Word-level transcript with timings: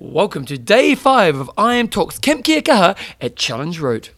Welcome 0.00 0.44
to 0.46 0.58
day 0.58 0.96
five 0.96 1.36
of 1.36 1.48
IMTalk's 1.56 2.18
Camp 2.18 2.42
Kia 2.42 2.60
Kaha 2.60 2.98
at 3.20 3.36
Challenge 3.36 3.78
Roth. 3.78 4.10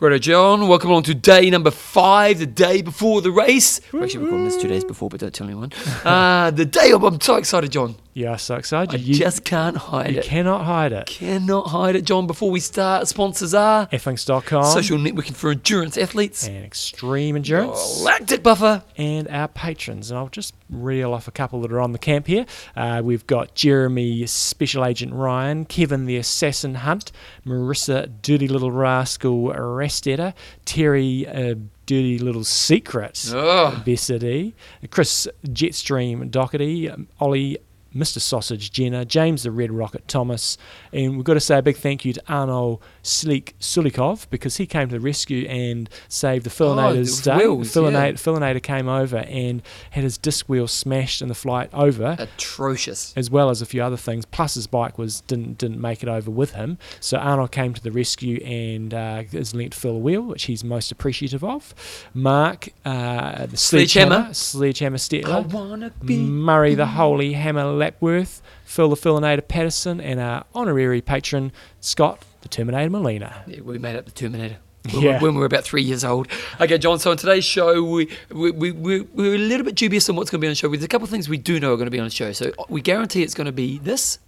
Righto, 0.00 0.18
John. 0.18 0.68
Welcome 0.68 0.90
along 0.90 1.02
to 1.02 1.14
day 1.14 1.50
number 1.50 1.72
five, 1.72 2.38
the 2.38 2.46
day 2.46 2.82
before 2.82 3.20
the 3.20 3.32
race. 3.32 3.80
We're 3.92 4.04
actually 4.04 4.24
recording 4.24 4.44
this 4.44 4.56
two 4.56 4.68
days 4.68 4.84
before, 4.84 5.08
but 5.08 5.18
don't 5.20 5.34
tell 5.34 5.46
anyone. 5.46 5.72
Uh, 6.04 6.50
the 6.52 6.64
day 6.64 6.92
of, 6.92 7.02
I'm 7.02 7.20
so 7.20 7.34
excited, 7.34 7.72
John. 7.72 7.96
Yeah, 8.18 8.34
so 8.34 8.56
excited. 8.56 9.00
I 9.00 9.02
You, 9.04 9.14
just 9.14 9.44
can't 9.44 9.76
hide 9.76 10.10
you 10.10 10.18
it. 10.18 10.24
You 10.24 10.28
cannot 10.30 10.64
hide 10.64 10.92
it. 10.92 11.06
Cannot 11.06 11.68
hide 11.68 11.94
it, 11.94 12.02
John. 12.04 12.26
Before 12.26 12.50
we 12.50 12.58
start, 12.58 13.06
sponsors 13.06 13.54
are 13.54 13.86
Flinks.com 13.86 14.64
Social 14.64 14.98
Networking 14.98 15.36
for 15.36 15.52
Endurance 15.52 15.96
Athletes, 15.96 16.48
and 16.48 16.64
Extreme 16.64 17.36
Endurance 17.36 18.00
Lactic 18.00 18.42
Buffer, 18.42 18.82
and 18.96 19.28
our 19.28 19.46
patrons. 19.46 20.10
And 20.10 20.18
I'll 20.18 20.28
just 20.28 20.52
reel 20.68 21.12
off 21.14 21.28
a 21.28 21.30
couple 21.30 21.60
that 21.60 21.70
are 21.72 21.80
on 21.80 21.92
the 21.92 21.98
camp 21.98 22.26
here. 22.26 22.44
Uh, 22.74 23.02
we've 23.04 23.24
got 23.28 23.54
Jeremy, 23.54 24.26
Special 24.26 24.84
Agent 24.84 25.12
Ryan, 25.14 25.64
Kevin 25.64 26.06
the 26.06 26.16
Assassin 26.16 26.74
Hunt, 26.74 27.12
Marissa, 27.46 28.10
Dirty 28.22 28.48
Little 28.48 28.72
Rascal 28.72 29.44
Rastetta, 29.54 30.34
Terry, 30.64 31.24
uh, 31.28 31.54
Dirty 31.86 32.18
Little 32.18 32.42
Secret, 32.44 33.30
Oh. 33.32 33.80
Bessity, 33.86 34.54
Chris 34.90 35.28
Jetstream 35.46 36.30
Doherty, 36.32 36.90
um, 36.90 37.06
Ollie. 37.20 37.58
Mr. 37.98 38.20
Sausage 38.20 38.70
Jenner, 38.70 39.04
James 39.04 39.42
the 39.42 39.50
Red 39.50 39.72
Rocket 39.72 40.06
Thomas, 40.06 40.56
and 40.92 41.16
we've 41.16 41.24
got 41.24 41.34
to 41.34 41.40
say 41.40 41.58
a 41.58 41.62
big 41.62 41.76
thank 41.76 42.04
you 42.04 42.12
to 42.12 42.22
Arno 42.28 42.80
Sleek 43.02 43.54
Sulikov 43.60 44.28
because 44.30 44.56
he 44.58 44.66
came 44.66 44.88
to 44.88 44.94
the 44.94 45.00
rescue 45.00 45.46
and 45.48 45.90
saved 46.08 46.44
the 46.44 46.50
Fillinator's 46.50 47.20
the 47.22 47.32
day. 47.32 47.36
wheels, 47.38 47.72
Fillinator, 47.74 48.14
Fillinator 48.14 48.62
came 48.62 48.88
over 48.88 49.18
and 49.18 49.62
had 49.90 50.04
his 50.04 50.16
disc 50.18 50.48
wheel 50.48 50.68
smashed 50.68 51.20
in 51.22 51.28
the 51.28 51.34
flight 51.34 51.70
over, 51.72 52.16
Atrocious. 52.18 53.12
as 53.16 53.30
well 53.30 53.50
as 53.50 53.60
a 53.62 53.66
few 53.66 53.82
other 53.82 53.96
things. 53.96 54.24
Plus, 54.26 54.54
his 54.54 54.66
bike 54.66 54.96
was 54.98 55.20
didn't 55.22 55.58
didn't 55.58 55.80
make 55.80 56.02
it 56.02 56.08
over 56.08 56.30
with 56.30 56.52
him. 56.52 56.78
So 57.00 57.18
Arnold 57.18 57.50
came 57.52 57.74
to 57.74 57.82
the 57.82 57.90
rescue 57.90 58.36
and 58.44 58.94
uh, 58.94 59.22
has 59.32 59.54
lent 59.54 59.74
Phil 59.74 59.92
a 59.96 59.98
wheel, 59.98 60.22
which 60.22 60.44
he's 60.44 60.62
most 60.62 60.92
appreciative 60.92 61.42
of. 61.42 61.74
Mark, 62.14 62.68
uh, 62.84 63.46
the 63.46 63.56
Sledgehammer. 63.56 64.32
sledgehammer, 64.32 64.98
sledgehammer 64.98 65.34
I 65.34 65.40
wanna 65.40 65.92
be. 66.04 66.16
Murray 66.18 66.74
the 66.74 66.86
Holy 66.86 67.32
Hammer 67.32 67.64
Lapworth, 67.88 68.42
Phil 68.64 68.90
the 68.90 68.96
Fillinator 68.96 69.46
Patterson, 69.46 69.98
and 70.00 70.20
our 70.20 70.44
honorary 70.54 71.00
patron 71.00 71.52
Scott 71.80 72.22
the 72.42 72.48
Terminator 72.48 72.90
Molina. 72.90 73.42
Yeah, 73.46 73.60
we 73.62 73.78
made 73.78 73.96
up 73.96 74.04
the 74.04 74.10
Terminator. 74.10 74.58
Yeah. 74.90 75.20
When 75.20 75.34
we 75.34 75.40
were 75.40 75.46
about 75.46 75.64
three 75.64 75.82
years 75.82 76.04
old. 76.04 76.28
Okay, 76.60 76.78
John. 76.78 76.98
So 76.98 77.10
on 77.10 77.16
today's 77.16 77.44
show, 77.44 77.82
we 77.82 78.10
we, 78.30 78.50
we, 78.50 78.72
we 78.72 79.00
we're 79.00 79.34
a 79.34 79.38
little 79.38 79.64
bit 79.64 79.74
dubious 79.74 80.08
on 80.08 80.16
what's 80.16 80.30
going 80.30 80.40
to 80.40 80.44
be 80.44 80.48
on 80.48 80.52
the 80.52 80.56
show. 80.56 80.68
There's 80.68 80.84
a 80.84 80.88
couple 80.88 81.04
of 81.04 81.10
things 81.10 81.28
we 81.28 81.36
do 81.36 81.60
know 81.60 81.72
are 81.72 81.76
going 81.76 81.86
to 81.86 81.90
be 81.90 81.98
on 81.98 82.06
the 82.06 82.10
show. 82.10 82.32
So 82.32 82.52
we 82.68 82.80
guarantee 82.80 83.22
it's 83.22 83.34
going 83.34 83.46
to 83.46 83.52
be 83.52 83.78
this. 83.78 84.18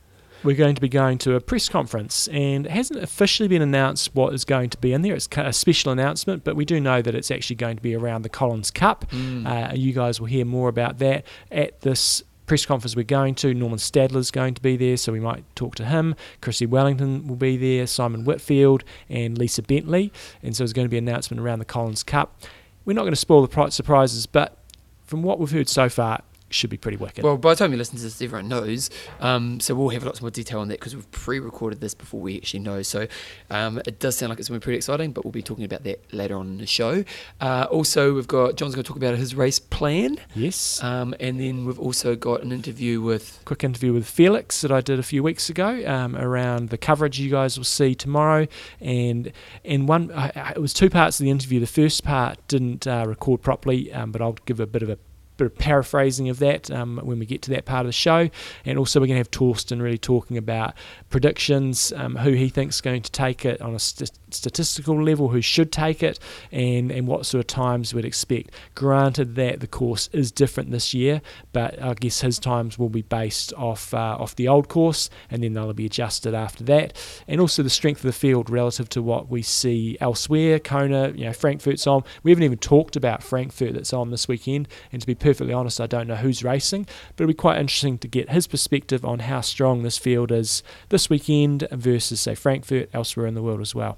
We're 0.43 0.57
going 0.57 0.75
to 0.75 0.81
be 0.81 0.89
going 0.89 1.19
to 1.19 1.35
a 1.35 1.41
press 1.41 1.69
conference, 1.69 2.27
and 2.29 2.65
it 2.65 2.73
hasn't 2.73 3.03
officially 3.03 3.47
been 3.49 3.61
announced 3.61 4.15
what 4.15 4.33
is 4.33 4.47
going 4.47 4.71
to 4.71 4.79
be 4.79 4.95
in 4.95 5.03
there. 5.03 5.15
It's 5.15 5.29
a 5.37 5.53
special 5.53 5.93
announcement, 5.93 6.45
but 6.45 6.57
we 6.57 6.65
do 6.65 6.81
know 6.81 7.03
that 7.03 7.15
it's 7.15 7.31
actually 7.31 7.57
going 7.57 7.77
to 7.77 7.83
be 7.83 7.95
around 7.95 8.23
the 8.23 8.31
Collins 8.31 8.71
Cup. 8.71 9.05
Uh, 9.13 9.73
you 9.75 9.93
guys 9.93 10.19
will 10.19 10.29
hear 10.29 10.47
more 10.47 10.71
about 10.71 10.99
that 10.99 11.25
at 11.51 11.83
this 11.83 12.23
press 12.51 12.67
conference 12.67 12.97
we're 12.97 13.05
going 13.05 13.33
to. 13.33 13.55
Normann 13.55 13.79
Stadler's 13.79 14.33
going 14.33 14.55
to 14.55 14.61
be 14.61 14.77
there, 14.77 14.97
so 14.97 15.13
we 15.13 15.21
might 15.21 15.45
talk 15.55 15.77
to 15.77 15.85
him. 15.85 16.17
Chrissie 16.41 16.67
Wellington 16.67 17.29
will 17.29 17.37
be 17.37 17.57
there, 17.57 17.87
Simon 17.87 18.25
Whitfield, 18.25 18.83
and 19.09 19.39
Lisa 19.39 19.63
Bentley. 19.63 20.13
And 20.43 20.57
so 20.57 20.65
there's 20.65 20.73
going 20.73 20.87
to 20.87 20.91
be 20.91 20.99
an 20.99 21.07
announcement 21.07 21.41
around 21.41 21.61
the 21.61 21.65
Collins 21.65 22.03
Cup. 22.03 22.43
We're 22.85 22.95
not 22.95 23.03
going 23.03 23.13
to 23.13 23.17
spoil 23.17 23.47
the 23.47 23.71
surprises, 23.71 24.27
but 24.27 24.57
from 25.05 25.23
what 25.23 25.39
we've 25.39 25.53
heard 25.53 25.69
so 25.69 25.89
far, 25.89 26.23
should 26.51 26.71
be 26.71 26.77
pretty 26.77 26.97
wicked. 26.97 27.25
Well, 27.25 27.37
by 27.37 27.55
the 27.55 27.59
time 27.59 27.73
you 27.73 27.79
listen 27.79 27.97
to 27.97 28.03
this, 28.03 28.21
everyone 28.21 28.49
knows. 28.49 28.91
Um, 29.21 29.61
so 29.61 29.75
we'll 29.75 29.89
have 29.91 30.05
lots 30.05 30.21
more 30.21 30.31
detail 30.31 30.61
on 30.61 30.69
that 30.69 30.81
because 30.81 30.95
we've 30.95 31.11
pre-recorded 31.13 31.81
this 31.81 31.95
before 31.95 32.21
we 32.21 32.37
actually 32.37 32.61
know. 32.61 32.83
So 32.83 33.07
um, 33.51 33.79
it 33.87 33.99
does 34.01 34.17
sound 34.17 34.31
like 34.31 34.39
it's 34.39 34.49
going 34.49 34.61
to 34.61 34.63
be 34.63 34.65
pretty 34.65 34.77
exciting, 34.79 35.13
but 35.13 35.25
we'll 35.25 35.33
be 35.33 35.43
talking 35.43 35.65
about 35.65 35.85
that 35.85 36.13
later 36.13 36.37
on 36.37 36.49
in 36.49 36.59
the 36.59 36.67
show. 36.67 37.05
Uh, 37.41 37.67
also, 37.71 38.15
we've 38.15 38.29
got 38.29 38.57
John's 38.57 38.75
going 38.75 38.83
to 38.85 38.89
talk 38.89 38.97
about 38.97 39.17
his 39.17 39.35
race 39.35 39.59
plan, 39.59 40.19
yes. 40.35 40.83
um, 40.83 41.15
and 41.21 41.41
then 41.41 41.65
we've 41.67 41.79
also 41.81 42.17
got 42.17 42.43
an 42.43 42.53
interview 42.53 43.01
with. 43.01 43.41
quick 43.45 43.65
interview 43.65 43.93
with 43.93 44.07
Felix 44.09 44.61
that 44.63 44.73
I 44.73 44.81
did 44.81 44.99
a 44.99 45.03
few 45.03 45.23
weeks 45.23 45.49
ago 45.49 45.83
um, 45.87 46.17
around 46.17 46.71
the 46.71 46.79
coverage 46.79 47.19
you 47.21 47.31
guys 47.31 47.57
will 47.57 47.65
see 47.65 47.95
tomorrow, 47.95 48.47
and 48.81 49.33
and 49.65 49.89
one 49.89 50.11
I, 50.13 50.33
I- 50.35 50.51
it 50.57 50.61
was 50.61 50.73
two 50.75 50.91
parts 50.91 51.21
of 51.21 51.25
the 51.25 51.31
interview. 51.31 51.61
The 51.61 51.67
first 51.67 52.05
part 52.05 52.39
didn't 52.49 52.87
uh, 52.87 53.05
record 53.07 53.43
properly, 53.43 53.93
um, 53.93 54.11
but 54.13 54.21
I'll 54.21 54.37
give 54.47 54.61
a 54.61 54.67
bit 54.67 54.83
of 54.83 54.89
a 54.91 54.99
bit 55.41 55.53
of 55.53 55.59
paraphrasing 55.59 56.29
of 56.29 56.39
that 56.39 56.71
um, 56.71 57.01
when 57.03 57.19
we 57.19 57.27
get 57.27 57.43
to 57.43 57.51
that 57.51 57.65
part 57.65 57.81
of 57.81 57.87
the 57.87 57.93
show, 57.93 58.31
and 58.65 58.79
also 58.79 59.01
we're 59.01 59.07
going 59.07 59.17
to 59.17 59.21
have 59.21 59.29
Thorsten 59.29 59.83
really 59.83 59.99
talking 59.99 60.37
about 60.37 60.75
predictions, 61.09 61.93
um, 61.97 62.17
who 62.17 62.33
he 62.33 62.49
thinks 62.49 62.77
is 62.77 62.81
going 62.81 63.03
to 63.03 63.11
take 63.11 63.45
it 63.45 63.61
on 63.61 63.75
a 63.75 63.79
st- 63.79 64.13
statistical 64.31 65.03
level, 65.03 65.29
who 65.29 65.41
should 65.41 65.73
take 65.73 66.03
it, 66.03 66.19
and 66.53 66.91
and 66.91 67.07
what 67.07 67.27
sort 67.27 67.41
of 67.41 67.47
times 67.47 67.93
we'd 67.95 68.05
expect. 68.05 68.51
Granted 68.75 69.35
that 69.37 69.61
the 69.61 69.67
course 69.67 70.09
is 70.13 70.31
different 70.31 70.71
this 70.71 70.95
year, 70.95 71.21
but 71.53 71.81
I 71.83 71.95
guess 71.95 72.21
his 72.21 72.39
times 72.39 72.79
will 72.79 72.89
be 72.89 73.03
based 73.03 73.53
off 73.55 73.93
uh, 73.95 74.17
off 74.19 74.37
the 74.37 74.49
old 74.49 74.69
course, 74.69 75.11
and 75.31 75.43
then 75.43 75.55
they'll 75.55 75.73
be 75.73 75.87
adjusted 75.87 76.35
after 76.35 76.65
that. 76.65 76.97
And 77.27 77.41
also 77.41 77.63
the 77.63 77.71
strength 77.71 77.99
of 77.99 78.09
the 78.09 78.13
field 78.13 78.51
relative 78.51 78.89
to 78.91 79.03
what 79.03 79.29
we 79.29 79.43
see 79.43 79.97
elsewhere. 80.01 80.59
Kona, 80.59 81.11
you 81.11 81.25
know, 81.25 81.33
Frankfurt's 81.33 81.87
on. 81.87 82.05
We 82.23 82.31
haven't 82.31 82.45
even 82.45 82.59
talked 82.59 82.97
about 82.97 83.23
Frankfurt 83.23 83.75
that's 83.75 83.93
on 83.93 84.11
this 84.11 84.29
weekend. 84.29 84.69
And 84.93 85.01
to 85.01 85.07
be 85.07 85.15
perfectly 85.31 85.55
honest, 85.55 85.81
I 85.81 85.87
don't 85.87 86.09
know 86.09 86.17
who's 86.17 86.43
racing, 86.43 86.89
but 87.15 87.23
it'll 87.23 87.29
be 87.29 87.35
quite 87.35 87.61
interesting 87.61 87.99
to 87.99 88.09
get 88.09 88.31
his 88.31 88.49
perspective 88.49 89.05
on 89.05 89.21
how 89.21 89.43
strong 89.43 89.85
this 89.85 89.97
field 89.97 90.33
is 90.33 90.65
this 90.89 91.09
weekend 91.09 91.69
versus 91.71 92.21
say 92.21 92.35
Frankfurt 92.35 92.91
elsewhere 92.93 93.29
in 93.29 93.35
the 93.35 93.43
world 93.43 93.61
as 93.61 93.73
well. 93.73 93.97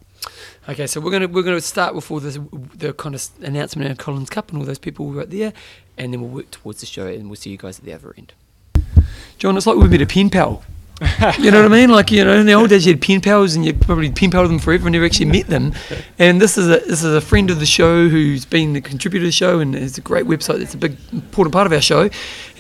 Okay, 0.68 0.86
so 0.86 1.00
we're 1.00 1.10
gonna 1.10 1.28
we're 1.28 1.42
gonna 1.42 1.62
start 1.62 1.94
with 1.94 2.10
all 2.10 2.20
this 2.20 2.38
the 2.74 2.92
kind 2.92 3.14
of 3.14 3.26
announcement 3.40 3.90
of 3.90 3.96
Collins 3.96 4.28
Cup 4.28 4.50
and 4.50 4.58
all 4.58 4.66
those 4.66 4.78
people 4.78 5.10
right 5.10 5.30
there, 5.30 5.54
and 5.96 6.12
then 6.12 6.20
we'll 6.20 6.28
work 6.28 6.50
towards 6.50 6.80
the 6.80 6.86
show, 6.86 7.06
and 7.06 7.30
we'll 7.30 7.36
see 7.36 7.48
you 7.48 7.56
guys 7.56 7.78
at 7.78 7.86
the 7.86 7.94
other 7.94 8.14
end. 8.18 8.34
John, 9.38 9.56
it's 9.56 9.66
like 9.66 9.78
we 9.78 9.88
met 9.88 10.02
a 10.02 10.06
pen 10.06 10.28
pal. 10.28 10.62
You 11.38 11.50
know 11.50 11.62
what 11.62 11.72
I 11.72 11.74
mean? 11.74 11.90
Like 11.90 12.10
you 12.10 12.24
know, 12.24 12.34
in 12.34 12.46
the 12.46 12.52
old 12.52 12.70
days, 12.70 12.86
you 12.86 12.92
had 12.92 13.02
pen 13.02 13.20
pals, 13.20 13.54
and 13.54 13.64
you 13.64 13.72
probably 13.74 14.10
pen 14.10 14.30
pal 14.30 14.46
them 14.46 14.58
forever, 14.58 14.86
and 14.86 14.92
never 14.92 15.04
actually 15.04 15.26
met 15.26 15.46
them. 15.48 15.72
And 16.18 16.40
this 16.40 16.56
is 16.56 16.66
a 16.68 16.78
this 16.86 17.02
is 17.02 17.14
a 17.14 17.20
friend 17.20 17.50
of 17.50 17.58
the 17.60 17.66
show 17.66 18.08
who's 18.08 18.44
been 18.44 18.72
the 18.72 18.80
contributor 18.80 19.22
to 19.24 19.28
the 19.28 19.32
show, 19.32 19.58
and 19.60 19.74
it's 19.74 19.98
a 19.98 20.00
great 20.00 20.26
website. 20.26 20.58
That's 20.58 20.74
a 20.74 20.78
big 20.78 20.96
important 21.12 21.52
part 21.52 21.66
of 21.66 21.72
our 21.72 21.80
show, 21.80 22.08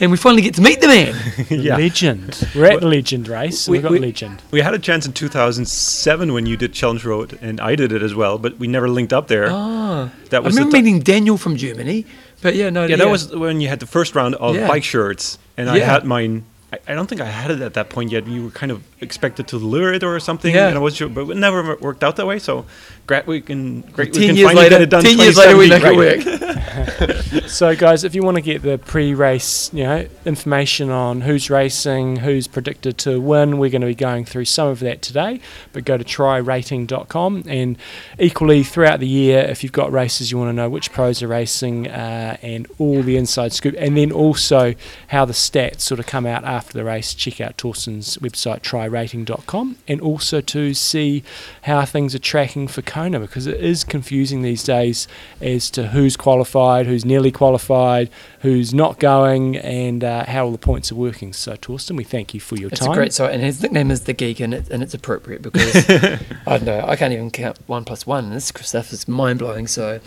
and 0.00 0.10
we 0.10 0.16
finally 0.16 0.42
get 0.42 0.54
to 0.54 0.60
meet 0.62 0.80
the 0.80 0.88
man. 0.88 1.14
Yeah. 1.62 1.76
Legend. 1.76 2.48
We're 2.54 2.72
at 2.72 2.80
the 2.80 2.86
legend 2.88 3.28
race. 3.28 3.68
We- 3.68 3.72
we've 3.78 3.82
got 3.82 3.92
we- 3.92 3.98
legend. 4.00 4.42
We 4.50 4.60
had 4.60 4.74
a 4.74 4.78
chance 4.78 5.06
in 5.06 5.12
2007 5.12 6.32
when 6.32 6.46
you 6.46 6.56
did 6.56 6.72
Challenge 6.72 7.04
Roth, 7.04 7.34
and 7.42 7.60
I 7.60 7.74
did 7.76 7.92
it 7.92 8.02
as 8.02 8.14
well, 8.14 8.38
but 8.38 8.58
we 8.58 8.66
never 8.66 8.88
linked 8.88 9.12
up 9.12 9.28
there. 9.28 9.48
Ah, 9.50 10.10
that 10.30 10.38
I 10.38 10.40
was 10.40 10.54
the 10.54 10.60
remember 10.60 10.76
ti- 10.78 10.82
meeting 10.82 11.00
Daniel 11.00 11.36
from 11.38 11.56
Germany, 11.56 12.06
but 12.40 12.54
yeah, 12.54 12.70
no, 12.70 12.86
yeah, 12.86 12.96
that 12.96 13.08
was 13.08 13.34
when 13.34 13.60
you 13.60 13.68
had 13.68 13.80
the 13.80 13.86
first 13.86 14.14
round 14.14 14.34
of 14.36 14.56
Yeah. 14.56 14.66
bike 14.68 14.84
shirts, 14.84 15.38
and 15.56 15.68
I 15.70 15.78
had 15.78 16.04
mine. 16.04 16.44
I, 16.72 16.78
I 16.88 16.94
don't 16.94 17.06
think 17.06 17.20
I 17.20 17.26
had 17.26 17.50
it 17.50 17.60
at 17.60 17.74
that 17.74 17.90
point 17.90 18.10
yet. 18.10 18.26
You 18.26 18.44
were 18.44 18.50
kind 18.50 18.72
of 18.72 18.82
expected 19.00 19.46
to 19.48 19.56
lure 19.58 19.92
it 19.92 20.02
or 20.02 20.18
something, 20.20 20.54
Yeah. 20.54 20.68
and 20.68 20.76
I 20.76 20.80
was 20.80 20.96
sure, 20.96 21.08
but 21.08 21.28
it 21.28 21.36
never 21.36 21.76
worked 21.76 22.02
out 22.02 22.16
that 22.16 22.26
way. 22.26 22.38
So, 22.38 22.64
great, 23.06 23.26
we 23.26 23.40
can 23.40 23.82
great. 23.82 24.14
we 24.14 24.20
ten 24.20 24.28
can 24.28 24.36
years 24.36 24.54
later. 24.54 24.70
get 24.70 24.82
it 24.82 24.90
done. 24.90 25.02
Ten 25.02 25.18
years 25.18 25.36
later, 25.36 25.56
we 25.56 25.68
make 25.68 25.82
it 25.84 25.96
work. 25.96 27.48
So, 27.48 27.76
guys, 27.76 28.02
if 28.04 28.14
you 28.14 28.22
want 28.22 28.36
to 28.36 28.40
get 28.40 28.62
the 28.62 28.78
pre-race, 28.78 29.72
you 29.74 29.84
know, 29.84 30.06
information 30.24 30.88
on 30.90 31.20
who's 31.20 31.50
racing, 31.50 32.16
who's 32.16 32.46
predicted 32.46 32.96
to 32.98 33.20
win, 33.20 33.58
we're 33.58 33.68
going 33.68 33.82
to 33.82 33.86
be 33.88 33.94
going 33.94 34.24
through 34.24 34.46
some 34.46 34.68
of 34.68 34.80
that 34.80 35.02
today. 35.02 35.40
But 35.72 35.84
go 35.84 35.98
to 35.98 36.04
trirating.com, 36.04 37.44
and 37.46 37.76
equally 38.18 38.62
throughout 38.62 39.00
the 39.00 39.06
year, 39.06 39.40
if 39.40 39.62
you've 39.62 39.72
got 39.72 39.92
races 39.92 40.30
you 40.30 40.38
want 40.38 40.48
to 40.48 40.52
know 40.54 40.70
which 40.70 40.92
pros 40.92 41.22
are 41.22 41.28
racing 41.28 41.88
uh, 41.88 42.38
and 42.40 42.66
all 42.78 43.02
the 43.02 43.16
inside 43.18 43.52
scoop, 43.52 43.74
and 43.78 43.96
then 43.96 44.12
also 44.12 44.74
how 45.08 45.24
the 45.26 45.34
stats 45.34 45.80
sort 45.80 46.00
of 46.00 46.06
come 46.06 46.24
out 46.24 46.44
after 46.44 46.72
the 46.72 46.84
race, 46.84 47.12
check 47.12 47.40
out 47.40 47.58
Thorsten's 47.58 48.16
website 48.18 48.62
trirating.com, 48.62 49.76
and 49.88 50.00
also 50.00 50.40
to 50.40 50.72
see 50.72 51.22
how 51.62 51.84
things 51.84 52.14
are 52.14 52.18
tracking 52.18 52.66
for 52.66 52.80
Kona 52.92 53.18
because 53.20 53.46
it 53.46 53.58
is 53.58 53.84
confusing 53.84 54.42
these 54.42 54.62
days 54.62 55.08
as 55.40 55.70
to 55.70 55.88
who's 55.88 56.14
qualified, 56.14 56.84
who's 56.84 57.06
nearly 57.06 57.30
qualified, 57.32 58.10
who's 58.40 58.74
not 58.74 58.98
going, 58.98 59.56
and 59.56 60.04
uh, 60.04 60.26
how 60.26 60.44
all 60.44 60.52
the 60.52 60.58
points 60.58 60.92
are 60.92 60.96
working. 60.96 61.32
So, 61.32 61.56
Thorsten, 61.56 61.96
we 61.96 62.04
thank 62.04 62.34
you 62.34 62.40
for 62.40 62.56
your 62.56 62.68
It's 62.68 62.80
time. 62.80 62.90
a 62.90 62.94
great 62.94 63.14
site, 63.14 63.32
and 63.32 63.42
his 63.42 63.62
nickname 63.62 63.90
is 63.90 64.02
the 64.02 64.12
Geek, 64.12 64.40
and, 64.40 64.52
it, 64.52 64.68
and 64.68 64.82
it's 64.82 64.92
appropriate 64.92 65.40
because 65.40 65.74
I 66.46 66.58
don't 66.58 66.64
know, 66.64 66.84
I 66.86 66.96
can't 66.96 67.14
even 67.14 67.30
count 67.30 67.58
one 67.66 67.86
plus 67.86 68.06
one. 68.06 68.28
This 68.28 68.52
stuff 68.60 68.92
is 68.92 69.08
mind 69.08 69.38
blowing. 69.38 69.66
So 69.66 70.00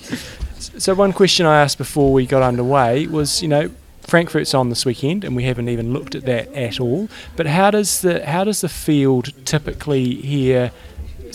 So, 0.59 0.93
one 0.93 1.11
question 1.11 1.47
I 1.47 1.59
asked 1.61 1.79
before 1.79 2.13
we 2.13 2.27
got 2.27 2.43
underway 2.43 3.07
was, 3.07 3.41
you 3.41 3.47
know, 3.47 3.71
Frankfurt's 4.01 4.53
on 4.53 4.69
this 4.69 4.85
weekend, 4.85 5.23
and 5.23 5.35
we 5.35 5.45
haven't 5.45 5.69
even 5.69 5.91
looked 5.91 6.13
at 6.13 6.25
that 6.25 6.53
at 6.53 6.79
all. 6.79 7.09
But 7.35 7.47
how 7.47 7.71
does 7.71 8.01
the 8.01 8.23
how 8.23 8.43
does 8.43 8.61
the 8.61 8.69
field 8.69 9.33
typically 9.45 10.13
here 10.21 10.71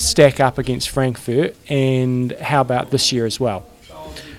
stack 0.00 0.40
up 0.40 0.58
against 0.58 0.88
Frankfurt, 0.88 1.56
and 1.68 2.32
how 2.32 2.60
about 2.60 2.90
this 2.90 3.12
year 3.12 3.26
as 3.26 3.38
well? 3.38 3.66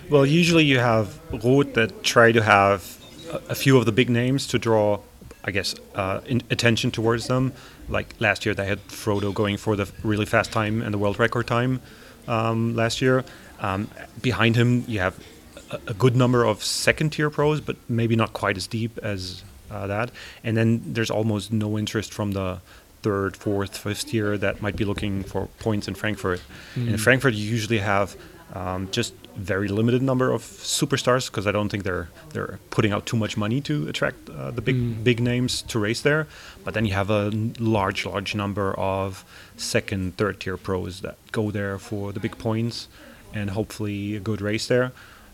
Well, 0.10 0.26
usually 0.26 0.66
you 0.66 0.80
have 0.80 1.20
Roth 1.32 1.74
that 1.76 2.04
try 2.04 2.32
to 2.32 2.42
have 2.42 2.98
a, 3.32 3.52
a 3.52 3.56
few 3.56 3.78
of 3.78 3.86
the 3.86 3.92
big 3.92 4.10
names 4.10 4.48
to 4.48 4.60
draw, 4.60 5.00
I 5.44 5.52
guess, 5.52 5.76
uh, 5.96 6.22
in, 6.26 6.42
attention 6.50 6.92
towards 6.92 7.28
them. 7.28 7.54
Like 7.88 8.14
last 8.20 8.46
year, 8.46 8.56
they 8.56 8.66
had 8.66 8.86
Frodo 8.88 9.34
going 9.34 9.58
for 9.58 9.76
the 9.76 9.90
really 10.04 10.26
fast 10.26 10.52
time 10.52 10.82
and 10.82 10.94
the 10.94 10.98
world 10.98 11.20
record 11.20 11.48
time 11.48 11.82
um, 12.28 12.76
last 12.76 13.02
year. 13.02 13.24
Um, 13.60 13.88
behind 14.22 14.56
him, 14.56 14.84
you 14.88 15.00
have 15.00 15.24
a, 15.70 15.80
a 15.88 15.94
good 15.94 16.16
number 16.16 16.44
of 16.44 16.64
second 16.64 17.12
tier 17.12 17.30
pros, 17.30 17.62
but 17.62 17.78
maybe 17.88 18.16
not 18.16 18.34
quite 18.34 18.58
as 18.58 18.68
deep 18.68 18.98
as 19.04 19.44
uh, 19.70 19.88
that. 19.88 20.12
And 20.44 20.58
then 20.58 20.82
there's 20.86 21.12
almost 21.12 21.54
no 21.54 21.78
interest 21.78 22.14
from 22.14 22.32
the 22.32 22.60
third, 23.02 23.36
fourth, 23.36 23.78
fifth 23.78 24.08
tier 24.08 24.38
that 24.38 24.62
might 24.62 24.76
be 24.76 24.86
looking 24.86 25.24
for 25.24 25.48
points 25.60 25.88
in 25.88 25.96
Frankfurt. 25.96 26.42
In 26.76 26.98
Frankfurt, 26.98 27.34
you 27.34 27.46
usually 27.50 27.80
have 27.80 28.16
um, 28.54 28.90
just 28.92 29.14
very 29.36 29.68
limited 29.70 30.02
number 30.02 30.32
of 30.32 30.42
superstars 30.42 31.28
because 31.28 31.48
I 31.48 31.52
don't 31.52 31.70
think 31.70 31.84
they're 31.84 32.10
they're 32.34 32.60
putting 32.70 32.92
out 32.92 33.06
too 33.06 33.16
much 33.16 33.38
money 33.38 33.62
to 33.62 33.88
attract 33.88 34.30
uh, 34.30 34.52
the 34.52 34.62
big 34.62 35.04
big 35.04 35.20
names 35.22 35.62
to 35.64 35.80
race 35.80 36.02
there. 36.02 36.28
But 36.64 36.74
then 36.74 36.86
you 36.86 36.94
have 36.94 37.10
a 37.10 37.30
large 37.60 38.06
large 38.06 38.36
number 38.36 38.74
of 38.74 39.24
second, 39.56 40.18
third 40.18 40.40
tier 40.42 40.58
pros 40.58 41.02
that 41.02 41.18
go 41.32 41.52
there 41.52 41.78
for 41.78 42.12
the 42.12 42.20
big 42.20 42.38
points 42.38 42.88
and 43.34 43.52
hopefully 43.52 44.16
a 44.16 44.20
good 44.20 44.42
race 44.42 44.68
there. 44.68 44.92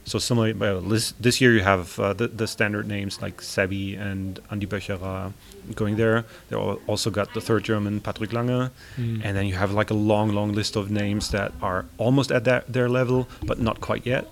So 0.08 0.20
similarly, 0.20 0.54
well, 0.54 0.80
this, 0.80 1.12
this 1.20 1.42
year 1.42 1.52
you 1.54 1.64
have 1.74 2.00
uh, 2.00 2.14
the, 2.14 2.30
the 2.30 2.48
standard 2.48 2.88
names 2.88 3.22
like 3.22 3.38
Sebi 3.42 4.00
and 4.00 4.40
Andy 4.50 4.66
Böcherer 4.66 5.34
going 5.76 5.98
there. 5.98 6.24
They 6.48 6.56
al- 6.56 6.80
also 6.88 7.10
got 7.12 7.34
the 7.34 7.42
third 7.42 7.66
German 7.66 8.00
Patrick 8.00 8.32
Lange, 8.32 8.72
and 8.98 9.36
then 9.36 9.46
you 9.48 9.56
have 9.56 9.74
like 9.74 9.90
a 9.92 9.94
long, 10.12 10.30
long 10.34 10.54
list 10.54 10.78
of 10.78 10.90
names 10.90 11.32
that 11.32 11.52
are 11.62 11.86
almost 11.98 12.32
at 12.32 12.46
that, 12.46 12.72
their 12.72 12.88
level, 12.88 13.28
but 13.44 13.60
not 13.60 13.82
quite 13.82 14.06
yet. 14.06 14.26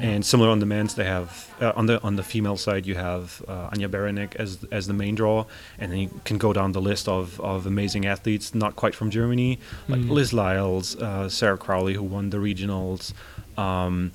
And 0.00 0.24
similar 0.24 0.48
on 0.48 0.60
the 0.60 0.66
men's, 0.66 0.94
they 0.94 1.04
have 1.04 1.54
uh, 1.60 1.72
on 1.76 1.84
the 1.84 2.00
on 2.02 2.16
the 2.16 2.22
female 2.22 2.56
side 2.56 2.86
you 2.86 2.94
have 2.94 3.42
uh, 3.46 3.68
Anja 3.68 3.86
Beranek 3.86 4.34
as 4.36 4.64
as 4.72 4.86
the 4.86 4.94
main 4.94 5.14
draw, 5.14 5.44
and 5.78 5.92
then 5.92 5.98
you 5.98 6.10
can 6.24 6.38
go 6.38 6.54
down 6.54 6.72
the 6.72 6.80
list 6.80 7.06
of, 7.06 7.38
of 7.40 7.66
amazing 7.66 8.06
athletes 8.06 8.54
not 8.54 8.76
quite 8.76 8.94
from 8.94 9.10
Germany, 9.10 9.58
like 9.86 10.00
Liz 10.16 10.32
Lyles, 10.32 10.96
uh, 10.96 11.28
Sarah 11.28 11.58
Crowley 11.58 11.92
who 11.92 12.02
won 12.02 12.30
the 12.30 12.38
regionals, 12.38 13.12
um, 13.58 14.12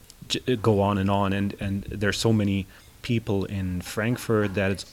go 0.62 0.81
on 0.81 0.97
and 0.97 1.09
on, 1.09 1.33
and 1.33 1.56
and 1.59 1.83
there's 1.83 2.18
so 2.18 2.33
many 2.33 2.68
people 3.01 3.44
in 3.45 3.81
Frankfurt 3.81 4.53
that 4.56 4.71
it's 4.71 4.85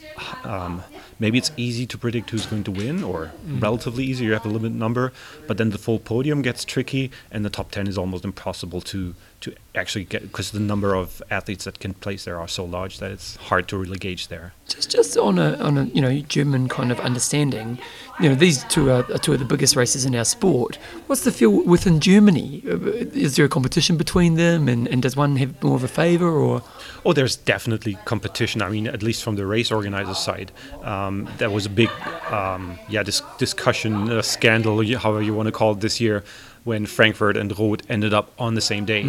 um, 0.43 0.83
maybe 1.19 1.37
it's 1.37 1.51
easy 1.55 1.85
to 1.85 1.97
predict 1.97 2.29
who's 2.29 2.45
going 2.45 2.63
to 2.65 2.71
win 2.71 3.03
or 3.03 3.31
relatively 3.47 4.03
easy. 4.03 4.25
You 4.25 4.33
have 4.33 4.45
a 4.45 4.49
limited 4.49 4.77
number, 4.77 5.13
but 5.47 5.57
then 5.57 5.69
the 5.69 5.77
full 5.77 5.99
podium 5.99 6.41
gets 6.41 6.65
tricky, 6.65 7.09
and 7.31 7.43
the 7.45 7.49
top 7.49 7.71
ten 7.71 7.87
is 7.87 7.97
almost 7.97 8.25
impossible 8.25 8.81
to 8.81 9.15
to 9.41 9.53
actually 9.75 10.05
get 10.05 10.21
because 10.21 10.51
the 10.51 10.59
number 10.59 10.93
of 10.95 11.21
athletes 11.29 11.65
that 11.65 11.79
can 11.79 11.93
place 11.93 12.25
there 12.25 12.39
are 12.39 12.47
so 12.47 12.63
large 12.63 12.99
that 12.99 13.11
it's 13.11 13.35
hard 13.37 13.67
to 13.67 13.77
really 13.77 13.97
gauge 13.97 14.27
there. 14.27 14.53
Just, 14.67 14.91
just 14.91 15.17
on 15.17 15.37
a, 15.37 15.55
on 15.55 15.77
a, 15.77 15.83
you 15.85 16.01
know, 16.01 16.19
German 16.21 16.69
kind 16.69 16.91
of 16.91 16.99
understanding, 16.99 17.79
you 18.19 18.29
know, 18.29 18.35
these 18.35 18.63
two 18.65 18.89
are, 18.91 19.05
are 19.11 19.17
two 19.17 19.33
of 19.33 19.39
the 19.39 19.45
biggest 19.45 19.75
races 19.75 20.05
in 20.05 20.15
our 20.15 20.25
sport. 20.25 20.77
What's 21.07 21.23
the 21.23 21.31
feel 21.31 21.63
within 21.65 21.99
Germany? 21.99 22.63
Uh, 22.65 22.77
Is 23.13 23.35
there 23.35 23.45
a 23.45 23.49
competition 23.49 23.97
between 23.97 24.35
them, 24.35 24.69
and, 24.69 24.87
and 24.87 25.01
does 25.01 25.15
one 25.15 25.35
have 25.37 25.61
more 25.63 25.75
of 25.75 25.83
a 25.83 25.87
favour, 25.87 26.29
or? 26.29 26.61
Oh, 27.03 27.13
there's 27.13 27.35
definitely 27.35 27.97
competition. 28.05 28.61
I 28.61 28.69
mean, 28.69 28.87
at 28.87 29.01
least 29.01 29.23
from 29.23 29.35
the 29.35 29.45
race 29.45 29.71
organizer 29.71 30.13
side, 30.13 30.51
um, 30.83 31.27
there 31.37 31.49
was 31.49 31.65
a 31.65 31.69
big, 31.69 31.89
um, 32.29 32.77
yeah, 32.89 33.03
dis- 33.03 33.23
discussion, 33.37 34.09
uh, 34.09 34.21
scandal, 34.21 34.85
however 34.97 35.21
you 35.21 35.33
want 35.33 35.47
to 35.47 35.51
call 35.51 35.71
it, 35.73 35.79
this 35.81 35.99
year, 35.99 36.23
when 36.63 36.85
Frankfurt 36.85 37.37
and 37.37 37.57
Roth 37.57 37.89
ended 37.89 38.13
up 38.13 38.31
on 38.37 38.53
the 38.53 38.61
same 38.61 38.85
date, 38.85 39.05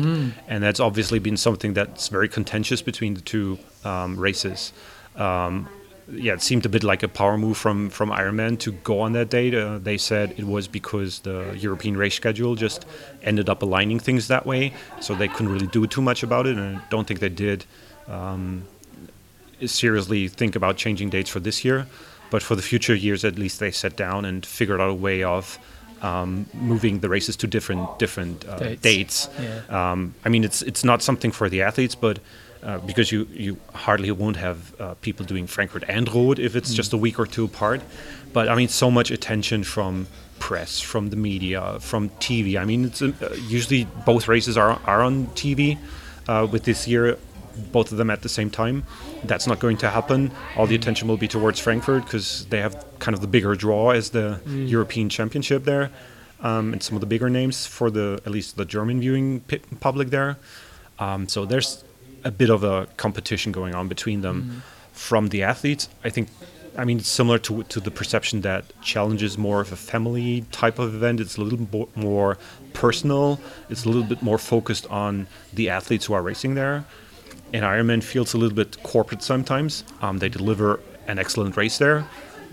and 0.49 0.63
that's 0.63 0.81
obviously 0.81 1.19
been 1.19 1.37
something 1.37 1.75
that's 1.75 2.09
very 2.09 2.29
contentious 2.29 2.81
between 2.83 3.15
the 3.15 3.21
two 3.21 3.59
um, 3.85 4.19
races. 4.19 4.73
Um, 5.17 5.69
yeah, 6.11 6.33
it 6.35 6.43
seemed 6.43 6.67
a 6.67 6.69
bit 6.69 6.83
like 6.83 7.03
a 7.03 7.09
power 7.09 7.39
move 7.39 7.57
from 7.57 7.91
from 7.91 8.11
Ironman 8.11 8.59
to 8.61 8.73
go 8.73 9.01
on 9.01 9.13
that 9.13 9.31
date. 9.31 9.55
Uh, 9.55 9.79
they 9.79 9.99
said 9.99 10.35
it 10.37 10.45
was 10.45 10.67
because 10.69 11.21
the 11.21 11.57
European 11.57 11.97
race 11.97 12.15
schedule 12.15 12.55
just 12.55 12.87
ended 13.23 13.49
up 13.49 13.63
aligning 13.63 14.01
things 14.01 14.29
that 14.29 14.45
way, 14.47 14.73
so 15.01 15.15
they 15.15 15.29
couldn't 15.29 15.53
really 15.53 15.69
do 15.69 15.87
too 15.87 16.03
much 16.03 16.23
about 16.23 16.47
it, 16.47 16.57
and 16.57 16.79
I 16.79 16.83
don't 16.91 17.07
think 17.07 17.21
they 17.21 17.29
did 17.29 17.65
um, 18.09 18.65
seriously 19.65 20.29
think 20.29 20.57
about 20.57 20.77
changing 20.77 21.11
dates 21.11 21.31
for 21.31 21.41
this 21.41 21.65
year. 21.65 21.87
But 22.31 22.43
for 22.43 22.57
the 22.57 22.63
future 22.63 22.95
years, 22.95 23.25
at 23.25 23.39
least 23.39 23.61
they 23.61 23.71
sat 23.71 23.95
down 23.95 24.25
and 24.25 24.45
figured 24.45 24.81
out 24.81 24.89
a 24.89 24.95
way 24.95 25.23
of 25.23 25.59
um, 26.03 26.47
moving 26.53 27.01
the 27.01 27.09
races 27.09 27.37
to 27.37 27.47
different 27.47 27.99
different 27.99 28.45
uh, 28.49 28.59
Dates. 28.59 28.83
dates. 28.83 29.29
Yeah. 29.41 29.93
Um, 29.93 30.15
I 30.25 30.29
mean, 30.29 30.45
it's 30.45 30.63
it's 30.63 30.85
not 30.85 31.03
something 31.03 31.33
for 31.33 31.49
the 31.49 31.63
athletes, 31.63 31.95
but 31.95 32.19
uh, 32.63 32.79
because 32.79 33.11
you 33.13 33.27
you 33.33 33.57
hardly 33.75 34.11
won't 34.11 34.37
have 34.37 34.59
uh, 34.81 34.95
people 35.01 35.25
doing 35.27 35.47
Frankfurt 35.47 35.85
and 35.89 36.13
Roth 36.13 36.39
if 36.39 36.57
it's 36.57 36.75
just 36.75 36.93
a 36.93 36.97
week 36.97 37.19
or 37.19 37.27
two 37.27 37.45
apart. 37.45 37.81
But 38.33 38.49
I 38.49 38.55
mean, 38.55 38.69
so 38.69 38.91
much 38.91 39.11
attention 39.11 39.65
from 39.65 40.07
press, 40.39 40.81
from 40.81 41.11
the 41.11 41.17
media, 41.17 41.79
from 41.81 42.09
TV. 42.21 42.61
I 42.61 42.65
mean, 42.65 42.85
it's 42.87 43.03
uh, 43.03 43.13
usually 43.49 43.87
both 44.05 44.29
races 44.29 44.57
are 44.57 44.81
are 44.87 45.03
on 45.03 45.27
TV. 45.29 45.79
Uh, 46.29 46.47
with 46.53 46.63
this 46.63 46.87
year, 46.87 47.19
both 47.73 47.93
of 47.93 47.99
them 47.99 48.11
at 48.11 48.23
the 48.23 48.29
same 48.29 48.51
time. 48.51 48.85
That's 49.25 49.47
not 49.47 49.59
going 49.59 49.77
to 49.79 49.91
happen. 49.91 50.31
All 50.57 50.67
the 50.67 50.75
attention 50.75 51.09
will 51.09 51.17
be 51.17 51.29
towards 51.29 51.59
Frankfurt 51.61 52.05
because 52.05 52.47
they 52.47 52.61
have 52.61 52.85
kind 52.99 53.15
of 53.15 53.21
the 53.21 53.27
bigger 53.27 53.55
draw 53.55 53.91
as 53.91 54.11
the 54.11 54.41
European 54.47 55.09
Championship 55.09 55.65
there, 55.65 55.91
um, 56.41 56.73
and 56.73 56.83
some 56.83 56.97
of 56.97 57.01
the 57.01 57.07
bigger 57.07 57.31
names 57.31 57.67
for 57.67 57.91
the 57.91 58.21
at 58.27 58.33
least 58.33 58.57
the 58.57 58.65
German 58.65 59.01
viewing 59.01 59.41
public 59.81 60.11
there. 60.11 60.37
Um, 60.99 61.29
so 61.29 61.45
there's 61.45 61.85
a 62.25 62.31
bit 62.31 62.51
of 62.51 62.63
a 62.65 62.87
competition 62.97 63.53
going 63.53 63.75
on 63.75 63.89
between 63.89 64.21
them. 64.23 64.63
From 64.93 65.29
the 65.29 65.43
athletes, 65.43 65.89
I 66.05 66.11
think. 66.11 66.29
I 66.77 66.85
mean, 66.87 66.99
it's 66.99 67.09
similar 67.09 67.39
to 67.41 67.65
to 67.65 67.81
the 67.81 67.91
perception 67.91 68.41
that 68.43 68.65
challenge 68.83 69.23
is 69.23 69.37
more 69.37 69.61
of 69.61 69.73
a 69.73 69.77
family 69.77 70.45
type 70.53 70.79
of 70.79 70.95
event. 70.95 71.21
It's 71.21 71.37
a 71.37 71.43
little 71.43 71.59
bo- 71.59 71.89
more 71.95 72.39
personal. 72.73 73.39
It's 73.69 73.85
a 73.85 73.89
little 73.89 74.05
bit 74.05 74.23
more 74.23 74.39
focused 74.39 74.87
on 74.87 75.27
the 75.53 75.69
athletes 75.69 76.07
who 76.07 76.15
are 76.15 76.23
racing 76.23 76.55
there. 76.55 76.85
And 77.53 77.65
Ironman 77.65 78.03
feels 78.03 78.35
a 78.35 78.39
little 78.39 78.57
bit 78.57 78.83
corporate 78.83 79.23
sometimes. 79.23 79.85
Um, 80.01 80.19
they 80.19 80.29
deliver 80.29 80.81
an 81.07 81.19
excellent 81.19 81.57
race 81.57 81.79
there, 81.79 82.07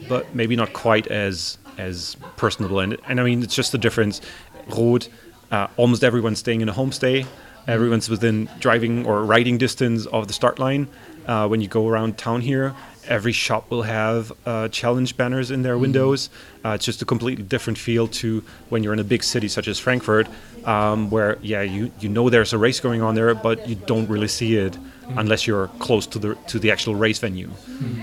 but 0.08 0.34
maybe 0.36 0.56
not 0.56 0.74
quite 0.74 1.08
as 1.08 1.58
as 1.78 2.18
personable. 2.36 2.80
And 2.80 2.98
and 3.08 3.20
I 3.20 3.24
mean, 3.24 3.44
it's 3.44 3.56
just 3.56 3.72
the 3.72 3.78
difference. 3.78 4.22
Roth, 4.68 5.08
uh, 5.52 5.68
almost 5.78 6.04
everyone's 6.04 6.40
staying 6.40 6.62
in 6.62 6.70
a 6.70 6.74
homestay. 6.74 7.26
Everyone's 7.68 8.10
within 8.10 8.50
driving 8.60 9.06
or 9.06 9.24
riding 9.24 9.58
distance 9.58 10.06
of 10.08 10.28
the 10.28 10.34
start 10.34 10.60
line. 10.60 10.88
Uh, 11.28 11.48
when 11.48 11.62
you 11.62 11.68
go 11.68 11.88
around 11.88 12.18
town 12.18 12.42
here, 12.42 12.74
every 13.08 13.32
shop 13.32 13.70
will 13.70 13.84
have 13.84 14.32
uh, 14.46 14.68
challenge 14.70 15.18
banners 15.18 15.52
in 15.52 15.62
their 15.62 15.78
windows. 15.78 16.30
Uh, 16.64 16.70
it's 16.70 16.86
just 16.86 17.02
a 17.02 17.06
completely 17.06 17.44
different 17.44 17.78
feel 17.78 18.08
to 18.08 18.44
when 18.70 18.84
you're 18.84 18.94
in 18.94 19.00
a 19.00 19.04
big 19.04 19.24
city 19.24 19.48
such 19.48 19.68
as 19.68 19.80
Frankfurt, 19.80 20.28
um, 20.66 21.10
where 21.10 21.38
yeah, 21.42 21.62
you 21.62 21.92
you 22.00 22.10
know 22.10 22.30
there's 22.30 22.54
a 22.54 22.58
race 22.58 22.80
going 22.80 23.02
on 23.02 23.16
there, 23.16 23.34
but 23.34 23.68
you 23.68 23.76
don't 23.76 24.10
really 24.10 24.28
see 24.28 24.56
it 24.58 24.78
unless 25.18 25.48
you're 25.48 25.68
close 25.80 26.06
to 26.08 26.20
the 26.20 26.36
to 26.48 26.60
the 26.60 26.72
actual 26.72 26.96
race 26.96 27.20
venue. 27.20 27.50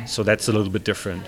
So 0.07 0.23
that's 0.23 0.49
a 0.49 0.53
little 0.53 0.71
bit 0.73 0.85
different. 0.85 1.25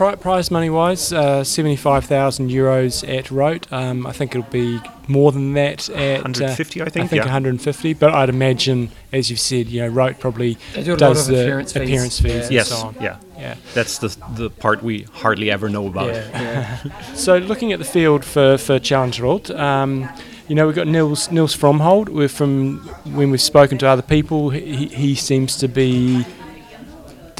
Pri- 0.00 0.14
prize 0.16 0.50
money 0.50 0.70
wise, 0.70 1.12
uh, 1.12 1.44
75,000 1.44 2.48
euros 2.50 3.06
at 3.06 3.30
Roth. 3.30 3.70
Um, 3.70 4.06
I 4.06 4.12
think 4.12 4.34
it'll 4.34 4.50
be 4.50 4.80
more 5.08 5.30
than 5.30 5.52
that 5.52 5.90
at. 5.90 6.20
uh, 6.20 6.22
150, 6.22 6.80
I 6.80 6.84
I 6.86 6.88
think. 6.88 7.10
think 7.10 7.18
yeah. 7.18 7.24
150, 7.24 7.92
but 7.92 8.14
I'd 8.14 8.30
imagine, 8.30 8.88
as 9.12 9.28
you've 9.28 9.40
said, 9.40 9.66
you 9.66 9.82
know, 9.82 9.88
Roth 9.88 10.18
probably 10.18 10.56
do 10.72 10.96
does 10.96 11.26
the 11.26 11.42
appearance 11.42 11.72
fees. 11.74 11.82
appearance 11.82 12.18
fees 12.18 12.32
Yeah. 12.32 12.42
and 12.44 12.50
Yes. 12.52 12.68
so 12.68 12.76
on. 12.76 12.96
Yeah. 12.98 13.16
Yeah. 13.38 13.54
That's 13.74 13.98
the 13.98 14.16
the 14.36 14.48
part 14.48 14.82
we 14.82 15.02
hardly 15.12 15.50
ever 15.50 15.68
know 15.68 15.86
about. 15.86 16.14
yeah. 16.14 16.78
So 17.14 17.36
looking 17.36 17.72
at 17.74 17.78
the 17.78 17.84
field 17.84 18.24
for 18.24 18.56
for 18.56 18.78
Challenge 18.78 19.20
Roth, 19.20 19.50
um, 19.50 20.08
you 20.48 20.54
know 20.54 20.66
we've 20.66 20.76
got 20.76 20.86
Nils 20.86 21.30
Nils 21.30 21.54
Frommhold. 21.54 22.08
We're 22.08 22.28
from 22.28 22.78
when 23.04 23.30
we've 23.30 23.42
spoken 23.54 23.76
to 23.78 23.86
other 23.86 24.00
people, 24.16 24.48
he, 24.48 24.86
he 24.86 25.14
seems 25.14 25.56
to 25.56 25.68
be 25.68 26.24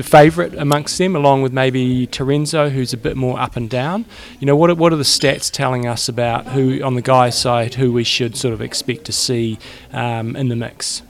the 0.00 0.08
favourite 0.08 0.54
amongst 0.54 0.96
them, 0.96 1.14
along 1.14 1.42
with 1.42 1.52
maybe 1.52 2.06
Terenzo, 2.06 2.70
who's 2.70 2.94
a 2.94 2.96
bit 2.96 3.18
more 3.18 3.38
up 3.38 3.54
and 3.54 3.68
down. 3.68 4.06
You 4.38 4.46
know 4.46 4.56
what 4.56 4.70
are, 4.70 4.74
what 4.74 4.94
are 4.94 4.96
the 4.96 5.02
stats 5.02 5.50
telling 5.50 5.86
us 5.86 6.08
about 6.08 6.46
who 6.46 6.82
on 6.82 6.94
the 6.94 7.02
guys' 7.02 7.38
side 7.38 7.74
who 7.74 7.92
we 7.92 8.02
should 8.02 8.34
sort 8.34 8.54
of 8.54 8.62
expect 8.62 9.04
to 9.04 9.12
see 9.12 9.58
um, 9.92 10.36
in 10.36 10.48
the 10.48 10.56
mix? 10.56 11.02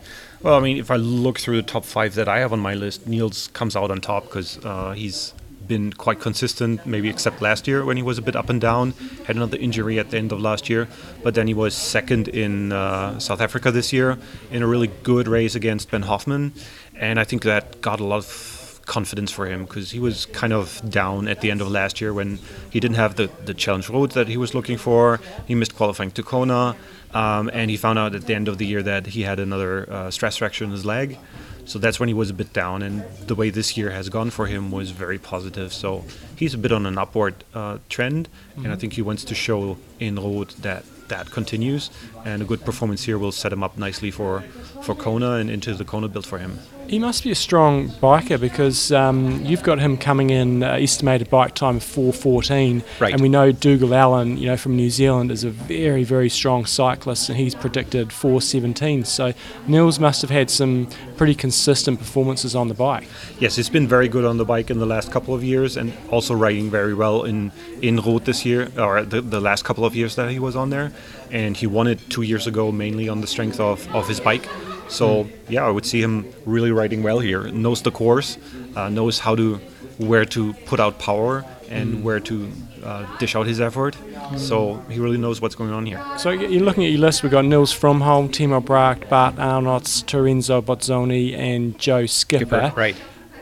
Well, 0.43 0.55
I 0.55 0.61
mean, 0.61 0.77
if 0.77 0.91
I 0.91 0.97
look 0.97 1.39
through 1.39 1.57
the 1.57 1.69
top 1.69 1.85
five 1.85 2.17
that 2.17 2.29
I 2.29 2.41
have 2.41 2.53
on 2.53 2.59
my 2.59 2.75
list, 2.75 3.07
Nils 3.07 3.49
comes 3.53 3.77
out 3.77 3.93
on 3.93 4.01
top 4.01 4.25
because 4.25 4.59
uh, 4.65 4.91
he's 4.93 5.35
been 5.69 5.93
quite 5.93 6.19
consistent, 6.19 6.85
maybe 6.85 7.09
except 7.09 7.41
last 7.41 7.69
year 7.69 7.85
when 7.85 7.97
he 7.97 8.03
was 8.03 8.19
a 8.19 8.23
bit 8.23 8.35
up 8.35 8.49
and 8.49 8.61
down. 8.61 8.93
Had 9.25 9.37
another 9.37 9.57
injury 9.57 10.01
at 10.01 10.11
the 10.11 10.19
end 10.19 10.33
of 10.33 10.41
last 10.41 10.69
year, 10.69 10.89
but 11.23 11.37
then 11.37 11.47
he 11.47 11.55
was 11.55 11.77
second 11.77 12.27
in 12.27 12.73
uh, 12.73 13.21
South 13.21 13.41
Africa 13.41 13.71
this 13.71 13.93
year 13.93 14.19
in 14.51 14.65
a 14.65 14.67
really 14.67 14.89
good 15.05 15.29
race 15.29 15.55
against 15.55 15.93
Ben 15.93 16.03
Hoffman, 16.03 16.53
and 16.97 17.21
I 17.21 17.25
think 17.25 17.43
that 17.45 17.81
got 17.81 18.01
a 18.01 18.05
lot 18.05 18.17
of 18.17 18.60
confidence 18.91 19.31
for 19.31 19.47
him 19.47 19.61
because 19.65 19.93
he 19.93 20.01
was 20.01 20.27
kind 20.27 20.53
of 20.53 20.83
down 20.91 21.29
at 21.29 21.41
the 21.43 21.49
end 21.53 21.61
of 21.61 21.69
last 21.71 22.01
year 22.01 22.13
when 22.13 22.41
he 22.75 22.81
didn't 22.81 22.97
have 22.97 23.15
the, 23.15 23.31
the 23.45 23.55
challenge 23.55 23.89
Roth 23.89 24.15
that 24.15 24.27
he 24.27 24.37
was 24.37 24.53
looking 24.53 24.79
for. 24.79 25.21
He 25.47 25.55
missed 25.55 25.77
qualifying 25.77 26.11
to 26.19 26.23
Kona, 26.25 26.75
um, 27.15 27.49
and 27.53 27.71
he 27.71 27.77
found 27.77 28.01
out 28.01 28.17
at 28.17 28.27
the 28.27 28.35
end 28.35 28.49
of 28.49 28.59
the 28.59 28.67
year 28.67 28.83
that 28.83 29.07
he 29.15 29.23
had 29.23 29.39
another 29.39 29.89
uh, 29.89 30.11
stress 30.11 30.39
fracture 30.39 30.65
in 30.65 30.73
his 30.73 30.85
leg. 30.85 31.19
So 31.67 31.79
that's 31.79 32.01
when 32.01 32.09
he 32.09 32.17
was 32.23 32.31
a 32.31 32.35
bit 32.35 32.53
down, 32.53 32.83
and 32.83 33.05
the 33.29 33.37
way 33.37 33.51
this 33.51 33.77
year 33.77 33.91
has 33.91 34.09
gone 34.09 34.31
for 34.31 34.47
him 34.47 34.73
was 34.73 34.91
very 34.91 35.19
positive. 35.19 35.73
So 35.73 36.05
he's 36.35 36.53
a 36.53 36.59
bit 36.59 36.73
on 36.73 36.85
an 36.85 36.99
upward 36.99 37.37
uh, 37.55 37.79
trend, 37.89 38.29
and 38.57 38.73
I 38.73 38.77
think 38.77 38.95
he 38.95 39.03
wants 39.03 39.23
to 39.31 39.37
show 39.37 39.79
in 40.01 40.17
Roth 40.17 40.57
that 40.63 40.83
that 41.11 41.31
continues, 41.31 41.91
and 42.25 42.43
a 42.43 42.45
good 42.45 42.65
performance 42.65 43.05
here 43.05 43.19
will 43.19 43.33
set 43.33 43.53
him 43.53 43.63
up 43.63 43.77
nicely 43.79 44.11
for 44.11 44.43
for 44.83 44.95
Kona 44.95 45.33
and 45.33 45.51
into 45.51 45.75
the 45.75 45.85
Kona 45.85 46.09
build 46.09 46.27
for 46.27 46.39
him. 46.39 46.59
He 46.89 46.99
must 46.99 47.23
be 47.23 47.31
a 47.31 47.35
strong 47.37 47.89
biker 47.89 48.41
because 48.41 48.91
um, 48.91 49.45
you've 49.45 49.63
got 49.63 49.79
him 49.79 49.97
coming 49.97 50.31
in 50.31 50.63
uh, 50.65 50.73
estimated 50.73 51.31
bike 51.31 51.55
time 51.55 51.77
of 51.77 51.85
4:14, 51.85 52.83
Right. 52.99 53.13
and 53.13 53.21
we 53.23 53.29
know 53.29 53.53
Dougal 53.53 53.95
Allan, 53.95 54.37
you 54.39 54.47
know, 54.47 54.57
from 54.57 54.75
New 54.75 54.91
Zealand, 54.91 55.31
is 55.31 55.45
a 55.45 55.51
very 55.51 56.03
very 56.03 56.29
strong 56.29 56.67
cyclist, 56.67 57.29
and 57.29 57.39
he's 57.39 57.55
predicted 57.55 58.09
4:17. 58.09 59.05
So 59.07 59.33
Nils 59.69 60.01
must 60.01 60.21
have 60.23 60.31
had 60.31 60.51
some 60.51 60.89
pretty 61.17 61.35
consistent 61.35 61.99
performances 61.99 62.55
on 62.57 62.69
the 62.69 62.75
bike. 62.75 63.07
Yes, 63.39 63.57
he's 63.57 63.69
been 63.69 63.87
very 63.87 64.09
good 64.09 64.25
on 64.25 64.39
the 64.39 64.45
bike 64.45 64.71
in 64.71 64.79
the 64.79 64.87
last 64.87 65.13
couple 65.13 65.35
of 65.35 65.45
years, 65.45 65.77
and 65.77 65.93
also 66.11 66.35
riding 66.35 66.71
very 66.71 66.95
well 66.95 67.23
in 67.25 67.53
in 67.83 67.99
Roth 68.01 68.25
this 68.25 68.45
year 68.45 68.71
or 68.79 69.05
the, 69.05 69.21
the 69.21 69.41
last 69.41 69.65
couple 69.65 69.85
of 69.85 69.95
years 69.95 70.17
that 70.17 70.31
he 70.31 70.39
was 70.39 70.57
on 70.57 70.71
there. 70.71 70.91
And 71.31 71.57
he 71.57 71.67
won 71.67 71.87
it 71.87 71.99
two 72.11 72.23
years 72.23 72.47
ago, 72.47 72.73
mainly 72.73 73.09
on 73.09 73.21
the 73.21 73.27
strength 73.27 73.61
of, 73.61 73.87
of 73.95 74.09
his 74.09 74.21
bike. 74.21 74.49
So 74.89 75.29
yeah, 75.49 75.65
I 75.65 75.71
would 75.71 75.87
see 75.87 76.01
him 76.03 76.27
really 76.45 76.73
riding 76.73 77.03
well 77.03 77.21
here. 77.21 77.45
Knows 77.53 77.83
the 77.83 77.93
course, 77.93 78.39
uh, 78.77 78.89
knows 78.89 79.21
how 79.21 79.37
to 79.37 79.61
where 79.99 80.25
to 80.25 80.53
put 80.65 80.81
out 80.81 80.99
power 80.99 81.45
and 81.69 82.03
where 82.03 82.19
to 82.21 82.51
uh, 82.83 83.07
dish 83.19 83.37
out 83.37 83.47
his 83.47 83.61
effort. 83.61 83.97
So 84.37 84.77
he 84.89 84.99
really 84.99 85.19
knows 85.19 85.41
what's 85.41 85.55
going 85.55 85.73
on 85.73 85.87
here. 85.87 86.05
So 86.17 86.31
you're 86.31 86.63
looking 86.63 86.85
at 86.85 86.91
your 86.91 87.01
list. 87.01 87.23
We've 87.23 87.33
got 87.33 87.45
Nils 87.45 87.73
Frommhold, 87.73 88.31
Timo 88.31 88.65
Bracht, 88.65 89.09
Bart 89.09 89.37
Aernouts, 89.37 90.05
Terenzo 90.05 90.63
Bozzone, 90.63 91.37
and 91.37 91.79
Joe 91.79 92.07
Skipper. 92.07 92.73
right? 92.77 92.97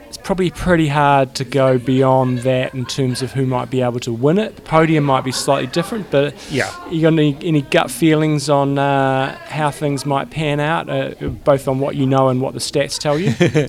It's 0.08 0.16
probably 0.16 0.50
pretty 0.50 0.88
hard 0.88 1.34
to 1.34 1.44
go 1.44 1.76
beyond 1.78 2.38
that 2.38 2.72
in 2.74 2.86
terms 2.86 3.20
of 3.20 3.32
who 3.32 3.44
might 3.44 3.70
be 3.70 3.82
able 3.82 4.00
to 4.00 4.12
win 4.12 4.38
it. 4.38 4.56
The 4.56 4.62
podium 4.62 5.04
might 5.04 5.22
be 5.22 5.32
slightly 5.32 5.66
different, 5.66 6.10
but 6.10 6.34
Yeah. 6.50 6.70
you 6.90 7.02
got 7.02 7.12
any, 7.12 7.36
any 7.42 7.60
gut 7.60 7.90
feelings 7.90 8.48
on 8.48 8.78
uh, 8.78 9.36
how 9.48 9.70
things 9.70 10.06
might 10.06 10.30
pan 10.30 10.60
out, 10.60 10.88
uh, 10.88 11.10
both 11.44 11.68
on 11.68 11.78
what 11.78 11.94
you 11.94 12.06
know 12.06 12.28
and 12.28 12.40
what 12.40 12.54
the 12.54 12.60
stats 12.60 12.98
tell 12.98 13.18
you? 13.18 13.34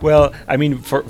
Well, 0.00 0.32
I 0.48 0.56
mean, 0.56 0.78
for 0.78 1.04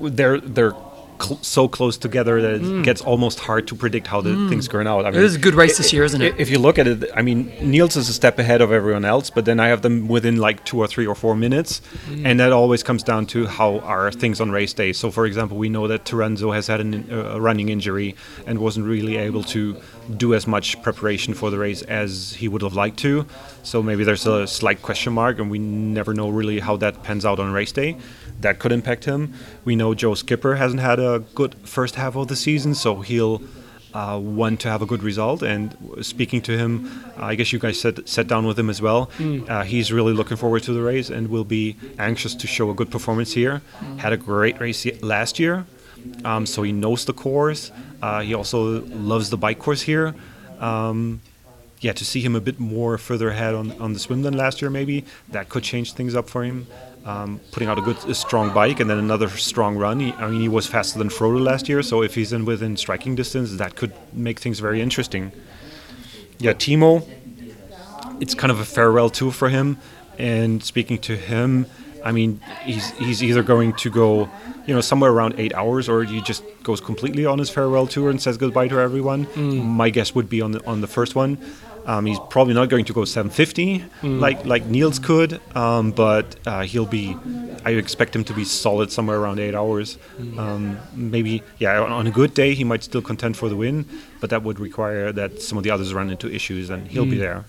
they're 0.00 0.40
they're 0.40 0.72
cl- 1.20 1.42
so 1.42 1.68
close 1.68 1.96
together 1.96 2.40
that 2.40 2.54
it 2.54 2.62
mm. 2.62 2.84
gets 2.84 3.00
almost 3.00 3.40
hard 3.40 3.66
to 3.68 3.74
predict 3.74 4.06
how 4.06 4.20
the 4.20 4.30
mm. 4.30 4.48
things 4.48 4.68
turn 4.68 4.86
out. 4.86 5.04
I 5.06 5.10
mean, 5.10 5.20
It 5.20 5.24
is 5.24 5.36
a 5.36 5.38
good 5.38 5.54
race 5.54 5.74
i- 5.74 5.78
this 5.82 5.92
year, 5.92 6.04
isn't 6.04 6.20
it? 6.20 6.34
If 6.38 6.50
you 6.50 6.58
look 6.58 6.78
at 6.78 6.86
it, 6.86 7.10
I 7.14 7.22
mean, 7.22 7.52
Nils 7.60 7.96
is 7.96 8.08
a 8.08 8.12
step 8.12 8.38
ahead 8.38 8.60
of 8.60 8.72
everyone 8.72 9.04
else, 9.04 9.30
but 9.30 9.44
then 9.44 9.60
I 9.60 9.68
have 9.68 9.82
them 9.82 10.08
within 10.08 10.36
like 10.36 10.64
two 10.64 10.78
or 10.78 10.86
three 10.86 11.06
or 11.06 11.14
four 11.14 11.34
minutes, 11.34 11.80
mm. 12.08 12.24
and 12.24 12.40
that 12.40 12.52
always 12.52 12.82
comes 12.82 13.02
down 13.02 13.26
to 13.26 13.46
how 13.46 13.78
are 13.80 14.10
things 14.10 14.40
on 14.40 14.50
race 14.50 14.72
day. 14.72 14.92
So, 14.92 15.10
for 15.10 15.26
example, 15.26 15.56
we 15.56 15.68
know 15.68 15.86
that 15.88 16.04
Terenzo 16.04 16.54
has 16.54 16.66
had 16.66 16.80
uh, 16.80 17.14
a 17.36 17.40
running 17.40 17.68
injury 17.68 18.14
and 18.46 18.58
wasn't 18.58 18.86
really 18.86 19.16
able 19.16 19.42
to 19.44 19.76
do 20.16 20.34
as 20.34 20.46
much 20.46 20.80
preparation 20.82 21.34
for 21.34 21.50
the 21.50 21.58
race 21.58 21.82
as 21.82 22.34
he 22.34 22.48
would 22.48 22.62
have 22.62 22.74
liked 22.74 22.98
to. 23.00 23.26
So 23.62 23.82
maybe 23.82 24.04
there's 24.04 24.26
a 24.26 24.46
slight 24.46 24.82
question 24.82 25.12
mark, 25.12 25.38
and 25.38 25.50
we 25.50 25.58
never 25.58 26.14
know 26.14 26.28
really 26.30 26.60
how 26.60 26.76
that 26.78 27.02
pans 27.02 27.24
out 27.24 27.38
on 27.38 27.52
race 27.52 27.72
day. 27.72 27.96
That 28.40 28.58
could 28.58 28.72
impact 28.72 29.04
him. 29.04 29.34
We 29.64 29.76
know 29.76 29.94
Joe 29.94 30.14
Skipper 30.14 30.54
hasn't 30.56 30.80
had 30.80 30.98
a 30.98 31.20
good 31.34 31.54
first 31.64 31.96
half 31.96 32.16
of 32.16 32.28
the 32.28 32.36
season, 32.36 32.74
so 32.74 33.00
he'll 33.00 33.42
uh, 33.94 34.18
want 34.22 34.60
to 34.60 34.68
have 34.68 34.82
a 34.82 34.86
good 34.86 35.02
result. 35.02 35.42
And 35.42 35.76
speaking 36.02 36.40
to 36.42 36.56
him, 36.56 36.90
I 37.16 37.34
guess 37.34 37.52
you 37.52 37.58
guys 37.58 37.80
sat, 37.80 38.08
sat 38.08 38.26
down 38.28 38.46
with 38.46 38.58
him 38.58 38.70
as 38.70 38.80
well. 38.80 39.10
Uh, 39.48 39.64
he's 39.64 39.92
really 39.92 40.12
looking 40.12 40.36
forward 40.36 40.62
to 40.64 40.72
the 40.72 40.82
race 40.82 41.10
and 41.10 41.28
will 41.28 41.44
be 41.44 41.76
anxious 41.98 42.34
to 42.36 42.46
show 42.46 42.70
a 42.70 42.74
good 42.74 42.90
performance 42.90 43.32
here. 43.32 43.62
Had 43.96 44.12
a 44.12 44.16
great 44.16 44.60
race 44.60 44.86
last 45.02 45.38
year, 45.38 45.66
um, 46.24 46.46
so 46.46 46.62
he 46.62 46.72
knows 46.72 47.04
the 47.04 47.12
course. 47.12 47.70
Uh, 48.02 48.20
he 48.20 48.34
also 48.34 48.82
loves 48.82 49.30
the 49.30 49.36
bike 49.36 49.58
course 49.58 49.82
here. 49.82 50.14
Um, 50.60 51.20
yeah, 51.80 51.92
to 51.92 52.04
see 52.04 52.20
him 52.20 52.34
a 52.34 52.40
bit 52.40 52.58
more 52.58 52.98
further 52.98 53.30
ahead 53.30 53.54
on, 53.54 53.72
on 53.80 53.92
the 53.92 53.98
swim 53.98 54.22
than 54.22 54.36
last 54.36 54.60
year, 54.60 54.70
maybe 54.70 55.04
that 55.28 55.48
could 55.48 55.62
change 55.62 55.92
things 55.92 56.14
up 56.14 56.28
for 56.28 56.42
him. 56.42 56.66
Um, 57.04 57.40
putting 57.52 57.68
out 57.68 57.78
a 57.78 57.80
good, 57.80 57.96
a 58.06 58.14
strong 58.14 58.52
bike 58.52 58.80
and 58.80 58.90
then 58.90 58.98
another 58.98 59.28
strong 59.30 59.76
run. 59.76 60.00
He, 60.00 60.12
I 60.12 60.28
mean, 60.28 60.40
he 60.40 60.48
was 60.48 60.66
faster 60.66 60.98
than 60.98 61.08
Frodo 61.08 61.40
last 61.40 61.68
year, 61.68 61.82
so 61.82 62.02
if 62.02 62.14
he's 62.14 62.32
in 62.32 62.44
within 62.44 62.76
striking 62.76 63.14
distance, 63.14 63.56
that 63.56 63.76
could 63.76 63.92
make 64.12 64.40
things 64.40 64.58
very 64.58 64.82
interesting. 64.82 65.32
Yeah, 66.38 66.52
Timo, 66.52 67.08
it's 68.20 68.34
kind 68.34 68.50
of 68.50 68.60
a 68.60 68.64
farewell 68.64 69.10
tour 69.10 69.32
for 69.32 69.48
him. 69.48 69.78
And 70.18 70.62
speaking 70.62 70.98
to 70.98 71.16
him, 71.16 71.66
I 72.08 72.12
mean, 72.12 72.40
he's 72.64 72.90
he's 72.92 73.22
either 73.22 73.42
going 73.42 73.74
to 73.74 73.90
go, 73.90 74.30
you 74.66 74.74
know, 74.74 74.80
somewhere 74.80 75.12
around 75.12 75.34
eight 75.36 75.52
hours, 75.54 75.88
or 75.90 76.04
he 76.04 76.22
just 76.22 76.42
goes 76.62 76.80
completely 76.80 77.26
on 77.26 77.38
his 77.38 77.50
farewell 77.50 77.86
tour 77.86 78.08
and 78.08 78.20
says 78.20 78.38
goodbye 78.38 78.68
to 78.68 78.80
everyone. 78.80 79.26
Mm. 79.26 79.64
My 79.82 79.90
guess 79.90 80.14
would 80.14 80.30
be 80.30 80.40
on 80.40 80.52
the 80.52 80.66
on 80.66 80.80
the 80.80 80.86
first 80.86 81.14
one. 81.14 81.36
Um, 81.88 82.04
he's 82.06 82.18
probably 82.28 82.52
not 82.52 82.68
going 82.68 82.84
to 82.84 82.92
go 82.92 83.04
750 83.06 83.82
like 84.20 84.44
like 84.44 84.64
Nils 84.66 84.98
could, 84.98 85.40
um, 85.56 85.90
but 85.92 86.36
uh, 86.46 86.62
he'll 86.70 86.86
be. 87.00 87.16
I 87.64 87.70
expect 87.72 88.14
him 88.14 88.24
to 88.24 88.34
be 88.34 88.44
solid 88.44 88.92
somewhere 88.92 89.18
around 89.18 89.40
eight 89.40 89.54
hours. 89.54 89.98
Um, 90.38 90.78
maybe, 90.94 91.42
yeah, 91.58 91.80
on, 91.80 91.90
on 91.90 92.06
a 92.06 92.10
good 92.10 92.32
day 92.34 92.54
he 92.54 92.62
might 92.64 92.82
still 92.84 93.02
contend 93.02 93.36
for 93.36 93.48
the 93.48 93.56
win, 93.56 93.84
but 94.20 94.28
that 94.30 94.42
would 94.44 94.58
require 94.60 95.12
that 95.12 95.42
some 95.42 95.56
of 95.58 95.64
the 95.64 95.70
others 95.70 95.92
run 95.92 96.08
into 96.10 96.26
issues, 96.38 96.70
and 96.70 96.86
he'll 96.88 97.04
be 97.06 97.18
there. 97.18 97.44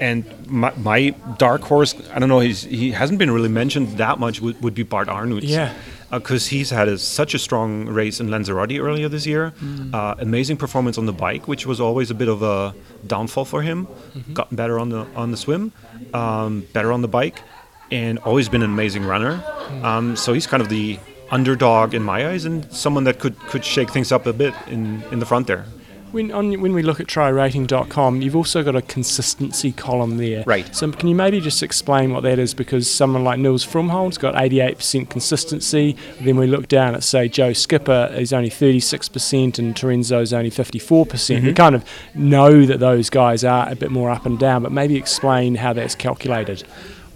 And 0.00 0.24
my, 0.46 0.72
my 0.76 1.10
dark 1.38 1.62
horse, 1.62 1.94
I 2.14 2.18
don't 2.18 2.28
know, 2.28 2.40
he's, 2.40 2.62
he 2.62 2.92
hasn't 2.92 3.18
been 3.18 3.30
really 3.30 3.48
mentioned 3.62 3.98
that 3.98 4.18
much, 4.18 4.40
would, 4.40 4.62
would 4.62 4.74
be 4.74 4.82
Bart 4.82 5.08
Aernouts. 5.08 5.40
Yeah. 5.44 5.74
Because 6.10 6.46
he's 6.48 6.70
had 6.70 6.88
a, 6.88 6.98
such 6.98 7.34
a 7.34 7.38
strong 7.38 7.86
race 7.86 8.20
in 8.20 8.30
Lanzarote 8.30 8.78
earlier 8.78 9.08
this 9.08 9.26
year. 9.26 9.52
Uh, 9.92 10.14
amazing 10.18 10.56
performance 10.56 10.98
on 10.98 11.06
the 11.06 11.12
bike, 11.12 11.48
which 11.48 11.66
was 11.66 11.80
always 11.80 12.10
a 12.10 12.14
bit 12.14 12.28
of 12.28 12.42
a 12.42 12.74
downfall 13.06 13.44
for 13.44 13.62
him. 13.62 13.88
Gotten 14.32 14.56
better 14.56 14.78
on 14.78 14.88
the 14.90 15.06
on 15.16 15.30
the 15.32 15.36
swim, 15.36 15.72
um, 16.14 16.66
better 16.72 16.92
on 16.92 17.02
the 17.02 17.08
bike, 17.08 17.42
and 17.90 18.18
always 18.20 18.48
been 18.48 18.62
an 18.62 18.70
amazing 18.70 19.04
runner. 19.04 19.42
Um, 19.82 20.16
so 20.16 20.32
he's 20.32 20.46
kind 20.46 20.62
of 20.62 20.68
the 20.68 20.98
underdog 21.30 21.92
in 21.94 22.02
my 22.02 22.28
eyes, 22.28 22.44
and 22.44 22.70
someone 22.72 23.04
that 23.04 23.18
could, 23.18 23.36
could 23.50 23.64
shake 23.64 23.90
things 23.90 24.12
up 24.12 24.26
a 24.26 24.32
bit 24.32 24.54
in, 24.68 25.02
in 25.10 25.18
the 25.18 25.26
front 25.26 25.48
there. 25.48 25.64
When, 26.12 26.30
on, 26.32 26.60
when 26.60 26.72
we 26.72 26.82
look 26.82 27.00
at 27.00 27.06
trirating.com, 27.06 28.22
you've 28.22 28.36
also 28.36 28.62
got 28.62 28.76
a 28.76 28.82
consistency 28.82 29.72
column 29.72 30.16
there. 30.16 30.44
Right. 30.46 30.74
So 30.74 30.90
can 30.92 31.08
you 31.08 31.14
maybe 31.14 31.40
just 31.40 31.62
explain 31.62 32.12
what 32.12 32.22
that 32.22 32.38
is? 32.38 32.54
Because 32.54 32.90
someone 32.90 33.24
like 33.24 33.38
Nils 33.38 33.66
Frommhold's 33.66 34.16
got 34.16 34.34
88% 34.34 35.10
consistency. 35.10 35.96
Then 36.20 36.36
we 36.36 36.46
look 36.46 36.68
down 36.68 36.94
at, 36.94 37.02
say, 37.02 37.28
Joe 37.28 37.52
Skipper, 37.52 38.12
he's 38.14 38.32
only 38.32 38.50
36%, 38.50 39.58
and 39.58 39.74
Terenzo's 39.74 40.32
only 40.32 40.50
54%. 40.50 41.06
Mm-hmm. 41.06 41.46
We 41.46 41.52
kind 41.52 41.74
of 41.74 41.84
know 42.14 42.64
that 42.64 42.80
those 42.80 43.10
guys 43.10 43.44
are 43.44 43.68
a 43.68 43.74
bit 43.74 43.90
more 43.90 44.10
up 44.10 44.26
and 44.26 44.38
down, 44.38 44.62
but 44.62 44.72
maybe 44.72 44.96
explain 44.96 45.56
how 45.56 45.72
that's 45.72 45.94
calculated. 45.94 46.64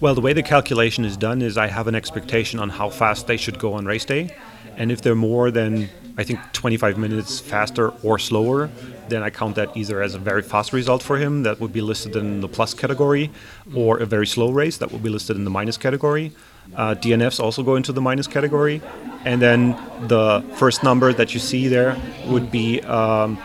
Well, 0.01 0.15
the 0.15 0.23
way 0.23 0.33
the 0.33 0.43
calculation 0.43 1.05
is 1.05 1.17
done 1.17 1.43
is 1.43 1.59
I 1.59 1.67
have 1.67 1.87
an 1.87 1.95
expectation 1.95 2.59
on 2.59 2.71
how 2.71 2.89
fast 2.89 3.27
they 3.27 3.37
should 3.37 3.59
go 3.59 3.75
on 3.75 3.85
race 3.85 4.05
day. 4.05 4.35
And 4.77 4.91
if 4.91 5.03
they're 5.03 5.15
more 5.15 5.51
than, 5.51 5.91
I 6.17 6.25
think, 6.25 6.41
25 6.53 6.99
minutes 6.99 7.41
faster 7.41 7.91
or 8.03 8.19
slower, 8.19 8.71
then 9.09 9.23
I 9.23 9.31
count 9.31 9.57
that 9.57 9.77
either 9.77 10.03
as 10.03 10.15
a 10.15 10.19
very 10.19 10.43
fast 10.43 10.73
result 10.73 11.03
for 11.03 11.17
him, 11.19 11.43
that 11.43 11.61
would 11.61 11.73
be 11.73 11.81
listed 11.81 12.17
in 12.17 12.41
the 12.41 12.49
plus 12.49 12.75
category, 12.75 13.31
or 13.75 13.99
a 13.99 14.07
very 14.07 14.27
slow 14.27 14.51
race, 14.51 14.77
that 14.79 14.93
would 14.93 15.03
be 15.03 15.11
listed 15.11 15.37
in 15.37 15.45
the 15.45 15.51
minus 15.51 15.77
category. 15.77 16.33
Uh, 16.77 16.95
DNFs 16.95 17.41
also 17.41 17.63
go 17.63 17.77
into 17.77 17.93
the 17.93 18.01
minus 18.01 18.27
category. 18.27 18.81
And 19.25 19.43
then 19.43 19.77
the 20.09 20.45
first 20.57 20.83
number 20.83 21.13
that 21.13 21.35
you 21.35 21.41
see 21.41 21.69
there 21.69 21.97
would 22.27 22.51
be 22.51 22.81
um, 22.83 23.39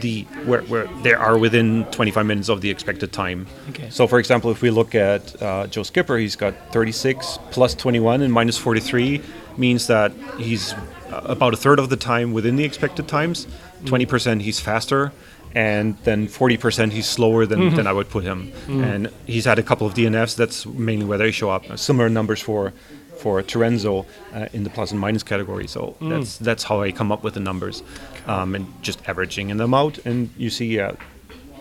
the 0.00 0.22
where, 0.44 0.62
where 0.62 0.86
they 1.02 1.14
are 1.14 1.38
within 1.38 1.84
25 1.86 2.26
minutes 2.26 2.48
of 2.48 2.60
the 2.60 2.70
expected 2.70 3.12
time. 3.12 3.46
Okay. 3.70 3.88
So, 3.90 4.06
for 4.06 4.18
example, 4.18 4.50
if 4.50 4.62
we 4.62 4.70
look 4.70 4.94
at 4.94 5.40
uh, 5.40 5.66
Joe 5.68 5.82
Skipper, 5.82 6.16
he's 6.18 6.36
got 6.36 6.54
36 6.72 7.38
plus 7.50 7.74
21 7.74 8.22
and 8.22 8.32
minus 8.32 8.58
43 8.58 9.22
means 9.56 9.86
that 9.86 10.12
he's 10.38 10.74
about 11.12 11.52
a 11.54 11.56
third 11.56 11.78
of 11.78 11.88
the 11.90 11.96
time 11.96 12.32
within 12.32 12.56
the 12.56 12.64
expected 12.64 13.08
times. 13.08 13.46
20% 13.84 14.40
he's 14.42 14.60
faster, 14.60 15.12
and 15.54 15.96
then 16.04 16.28
40% 16.28 16.92
he's 16.92 17.06
slower 17.08 17.46
than, 17.46 17.74
than 17.74 17.86
I 17.86 17.92
would 17.92 18.08
put 18.08 18.24
him. 18.24 18.52
And 18.68 19.10
he's 19.26 19.44
had 19.44 19.58
a 19.58 19.62
couple 19.62 19.86
of 19.86 19.94
DNFs. 19.94 20.36
That's 20.36 20.64
mainly 20.66 21.04
where 21.04 21.18
they 21.18 21.30
show 21.30 21.50
up. 21.50 21.78
Similar 21.78 22.08
numbers 22.08 22.40
for 22.40 22.72
for 23.18 23.40
Terenzo 23.42 24.04
uh, 24.34 24.48
in 24.52 24.64
the 24.64 24.70
plus 24.70 24.90
and 24.90 24.98
minus 24.98 25.22
category. 25.22 25.68
So 25.68 25.96
that's 26.00 26.38
that's 26.38 26.64
how 26.64 26.80
I 26.82 26.90
come 26.92 27.12
up 27.12 27.22
with 27.22 27.34
the 27.34 27.40
numbers, 27.40 27.82
um, 28.26 28.54
and 28.54 28.66
just 28.82 28.98
averaging 29.08 29.56
them 29.56 29.74
out. 29.74 29.98
And 30.04 30.30
you 30.36 30.50
see, 30.50 30.80
uh, 30.80 30.92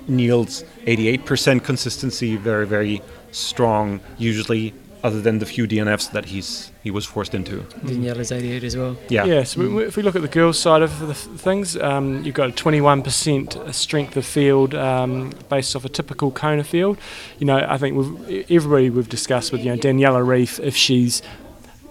Nils 0.07 0.63
88% 0.87 1.63
consistency, 1.63 2.35
very 2.35 2.65
very 2.65 3.01
strong. 3.31 3.99
Usually 4.17 4.73
other 5.03 5.19
than 5.21 5.39
the 5.39 5.45
few 5.45 5.67
DNFs 5.67 6.11
that 6.11 6.25
he's 6.25 6.71
he 6.83 6.91
was 6.91 7.05
forced 7.05 7.33
into. 7.33 7.61
Daniela's 7.85 8.31
88 8.31 8.63
as 8.63 8.75
well. 8.77 8.97
Yeah. 9.09 9.25
Yeah, 9.25 9.43
so 9.43 9.61
we- 9.61 9.83
if 9.85 9.97
we 9.97 10.03
look 10.03 10.15
at 10.15 10.21
the 10.21 10.27
girls' 10.27 10.59
side 10.59 10.81
of 10.81 10.99
the 10.99 11.13
things, 11.13 11.75
um, 11.77 12.23
you've 12.23 12.35
got 12.35 12.49
a 12.49 12.51
21% 12.51 13.73
strength 13.73 14.17
of 14.17 14.25
field 14.25 14.73
um, 14.75 15.31
based 15.49 15.75
off 15.75 15.85
a 15.85 15.89
typical 15.89 16.31
Kona 16.31 16.63
field. 16.63 16.97
You 17.39 17.45
know, 17.47 17.57
I 17.67 17.77
think 17.77 17.95
we've, 17.97 18.45
everybody 18.51 18.89
we've 18.89 19.09
discussed 19.09 19.51
with, 19.51 19.61
you 19.63 19.71
know, 19.71 19.77
Daniela 19.77 20.23
Ryf, 20.25 20.59
if 20.59 20.75
she's 20.75 21.21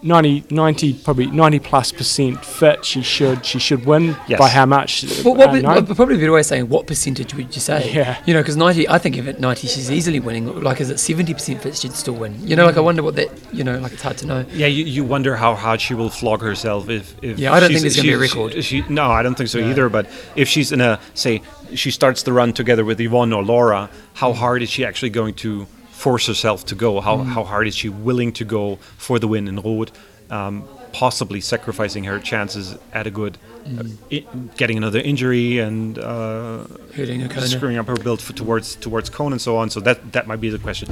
90, 0.03 0.45
90, 0.51 0.95
probably 1.05 1.27
90 1.27 1.59
plus 1.59 1.93
percent 1.93 2.45
fit, 2.45 2.85
she 2.85 3.03
should 3.03 3.45
she 3.45 3.59
should 3.59 3.85
win. 3.85 4.17
Yes. 4.29 4.39
By 4.39 4.49
how 4.49 4.67
much? 4.67 5.05
Well, 5.25 5.35
what, 5.35 5.51
uh, 5.51 5.61
no? 5.61 5.75
what- 5.81 5.95
probably 5.97 6.15
a 6.15 6.19
better 6.19 6.33
way 6.33 6.41
of 6.41 6.47
saying 6.47 6.69
what 6.69 6.87
percentage 6.87 7.35
would 7.35 7.55
you 7.55 7.61
say? 7.61 7.93
Yeah. 7.93 8.23
You 8.27 8.35
know, 8.35 8.41
because 8.41 8.57
90, 8.57 8.89
I 8.89 8.99
think 8.99 9.17
if 9.19 9.27
at 9.29 9.41
90 9.41 9.67
she's 9.69 9.91
easily 9.91 10.21
winning. 10.21 10.63
Like, 10.63 10.81
is 10.81 10.91
it 10.91 10.97
70% 10.97 11.61
fit 11.61 11.77
she'd 11.77 11.93
still 11.93 12.15
win? 12.15 12.37
You 12.47 12.57
know, 12.57 12.65
like 12.67 12.77
I 12.77 12.81
wonder 12.81 13.03
what 13.03 13.17
that, 13.17 13.29
you 13.53 13.63
know, 13.65 13.79
like 13.79 13.93
it's 13.93 14.03
hard 14.03 14.17
to 14.19 14.27
know. 14.27 14.45
Yeah, 14.53 14.67
you, 14.69 14.85
you 14.85 15.05
wonder 15.05 15.37
how 15.37 15.55
hard 15.55 15.81
she 15.81 15.95
will 15.95 16.11
flog 16.11 16.41
herself 16.41 16.89
if. 16.89 17.15
if 17.23 17.39
Yeah, 17.39 17.53
I 17.53 17.61
don't 17.61 17.69
think 17.69 17.81
she's- 17.81 17.95
there's 17.95 17.97
gonna 17.97 18.09
be 18.09 18.15
a 18.15 18.19
record. 18.19 18.65
She, 18.65 18.85
no, 18.89 19.11
I 19.11 19.23
don't 19.23 19.35
think 19.37 19.49
so 19.51 19.59
either. 19.59 19.89
But 19.89 20.07
if 20.37 20.49
she's 20.49 20.73
in 20.73 20.81
a 20.81 20.99
say, 21.15 21.43
she 21.75 21.91
starts 21.91 22.23
the 22.23 22.33
run 22.33 22.53
together 22.53 22.85
with 22.85 23.01
Yvonne 23.01 23.33
or 23.33 23.45
Laura, 23.45 23.91
how 24.15 24.33
hard 24.33 24.63
is 24.63 24.71
she 24.71 24.85
actually 24.85 25.11
going 25.11 25.35
to 25.35 25.67
force 26.05 26.27
herself 26.33 26.59
to 26.71 26.75
go? 26.75 27.01
How 27.01 27.17
how 27.35 27.45
hard 27.53 27.67
is 27.71 27.77
she 27.81 27.89
willing 28.09 28.33
to 28.41 28.45
go 28.45 28.65
for 29.07 29.19
the 29.23 29.29
win 29.29 29.45
in 29.49 29.57
Roth? 29.67 29.91
Um, 30.39 30.55
possibly 30.93 31.41
sacrificing 31.41 32.05
her 32.11 32.19
chances 32.19 32.77
at 32.93 33.07
a 33.07 33.11
good, 33.21 33.35
uh, 33.79 33.85
i- 34.17 34.25
getting 34.57 34.77
another 34.83 35.01
injury 35.11 35.59
and 35.67 35.99
uh, 35.99 36.65
Hurting 36.97 37.23
a 37.23 37.29
Kona. 37.29 37.47
screwing 37.47 37.79
up 37.81 37.87
her 37.87 37.97
build 38.07 38.21
for, 38.21 38.33
towards 38.33 38.77
towards 38.87 39.09
Cone 39.11 39.33
and 39.33 39.41
so 39.41 39.53
on. 39.61 39.71
So 39.71 39.79
that 39.81 39.99
that 40.13 40.25
might 40.31 40.41
be 40.41 40.51
the 40.57 40.59
question. 40.67 40.89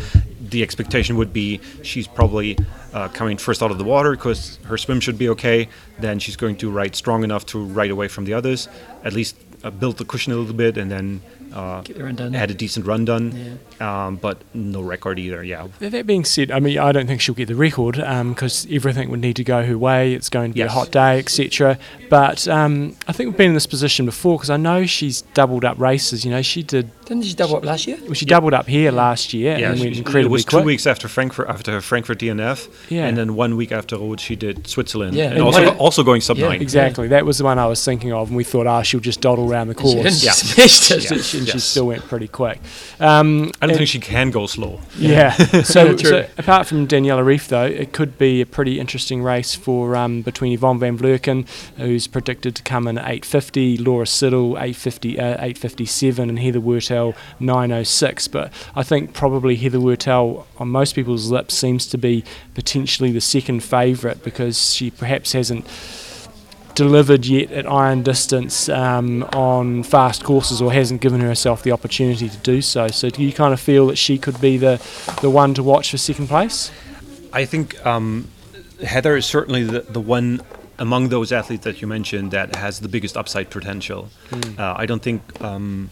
The 0.54 0.62
expectation 0.62 1.16
would 1.20 1.32
be 1.32 1.60
she's 1.90 2.06
probably 2.08 2.56
uh, 2.92 3.08
coming 3.18 3.36
first 3.38 3.62
out 3.62 3.70
of 3.70 3.78
the 3.78 3.88
water 3.94 4.10
because 4.16 4.58
her 4.70 4.76
swim 4.78 5.00
should 5.00 5.18
be 5.18 5.28
okay. 5.34 5.68
Then 6.00 6.18
she's 6.18 6.36
going 6.36 6.56
to 6.62 6.66
ride 6.80 6.94
strong 6.96 7.20
enough 7.28 7.44
to 7.52 7.56
ride 7.80 7.90
away 7.96 8.08
from 8.08 8.24
the 8.28 8.34
others. 8.34 8.68
At 9.04 9.12
least 9.12 9.34
uh, 9.64 9.70
build 9.70 9.96
the 9.98 10.04
cushion 10.04 10.32
a 10.32 10.36
little 10.36 10.54
bit 10.66 10.76
and 10.78 10.90
then 10.90 11.20
uh, 11.58 11.80
Get 11.82 11.96
the 11.98 12.04
run 12.04 12.14
done. 12.16 12.32
had 12.34 12.50
a 12.50 12.54
decent 12.54 12.86
run 12.86 13.04
done. 13.04 13.58
Um, 13.80 14.16
but 14.16 14.38
no 14.54 14.80
record 14.82 15.18
either. 15.18 15.42
Yeah. 15.44 15.68
That 15.80 15.92
that 15.92 16.06
being 16.06 16.24
said, 16.24 16.50
I 16.50 16.58
mean, 16.60 16.78
I 16.78 16.92
don't 16.92 17.06
think 17.06 17.20
she'll 17.20 17.34
get 17.34 17.48
the 17.48 17.54
record 17.54 17.96
because 17.96 18.66
everything 18.70 19.10
would 19.10 19.20
need 19.20 19.36
to 19.36 19.44
go 19.44 19.64
her 19.64 19.76
way. 19.78 20.14
It's 20.14 20.28
going 20.28 20.50
to 20.50 20.54
be 20.54 20.58
Yes. 20.60 20.70
a 20.70 20.74
hot 20.74 20.90
day, 20.90 21.18
etc. 21.18 21.78
But 22.10 22.46
um, 22.48 22.96
I 23.06 23.12
think 23.12 23.28
we've 23.28 23.36
been 23.36 23.48
in 23.50 23.54
this 23.54 23.66
position 23.66 24.06
before 24.06 24.36
because 24.36 24.50
I 24.50 24.56
know 24.56 24.86
she's 24.86 25.22
doubled 25.34 25.64
up 25.64 25.78
races. 25.78 26.24
You 26.24 26.30
know, 26.30 26.42
she 26.42 26.62
did. 26.62 26.90
Didn't 27.04 27.24
she 27.24 27.34
double 27.34 27.56
up 27.56 27.64
last 27.64 27.86
year? 27.86 27.96
Well, 28.02 28.12
she 28.14 28.26
doubled 28.26 28.52
up 28.52 28.66
here 28.66 28.90
last 28.92 29.32
year 29.32 29.56
Yeah, 29.56 29.70
and 29.70 29.78
she- 29.78 29.84
went 30.02 30.24
it 30.26 30.28
was 30.30 30.44
quick. 30.44 30.60
two 30.62 30.66
weeks 30.66 30.86
after 30.86 31.08
Frankfurt 31.08 31.48
after 31.48 31.72
her 31.72 31.80
Frankfurt 31.80 32.18
DNF, 32.18 32.68
Yeah. 32.90 33.06
and 33.06 33.16
then 33.16 33.34
one 33.34 33.56
week 33.56 33.72
after 33.72 33.96
Rhodes 33.96 34.22
she 34.22 34.36
did 34.36 34.66
Switzerland, 34.66 35.14
Yeah, 35.16 35.24
and, 35.26 35.34
and 35.34 35.42
also 35.42 35.64
what- 35.64 35.78
also 35.78 36.02
going 36.02 36.20
sub 36.20 36.36
Yeah, 36.36 36.48
nine. 36.48 36.60
Exactly, 36.60 37.08
that 37.08 37.24
was 37.24 37.38
the 37.38 37.44
one 37.44 37.58
I 37.58 37.64
was 37.66 37.82
thinking 37.82 38.12
of, 38.12 38.28
and 38.28 38.36
we 38.36 38.44
thought, 38.44 38.66
ah, 38.66 38.82
she'll 38.82 39.00
just 39.00 39.22
dawdle 39.22 39.50
around 39.50 39.68
the 39.68 39.76
And 39.78 39.88
she 39.88 39.94
course. 39.94 40.20
didn't. 40.20 40.22
Yeah. 40.22 40.64
It. 40.64 41.10
Yeah. 41.10 41.16
she, 41.18 41.46
and 41.52 41.60
she 41.60 41.66
still 41.68 41.86
went 41.86 42.02
pretty 42.04 42.28
quick. 42.28 42.60
Um, 43.00 43.50
I 43.60 43.66
don't 43.66 43.76
think 43.76 43.88
she 43.88 44.00
can 44.00 44.30
go 44.30 44.46
slow. 44.46 44.80
Yeah. 44.96 45.30
so, 45.62 45.96
True. 45.96 46.10
so 46.10 46.28
apart 46.38 46.66
from 46.66 46.86
Daniela 46.86 47.24
Ryf, 47.24 47.48
though, 47.48 47.64
it 47.64 47.92
could 47.92 48.18
be 48.18 48.40
a 48.40 48.46
pretty 48.46 48.80
interesting 48.80 49.22
race 49.22 49.54
for 49.54 49.96
um, 49.96 50.22
between 50.22 50.52
Yvonne 50.52 50.78
van 50.78 50.98
Vlerken, 50.98 51.48
who's 51.76 52.06
predicted 52.06 52.54
to 52.56 52.62
come 52.62 52.86
in 52.86 52.98
at 52.98 53.04
850, 53.04 53.78
Laura 53.78 54.06
Siddall 54.06 54.56
850, 54.56 55.18
uh, 55.18 55.22
857, 55.22 56.28
and 56.28 56.38
Heather 56.38 56.60
Wurtele 56.60 57.14
906. 57.40 58.28
But 58.28 58.52
I 58.74 58.82
think 58.82 59.14
probably 59.14 59.56
Heather 59.56 59.78
Wurtele, 59.78 60.44
on 60.58 60.68
most 60.68 60.94
people's 60.94 61.30
lips, 61.30 61.54
seems 61.54 61.86
to 61.88 61.98
be 61.98 62.24
potentially 62.54 63.12
the 63.12 63.20
second 63.20 63.62
favourite 63.62 64.22
because 64.22 64.74
she 64.74 64.90
perhaps 64.90 65.32
hasn't 65.32 65.66
delivered 66.78 67.26
yet 67.26 67.50
at 67.50 67.66
iron 67.66 68.04
distance 68.04 68.68
um, 68.68 69.24
on 69.34 69.82
fast 69.82 70.22
courses 70.22 70.62
or 70.62 70.72
hasn't 70.72 71.00
given 71.00 71.20
herself 71.20 71.64
the 71.64 71.72
opportunity 71.72 72.28
to 72.28 72.36
do 72.38 72.62
so. 72.62 72.86
So 72.86 73.10
do 73.10 73.20
you 73.24 73.32
kind 73.32 73.52
of 73.52 73.58
feel 73.58 73.88
that 73.88 73.98
she 73.98 74.16
could 74.16 74.40
be 74.40 74.58
the, 74.58 74.80
the 75.20 75.28
one 75.28 75.54
to 75.54 75.62
watch 75.64 75.90
for 75.90 75.98
second 75.98 76.28
place? 76.28 76.70
I 77.32 77.46
think 77.46 77.84
um, 77.84 78.28
Heather 78.80 79.16
is 79.16 79.26
certainly 79.26 79.64
the, 79.64 79.80
the 79.80 80.00
one 80.00 80.40
among 80.78 81.08
those 81.08 81.32
athletes 81.32 81.64
that 81.64 81.82
you 81.82 81.88
mentioned 81.88 82.30
that 82.30 82.54
has 82.54 82.78
the 82.78 82.88
biggest 82.88 83.16
upside 83.16 83.50
potential. 83.50 84.08
Uh, 84.56 84.74
I 84.76 84.86
don't 84.86 85.02
think 85.02 85.20
um, 85.42 85.90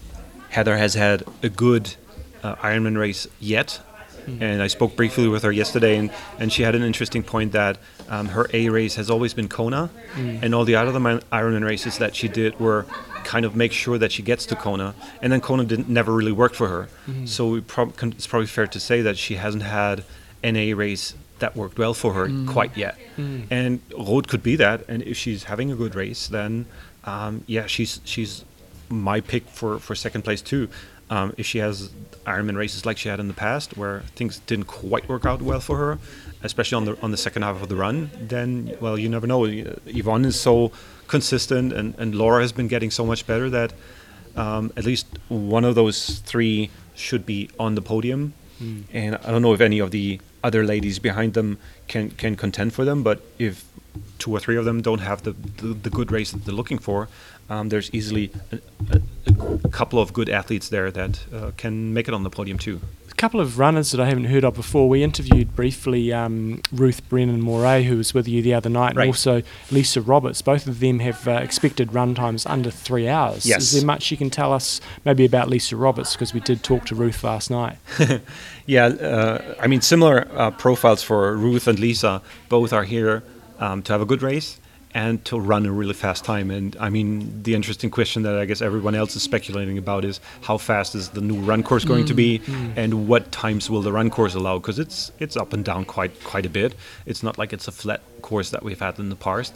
Heather 0.50 0.76
has 0.76 0.94
had 0.94 1.24
a 1.42 1.48
good 1.48 1.96
uh, 2.44 2.54
Ironman 2.56 2.96
race 2.96 3.26
yet. 3.40 3.80
And 4.26 4.60
I 4.62 4.66
spoke 4.66 4.96
briefly 4.96 5.28
with 5.28 5.42
her 5.44 5.52
yesterday, 5.52 5.96
and, 5.96 6.10
and 6.38 6.52
she 6.52 6.62
had 6.62 6.74
an 6.74 6.82
interesting 6.82 7.22
point 7.22 7.52
that 7.52 7.78
um, 8.08 8.26
her 8.28 8.46
A 8.52 8.68
race 8.68 8.96
has 8.96 9.08
always 9.10 9.34
been 9.34 9.48
Kona, 9.48 9.90
and 10.16 10.54
all 10.54 10.64
the 10.64 10.74
other 10.76 10.92
Ironman 10.92 11.64
races 11.64 11.98
that 11.98 12.14
she 12.16 12.28
did 12.28 12.58
were 12.60 12.86
kind 13.24 13.44
of 13.44 13.56
make 13.56 13.72
sure 13.72 13.98
that 13.98 14.12
she 14.12 14.22
gets 14.22 14.46
to 14.46 14.56
Kona, 14.56 14.94
and 15.22 15.32
then 15.32 15.40
Kona 15.40 15.64
didn't 15.64 15.88
never 15.88 16.12
really 16.12 16.32
worked 16.32 16.56
for 16.56 16.68
her. 16.68 16.88
So 17.26 17.48
we 17.48 17.60
prob- 17.60 17.94
it's 18.02 18.26
probably 18.26 18.46
fair 18.46 18.66
to 18.66 18.80
say 18.80 19.02
that 19.02 19.16
she 19.18 19.36
hasn't 19.36 19.62
had 19.62 20.04
an 20.42 20.56
A 20.56 20.74
race 20.74 21.14
that 21.38 21.54
worked 21.56 21.78
well 21.78 21.92
for 21.94 22.12
her 22.14 22.28
quite 22.46 22.76
yet. 22.76 22.96
And 23.50 23.80
Roth 23.96 24.26
could 24.28 24.42
be 24.42 24.56
that, 24.56 24.84
and 24.88 25.02
if 25.02 25.16
she's 25.16 25.44
having 25.44 25.70
a 25.72 25.76
good 25.76 25.94
race, 25.94 26.26
then 26.28 26.66
um, 27.04 27.44
yeah, 27.46 27.66
she's 27.66 28.00
she's 28.04 28.44
my 28.88 29.20
pick 29.20 29.46
for, 29.48 29.78
for 29.78 29.94
second 29.94 30.22
place 30.22 30.40
too. 30.40 30.68
Um, 31.08 31.34
if 31.36 31.46
she 31.46 31.58
has 31.58 31.90
Ironman 32.26 32.56
races 32.56 32.84
like 32.84 32.98
she 32.98 33.08
had 33.08 33.20
in 33.20 33.28
the 33.28 33.34
past, 33.34 33.76
where 33.76 34.00
things 34.16 34.40
didn't 34.40 34.66
quite 34.66 35.08
work 35.08 35.24
out 35.24 35.40
well 35.40 35.60
for 35.60 35.76
her, 35.76 35.98
especially 36.42 36.76
on 36.76 36.84
the 36.84 37.00
on 37.00 37.10
the 37.12 37.16
second 37.16 37.42
half 37.42 37.62
of 37.62 37.68
the 37.68 37.76
run, 37.76 38.10
then 38.20 38.76
well, 38.80 38.98
you 38.98 39.08
never 39.08 39.26
know. 39.26 39.44
Yvonne 39.44 40.24
is 40.24 40.40
so 40.40 40.72
consistent, 41.06 41.72
and, 41.72 41.94
and 41.98 42.14
Laura 42.14 42.42
has 42.42 42.52
been 42.52 42.66
getting 42.68 42.90
so 42.90 43.06
much 43.06 43.26
better 43.26 43.48
that 43.50 43.72
um, 44.34 44.72
at 44.76 44.84
least 44.84 45.06
one 45.28 45.64
of 45.64 45.74
those 45.74 46.18
three 46.20 46.70
should 46.94 47.24
be 47.24 47.48
on 47.58 47.74
the 47.76 47.82
podium. 47.82 48.34
And 48.92 49.16
I 49.16 49.30
don't 49.30 49.42
know 49.42 49.52
if 49.52 49.60
any 49.60 49.80
of 49.80 49.90
the 49.90 50.18
other 50.42 50.64
ladies 50.64 50.98
behind 50.98 51.34
them 51.34 51.58
can 51.88 52.10
can 52.10 52.36
contend 52.36 52.72
for 52.72 52.84
them, 52.84 53.02
but 53.02 53.20
if 53.38 53.64
two 54.18 54.32
or 54.32 54.40
three 54.40 54.56
of 54.56 54.64
them 54.64 54.80
don't 54.80 55.00
have 55.00 55.22
the 55.22 55.32
the, 55.58 55.68
the 55.74 55.90
good 55.90 56.10
race 56.10 56.32
that 56.32 56.44
they're 56.46 56.54
looking 56.54 56.78
for, 56.78 57.08
um, 57.48 57.68
there's 57.68 57.90
easily 57.92 58.30
a, 58.52 58.58
a, 58.96 59.00
a 59.64 59.68
couple 59.68 59.98
of 60.00 60.12
good 60.12 60.28
athletes 60.28 60.68
there 60.68 60.90
that 60.90 61.24
uh, 61.32 61.50
can 61.56 61.92
make 61.94 62.08
it 62.08 62.14
on 62.14 62.22
the 62.22 62.30
podium 62.30 62.58
too. 62.58 62.80
A 63.10 63.14
couple 63.16 63.40
of 63.40 63.58
runners 63.58 63.92
that 63.92 64.00
I 64.00 64.06
haven't 64.06 64.24
heard 64.26 64.44
of 64.44 64.54
before. 64.54 64.90
We 64.90 65.02
interviewed 65.02 65.56
briefly 65.56 66.12
um, 66.12 66.60
Ruth 66.70 67.08
Brennan 67.08 67.40
Morrey, 67.40 67.84
who 67.84 67.96
was 67.96 68.12
with 68.12 68.28
you 68.28 68.42
the 68.42 68.52
other 68.52 68.68
night, 68.68 68.94
Right. 68.94 69.04
and 69.04 69.08
also 69.08 69.42
Lisa 69.70 70.02
Roberts. 70.02 70.42
Both 70.42 70.66
of 70.66 70.80
them 70.80 70.98
have 70.98 71.26
uh, 71.26 71.30
expected 71.32 71.94
run 71.94 72.14
times 72.14 72.44
under 72.44 72.70
three 72.70 73.08
hours. 73.08 73.46
Yes. 73.46 73.62
Is 73.62 73.72
there 73.72 73.86
much 73.86 74.10
you 74.10 74.18
can 74.18 74.28
tell 74.28 74.52
us 74.52 74.82
maybe 75.06 75.24
about 75.24 75.48
Lisa 75.48 75.76
Roberts? 75.76 76.12
Because 76.12 76.34
we 76.34 76.40
did 76.40 76.62
talk 76.62 76.84
to 76.86 76.94
Ruth 76.94 77.22
last 77.24 77.50
night. 77.50 77.76
Yeah, 78.68 78.86
uh, 78.86 79.54
I 79.60 79.68
mean 79.68 79.80
similar 79.80 80.26
uh, 80.32 80.50
profiles 80.50 81.00
for 81.00 81.36
Ruth 81.36 81.68
and 81.68 81.78
Lisa. 81.78 82.20
Both 82.48 82.72
are 82.72 82.82
here 82.82 83.22
um, 83.60 83.80
to 83.84 83.92
have 83.92 84.00
a 84.00 84.04
good 84.04 84.22
race 84.22 84.58
and 84.96 85.22
to 85.26 85.38
run 85.38 85.66
a 85.66 85.72
really 85.80 85.92
fast 85.92 86.24
time. 86.24 86.50
And 86.50 86.74
I 86.80 86.88
mean, 86.88 87.42
the 87.42 87.54
interesting 87.54 87.90
question 87.90 88.22
that 88.22 88.34
I 88.42 88.46
guess 88.46 88.62
everyone 88.62 88.94
else 88.94 89.14
is 89.14 89.22
speculating 89.22 89.76
about 89.76 90.06
is 90.06 90.20
how 90.40 90.56
fast 90.56 90.94
is 90.94 91.10
the 91.10 91.20
new 91.20 91.36
run 91.50 91.62
course 91.62 91.84
going 91.84 92.06
to 92.06 92.14
be, 92.14 92.40
and 92.76 93.06
what 93.06 93.30
times 93.30 93.68
will 93.68 93.82
the 93.82 93.92
run 93.92 94.08
course 94.08 94.34
allow? 94.34 94.58
Because 94.58 94.78
it's 94.78 95.12
it's 95.18 95.36
up 95.36 95.52
and 95.52 95.62
down 95.70 95.84
quite 95.84 96.14
quite 96.24 96.46
a 96.46 96.48
bit. 96.48 96.74
It's 97.04 97.22
not 97.22 97.36
like 97.36 97.52
it's 97.52 97.68
a 97.68 97.72
flat 97.72 98.00
course 98.22 98.48
that 98.54 98.62
we've 98.62 98.80
had 98.80 98.98
in 98.98 99.10
the 99.10 99.16
past 99.16 99.54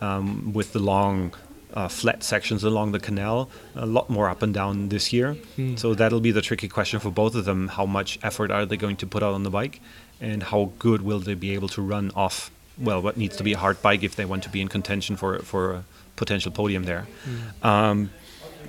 um, 0.00 0.52
with 0.52 0.72
the 0.72 0.80
long. 0.80 1.32
Uh, 1.74 1.88
flat 1.88 2.22
sections 2.22 2.64
along 2.64 2.92
the 2.92 3.00
canal, 3.00 3.48
a 3.74 3.86
lot 3.86 4.10
more 4.10 4.28
up 4.28 4.42
and 4.42 4.52
down 4.52 4.90
this 4.90 5.10
year. 5.10 5.36
So 5.76 5.94
that'll 5.94 6.20
be 6.20 6.30
the 6.30 6.42
tricky 6.42 6.68
question 6.68 7.00
for 7.00 7.10
both 7.10 7.34
of 7.34 7.46
them. 7.46 7.68
How 7.68 7.86
much 7.86 8.18
effort 8.22 8.50
are 8.50 8.66
they 8.66 8.76
going 8.76 8.96
to 8.96 9.06
put 9.06 9.22
out 9.22 9.32
on 9.32 9.42
the 9.42 9.48
bike, 9.48 9.80
and 10.20 10.42
how 10.42 10.62
good 10.78 11.00
will 11.00 11.20
they 11.20 11.32
be 11.32 11.54
able 11.54 11.68
to 11.68 11.80
run 11.80 12.10
off? 12.14 12.50
Well, 12.78 13.02
what 13.02 13.16
needs 13.16 13.36
to 13.36 13.44
be 13.44 13.52
a 13.52 13.58
hard 13.58 13.80
bike 13.82 14.02
if 14.02 14.16
they 14.16 14.24
want 14.24 14.42
to 14.44 14.48
be 14.48 14.60
in 14.60 14.68
contention 14.68 15.16
for 15.16 15.38
for 15.40 15.72
a 15.72 15.84
potential 16.16 16.52
podium 16.52 16.84
there. 16.84 17.06
Um, 17.62 18.10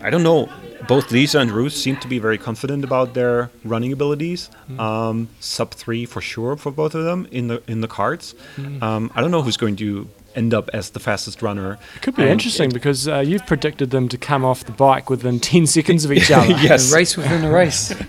I 0.02 0.10
don't 0.10 0.24
know. 0.24 0.50
Both 0.88 1.12
Lisa 1.12 1.40
and 1.40 1.50
Ruth 1.52 1.74
seem 1.74 1.96
to 1.98 2.08
be 2.10 2.20
very 2.20 2.38
confident 2.38 2.84
about 2.84 3.14
their 3.14 3.50
running 3.64 3.94
abilities. 3.94 4.50
Um, 4.78 5.30
sub 5.40 5.72
three 5.72 6.06
for 6.06 6.20
sure 6.22 6.58
for 6.58 6.72
both 6.72 6.94
of 6.96 7.06
them 7.06 7.28
in 7.32 7.48
the 7.48 7.62
in 7.68 7.82
the 7.82 7.88
cards. 7.88 8.36
Um, 8.82 9.12
I 9.16 9.22
don't 9.22 9.32
know 9.32 9.42
who's 9.42 9.58
going 9.58 9.78
to 9.78 10.08
end 10.36 10.54
up 10.54 10.70
as 10.74 10.90
the 10.90 11.00
fastest 11.00 11.42
runner. 11.42 11.78
It 11.96 12.02
could 12.02 12.16
be 12.16 12.24
And 12.24 12.32
interesting 12.32 12.72
it- 12.72 12.74
because 12.74 13.08
uh, 13.08 13.20
you've 13.20 13.46
predicted 13.46 13.92
them 13.92 14.10
to 14.10 14.18
come 14.18 14.44
off 14.44 14.64
the 14.66 14.72
bike 14.74 15.10
within 15.10 15.40
10 15.52 15.68
seconds 15.68 16.04
of 16.06 16.12
each 16.12 16.32
other. 16.38 16.48
Yes. 16.62 16.92
A 16.92 16.96
race 16.96 17.16
within 17.16 17.44
a 17.46 17.52
race. 17.52 17.94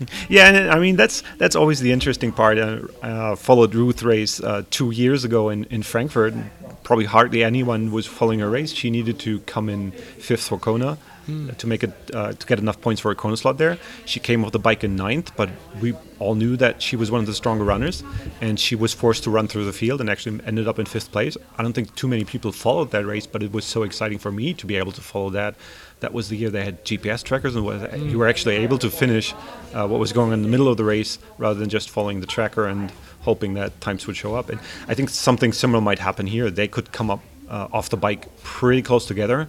Yeah, 0.28 0.48
and 0.48 0.70
I 0.70 0.78
mean 0.78 0.96
that's 0.96 1.22
that's 1.38 1.56
always 1.56 1.80
the 1.80 1.92
interesting 1.92 2.32
part. 2.32 2.58
Uh, 2.58 2.80
uh, 3.02 3.36
followed 3.36 3.74
Ruth 3.74 4.02
race 4.02 4.40
uh, 4.42 4.62
two 4.70 4.90
years 4.90 5.24
ago 5.24 5.50
in 5.50 5.64
in 5.64 5.82
Frankfurt. 5.82 6.34
probably 6.82 7.04
hardly 7.04 7.44
anyone 7.44 7.92
was 7.92 8.06
following 8.06 8.40
her 8.40 8.50
race. 8.50 8.72
She 8.72 8.90
needed 8.90 9.18
to 9.20 9.40
come 9.40 9.68
in 9.68 9.92
fifth 9.92 10.48
for 10.48 10.58
Kona 10.58 10.98
Hmm. 11.30 11.50
to 11.50 11.66
make 11.68 11.84
it 11.84 11.92
uh, 12.12 12.32
to 12.32 12.46
get 12.46 12.58
enough 12.58 12.80
points 12.80 13.00
for 13.00 13.10
a 13.12 13.14
Kona 13.14 13.36
slot 13.36 13.56
there. 13.58 13.78
She 14.04 14.18
came 14.18 14.44
off 14.44 14.50
the 14.50 14.58
bike 14.58 14.82
in 14.82 14.96
ninth, 14.96 15.30
but 15.36 15.48
we 15.80 15.94
all 16.18 16.34
knew 16.34 16.56
that 16.56 16.82
she 16.82 16.96
was 16.96 17.10
one 17.10 17.20
of 17.20 17.26
the 17.26 17.34
stronger 17.34 17.62
runners, 17.62 18.02
and 18.40 18.58
she 18.58 18.74
was 18.74 18.92
forced 18.92 19.22
to 19.24 19.30
run 19.30 19.46
through 19.46 19.64
the 19.64 19.72
field 19.72 20.00
and 20.00 20.10
actually 20.10 20.40
ended 20.44 20.66
up 20.66 20.78
in 20.80 20.86
fifth 20.86 21.12
place. 21.12 21.36
I 21.56 21.62
don't 21.62 21.72
think 21.72 21.94
too 21.94 22.08
many 22.08 22.24
people 22.24 22.50
followed 22.50 22.90
that 22.90 23.06
race, 23.06 23.26
but 23.26 23.42
it 23.44 23.52
was 23.52 23.64
so 23.64 23.84
exciting 23.84 24.18
for 24.18 24.32
me 24.32 24.52
to 24.54 24.66
be 24.66 24.76
able 24.76 24.92
to 24.92 25.00
follow 25.00 25.30
that. 25.30 25.54
That 26.00 26.12
was 26.12 26.30
the 26.30 26.36
year 26.36 26.50
they 26.50 26.64
had 26.64 26.84
GPS 26.84 27.22
trackers, 27.22 27.54
and 27.54 28.10
you 28.10 28.18
were 28.18 28.28
actually 28.28 28.56
able 28.56 28.78
to 28.78 28.90
finish 28.90 29.32
uh, 29.74 29.86
what 29.86 30.00
was 30.00 30.12
going 30.12 30.28
on 30.28 30.34
in 30.34 30.42
the 30.42 30.48
middle 30.48 30.68
of 30.68 30.78
the 30.78 30.84
race 30.84 31.18
rather 31.38 31.58
than 31.58 31.68
just 31.68 31.90
following 31.90 32.20
the 32.20 32.26
tracker 32.26 32.66
and 32.66 32.90
hoping 33.20 33.54
that 33.54 33.80
times 33.80 34.06
would 34.06 34.16
show 34.16 34.34
up. 34.34 34.48
And 34.48 34.58
I 34.88 34.94
think 34.94 35.10
something 35.10 35.52
similar 35.52 35.80
might 35.80 35.98
happen 35.98 36.26
here. 36.26 36.50
They 36.50 36.68
could 36.68 36.90
come 36.90 37.10
up 37.10 37.20
uh, 37.50 37.68
off 37.72 37.90
the 37.90 37.96
bike 37.96 38.28
pretty 38.42 38.80
close 38.80 39.06
together, 39.06 39.48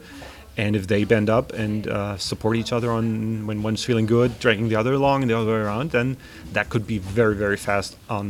and 0.61 0.75
if 0.79 0.85
they 0.93 1.01
bend 1.05 1.29
up 1.37 1.47
and 1.63 1.87
uh, 1.87 2.17
support 2.29 2.55
each 2.61 2.71
other 2.77 2.89
on 2.97 3.05
when 3.47 3.57
one's 3.67 3.83
feeling 3.89 4.07
good, 4.17 4.29
dragging 4.43 4.67
the 4.71 4.77
other 4.81 4.93
along 4.93 5.17
and 5.23 5.29
the 5.31 5.37
other 5.41 5.53
way 5.55 5.61
around, 5.67 5.91
then 5.97 6.17
that 6.55 6.65
could 6.71 6.85
be 6.93 6.97
very 7.19 7.35
very 7.43 7.57
fast 7.57 7.97
on 8.09 8.25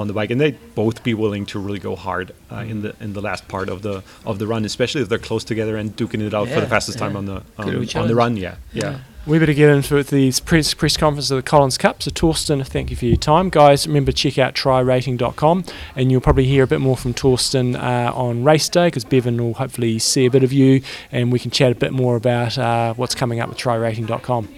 on 0.00 0.06
the 0.08 0.12
bike, 0.18 0.30
and 0.32 0.40
they'd 0.40 0.58
both 0.74 1.02
be 1.02 1.14
willing 1.14 1.44
to 1.46 1.58
really 1.66 1.78
go 1.88 1.94
hard 1.96 2.26
uh, 2.52 2.56
in 2.72 2.82
the 2.82 2.90
in 3.00 3.12
the 3.18 3.20
last 3.28 3.42
part 3.48 3.68
of 3.74 3.78
the 3.86 4.02
of 4.24 4.38
the 4.38 4.46
run, 4.46 4.64
especially 4.64 5.02
if 5.02 5.08
they're 5.10 5.26
close 5.30 5.44
together 5.52 5.74
and 5.80 5.96
duking 5.96 6.20
it 6.26 6.34
out 6.34 6.48
for 6.48 6.56
the 6.56 6.60
Yeah, 6.62 6.76
fastest 6.76 6.98
time 6.98 7.14
on 7.16 7.24
the 7.26 7.36
um, 7.58 7.68
on 8.00 8.08
the 8.08 8.14
run. 8.22 8.36
Yeah, 8.36 8.56
yeah. 8.72 8.98
We 9.26 9.40
better 9.40 9.54
get 9.54 9.70
into 9.70 10.00
these 10.04 10.38
press, 10.38 10.72
press 10.72 10.96
conference 10.96 11.32
of 11.32 11.36
the 11.38 11.42
Collins 11.42 11.76
Cup. 11.76 12.00
So, 12.00 12.12
Thorsten, 12.12 12.62
thank 12.62 12.90
you 12.90 12.96
for 12.96 13.06
your 13.06 13.16
time. 13.16 13.50
Guys, 13.50 13.84
remember 13.84 14.12
check 14.12 14.38
out 14.38 14.54
trirating.com 14.54 15.64
and 15.96 16.12
you'll 16.12 16.20
probably 16.20 16.44
hear 16.44 16.62
a 16.62 16.66
bit 16.68 16.80
more 16.80 16.96
from 16.96 17.12
Thorsten 17.12 17.74
uh, 17.74 18.12
on 18.14 18.44
race 18.44 18.68
day 18.68 18.86
because 18.86 19.04
Bevan 19.04 19.42
will 19.42 19.54
hopefully 19.54 19.98
see 19.98 20.26
a 20.26 20.30
bit 20.30 20.44
of 20.44 20.52
you 20.52 20.80
and 21.10 21.32
we 21.32 21.40
can 21.40 21.50
chat 21.50 21.72
a 21.72 21.74
bit 21.74 21.92
more 21.92 22.14
about 22.14 22.56
uh, 22.56 22.94
what's 22.94 23.16
coming 23.16 23.40
up 23.40 23.48
with 23.48 23.58
trirating.com. 23.58 24.48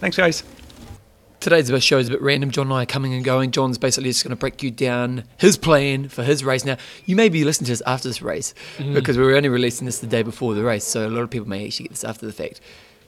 Thanks, 0.00 0.16
guys. 0.16 0.42
Today's 1.38 1.70
best 1.70 1.86
show 1.86 1.98
is 1.98 2.08
a 2.08 2.10
bit 2.10 2.22
random. 2.22 2.50
John 2.50 2.66
and 2.66 2.74
I 2.74 2.82
are 2.82 2.86
coming 2.86 3.14
and 3.14 3.24
going. 3.24 3.52
John's 3.52 3.78
basically 3.78 4.10
just 4.10 4.24
going 4.24 4.30
to 4.30 4.36
break 4.36 4.60
you 4.60 4.72
down 4.72 5.22
his 5.36 5.56
plan 5.56 6.08
for 6.08 6.24
his 6.24 6.42
race. 6.42 6.64
Now, 6.64 6.78
you 7.06 7.14
may 7.14 7.28
be 7.28 7.44
listening 7.44 7.66
to 7.66 7.72
this 7.72 7.82
after 7.86 8.08
this 8.08 8.22
race 8.22 8.54
because 8.92 9.16
we 9.16 9.22
were 9.22 9.36
only 9.36 9.50
releasing 9.50 9.84
this 9.86 10.00
the 10.00 10.08
day 10.08 10.24
before 10.24 10.54
the 10.54 10.64
race, 10.64 10.84
so 10.84 11.06
a 11.06 11.10
lot 11.10 11.20
of 11.20 11.30
people 11.30 11.46
may 11.46 11.64
actually 11.64 11.84
get 11.84 11.90
this 11.90 12.02
after 12.02 12.26
the 12.26 12.32
fact. 12.32 12.60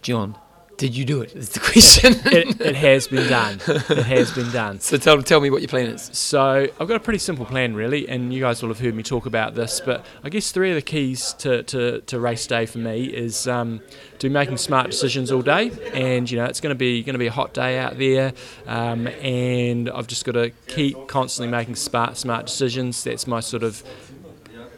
John, 0.03 0.37
did 0.77 0.97
you 0.97 1.05
do 1.05 1.23
it? 1.23 1.35
Is 1.35 1.51
the 1.51 1.61
question. 1.61 2.15
it, 2.27 2.61
it 2.61 2.77
has 2.77 3.09
been 3.09 3.29
done. 3.29 3.61
It 3.67 4.05
has 4.05 4.33
been 4.33 4.51
done. 4.51 4.81
so 4.81 4.97
tell, 4.97 5.23
tell 5.23 5.41
me 5.41 5.51
what 5.51 5.63
your 5.63 5.69
plan 5.69 5.87
is. 5.87 6.11
So 6.13 6.69
I've 6.79 6.89
got 6.89 6.97
a 6.97 7.01
pretty 7.01 7.19
simple 7.19 7.47
plan, 7.47 7.75
really, 7.75 8.09
and 8.09 8.33
you 8.33 8.41
guys 8.41 8.63
will 8.63 8.69
have 8.69 8.81
heard 8.81 8.95
me 8.95 9.03
talk 9.03 9.27
about 9.27 9.55
this. 9.55 9.81
But 9.81 10.05
I 10.23 10.29
guess 10.29 10.53
three 10.53 10.71
of 10.71 10.75
the 10.75 10.83
keys 10.83 11.33
to, 11.39 11.63
to, 11.65 12.01
to 12.03 12.21
race 12.21 12.47
day 12.47 12.67
for 12.67 12.79
me 12.79 13.05
is 13.05 13.49
um, 13.49 13.81
to 14.19 14.29
be 14.29 14.33
making 14.33 14.59
smart 14.59 14.91
decisions 14.91 15.33
all 15.33 15.43
day, 15.43 15.71
and 15.93 16.31
you 16.31 16.37
know 16.39 16.45
it's 16.45 16.61
going 16.61 16.75
to 16.75 16.79
be 16.79 17.03
going 17.03 17.15
to 17.15 17.19
be 17.19 17.27
a 17.27 17.33
hot 17.33 17.55
day 17.55 17.79
out 17.79 17.99
there, 17.99 18.33
um, 18.67 19.07
and 19.07 19.89
I've 19.91 20.07
just 20.07 20.25
got 20.25 20.33
to 20.33 20.51
keep 20.69 21.09
constantly 21.09 21.51
making 21.51 21.77
smart 21.77 22.17
smart 22.17 22.47
decisions. 22.47 23.03
That's 23.05 23.27
my 23.27 23.41
sort 23.41 23.63
of 23.63 23.83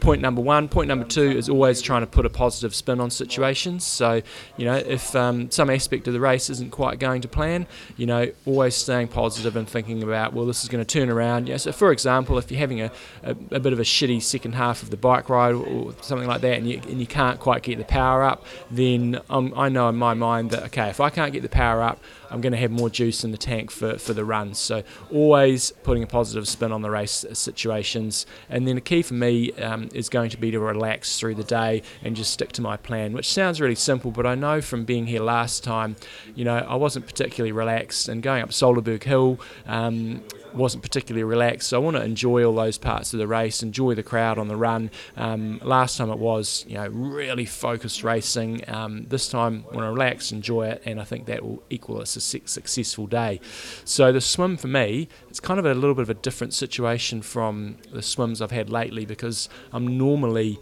point 0.00 0.22
number 0.22 0.40
one. 0.40 0.68
Point 0.68 0.88
number 0.88 1.04
two 1.04 1.30
is 1.30 1.48
always 1.48 1.80
trying 1.82 2.02
to 2.02 2.06
put 2.06 2.26
a 2.26 2.30
positive 2.30 2.74
spin 2.74 3.00
on 3.00 3.10
situations. 3.10 3.84
So, 3.84 4.22
you 4.56 4.64
know, 4.64 4.76
if 4.76 5.14
um, 5.14 5.50
some 5.50 5.70
aspect 5.70 6.06
of 6.06 6.12
the 6.12 6.20
race 6.20 6.50
isn't 6.50 6.70
quite 6.70 6.98
going 6.98 7.20
to 7.22 7.28
plan, 7.28 7.66
you 7.96 8.06
know, 8.06 8.30
always 8.46 8.74
staying 8.74 9.08
positive 9.08 9.56
and 9.56 9.68
thinking 9.68 10.02
about, 10.02 10.32
well, 10.32 10.46
this 10.46 10.62
is 10.62 10.68
going 10.68 10.84
to 10.84 10.98
turn 10.98 11.10
around. 11.10 11.48
Yeah. 11.48 11.56
So, 11.56 11.72
for 11.72 11.92
example, 11.92 12.38
if 12.38 12.50
you're 12.50 12.60
having 12.60 12.80
a, 12.80 12.90
a, 13.22 13.30
a 13.52 13.60
bit 13.60 13.72
of 13.72 13.80
a 13.80 13.84
shitty 13.84 14.22
second 14.22 14.52
half 14.52 14.82
of 14.82 14.90
the 14.90 14.96
bike 14.96 15.28
ride 15.28 15.54
or 15.54 15.94
something 16.00 16.28
like 16.28 16.40
that, 16.42 16.58
and 16.58 16.68
you, 16.68 16.80
and 16.88 17.00
you 17.00 17.06
can't 17.06 17.38
quite 17.40 17.62
get 17.62 17.78
the 17.78 17.84
power 17.84 18.22
up, 18.22 18.44
then 18.70 19.20
um, 19.30 19.52
I 19.56 19.68
know 19.68 19.88
in 19.88 19.96
my 19.96 20.14
mind 20.14 20.50
that 20.50 20.62
okay, 20.64 20.88
if 20.88 21.00
I 21.00 21.10
can't 21.10 21.32
get 21.32 21.42
the 21.42 21.48
power 21.48 21.82
up, 21.82 22.00
I'm 22.30 22.40
going 22.40 22.52
to 22.52 22.58
have 22.58 22.70
more 22.70 22.90
juice 22.90 23.24
in 23.24 23.30
the 23.30 23.38
tank 23.38 23.70
for, 23.70 23.98
for 23.98 24.12
the 24.12 24.24
run. 24.24 24.54
So 24.54 24.82
always 25.12 25.70
putting 25.82 26.02
a 26.02 26.06
positive 26.06 26.46
spin 26.48 26.72
on 26.72 26.82
the 26.82 26.90
race 26.90 27.24
situations. 27.32 28.26
And 28.48 28.66
then 28.66 28.74
the 28.74 28.80
key 28.80 29.02
for 29.02 29.14
me 29.14 29.52
um, 29.52 29.88
is 29.94 30.08
going 30.08 30.30
to 30.30 30.36
be 30.36 30.50
to 30.50 30.60
relax 30.60 31.18
through 31.18 31.36
the 31.36 31.44
day 31.44 31.82
and 32.02 32.16
just 32.16 32.32
stick 32.32 32.52
to 32.52 32.62
my 32.62 32.76
plan, 32.76 33.12
which 33.12 33.32
sounds 33.32 33.60
really 33.60 33.74
simple, 33.74 34.10
but 34.10 34.26
I 34.26 34.34
know 34.34 34.60
from 34.60 34.84
being 34.84 35.06
here 35.06 35.22
last 35.22 35.64
time, 35.64 35.96
you 36.34 36.44
know, 36.44 36.56
I 36.56 36.74
wasn't 36.76 37.06
particularly 37.06 37.52
relaxed. 37.52 38.08
And 38.08 38.22
going 38.22 38.42
up 38.42 38.50
Solarer 38.50 38.84
Berg 38.84 39.04
Hill, 39.04 39.40
um, 39.66 40.22
wasn't 40.58 40.82
particularly 40.82 41.24
relaxed. 41.24 41.68
So 41.68 41.80
I 41.80 41.80
want 41.80 41.96
to 41.96 42.04
enjoy 42.04 42.44
all 42.44 42.54
those 42.54 42.76
parts 42.76 43.12
of 43.12 43.18
the 43.18 43.26
race, 43.26 43.62
enjoy 43.62 43.94
the 43.94 44.02
crowd 44.02 44.38
on 44.38 44.48
the 44.48 44.56
run. 44.56 44.90
Um, 45.16 45.60
last 45.62 45.96
time 45.96 46.10
it 46.10 46.18
was, 46.18 46.64
you 46.68 46.74
know, 46.74 46.88
really 46.88 47.46
focused 47.46 48.04
racing. 48.04 48.68
Um, 48.68 49.06
this 49.08 49.28
time, 49.28 49.64
I 49.70 49.74
want 49.76 49.86
to 49.86 49.92
relax, 49.92 50.32
enjoy 50.32 50.68
it, 50.68 50.82
and 50.84 51.00
I 51.00 51.04
think 51.04 51.26
that 51.26 51.42
will 51.42 51.62
equal 51.70 52.00
a 52.00 52.06
su- 52.06 52.42
successful 52.44 53.06
day. 53.06 53.40
So 53.84 54.12
the 54.12 54.20
swim 54.20 54.56
for 54.56 54.68
me, 54.68 55.08
it's 55.28 55.40
kind 55.40 55.58
of 55.58 55.66
a 55.66 55.74
little 55.74 55.94
bit 55.94 56.02
of 56.02 56.10
a 56.10 56.14
different 56.14 56.54
situation 56.54 57.22
from 57.22 57.78
the 57.92 58.02
swims 58.02 58.42
I've 58.42 58.50
had 58.50 58.68
lately 58.70 59.04
because 59.04 59.48
I'm 59.72 59.96
normally 59.96 60.58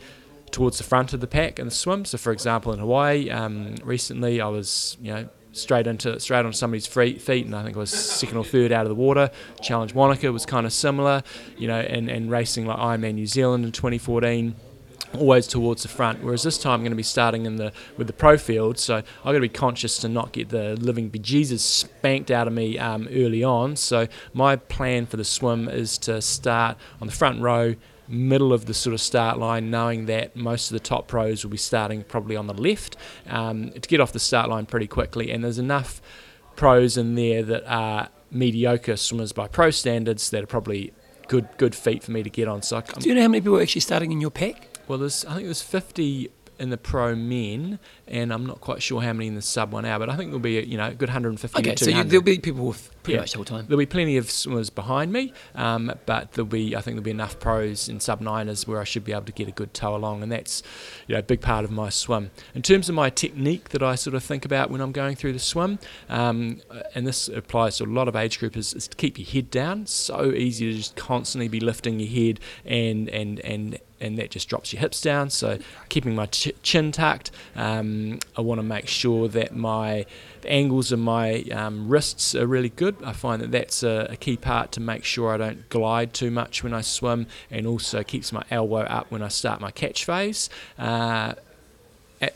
towards 0.50 0.78
the 0.78 0.84
front 0.84 1.12
of 1.12 1.20
the 1.20 1.26
pack 1.26 1.58
in 1.58 1.66
the 1.66 1.74
swim. 1.74 2.04
So, 2.04 2.18
for 2.18 2.32
example, 2.32 2.72
in 2.72 2.78
Hawaii, 2.78 3.30
um, 3.30 3.74
recently 3.82 4.40
I 4.40 4.48
was, 4.48 4.96
you 5.00 5.12
know, 5.12 5.28
straight 5.56 5.86
into 5.86 6.18
straight 6.20 6.44
on 6.44 6.52
somebody's 6.52 6.86
feet, 6.86 7.46
and 7.46 7.54
I 7.54 7.62
think 7.64 7.76
I 7.76 7.80
was 7.80 7.90
second 7.90 8.36
or 8.36 8.44
third 8.44 8.72
out 8.72 8.82
of 8.82 8.88
the 8.88 8.94
water. 8.94 9.30
Challenge 9.62 9.94
Wanaka 9.94 10.32
was 10.32 10.46
kind 10.46 10.66
of 10.66 10.72
similar, 10.72 11.22
you 11.56 11.68
know, 11.68 11.80
and, 11.80 12.08
and 12.08 12.30
racing 12.30 12.66
like 12.66 12.78
Ironman 12.78 13.14
New 13.14 13.26
Zealand 13.26 13.64
in 13.64 13.72
2014 13.72 14.54
always 15.14 15.46
towards 15.46 15.82
the 15.82 15.88
front. 15.88 16.22
Whereas 16.22 16.42
this 16.42 16.58
time 16.58 16.74
I'm 16.74 16.80
going 16.80 16.90
to 16.90 16.96
be 16.96 17.02
starting 17.02 17.46
in 17.46 17.56
the 17.56 17.72
with 17.96 18.06
the 18.06 18.12
pro 18.12 18.36
field, 18.36 18.78
so 18.78 18.96
I've 18.96 19.24
got 19.24 19.32
to 19.32 19.40
be 19.40 19.48
conscious 19.48 19.98
to 19.98 20.08
not 20.08 20.32
get 20.32 20.48
the 20.48 20.76
living 20.76 21.10
bejesus 21.10 21.60
spanked 21.60 22.30
out 22.30 22.46
of 22.46 22.52
me 22.52 22.78
um, 22.78 23.08
early 23.10 23.42
on. 23.42 23.76
So 23.76 24.08
my 24.32 24.56
plan 24.56 25.06
for 25.06 25.16
the 25.16 25.24
swim 25.24 25.68
is 25.68 25.98
to 25.98 26.20
start 26.20 26.76
on 27.00 27.06
the 27.06 27.12
front 27.12 27.40
row. 27.40 27.74
Middle 28.08 28.52
of 28.52 28.66
the 28.66 28.74
sort 28.74 28.94
of 28.94 29.00
start 29.00 29.38
line, 29.38 29.70
knowing 29.70 30.06
that 30.06 30.36
most 30.36 30.70
of 30.70 30.74
the 30.74 30.80
top 30.80 31.08
pros 31.08 31.44
will 31.44 31.50
be 31.50 31.56
starting 31.56 32.04
probably 32.04 32.36
on 32.36 32.46
the 32.46 32.54
left 32.54 32.96
um, 33.28 33.70
to 33.72 33.80
get 33.88 34.00
off 34.00 34.12
the 34.12 34.18
start 34.20 34.48
line 34.48 34.66
pretty 34.66 34.86
quickly, 34.86 35.30
and 35.30 35.42
there's 35.42 35.58
enough 35.58 36.00
pros 36.54 36.96
in 36.96 37.14
there 37.16 37.42
that 37.42 37.64
are 37.66 38.08
mediocre 38.30 38.96
swimmers 38.96 39.32
by 39.32 39.46
pro 39.48 39.70
standards 39.70 40.30
that 40.30 40.42
are 40.42 40.46
probably 40.46 40.92
good 41.28 41.48
good 41.58 41.74
feet 41.74 42.02
for 42.04 42.12
me 42.12 42.22
to 42.22 42.30
get 42.30 42.48
on. 42.48 42.62
So 42.62 42.76
I'm, 42.76 42.82
Do 43.00 43.08
you 43.08 43.14
know 43.14 43.22
how 43.22 43.28
many 43.28 43.40
people 43.40 43.58
are 43.58 43.62
actually 43.62 43.80
starting 43.82 44.12
in 44.12 44.20
your 44.20 44.30
pack? 44.30 44.68
well, 44.88 44.98
there's 44.98 45.24
I 45.24 45.34
think 45.34 45.46
there's 45.46 45.62
50 45.62 46.30
in 46.58 46.70
the 46.70 46.76
pro 46.78 47.14
men, 47.14 47.78
and 48.08 48.32
I'm 48.32 48.46
not 48.46 48.60
quite 48.60 48.82
sure 48.82 49.00
how 49.02 49.12
many 49.12 49.26
in 49.28 49.34
the 49.34 49.42
sub 49.42 49.72
one 49.72 49.84
hour, 49.84 49.98
but 49.98 50.08
I 50.10 50.16
think 50.16 50.30
there'll 50.30 50.40
be 50.40 50.58
a, 50.58 50.62
you 50.62 50.76
know 50.76 50.88
a 50.88 50.94
good 50.94 51.08
150 51.08 51.58
Okay, 51.58 51.74
to 51.74 51.84
so 51.84 51.90
200. 51.90 52.04
you, 52.04 52.10
there'll 52.10 52.22
be 52.24 52.38
people 52.38 52.66
with 52.66 52.90
pretty 53.02 53.14
Yeah. 53.16 53.20
much 53.20 53.32
the 53.32 53.38
whole 53.38 53.44
time. 53.44 53.66
There'll 53.68 53.78
be 53.78 53.86
plenty 53.86 54.16
of 54.16 54.30
swimmers 54.30 54.70
behind 54.70 55.12
me, 55.12 55.32
um, 55.54 55.92
but 56.06 56.32
there'll 56.32 56.46
be 56.46 56.74
I 56.74 56.80
think 56.80 56.94
there'll 56.96 57.04
be 57.04 57.10
enough 57.10 57.38
pros 57.38 57.88
in 57.88 58.00
sub 58.00 58.20
niners 58.20 58.66
where 58.66 58.80
I 58.80 58.84
should 58.84 59.04
be 59.04 59.12
able 59.12 59.24
to 59.24 59.32
get 59.32 59.48
a 59.48 59.52
good 59.52 59.72
tow 59.74 59.94
along, 59.94 60.22
and 60.22 60.30
that's 60.32 60.62
you 61.06 61.14
know 61.14 61.18
a 61.20 61.22
big 61.22 61.40
part 61.40 61.64
of 61.64 61.70
my 61.70 61.88
swim. 61.88 62.30
In 62.54 62.62
terms 62.62 62.88
of 62.88 62.94
my 62.94 63.10
technique 63.10 63.70
that 63.70 63.82
I 63.82 63.94
sort 63.94 64.14
of 64.14 64.24
think 64.24 64.44
about 64.44 64.70
when 64.70 64.80
I'm 64.80 64.92
going 64.92 65.16
through 65.16 65.32
the 65.34 65.38
swim, 65.38 65.78
um, 66.08 66.60
and 66.94 67.06
this 67.06 67.28
applies 67.28 67.76
to 67.78 67.84
a 67.84 67.86
lot 67.86 68.08
of 68.08 68.16
age 68.16 68.38
groups, 68.38 68.56
is, 68.56 68.74
is 68.74 68.88
to 68.88 68.96
keep 68.96 69.18
your 69.18 69.26
head 69.28 69.50
down. 69.50 69.86
So 69.86 70.32
easy 70.32 70.70
to 70.72 70.78
just 70.78 70.96
constantly 70.96 71.48
be 71.48 71.60
lifting 71.60 72.00
your 72.00 72.08
head 72.10 72.40
and 72.64 73.08
and 73.10 73.40
and 73.40 73.78
and 74.00 74.18
that 74.18 74.30
just 74.30 74.48
drops 74.48 74.72
your 74.72 74.80
hips 74.80 75.00
down. 75.00 75.30
So 75.30 75.58
keeping 75.88 76.14
my 76.14 76.26
ch- 76.26 76.52
chin 76.62 76.92
tucked. 76.92 77.30
Um, 77.54 78.18
I 78.36 78.40
want 78.40 78.58
to 78.58 78.62
make 78.62 78.88
sure 78.88 79.28
that 79.28 79.54
my 79.54 80.06
angles 80.44 80.92
of 80.92 80.98
my 80.98 81.42
um, 81.52 81.88
wrists 81.88 82.34
are 82.34 82.46
really 82.46 82.68
good. 82.68 82.96
I 83.04 83.12
find 83.12 83.42
that 83.42 83.50
that's 83.50 83.82
a, 83.82 84.08
a 84.10 84.16
key 84.16 84.36
part 84.36 84.72
to 84.72 84.80
make 84.80 85.04
sure 85.04 85.32
I 85.32 85.36
don't 85.36 85.68
glide 85.68 86.14
too 86.14 86.30
much 86.30 86.62
when 86.62 86.72
I 86.72 86.82
swim, 86.82 87.26
and 87.50 87.66
also 87.66 88.02
keeps 88.02 88.32
my 88.32 88.44
elbow 88.50 88.80
up 88.80 89.10
when 89.10 89.22
I 89.22 89.28
start 89.28 89.60
my 89.60 89.70
catch 89.70 90.04
phase. 90.04 90.48
Uh, 90.78 91.34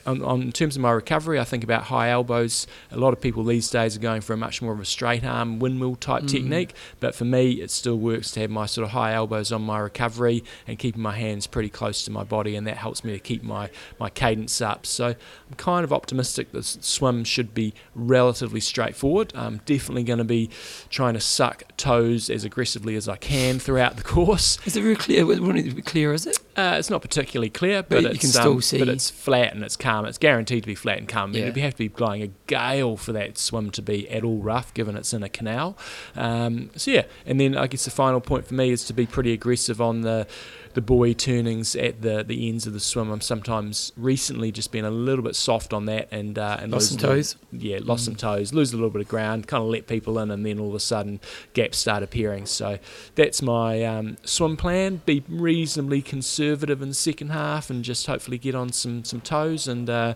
on, 0.07 0.23
on 0.23 0.43
in 0.43 0.53
terms 0.53 0.77
of 0.77 0.83
my 0.83 0.91
recovery, 0.91 1.39
I 1.39 1.45
think 1.45 1.65
about 1.65 1.85
high 1.85 2.11
elbows. 2.11 2.67
A 2.91 2.97
lot 2.97 3.13
of 3.13 3.21
people 3.21 3.45
these 3.45 3.71
days 3.71 3.97
are 3.97 4.01
going 4.01 4.21
for 4.21 4.35
a 4.35 4.37
much 4.37 4.61
more 4.61 4.73
of 4.73 4.81
a 4.81 4.85
straight 4.85 5.25
arm 5.25 5.59
windmill 5.59 5.97
type 5.97 6.25
mm. 6.25 6.29
technique, 6.29 6.75
but 7.01 7.15
for 7.15 7.25
me, 7.25 7.53
it 7.53 7.71
still 7.71 7.97
works 7.97 8.31
to 8.33 8.41
have 8.41 8.51
my 8.51 8.67
sort 8.67 8.85
of 8.85 8.91
high 8.91 9.13
elbows 9.13 9.53
on 9.53 9.63
my 9.63 9.79
recovery 9.79 10.45
and 10.67 10.79
keeping 10.79 11.03
my 11.03 11.17
hands 11.17 11.47
pretty 11.47 11.69
close 11.69 12.05
to 12.05 12.11
my 12.11 12.25
body, 12.25 12.57
and 12.57 12.67
that 12.67 12.77
helps 12.77 13.05
me 13.05 13.13
to 13.13 13.19
keep 13.19 13.43
my 13.43 13.71
my 13.99 14.11
cadence 14.11 14.61
up. 14.61 14.87
So 14.87 15.07
I'm 15.07 15.57
kind 15.57 15.85
of 15.85 15.93
optimistic 15.93 16.53
that 16.53 16.65
swim 16.65 17.25
should 17.25 17.55
be 17.55 17.75
relatively 17.95 18.61
straightforward. 18.61 19.33
I'm 19.35 19.61
definitely 19.65 20.05
going 20.05 20.19
to 20.19 20.25
be 20.25 20.51
trying 20.91 21.15
to 21.15 21.21
suck 21.21 21.65
toes 21.77 22.29
as 22.29 22.45
aggressively 22.45 22.97
as 22.97 23.09
I 23.09 23.17
can 23.17 23.59
throughout 23.59 23.97
the 23.97 24.03
course. 24.11 24.59
Is 24.67 24.77
it 24.77 24.83
very 24.83 24.97
clear? 24.97 25.25
When 25.27 25.57
it 25.57 25.75
be 25.75 25.83
clear, 25.83 26.13
is 26.13 26.27
it? 26.27 26.39
Uh, 26.61 26.77
it's 26.79 26.91
not 26.91 27.01
particularly 27.03 27.51
clear, 27.51 27.83
But 27.83 27.89
but, 27.91 28.03
you 28.03 28.09
it's, 28.11 28.19
can 28.21 28.29
still 28.31 28.53
um, 28.53 28.61
see- 28.63 28.79
But 28.79 28.89
it's 28.89 29.09
flat 29.11 29.55
and 29.55 29.65
it's 29.65 29.77
calm. 29.77 30.05
It's 30.05 30.19
guaranteed 30.19 30.63
to 30.63 30.67
be 30.67 30.75
flat 30.75 30.99
and 30.99 31.09
calm. 31.09 31.33
Yeah. 31.33 31.53
You 31.55 31.63
have 31.63 31.73
to 31.75 31.79
be 31.79 31.89
blowing 31.89 32.23
a 32.23 32.31
gale 32.47 32.97
for 32.97 33.13
that 33.13 33.39
swim 33.39 33.71
to 33.71 33.83
be 33.83 34.09
at 34.11 34.25
all 34.25 34.39
rough, 34.39 34.75
given 34.75 34.97
it's 34.97 35.13
in 35.15 35.23
a 35.23 35.29
canal. 35.29 35.77
Um, 36.17 36.71
so 36.77 36.91
yeah, 36.91 37.05
and 37.27 37.41
then 37.41 37.57
I 37.57 37.67
guess 37.67 37.85
the 37.85 37.91
final 37.91 38.21
point 38.21 38.47
for 38.47 38.55
me 38.55 38.71
is 38.71 38.85
to 38.85 38.93
be 38.93 39.07
pretty 39.07 39.33
aggressive 39.33 39.81
on 39.81 40.03
the 40.03 40.27
the 40.75 40.81
buoy 40.81 41.15
turnings 41.15 41.75
at 41.75 42.01
the, 42.03 42.23
the 42.23 42.49
ends 42.49 42.65
of 42.67 42.73
the 42.73 42.79
swim. 42.81 43.11
I'm 43.11 43.21
sometimes 43.21 43.93
recently 43.97 44.53
just 44.53 44.71
been 44.71 44.85
a 44.85 44.91
little 44.91 45.25
bit 45.25 45.35
soft 45.35 45.73
on 45.73 45.87
that 45.87 46.07
and 46.13 46.39
uh, 46.39 46.59
and 46.61 46.71
Lost 46.71 46.91
some 46.91 46.99
a 46.99 47.01
little- 47.01 47.17
toes? 47.17 47.37
yeah, 47.53 47.79
lost 47.83 48.05
some 48.05 48.15
toes, 48.15 48.53
lose 48.53 48.73
a 48.73 48.77
little 48.77 48.91
bit 48.91 49.03
of 49.03 49.09
ground, 49.09 49.49
kind 49.49 49.63
of 49.65 49.69
let 49.69 49.87
people 49.89 50.19
in, 50.21 50.31
and 50.31 50.47
then 50.47 50.61
all 50.61 50.69
of 50.69 50.75
a 50.75 50.81
sudden 50.81 51.21
gaps 51.55 51.79
start 51.79 52.03
appearing. 52.05 52.47
So 52.47 52.79
that's 53.17 53.43
my 53.43 53.83
um, 53.85 54.17
swim 54.23 54.57
plan. 54.57 55.03
Be 55.07 55.25
reasonably 55.29 56.03
conservative 56.03 56.81
in 56.83 56.89
the 56.89 56.95
second 56.95 57.31
half, 57.31 57.69
and 57.71 57.83
just 57.85 58.07
hopefully 58.07 58.39
get 58.39 58.55
on 58.55 58.71
some 58.73 59.03
some 59.05 59.21
toes 59.21 59.67
and 59.67 59.91
uh, 59.91 60.15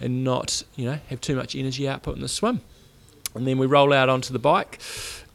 and 0.00 0.24
not 0.24 0.64
you 0.74 0.86
know 0.86 0.98
have 1.10 1.20
too 1.20 1.36
much 1.36 1.54
energy 1.54 1.88
output 1.88 2.16
in 2.16 2.22
the 2.22 2.28
swim. 2.28 2.60
And 3.34 3.46
then 3.46 3.56
we 3.56 3.66
roll 3.66 3.94
out 3.94 4.08
onto 4.10 4.30
the 4.32 4.38
bike. 4.38 4.78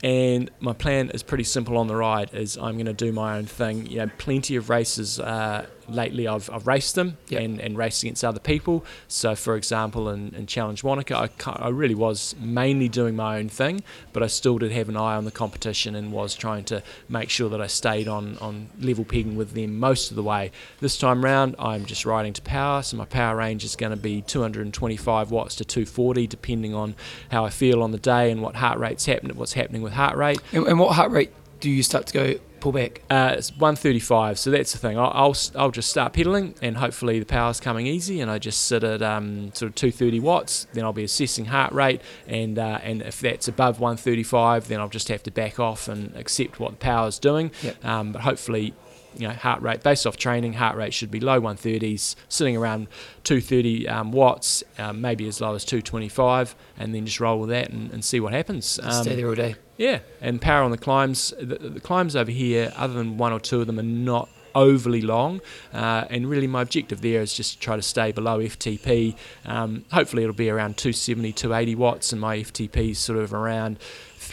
And 0.04 0.52
my 0.60 0.74
plan 0.74 1.10
is 1.10 1.24
pretty 1.24 1.44
simple 1.44 1.78
on 1.78 1.88
the 1.88 1.96
ride. 1.96 2.34
Is 2.34 2.56
I'm 2.58 2.74
going 2.76 2.86
to 2.86 2.94
do 2.94 3.12
my 3.12 3.38
own 3.38 3.46
thing. 3.46 3.88
You 3.88 3.98
know, 4.00 4.12
plenty 4.20 4.56
of 4.56 4.70
races 4.70 5.20
uh, 5.20 5.66
lately. 5.90 6.28
I've, 6.28 6.50
I've 6.52 6.68
raced 6.68 6.96
them 6.96 7.18
Yep. 7.30 7.42
and, 7.42 7.60
and 7.60 7.78
raced 7.78 8.04
against 8.04 8.24
other 8.24 8.40
people. 8.40 8.86
So, 9.08 9.36
for 9.36 9.56
example, 9.56 10.10
in, 10.10 10.36
in 10.36 10.46
Challenge 10.46 10.84
Wanaka, 10.84 11.16
I, 11.18 11.30
I 11.52 11.70
really 11.70 11.96
was 11.96 12.36
mainly 12.40 12.90
doing 12.90 13.16
my 13.16 13.40
own 13.40 13.50
thing, 13.50 13.84
but 14.14 14.22
I 14.22 14.28
still 14.28 14.58
did 14.60 14.72
have 14.72 14.88
an 14.90 14.98
eye 14.98 15.16
on 15.16 15.26
the 15.26 15.32
competition 15.32 15.96
and 15.96 16.12
was 16.12 16.36
trying 16.36 16.66
to 16.66 16.84
make 17.10 17.30
sure 17.30 17.50
that 17.50 17.62
I 17.62 17.68
stayed 17.68 18.08
on, 18.08 18.38
on 18.38 18.70
level 18.80 19.04
pegging 19.04 19.36
with 19.36 19.54
them 19.54 19.80
most 19.80 20.12
of 20.12 20.16
the 20.16 20.24
way. 20.24 20.52
This 20.80 20.98
time 20.98 21.24
round, 21.24 21.56
I'm 21.58 21.86
just 21.86 22.06
riding 22.06 22.34
to 22.34 22.42
power, 22.44 22.84
so 22.84 22.98
my 22.98 23.06
power 23.06 23.36
range 23.38 23.64
is 23.64 23.76
going 23.76 23.92
to 23.92 23.98
be 23.98 24.22
225 24.22 25.32
watts 25.32 25.56
to 25.56 25.66
240, 25.66 26.28
depending 26.28 26.74
on 26.76 26.96
how 27.32 27.46
I 27.46 27.50
feel 27.50 27.82
on 27.82 27.92
the 27.92 27.98
day 27.98 28.30
and 28.32 28.42
what 28.42 28.58
heart 28.58 28.78
rate's 28.78 29.06
happening, 29.06 29.36
what's 29.38 29.54
happening 29.54 29.82
with 29.88 29.93
heart 29.93 30.17
rate. 30.17 30.39
And, 30.52 30.67
and 30.67 30.80
what 30.80 30.95
heart 30.95 31.12
rate 31.12 31.32
do 31.60 31.69
you 31.69 31.82
start 31.82 32.08
to 32.08 32.13
go 32.13 32.39
pull 32.60 32.71
back? 32.71 33.02
Uh, 33.10 33.36
it's 33.38 33.52
135, 33.52 34.38
so 34.38 34.52
that's 34.52 34.73
the 34.73 34.78
thing. 34.78 34.97
I'll, 34.97 35.12
I'll, 35.13 35.36
I'll 35.56 35.71
just 35.71 35.89
start 35.89 36.13
pedaling, 36.13 36.56
and 36.62 36.78
hopefully 36.78 37.19
the 37.19 37.26
power's 37.26 37.60
coming 37.60 37.88
easy, 37.88 38.19
and 38.19 38.30
I 38.30 38.38
just 38.38 38.65
sit 38.65 38.84
at 38.84 39.02
um, 39.02 39.54
sort 39.54 39.69
of 39.69 39.76
230 39.76 40.19
watts. 40.19 40.67
Then 40.73 40.84
I'll 40.84 40.93
be 40.93 41.04
assessing 41.04 41.45
heart 41.45 41.71
rate, 41.71 42.02
and 42.28 42.60
uh, 42.60 42.80
and 42.84 43.02
if 43.02 43.21
that's 43.21 43.47
above 43.47 43.80
135, 43.80 44.67
then 44.67 44.80
I'll 44.80 44.89
just 44.89 45.08
have 45.08 45.23
to 45.23 45.32
back 45.32 45.60
off 45.60 45.88
and 45.88 46.15
accept 46.15 46.60
what 46.60 46.71
the 46.71 46.78
power's 46.78 47.19
doing. 47.19 47.52
Yep. 47.63 47.86
Um, 47.86 48.12
but 48.12 48.21
hopefully, 48.21 48.73
you 49.17 49.27
know, 49.27 49.34
heart 49.34 49.62
rate 49.62 49.84
based 49.84 50.06
off 50.08 50.17
training, 50.17 50.53
heart 50.53 50.75
rate 50.77 50.93
should 50.93 51.12
be 51.12 51.19
low 51.19 51.39
130s, 51.41 52.15
sitting 52.30 52.56
around 52.56 52.88
230 53.23 53.88
um, 53.88 54.12
watts, 54.12 54.63
um, 54.77 55.01
maybe 55.01 55.27
as 55.27 55.41
low 55.41 55.56
as 55.56 55.65
225, 55.65 56.56
and 56.77 56.93
then 56.93 57.06
just 57.06 57.19
roll 57.19 57.39
with 57.39 57.49
that 57.49 57.69
and, 57.69 57.91
and 57.91 58.03
see 58.06 58.19
what 58.19 58.34
happens. 58.34 58.77
Just 58.77 59.01
stay 59.03 59.12
Um, 59.12 59.17
there 59.17 59.27
all 59.27 59.36
day. 59.36 59.56
yeah, 59.77 59.99
and 60.21 60.41
power 60.41 60.63
on 60.63 60.71
the 60.71 60.77
climbs. 60.77 61.34
The, 61.39 61.58
the 61.58 61.80
climbs 61.80 62.15
over 62.15 62.32
here, 62.32 62.71
other 62.75 62.93
than 62.93 63.17
one 63.17 63.34
or 63.34 63.39
two 63.39 63.62
of 63.62 63.67
them, 63.67 63.80
are 63.80 63.84
not 63.84 64.30
overly 64.56 65.01
long. 65.01 65.39
Uh, 65.73 66.06
and 66.10 66.27
really, 66.27 66.47
my 66.47 66.62
objective 66.63 67.01
there 67.01 67.21
is 67.21 67.34
just 67.34 67.53
to 67.53 67.60
try 67.60 67.75
to 67.75 67.82
stay 67.82 68.12
below 68.12 68.39
FTP. 68.39 69.15
Um, 69.45 69.86
hopefully, 69.91 70.23
it'll 70.23 70.34
be 70.34 70.49
around 70.49 70.77
270, 70.77 71.32
280 71.34 71.75
watts, 71.75 72.12
and 72.12 72.19
my 72.21 72.38
FTP 72.38 72.91
is 72.91 72.99
sort 72.99 73.19
of 73.19 73.34
around 73.34 73.77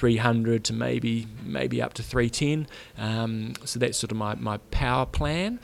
300 0.04 0.64
to 0.64 0.74
maybe 0.74 1.26
maybe 1.46 1.80
up 1.80 1.94
to 1.94 2.02
310. 2.02 2.66
Um, 2.98 3.54
so 3.64 3.78
that's 3.78 3.96
sort 3.96 4.10
of 4.10 4.18
my, 4.18 4.34
my 4.34 4.58
power 4.70 5.06
plan. 5.06 5.60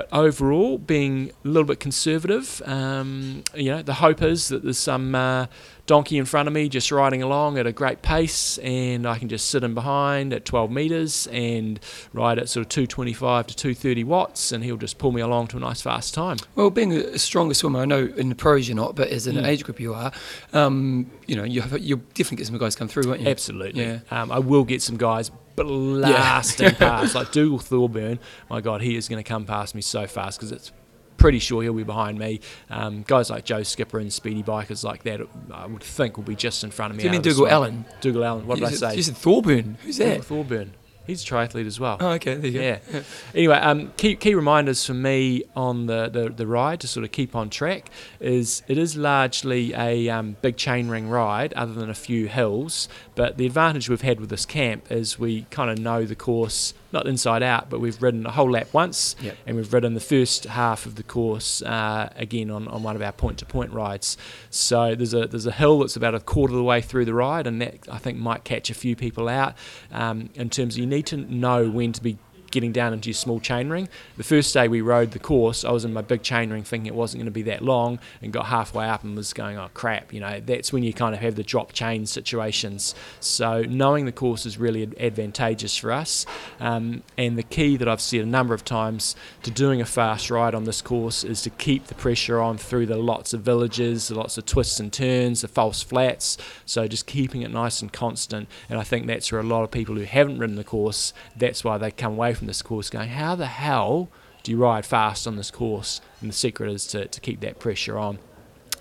But 0.00 0.08
overall, 0.14 0.78
being 0.78 1.30
a 1.44 1.48
little 1.48 1.64
bit 1.66 1.78
conservative, 1.78 2.62
um, 2.64 3.44
you 3.54 3.70
know, 3.70 3.82
the 3.82 3.92
hope 3.92 4.22
is 4.22 4.48
that 4.48 4.62
there's 4.64 4.78
some 4.78 5.14
uh, 5.14 5.44
donkey 5.84 6.16
in 6.16 6.24
front 6.24 6.46
of 6.48 6.54
me 6.54 6.70
just 6.70 6.90
riding 6.90 7.22
along 7.22 7.58
at 7.58 7.66
a 7.66 7.72
great 7.72 8.00
pace, 8.00 8.56
and 8.58 9.06
I 9.06 9.18
can 9.18 9.28
just 9.28 9.50
sit 9.50 9.62
in 9.62 9.74
behind 9.74 10.32
at 10.32 10.46
12 10.46 10.70
meters 10.70 11.26
and 11.30 11.78
ride 12.14 12.38
at 12.38 12.48
sort 12.48 12.64
of 12.64 12.70
225 12.70 13.48
to 13.48 13.54
230 13.56 14.04
watts, 14.04 14.52
and 14.52 14.64
he'll 14.64 14.78
just 14.78 14.96
pull 14.96 15.12
me 15.12 15.20
along 15.20 15.48
to 15.48 15.58
a 15.58 15.60
nice 15.60 15.82
fast 15.82 16.14
time. 16.14 16.38
Well, 16.54 16.70
being 16.70 16.92
a 16.94 17.18
stronger 17.18 17.52
swimmer, 17.52 17.80
I 17.80 17.84
know 17.84 18.10
in 18.16 18.30
the 18.30 18.34
pros 18.34 18.68
you're 18.68 18.76
not, 18.76 18.96
but 18.96 19.08
as 19.08 19.26
an 19.26 19.36
Mm. 19.36 19.46
age 19.46 19.64
group 19.64 19.78
you 19.80 19.92
are, 19.92 20.12
um, 20.54 21.10
you 21.26 21.36
know, 21.36 21.44
you 21.44 21.60
have, 21.60 21.78
you'll 21.78 22.00
definitely 22.14 22.38
get 22.38 22.46
some 22.46 22.56
guys 22.56 22.74
come 22.74 22.88
through, 22.88 23.06
won't 23.06 23.20
you? 23.20 23.28
Absolutely. 23.28 23.82
Yeah. 23.84 23.98
Um, 24.10 24.32
I 24.32 24.38
will 24.38 24.64
get 24.64 24.80
some 24.80 24.96
guys 24.96 25.30
blasting 25.64 26.74
past, 26.74 27.14
like 27.14 27.32
Dougal 27.32 27.58
Thorburn. 27.58 28.18
My 28.48 28.60
God, 28.60 28.82
he 28.82 28.96
is 28.96 29.08
going 29.08 29.22
to 29.22 29.28
come 29.28 29.44
past 29.44 29.74
me 29.74 29.80
so 29.80 30.06
fast 30.06 30.38
because 30.38 30.52
it's 30.52 30.72
pretty 31.16 31.38
sure 31.38 31.62
he'll 31.62 31.74
be 31.74 31.84
behind 31.84 32.18
me. 32.18 32.40
Um, 32.70 33.02
guys 33.06 33.30
like 33.30 33.44
Joe 33.44 33.62
Skipper 33.62 33.98
and 33.98 34.12
speedy 34.12 34.42
bikers 34.42 34.82
like 34.82 35.02
that, 35.04 35.20
I 35.52 35.66
would 35.66 35.82
think 35.82 36.16
will 36.16 36.24
be 36.24 36.34
just 36.34 36.64
in 36.64 36.70
front 36.70 36.92
of 36.92 36.96
me. 36.96 37.02
Do 37.02 37.08
you 37.08 37.12
mean 37.12 37.22
Dougal. 37.22 37.46
Allan? 37.46 37.84
Dougal 38.00 38.24
Allan. 38.24 38.46
What 38.46 38.56
did 38.56 38.62
you 38.62 38.66
I 38.68 38.70
said, 38.70 38.90
say? 38.90 38.96
You 38.96 39.02
said 39.02 39.16
Thorburn. 39.16 39.76
Who's 39.82 39.98
Dougal 39.98 40.14
that? 40.14 40.24
Thorburn. 40.24 40.72
He's 41.06 41.22
a 41.24 41.26
triathlete 41.26 41.66
as 41.66 41.80
well. 41.80 41.96
Oh, 41.98 42.10
okay. 42.12 42.34
There 42.36 42.50
you 42.50 42.58
go. 42.58 42.64
Yeah. 42.64 43.02
Anyway, 43.34 43.56
um, 43.56 43.92
key, 43.96 44.14
key 44.14 44.34
reminders 44.34 44.84
for 44.84 44.94
me 44.94 45.42
on 45.56 45.86
the, 45.86 46.08
the, 46.08 46.28
the 46.28 46.46
ride 46.46 46.80
to 46.80 46.88
sort 46.88 47.04
of 47.04 47.10
keep 47.10 47.34
on 47.34 47.50
track 47.50 47.90
is 48.20 48.62
it 48.68 48.78
is 48.78 48.96
largely 48.96 49.74
a 49.74 50.08
um, 50.08 50.36
big 50.40 50.56
chainring 50.56 51.10
ride, 51.10 51.52
other 51.54 51.72
than 51.72 51.90
a 51.90 51.94
few 51.94 52.28
hills. 52.28 52.88
But 53.14 53.38
the 53.38 53.46
advantage 53.46 53.88
we've 53.88 54.02
had 54.02 54.20
with 54.20 54.30
this 54.30 54.46
camp 54.46 54.92
is 54.92 55.18
we 55.18 55.42
kind 55.50 55.70
of 55.70 55.78
know 55.78 56.04
the 56.04 56.14
course, 56.14 56.74
not 56.92 57.06
inside 57.06 57.42
out, 57.42 57.70
but 57.70 57.80
we've 57.80 58.00
ridden 58.02 58.26
a 58.26 58.30
whole 58.30 58.50
lap 58.50 58.68
once, 58.72 59.16
Yep. 59.20 59.36
and 59.46 59.56
we've 59.56 59.72
ridden 59.72 59.94
the 59.94 60.00
first 60.00 60.44
half 60.44 60.86
of 60.86 60.94
the 60.96 61.02
course 61.02 61.62
uh, 61.62 62.10
again 62.16 62.50
on, 62.50 62.66
on 62.68 62.82
one 62.82 62.96
of 62.96 63.02
our 63.02 63.12
point 63.12 63.38
to 63.38 63.46
point 63.46 63.72
rides. 63.72 64.16
So 64.50 64.94
there's 64.94 65.14
a 65.14 65.26
there's 65.26 65.46
a 65.46 65.52
hill 65.52 65.80
that's 65.80 65.96
about 65.96 66.14
a 66.14 66.20
quarter 66.20 66.52
of 66.52 66.58
the 66.58 66.64
way 66.64 66.80
through 66.80 67.04
the 67.04 67.14
ride, 67.14 67.46
and 67.46 67.60
that 67.62 67.74
I 67.90 67.98
think 67.98 68.18
might 68.18 68.44
catch 68.44 68.70
a 68.70 68.74
few 68.74 68.96
people 68.96 69.28
out. 69.28 69.54
Um, 69.92 70.30
in 70.34 70.50
terms 70.50 70.74
of 70.74 70.80
you 70.80 70.86
need 70.86 71.06
to 71.06 71.16
know 71.16 71.68
when 71.70 71.92
to 71.92 72.02
be 72.02 72.18
getting 72.50 72.72
down 72.72 72.92
into 72.92 73.08
your 73.08 73.14
small 73.14 73.40
chainring. 73.40 73.88
The 74.16 74.24
first 74.24 74.52
day 74.54 74.68
we 74.68 74.80
rode 74.80 75.12
the 75.12 75.18
course, 75.18 75.64
I 75.64 75.70
was 75.70 75.84
in 75.84 75.92
my 75.92 76.02
big 76.02 76.22
chainring 76.22 76.64
thinking 76.64 76.86
it 76.86 76.94
wasn't 76.94 77.20
going 77.20 77.26
to 77.26 77.30
be 77.30 77.42
that 77.42 77.62
long 77.62 77.98
and 78.22 78.32
got 78.32 78.46
halfway 78.46 78.86
up 78.86 79.04
and 79.04 79.16
was 79.16 79.32
going, 79.32 79.58
oh 79.58 79.70
crap, 79.74 80.12
you 80.12 80.20
know, 80.20 80.40
that's 80.40 80.72
when 80.72 80.82
you 80.82 80.92
kind 80.92 81.14
of 81.14 81.20
have 81.20 81.36
the 81.36 81.42
drop 81.42 81.72
chain 81.72 82.06
situations. 82.06 82.94
So 83.20 83.62
knowing 83.62 84.04
the 84.04 84.12
course 84.12 84.46
is 84.46 84.58
really 84.58 84.82
advantageous 84.98 85.76
for 85.76 85.92
us. 85.92 86.26
Um, 86.58 87.02
and 87.16 87.38
the 87.38 87.42
key 87.42 87.76
that 87.76 87.88
I've 87.88 88.00
said 88.00 88.20
a 88.20 88.26
number 88.26 88.54
of 88.54 88.64
times 88.64 89.16
to 89.42 89.50
doing 89.50 89.80
a 89.80 89.86
fast 89.86 90.30
ride 90.30 90.54
on 90.54 90.64
this 90.64 90.82
course 90.82 91.24
is 91.24 91.42
to 91.42 91.50
keep 91.50 91.86
the 91.86 91.94
pressure 91.94 92.40
on 92.40 92.58
through 92.58 92.86
the 92.86 92.96
lots 92.96 93.32
of 93.32 93.42
villages, 93.42 94.08
the 94.08 94.14
lots 94.14 94.38
of 94.38 94.46
twists 94.46 94.80
and 94.80 94.92
turns, 94.92 95.42
the 95.42 95.48
false 95.48 95.82
flats. 95.82 96.36
So 96.66 96.86
just 96.88 97.06
keeping 97.06 97.42
it 97.42 97.50
nice 97.50 97.82
and 97.82 97.92
constant. 97.92 98.48
And 98.68 98.78
I 98.78 98.82
think 98.82 99.06
that's 99.06 99.30
where 99.30 99.40
a 99.40 99.44
lot 99.44 99.62
of 99.62 99.70
people 99.70 99.94
who 99.94 100.02
haven't 100.02 100.38
ridden 100.38 100.56
the 100.56 100.64
course, 100.64 101.12
that's 101.36 101.64
why 101.64 101.78
they 101.78 101.90
come 101.90 102.12
away 102.12 102.34
from 102.40 102.46
this 102.46 102.62
course 102.62 102.88
going, 102.88 103.10
how 103.10 103.34
the 103.34 103.46
hell 103.46 104.08
do 104.42 104.50
you 104.50 104.56
ride 104.56 104.86
fast 104.86 105.26
on 105.26 105.36
this 105.36 105.50
course? 105.50 106.00
And 106.22 106.30
the 106.30 106.34
secret 106.34 106.72
is 106.72 106.86
to, 106.86 107.06
to 107.06 107.20
keep 107.20 107.40
that 107.40 107.58
pressure 107.58 107.98
on. 107.98 108.18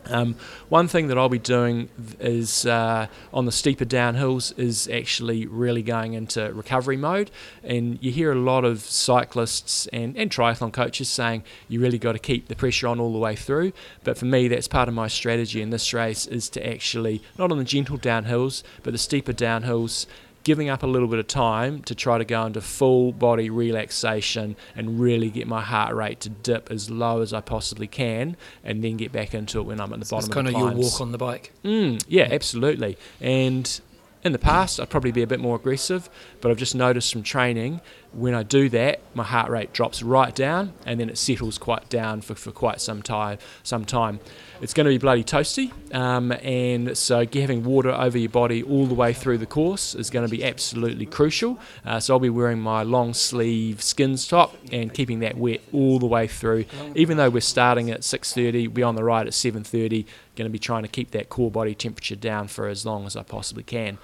Um, 0.06 0.38
one 0.70 0.88
thing 0.88 1.08
that 1.08 1.18
I'll 1.18 1.28
be 1.28 1.40
doing 1.40 1.90
is 2.22 2.66
uh, 2.66 3.08
on 3.34 3.46
the 3.46 3.52
steeper 3.52 3.84
downhills 3.84 4.58
is 4.58 4.88
actually 4.88 5.46
really 5.46 5.84
going 5.84 6.14
into 6.14 6.54
recovery 6.54 6.96
mode. 6.96 7.32
And 7.66 8.02
you 8.02 8.12
hear 8.14 8.32
a 8.32 8.36
lot 8.36 8.64
of 8.64 8.80
cyclists 8.80 9.88
and, 9.88 10.16
and 10.16 10.32
triathlon 10.32 10.72
coaches 10.72 11.10
saying 11.10 11.44
you 11.68 11.82
really 11.82 12.00
got 12.00 12.14
to 12.14 12.20
keep 12.20 12.48
the 12.48 12.56
pressure 12.56 12.88
on 12.88 13.02
all 13.02 13.12
the 13.12 13.20
way 13.20 13.36
through. 13.36 13.74
But 14.06 14.18
for 14.18 14.26
me, 14.26 14.48
that's 14.48 14.70
part 14.70 14.88
of 14.88 14.94
my 14.94 15.10
strategy 15.10 15.62
in 15.62 15.70
this 15.70 15.94
race 15.94 16.26
is 16.26 16.48
to 16.52 16.66
actually, 16.66 17.22
not 17.38 17.52
on 17.52 17.58
the 17.58 17.66
gentle 17.66 17.98
downhills, 17.98 18.64
but 18.84 18.94
the 18.94 18.98
steeper 18.98 19.34
downhills, 19.34 20.06
giving 20.44 20.70
up 20.70 20.84
a 20.84 20.88
little 20.88 21.08
bit 21.08 21.20
of 21.20 21.28
time 21.28 21.82
to 21.84 21.94
try 21.94 22.18
to 22.18 22.26
go 22.26 22.46
into 22.46 22.62
full 22.62 23.12
body 23.12 23.50
relaxation 23.50 24.56
and 24.76 25.00
really 25.00 25.30
get 25.30 25.48
my 25.48 25.62
heart 25.62 25.94
rate 25.96 26.20
to 26.22 26.30
dip 26.30 26.72
as 26.72 26.90
low 26.90 27.22
as 27.22 27.34
I 27.34 27.42
possibly 27.42 27.88
can, 27.88 28.38
and 28.64 28.84
then 28.84 28.98
get 28.98 29.12
back 29.12 29.34
into 29.34 29.60
it 29.60 29.64
when 29.64 29.80
I'm 29.80 29.94
at 29.94 30.00
the 30.00 30.06
So 30.06 30.18
it's 30.18 30.28
bottom 30.28 30.46
kind 30.46 30.56
of 30.56 30.62
of 30.62 30.76
your 30.76 30.84
walk 30.84 31.02
on 31.02 31.12
the 31.12 31.18
bike. 31.18 31.52
Mm, 31.64 32.04
yeah, 32.08 32.28
absolutely. 32.32 32.98
And 33.20 33.80
in 34.24 34.34
the 34.34 34.40
past, 34.40 34.80
I'd 34.80 34.90
probably 34.90 35.12
be 35.12 35.22
a 35.22 35.28
bit 35.28 35.40
more 35.40 35.56
aggressive, 35.56 36.10
but 36.42 36.52
I've 36.52 36.58
just 36.58 36.76
noticed 36.76 37.14
from 37.14 37.24
training 37.24 37.82
when 38.12 38.34
I 38.34 38.44
do 38.44 38.70
that, 38.70 39.02
my 39.14 39.24
heart 39.24 39.50
rate 39.50 39.72
drops 39.72 40.02
right 40.02 40.34
down, 40.34 40.74
and 40.86 41.00
then 41.00 41.10
it 41.10 41.18
settles 41.18 41.58
quite 41.58 41.90
down 41.90 42.22
for, 42.22 42.36
for 42.36 42.52
quite 42.52 42.82
some 42.82 43.02
time. 43.02 43.38
Some 43.64 43.86
time, 43.86 44.20
it's 44.62 44.74
going 44.74 44.86
to 44.86 44.90
be 44.90 44.98
bloody 44.98 45.24
toasty, 45.24 45.72
um, 45.94 46.32
and 46.32 46.98
so 46.98 47.26
having 47.34 47.64
water 47.64 47.92
over 47.92 48.18
your 48.18 48.30
body 48.30 48.62
all 48.64 48.86
the 48.86 48.94
way 48.94 49.14
through 49.14 49.38
the 49.38 49.46
course 49.46 49.96
is 49.96 50.10
going 50.10 50.26
to 50.26 50.32
be 50.32 50.44
absolutely 50.44 51.06
crucial. 51.06 51.60
Uh, 51.86 52.00
so 52.00 52.14
I'll 52.14 52.20
be 52.20 52.30
wearing 52.30 52.60
my 52.60 52.84
long 52.84 53.14
sleeve 53.14 53.82
skins 53.82 54.28
top 54.28 54.56
and 54.72 54.94
keeping 54.94 55.20
that 55.20 55.38
wet 55.38 55.62
all 55.72 56.00
the 56.00 56.06
way 56.06 56.28
through. 56.28 56.66
Even 56.96 57.18
though 57.18 57.30
we're 57.30 57.42
starting 57.42 57.90
at 57.90 58.02
6:30, 58.02 58.68
we're 58.68 58.86
on 58.86 58.96
the 58.96 59.04
ride 59.04 59.28
at 59.28 59.34
7:30. 59.34 60.06
Going 60.36 60.50
to 60.50 60.52
be 60.52 60.60
trying 60.60 60.84
to 60.84 60.90
keep 60.90 61.12
that 61.12 61.30
core 61.30 61.52
body 61.52 61.76
temperature 61.76 62.16
down 62.16 62.48
for 62.48 62.68
as 62.68 62.86
long 62.86 63.06
as 63.06 63.16
I 63.16 63.24
possibly 63.24 63.64
can. 63.64 63.98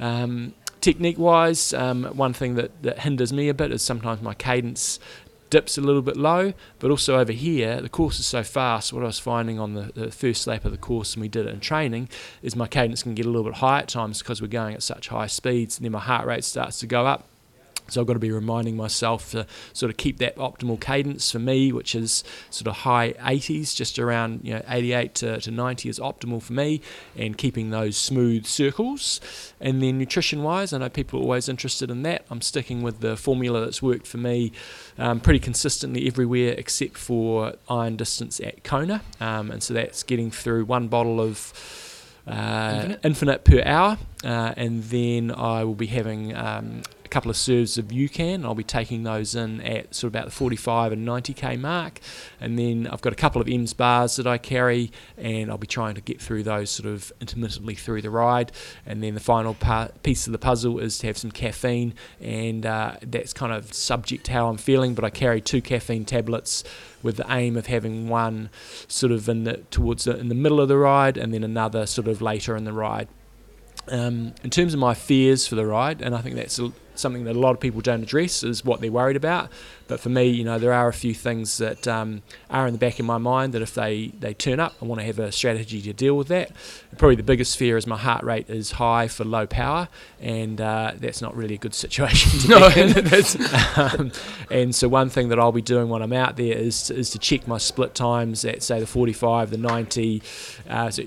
Um, 0.00 0.54
technique 0.80 1.18
wise, 1.18 1.72
um, 1.72 2.04
one 2.04 2.32
thing 2.32 2.54
that, 2.54 2.82
that 2.82 3.00
hinders 3.00 3.32
me 3.32 3.48
a 3.48 3.54
bit 3.54 3.72
is 3.72 3.82
sometimes 3.82 4.22
my 4.22 4.34
cadence 4.34 5.00
dips 5.50 5.78
a 5.78 5.80
little 5.80 6.02
bit 6.02 6.16
low, 6.16 6.52
but 6.78 6.90
also 6.90 7.18
over 7.18 7.32
here, 7.32 7.80
the 7.80 7.88
course 7.88 8.18
is 8.18 8.26
so 8.26 8.42
fast. 8.42 8.92
What 8.92 9.02
I 9.02 9.06
was 9.06 9.18
finding 9.18 9.58
on 9.58 9.74
the, 9.74 9.92
the 9.94 10.10
first 10.10 10.46
lap 10.46 10.64
of 10.64 10.72
the 10.72 10.78
course, 10.78 11.14
and 11.14 11.20
we 11.20 11.28
did 11.28 11.46
it 11.46 11.52
in 11.52 11.60
training, 11.60 12.08
is 12.42 12.56
my 12.56 12.66
cadence 12.66 13.02
can 13.02 13.14
get 13.14 13.26
a 13.26 13.30
little 13.30 13.44
bit 13.44 13.54
high 13.54 13.80
at 13.80 13.88
times 13.88 14.20
because 14.20 14.42
we're 14.42 14.48
going 14.48 14.74
at 14.74 14.82
such 14.82 15.08
high 15.08 15.26
speeds, 15.26 15.78
and 15.78 15.84
then 15.84 15.92
my 15.92 16.00
heart 16.00 16.26
rate 16.26 16.44
starts 16.44 16.78
to 16.80 16.86
go 16.86 17.06
up. 17.06 17.28
So 17.90 18.00
I've 18.00 18.06
got 18.06 18.14
to 18.14 18.18
be 18.18 18.30
reminding 18.30 18.76
myself 18.76 19.30
to 19.32 19.46
sort 19.72 19.90
of 19.90 19.96
keep 19.96 20.18
that 20.18 20.36
optimal 20.36 20.80
cadence 20.80 21.30
for 21.30 21.38
me, 21.38 21.72
which 21.72 21.94
is 21.94 22.24
sort 22.50 22.68
of 22.68 22.78
high 22.78 23.12
80s, 23.14 23.74
just 23.74 23.98
around 23.98 24.40
you 24.42 24.54
know 24.54 24.62
88 24.68 25.14
to, 25.16 25.40
to 25.40 25.50
90 25.50 25.88
is 25.88 25.98
optimal 25.98 26.42
for 26.42 26.52
me, 26.52 26.80
and 27.16 27.36
keeping 27.36 27.70
those 27.70 27.96
smooth 27.96 28.46
circles. 28.46 29.20
And 29.60 29.82
then 29.82 29.98
nutrition 29.98 30.42
wise, 30.42 30.72
I 30.72 30.78
know 30.78 30.88
people 30.88 31.20
are 31.20 31.22
always 31.22 31.48
interested 31.48 31.90
in 31.90 32.02
that. 32.02 32.24
I'm 32.30 32.40
sticking 32.40 32.82
with 32.82 33.00
the 33.00 33.16
formula 33.16 33.60
that's 33.60 33.82
worked 33.82 34.06
for 34.06 34.18
me 34.18 34.52
um, 34.98 35.20
pretty 35.20 35.40
consistently 35.40 36.06
everywhere 36.06 36.54
except 36.56 36.96
for 36.96 37.54
iron 37.68 37.96
distance 37.96 38.40
at 38.40 38.64
Kona, 38.64 39.02
um, 39.20 39.50
and 39.50 39.62
so 39.62 39.74
that's 39.74 40.02
getting 40.02 40.30
through 40.30 40.64
one 40.64 40.88
bottle 40.88 41.20
of. 41.20 41.52
Uh, 42.26 42.74
Infinite? 42.74 43.00
infinite? 43.04 43.44
per 43.44 43.62
hour, 43.64 43.96
uh, 44.22 44.52
and 44.54 44.84
then 44.84 45.30
I 45.30 45.64
will 45.64 45.74
be 45.74 45.86
having 45.86 46.36
um, 46.36 46.82
a 47.08 47.10
couple 47.10 47.30
of 47.30 47.38
serves 47.38 47.78
of 47.78 47.86
UCAN. 47.86 48.44
I'll 48.44 48.54
be 48.54 48.62
taking 48.62 49.02
those 49.02 49.34
in 49.34 49.62
at 49.62 49.94
sort 49.94 50.08
of 50.08 50.14
about 50.14 50.26
the 50.26 50.30
45 50.30 50.92
and 50.92 51.08
90k 51.08 51.58
mark, 51.58 52.00
and 52.38 52.58
then 52.58 52.86
I've 52.86 53.00
got 53.00 53.14
a 53.14 53.16
couple 53.16 53.40
of 53.40 53.48
EMS 53.48 53.72
bars 53.72 54.16
that 54.16 54.26
I 54.26 54.36
carry, 54.36 54.92
and 55.16 55.50
I'll 55.50 55.56
be 55.56 55.66
trying 55.66 55.94
to 55.94 56.02
get 56.02 56.20
through 56.20 56.42
those 56.42 56.68
sort 56.68 56.86
of 56.86 57.10
intermittently 57.18 57.74
through 57.74 58.02
the 58.02 58.10
ride. 58.10 58.52
And 58.84 59.02
then 59.02 59.14
the 59.14 59.20
final 59.20 59.54
part, 59.54 60.02
piece 60.02 60.26
of 60.26 60.32
the 60.32 60.38
puzzle 60.38 60.78
is 60.80 60.98
to 60.98 61.06
have 61.06 61.16
some 61.16 61.30
caffeine, 61.30 61.94
and 62.20 62.66
uh, 62.66 62.96
that's 63.02 63.32
kind 63.32 63.54
of 63.54 63.72
subject 63.72 64.26
to 64.26 64.32
how 64.32 64.48
I'm 64.48 64.58
feeling. 64.58 64.94
But 64.94 65.06
I 65.06 65.10
carry 65.10 65.40
two 65.40 65.62
caffeine 65.62 66.04
tablets 66.04 66.62
with 67.02 67.16
the 67.16 67.32
aim 67.32 67.56
of 67.56 67.68
having 67.68 68.08
one 68.08 68.50
sort 68.86 69.12
of 69.12 69.28
in 69.30 69.44
the 69.44 69.58
towards 69.70 70.04
the, 70.04 70.18
in 70.18 70.28
the 70.28 70.34
middle 70.34 70.60
of 70.60 70.68
the 70.68 70.76
ride, 70.76 71.16
and 71.16 71.32
then 71.32 71.42
another 71.42 71.86
sort 71.86 72.06
of 72.06 72.20
later 72.20 72.54
in 72.54 72.64
the 72.64 72.72
ride. 72.74 73.08
Um, 73.90 74.34
in 74.44 74.50
terms 74.50 74.74
of 74.74 74.80
my 74.80 74.92
fears 74.92 75.46
for 75.46 75.54
the 75.54 75.64
ride, 75.64 76.02
and 76.02 76.14
I 76.14 76.20
think 76.20 76.36
that's 76.36 76.58
a, 76.58 76.72
something 76.98 77.24
that 77.24 77.36
a 77.36 77.38
lot 77.38 77.50
of 77.50 77.60
people 77.60 77.80
don't 77.80 78.02
address, 78.02 78.42
is 78.42 78.64
what 78.64 78.80
they're 78.80 78.92
worried 78.92 79.16
about. 79.16 79.50
But 79.86 80.00
for 80.00 80.10
me, 80.10 80.26
you 80.26 80.44
know, 80.44 80.58
there 80.58 80.72
are 80.74 80.88
a 80.88 80.92
few 80.92 81.14
things 81.14 81.56
that 81.58 81.88
um, 81.88 82.22
are 82.50 82.66
in 82.66 82.72
the 82.74 82.78
back 82.78 82.98
of 82.98 83.06
my 83.06 83.16
mind 83.16 83.54
that 83.54 83.62
if 83.62 83.72
they, 83.74 84.08
they 84.20 84.34
turn 84.34 84.60
up, 84.60 84.74
I 84.82 84.84
want 84.84 85.00
to 85.00 85.06
have 85.06 85.18
a 85.18 85.32
strategy 85.32 85.80
to 85.80 85.94
deal 85.94 86.14
with 86.16 86.28
that. 86.28 86.50
Probably 86.98 87.16
the 87.16 87.22
biggest 87.22 87.56
fear 87.56 87.76
is 87.78 87.86
my 87.86 87.96
heart 87.96 88.22
rate 88.22 88.50
is 88.50 88.72
high 88.72 89.08
for 89.08 89.24
low 89.24 89.46
power, 89.46 89.88
and 90.20 90.60
uh, 90.60 90.92
that's 90.96 91.22
not 91.22 91.34
really 91.34 91.54
a 91.54 91.58
good 91.58 91.74
situation. 91.84 92.38
To 92.40 92.48
No, 92.48 92.70
be 92.74 92.80
in. 92.82 92.92
that's 93.04 93.78
um, 93.78 94.12
and 94.50 94.74
so 94.74 94.88
one 94.88 95.08
thing 95.08 95.28
that 95.30 95.38
I'll 95.38 95.52
be 95.52 95.62
doing 95.62 95.88
when 95.88 96.02
I'm 96.02 96.12
out 96.12 96.36
there 96.36 96.56
is 96.56 96.84
to, 96.84 96.94
is 96.94 97.10
to 97.10 97.18
check 97.18 97.46
my 97.48 97.58
split 97.58 97.94
times 97.94 98.44
at 98.44 98.62
say 98.62 98.80
the 98.80 98.86
45, 98.86 99.50
the 99.50 99.56
90, 99.56 100.22
uh, 100.68 100.90
so 100.90 101.02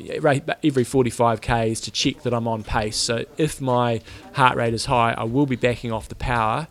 every 0.63 0.83
45 0.83 1.41
k's 1.41 1.81
to 1.81 1.91
check 1.91 2.23
that 2.23 2.33
I'm 2.33 2.47
on 2.47 2.63
pace. 2.63 2.97
So 2.97 3.25
if 3.37 3.61
my 3.61 4.01
heart 4.33 4.55
rate 4.57 4.73
is 4.73 4.85
high, 4.85 5.13
I 5.17 5.23
will 5.23 5.45
be 5.45 5.55
off 5.89 6.09
the 6.09 6.15
power. 6.15 6.67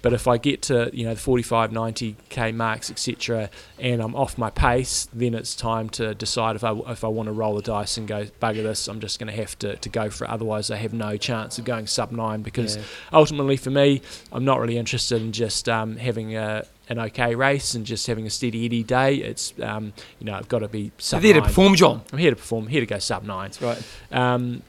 But 0.00 0.12
if 0.12 0.28
I 0.28 0.36
get 0.36 0.60
to 0.64 0.90
you 0.92 1.04
know 1.04 1.14
the 1.14 1.20
45, 1.20 1.70
90k 1.70 2.54
marks, 2.54 2.90
etc., 2.90 3.48
and 3.78 4.02
I'm 4.02 4.14
off 4.14 4.36
my 4.36 4.50
pace, 4.50 5.08
then 5.14 5.32
it's 5.32 5.56
time 5.56 5.88
to 5.90 6.14
decide 6.14 6.56
if 6.56 6.62
I 6.62 6.72
if 6.88 7.04
I 7.04 7.08
want 7.08 7.28
to 7.28 7.32
roll 7.32 7.54
the 7.56 7.62
dice 7.62 7.96
and 7.96 8.06
go 8.06 8.26
bugger 8.38 8.62
this. 8.62 8.86
I'm 8.86 9.00
just 9.00 9.18
going 9.18 9.32
to 9.34 9.36
have 9.40 9.58
to 9.60 9.76
to 9.76 9.88
go 9.88 10.10
for 10.10 10.24
it. 10.26 10.30
Otherwise, 10.30 10.70
I 10.70 10.76
have 10.76 10.92
no 10.92 11.16
chance 11.16 11.58
of 11.58 11.64
going 11.64 11.86
sub 11.86 12.12
nine 12.12 12.42
because 12.42 12.76
Yeah. 12.76 12.82
ultimately 13.14 13.56
for 13.56 13.70
me, 13.70 14.02
I'm 14.30 14.44
not 14.44 14.60
really 14.60 14.76
interested 14.76 15.22
in 15.22 15.32
just 15.32 15.70
um, 15.70 15.96
having 15.96 16.36
a 16.36 16.66
an 16.90 16.98
okay 16.98 17.34
race 17.34 17.74
and 17.74 17.86
just 17.86 18.06
having 18.06 18.26
a 18.26 18.30
steady 18.30 18.66
eddy 18.66 18.82
day. 18.82 19.14
It's 19.14 19.54
um, 19.62 19.94
you 20.18 20.26
know 20.26 20.34
I've 20.34 20.48
got 20.48 20.58
to 20.58 20.68
be 20.68 20.92
sub 20.98 21.22
there 21.22 21.32
to 21.32 21.40
perform, 21.40 21.76
John. 21.76 22.02
I'm 22.12 22.18
here 22.18 22.28
to 22.28 22.36
perform. 22.36 22.66
Here 22.66 22.80
to 22.80 22.86
go 22.86 22.98
sub 22.98 23.22
nine. 23.24 23.50
That's 23.58 23.62
right. 23.62 23.82
Um, 24.12 24.62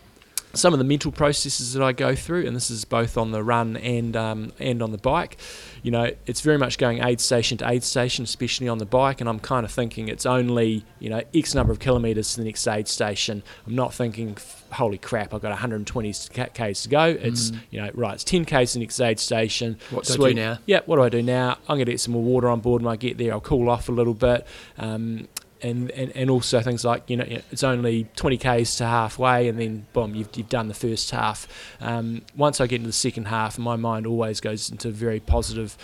some 0.55 0.73
of 0.73 0.79
the 0.79 0.85
mental 0.85 1.11
processes 1.11 1.73
that 1.73 1.83
I 1.83 1.91
go 1.91 2.15
through, 2.15 2.45
and 2.47 2.55
this 2.55 2.69
is 2.71 2.85
both 2.85 3.17
on 3.17 3.31
the 3.31 3.43
run 3.43 3.77
and 3.77 4.15
um, 4.15 4.51
and 4.59 4.81
on 4.81 4.91
the 4.91 4.97
bike. 4.97 5.37
You 5.83 5.91
know, 5.91 6.11
it's 6.25 6.41
very 6.41 6.57
much 6.57 6.77
going 6.79 7.03
aid 7.03 7.21
station 7.21 7.57
to 7.59 7.69
aid 7.69 7.83
station, 7.83 8.23
especially 8.23 8.67
on 8.67 8.79
the 8.79 8.85
bike. 8.85 9.21
And 9.21 9.29
I'm 9.29 9.39
kind 9.39 9.65
of 9.65 9.71
thinking 9.71 10.07
it's 10.07 10.25
only 10.25 10.83
you 10.99 11.09
know 11.09 11.21
X 11.33 11.53
number 11.53 11.71
of 11.71 11.79
kilometres 11.79 12.33
to 12.33 12.39
the 12.41 12.45
next 12.45 12.67
aid 12.67 12.87
station. 12.87 13.43
I'm 13.67 13.75
not 13.75 13.93
thinking, 13.93 14.37
holy 14.71 14.97
crap, 14.97 15.33
I've 15.33 15.41
got 15.41 15.49
120 15.49 16.13
k's 16.53 16.81
to 16.83 16.89
go. 16.89 17.03
It's 17.05 17.51
Mm. 17.51 17.59
you 17.69 17.81
know 17.81 17.91
right, 17.93 18.13
it's 18.15 18.23
10 18.23 18.45
k's 18.45 18.73
to 18.73 18.79
the 18.79 18.85
next 18.85 18.99
aid 18.99 19.19
station. 19.19 19.77
What 19.91 20.05
do 20.05 20.25
I 20.25 20.29
do 20.29 20.33
now? 20.35 20.57
Yeah, 20.65 20.79
what 20.85 20.95
do 20.95 21.03
I 21.03 21.09
do 21.09 21.21
now? 21.21 21.57
I'm 21.67 21.77
going 21.77 21.85
to 21.85 21.91
get 21.91 21.99
some 21.99 22.13
more 22.13 22.23
water 22.23 22.49
on 22.49 22.61
board 22.61 22.81
when 22.81 22.91
I 22.91 22.95
get 22.95 23.17
there. 23.17 23.33
I'll 23.33 23.41
cool 23.41 23.69
off 23.69 23.89
a 23.89 23.91
little 23.91 24.13
bit. 24.13 24.47
Um, 24.77 25.27
and, 25.65 25.91
and, 25.91 26.11
and 26.15 26.29
also 26.29 26.61
things 26.61 26.85
like, 26.85 27.09
you 27.09 27.17
know, 27.17 27.25
it's 27.51 27.63
only 27.63 28.07
20 28.15 28.37
Ks 28.37 28.77
to 28.77 28.85
halfway 28.85 29.47
and 29.47 29.59
then, 29.59 29.87
boom, 29.93 30.13
you've, 30.13 30.29
you've 30.35 30.49
done 30.49 30.67
the 30.67 30.73
first 30.73 31.11
half. 31.11 31.47
Um, 31.81 32.21
once 32.35 32.61
I 32.61 32.67
get 32.67 32.77
into 32.77 32.87
the 32.87 32.93
second 32.93 33.25
half, 33.25 33.57
my 33.57 33.75
mind 33.75 34.05
always 34.05 34.39
goes 34.39 34.69
into 34.69 34.89
very 34.91 35.19
positive 35.19 35.77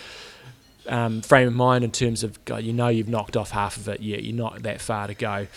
um, 0.88 1.22
frame 1.22 1.48
of 1.48 1.54
mind 1.54 1.84
in 1.84 1.92
terms 1.92 2.24
of 2.24 2.44
God, 2.46 2.64
you 2.64 2.74
know 2.74 2.88
you've 2.88 3.08
knocked 3.08 3.38
off 3.38 3.52
half 3.52 3.78
of 3.78 3.88
it 3.88 4.02
yet 4.02 4.24
you're 4.24 4.36
not 4.36 4.64
that 4.64 4.82
far 4.82 5.08
to 5.08 5.14
go. 5.14 5.48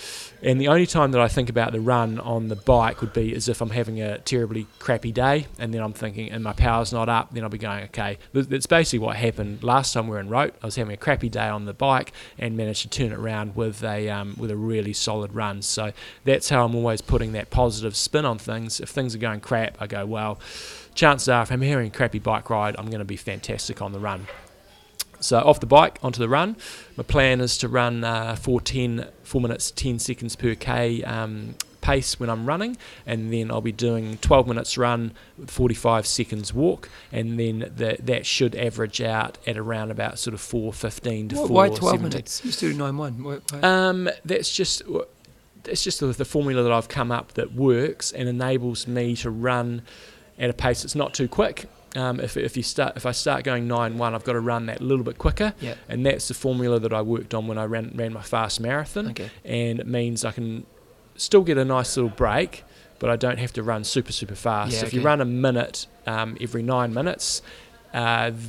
And 0.42 0.60
the 0.60 0.68
only 0.68 0.86
time 0.86 1.12
that 1.12 1.20
I 1.20 1.28
think 1.28 1.48
about 1.48 1.72
the 1.72 1.80
run 1.80 2.18
on 2.20 2.48
the 2.48 2.56
bike 2.56 3.00
would 3.00 3.12
be 3.12 3.34
as 3.34 3.48
if 3.48 3.60
I'm 3.60 3.70
having 3.70 4.00
a 4.00 4.18
terribly 4.18 4.66
crappy 4.78 5.12
day 5.12 5.46
and 5.58 5.72
then 5.72 5.82
I'm 5.82 5.92
thinking 5.92 6.30
and 6.30 6.44
my 6.44 6.52
power's 6.52 6.92
not 6.92 7.08
up 7.08 7.32
then 7.32 7.42
I'll 7.42 7.48
be 7.48 7.58
going 7.58 7.84
okay. 7.84 8.18
That's 8.32 8.66
basically 8.66 8.98
what 9.00 9.16
happened 9.16 9.62
last 9.62 9.92
time 9.92 10.06
we 10.06 10.12
were 10.12 10.20
in 10.20 10.28
Roth. 10.28 10.52
I 10.62 10.66
was 10.66 10.76
having 10.76 10.92
a 10.92 10.98
crappy 10.98 11.28
day 11.28 11.48
on 11.48 11.64
the 11.64 11.74
bike 11.74 12.12
and 12.38 12.56
managed 12.56 12.82
to 12.82 12.88
turn 12.88 13.12
it 13.12 13.18
around 13.18 13.56
with 13.56 13.82
a 13.82 14.08
um, 14.10 14.34
with 14.38 14.50
a 14.50 14.56
really 14.56 14.92
solid 14.92 15.34
run. 15.34 15.62
So 15.62 15.92
that's 16.24 16.48
how 16.48 16.64
I'm 16.64 16.74
always 16.74 17.00
putting 17.00 17.32
that 17.32 17.50
positive 17.50 17.96
spin 17.96 18.24
on 18.24 18.38
things. 18.38 18.80
If 18.80 18.90
things 18.90 19.14
are 19.14 19.18
going 19.18 19.40
crap 19.40 19.80
I 19.80 19.86
go 19.86 20.04
well 20.06 20.38
chances 20.94 21.28
are 21.28 21.42
if 21.42 21.50
I'm 21.50 21.60
having 21.60 21.88
a 21.88 21.90
crappy 21.90 22.18
bike 22.18 22.48
ride 22.50 22.76
I'm 22.78 22.86
going 22.86 23.00
to 23.00 23.04
be 23.04 23.16
fantastic 23.16 23.82
on 23.82 23.92
the 23.92 23.98
run 23.98 24.26
so 25.24 25.38
off 25.38 25.60
the 25.60 25.66
bike 25.66 25.98
onto 26.02 26.18
the 26.18 26.28
run. 26.28 26.56
My 26.96 27.02
plan 27.02 27.40
is 27.40 27.58
to 27.58 27.68
run 27.68 28.04
uh, 28.04 28.36
410, 28.36 29.08
4 29.22 29.40
minutes 29.40 29.70
10 29.70 29.98
seconds 29.98 30.36
per 30.36 30.54
k 30.54 31.02
um, 31.02 31.54
pace 31.80 32.18
when 32.18 32.30
I'm 32.30 32.46
running, 32.46 32.76
and 33.06 33.32
then 33.32 33.50
I'll 33.50 33.60
be 33.60 33.72
doing 33.72 34.16
12 34.18 34.48
minutes 34.48 34.78
run, 34.78 35.12
45 35.46 36.06
seconds 36.06 36.54
walk, 36.54 36.88
and 37.12 37.38
then 37.38 37.70
the, 37.76 37.96
that 38.00 38.24
should 38.26 38.54
average 38.56 39.00
out 39.00 39.38
at 39.46 39.58
around 39.58 39.90
about 39.90 40.18
sort 40.18 40.34
of 40.34 40.40
415 40.40 41.28
to 41.28 41.36
Why, 41.36 41.42
why 41.42 41.68
417. 41.68 41.80
12 41.80 42.02
minutes? 42.02 42.40
You 42.42 42.48
used 42.48 42.60
do 42.60 42.72
9 42.72 42.96
1. 42.96 43.22
Why, 43.22 43.38
why? 43.50 43.60
Um, 43.60 44.08
that's 44.24 44.54
just 44.54 44.82
that's 45.64 45.82
just 45.82 46.00
the, 46.00 46.06
the 46.06 46.24
formula 46.24 46.62
that 46.62 46.72
I've 46.72 46.88
come 46.88 47.10
up 47.10 47.32
that 47.34 47.54
works 47.54 48.12
and 48.12 48.28
enables 48.28 48.86
me 48.86 49.16
to 49.16 49.30
run 49.30 49.82
at 50.38 50.50
a 50.50 50.52
pace 50.52 50.82
that's 50.82 50.94
not 50.94 51.14
too 51.14 51.28
quick. 51.28 51.66
Um, 51.96 52.18
if, 52.18 52.36
if 52.36 52.56
you 52.56 52.62
start 52.64 52.96
if 52.96 53.06
I 53.06 53.12
start 53.12 53.44
going 53.44 53.68
nine 53.68 53.98
one, 53.98 54.14
I've 54.14 54.24
got 54.24 54.32
to 54.32 54.40
run 54.40 54.66
that 54.66 54.80
a 54.80 54.84
little 54.84 55.04
bit 55.04 55.16
quicker, 55.18 55.54
yeah. 55.60 55.74
and 55.88 56.04
that's 56.04 56.26
the 56.28 56.34
formula 56.34 56.80
that 56.80 56.92
I 56.92 57.02
worked 57.02 57.34
on 57.34 57.46
when 57.46 57.56
I 57.56 57.64
ran 57.66 57.92
ran 57.94 58.12
my 58.12 58.22
fast 58.22 58.60
marathon, 58.60 59.10
Okay. 59.10 59.30
and 59.44 59.78
it 59.78 59.86
means 59.86 60.24
I 60.24 60.32
can 60.32 60.66
still 61.16 61.42
get 61.42 61.56
a 61.56 61.64
nice 61.64 61.96
little 61.96 62.10
break, 62.10 62.64
but 62.98 63.10
I 63.10 63.16
don't 63.16 63.38
have 63.38 63.52
to 63.52 63.62
run 63.62 63.84
super 63.84 64.10
super 64.12 64.34
fast. 64.34 64.72
Yeah, 64.72 64.80
so 64.80 64.86
if 64.86 64.92
you 64.94 65.02
run 65.02 65.20
a 65.20 65.24
minute 65.24 65.86
um, 66.06 66.36
every 66.40 66.62
nine 66.62 66.92
minutes, 66.92 67.42
uh, 67.92 68.30
th- 68.30 68.40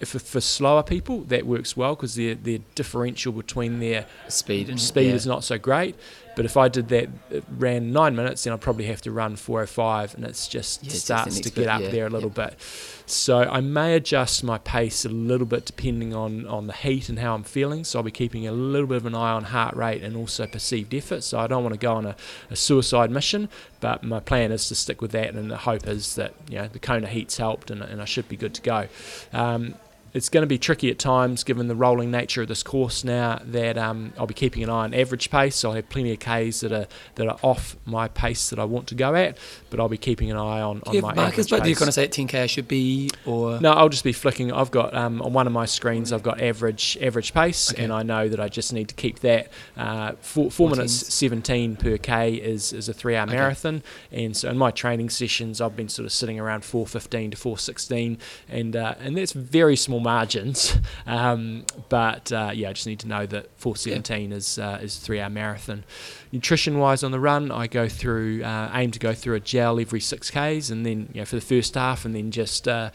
if 0.00 0.10
for 0.10 0.40
slower 0.40 0.82
people 0.82 1.22
that 1.22 1.46
works 1.46 1.76
well 1.76 1.94
because 1.96 2.14
their 2.14 2.34
their 2.36 2.58
differential 2.76 3.32
between 3.32 3.80
their 3.80 4.06
Speed 4.28 4.68
and 4.68 4.80
speed 4.80 5.08
yeah. 5.08 5.14
is 5.14 5.26
not 5.26 5.42
so 5.44 5.58
great. 5.58 5.96
But 6.36 6.44
if 6.44 6.56
I 6.56 6.68
did 6.68 6.88
that, 6.88 7.08
it 7.30 7.44
ran 7.56 7.92
nine 7.92 8.16
minutes, 8.16 8.44
then 8.44 8.52
I'd 8.52 8.60
probably 8.60 8.86
have 8.86 9.00
to 9.02 9.12
run 9.12 9.36
405, 9.36 10.14
and 10.14 10.24
it's 10.24 10.48
just 10.48 10.82
Yeah, 10.82 10.86
it's 10.86 10.94
just 10.94 11.04
starts 11.06 11.40
to 11.40 11.50
get 11.50 11.54
bit, 11.54 11.68
up 11.68 11.82
yeah, 11.82 11.88
there 11.90 12.06
a 12.06 12.10
little 12.10 12.32
yeah. 12.36 12.46
bit. 12.46 12.60
So 13.06 13.40
I 13.40 13.60
may 13.60 13.94
adjust 13.94 14.42
my 14.42 14.58
pace 14.58 15.04
a 15.04 15.08
little 15.08 15.46
bit 15.46 15.66
depending 15.66 16.14
on, 16.14 16.46
on 16.46 16.66
the 16.66 16.72
heat 16.72 17.08
and 17.08 17.18
how 17.18 17.34
I'm 17.34 17.44
feeling. 17.44 17.84
So 17.84 17.98
I'll 17.98 18.02
be 18.02 18.10
keeping 18.10 18.46
a 18.46 18.52
little 18.52 18.86
bit 18.86 18.96
of 18.96 19.06
an 19.06 19.14
eye 19.14 19.32
on 19.32 19.44
heart 19.44 19.76
rate 19.76 20.02
and 20.02 20.16
also 20.16 20.46
perceived 20.46 20.94
effort. 20.94 21.22
So 21.22 21.38
I 21.38 21.46
don't 21.46 21.62
want 21.62 21.74
to 21.74 21.78
go 21.78 21.94
on 21.94 22.06
a, 22.06 22.16
a 22.50 22.56
suicide 22.56 23.10
mission, 23.10 23.48
but 23.80 24.02
my 24.02 24.20
plan 24.20 24.52
is 24.52 24.68
to 24.68 24.74
stick 24.74 25.02
with 25.02 25.12
that, 25.12 25.34
and 25.34 25.50
the 25.50 25.58
hope 25.58 25.86
is 25.86 26.14
that 26.14 26.32
you 26.48 26.56
know 26.56 26.68
the 26.68 26.78
Kona 26.78 27.06
heat's 27.06 27.36
helped, 27.36 27.70
and, 27.70 27.82
and 27.82 28.00
I 28.00 28.06
should 28.06 28.28
be 28.28 28.36
good 28.36 28.54
to 28.54 28.62
go. 28.62 28.88
Um, 29.32 29.74
it's 30.14 30.28
going 30.28 30.42
to 30.42 30.46
be 30.46 30.58
tricky 30.58 30.90
at 30.90 30.98
times 30.98 31.42
given 31.44 31.66
the 31.66 31.74
rolling 31.74 32.10
nature 32.10 32.42
of 32.42 32.48
this 32.48 32.62
course 32.62 33.02
now 33.04 33.40
that 33.44 33.76
um, 33.76 34.12
I'll 34.16 34.26
be 34.28 34.34
keeping 34.34 34.62
an 34.62 34.70
eye 34.70 34.84
on 34.84 34.94
average 34.94 35.28
pace. 35.30 35.56
So 35.56 35.70
I'll 35.70 35.74
have 35.74 35.88
plenty 35.88 36.12
of 36.12 36.20
Ks 36.20 36.60
that 36.60 36.70
are 36.72 36.86
that 37.16 37.26
are 37.26 37.36
off 37.42 37.76
my 37.84 38.06
pace 38.08 38.48
that 38.50 38.58
I 38.60 38.64
want 38.64 38.86
to 38.88 38.94
go 38.94 39.14
at, 39.16 39.36
but 39.70 39.80
I'll 39.80 39.88
be 39.88 39.98
keeping 39.98 40.30
an 40.30 40.36
eye 40.36 40.60
on, 40.60 40.82
on 40.86 41.00
my 41.00 41.14
markers, 41.14 41.46
average 41.46 41.50
but 41.50 41.62
do 41.64 41.68
you 41.68 41.74
pace. 41.74 41.78
kind 41.80 41.88
of 41.88 41.94
say 41.94 42.04
at 42.04 42.10
10k 42.12 42.42
I 42.42 42.46
should 42.46 42.68
be, 42.68 43.10
or 43.26 43.60
No, 43.60 43.72
I'll 43.72 43.88
just 43.88 44.04
be 44.04 44.12
flicking. 44.12 44.52
I've 44.52 44.70
got 44.70 44.94
um, 44.94 45.20
on 45.20 45.32
one 45.32 45.46
of 45.48 45.52
my 45.52 45.66
screens. 45.66 46.12
I've 46.12 46.22
got 46.22 46.40
average 46.40 46.96
average 47.00 47.34
pace, 47.34 47.72
Okay. 47.72 47.82
and 47.82 47.92
I 47.92 48.04
know 48.04 48.28
that 48.28 48.38
I 48.38 48.48
just 48.48 48.72
need 48.72 48.88
to 48.88 48.94
keep 48.94 49.18
that. 49.20 49.50
Uh, 49.76 50.12
four 50.20 50.50
four 50.50 50.70
minutes 50.70 50.92
seventeen 51.12 51.74
per 51.76 51.96
k 51.98 52.34
is 52.34 52.72
is 52.72 52.88
a 52.88 52.94
three 52.94 53.16
hour 53.16 53.24
Okay. 53.26 53.34
marathon, 53.36 53.82
and 54.12 54.36
so 54.36 54.48
in 54.48 54.56
my 54.58 54.70
training 54.70 55.10
sessions, 55.10 55.60
I've 55.60 55.74
been 55.74 55.88
sort 55.88 56.06
of 56.06 56.12
sitting 56.12 56.38
around 56.38 56.64
four 56.64 56.86
fifteen 56.86 57.32
to 57.32 57.36
four 57.36 57.58
sixteen, 57.58 58.18
and 58.48 58.76
uh, 58.76 58.94
and 59.00 59.16
that's 59.16 59.32
very 59.32 59.74
small 59.76 60.03
margins. 60.04 60.78
Um, 61.06 61.64
but 61.88 62.30
uh, 62.32 62.50
yeah, 62.54 62.70
I 62.70 62.72
just 62.72 62.86
need 62.86 63.00
to 63.00 63.08
know 63.08 63.26
that 63.26 63.50
four 63.58 63.76
seventeen 63.76 64.32
is 64.32 64.58
uh, 64.58 64.78
is 64.80 64.96
a 64.96 65.00
three 65.00 65.20
hour 65.20 65.30
marathon. 65.30 65.84
Nutrition 66.32 66.78
wise 66.78 67.02
on 67.02 67.10
the 67.10 67.20
run, 67.20 67.50
I 67.50 67.66
go 67.66 67.88
through 67.88 68.42
uh, 68.44 68.70
aim 68.74 68.90
to 68.92 68.98
go 68.98 69.12
through 69.12 69.34
a 69.34 69.40
gel 69.40 69.80
every 69.80 70.00
six 70.00 70.30
k's, 70.30 70.70
and 70.70 70.86
then 70.86 71.08
you 71.12 71.20
know 71.20 71.24
for 71.24 71.36
the 71.36 71.42
first 71.42 71.74
half, 71.74 72.04
and 72.04 72.14
then 72.14 72.30
just 72.30 72.68
uh, 72.68 72.90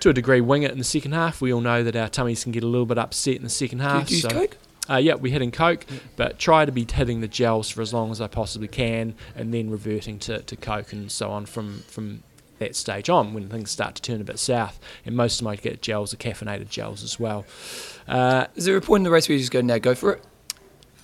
to 0.00 0.10
a 0.10 0.12
degree, 0.12 0.40
wing 0.40 0.62
it 0.62 0.70
in 0.70 0.78
the 0.78 0.84
second 0.84 1.12
half. 1.12 1.40
We 1.40 1.52
all 1.52 1.60
know 1.60 1.82
that 1.82 1.96
our 1.96 2.08
tummies 2.08 2.42
can 2.44 2.52
get 2.52 2.62
a 2.62 2.66
little 2.68 2.86
bit 2.86 2.98
upset 2.98 3.36
in 3.36 3.42
the 3.42 3.50
second 3.50 3.80
half. 3.80 4.06
Do 4.06 4.14
you 4.14 4.20
use 4.20 4.22
so- 4.22 4.28
Coke? 4.30 4.56
Uh, 4.90 4.96
yeah, 4.96 5.14
we're 5.14 5.32
hitting 5.32 5.52
Coke, 5.52 5.86
but 6.16 6.40
try 6.40 6.64
to 6.64 6.72
be 6.72 6.84
hitting 6.92 7.20
the 7.20 7.28
gels 7.28 7.70
for 7.70 7.82
as 7.82 7.94
long 7.94 8.10
as 8.10 8.20
I 8.20 8.26
possibly 8.26 8.66
can, 8.66 9.14
and 9.36 9.54
then 9.54 9.70
reverting 9.70 10.18
to, 10.20 10.42
to 10.42 10.56
Coke 10.56 10.92
and 10.92 11.10
so 11.10 11.30
on 11.30 11.46
from 11.46 11.82
from 11.86 12.24
that 12.62 12.76
stage 12.76 13.08
on 13.10 13.34
when 13.34 13.48
things 13.48 13.70
start 13.70 13.94
to 13.96 14.02
turn 14.02 14.20
a 14.20 14.24
bit 14.24 14.38
south. 14.38 14.78
And 15.04 15.14
most 15.16 15.40
of 15.40 15.44
my 15.44 15.56
get 15.56 15.82
gels 15.82 16.12
are 16.14 16.16
caffeinated 16.16 16.68
gels 16.68 17.02
as 17.02 17.18
well. 17.20 17.44
Uh, 18.08 18.46
Is 18.56 18.64
there 18.64 18.76
a 18.76 18.80
point 18.80 19.00
in 19.00 19.04
the 19.04 19.10
race 19.10 19.28
where 19.28 19.34
you 19.34 19.40
just 19.40 19.52
go, 19.52 19.60
now 19.60 19.78
go 19.78 19.94
for 19.94 20.12
it? 20.14 20.24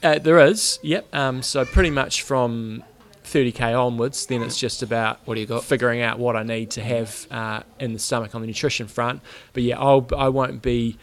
uh, 0.03 0.19
there 0.19 0.39
is, 0.39 0.79
yep. 0.83 1.13
Um, 1.15 1.43
so 1.43 1.65
pretty 1.65 1.91
much 1.91 2.23
from 2.23 2.85
30k 3.25 3.79
onwards, 3.79 4.27
then 4.27 4.43
it's 4.43 4.59
just 4.59 4.83
about 4.83 5.19
What 5.27 5.35
do 5.35 5.41
you 5.41 5.47
got? 5.47 5.65
figuring 5.65 6.01
out 6.03 6.19
what 6.19 6.37
I 6.37 6.43
need 6.45 6.71
to 6.73 6.83
have 6.83 7.27
uh, 7.31 7.63
in 7.79 7.93
the 7.93 7.99
stomach 7.99 8.35
on 8.35 8.41
the 8.41 8.47
nutrition 8.47 8.87
front. 8.87 9.21
But 9.53 9.65
yeah, 9.65 9.79
I'll 9.79 10.07
I 10.17 10.29
won't 10.29 10.63
be. 10.63 10.97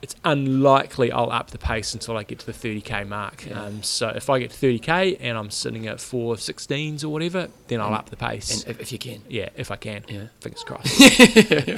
It's 0.00 0.14
unlikely 0.24 1.10
I'll 1.10 1.30
up 1.32 1.50
the 1.50 1.58
pace 1.58 1.92
until 1.94 2.16
I 2.16 2.22
get 2.22 2.38
to 2.40 2.46
the 2.46 2.52
30k 2.52 3.06
mark. 3.08 3.46
Yeah. 3.46 3.62
Um, 3.64 3.82
so 3.82 4.08
if 4.08 4.30
I 4.30 4.38
get 4.38 4.50
to 4.52 4.56
30k 4.56 5.16
and 5.20 5.36
I'm 5.36 5.50
sitting 5.50 5.86
at 5.88 5.96
416s 5.96 7.02
or 7.04 7.08
whatever, 7.08 7.48
then 7.66 7.80
I'll 7.80 7.88
And- 7.88 7.96
up 7.96 8.10
the 8.10 8.16
pace. 8.16 8.62
And 8.62 8.70
if, 8.70 8.80
if 8.80 8.92
you 8.92 8.98
can. 8.98 9.22
yeah, 9.28 9.48
if 9.56 9.70
I 9.70 9.76
can. 9.76 10.04
Yeah. 10.08 10.26
Fingers 10.40 10.62
crossed. 10.66 11.00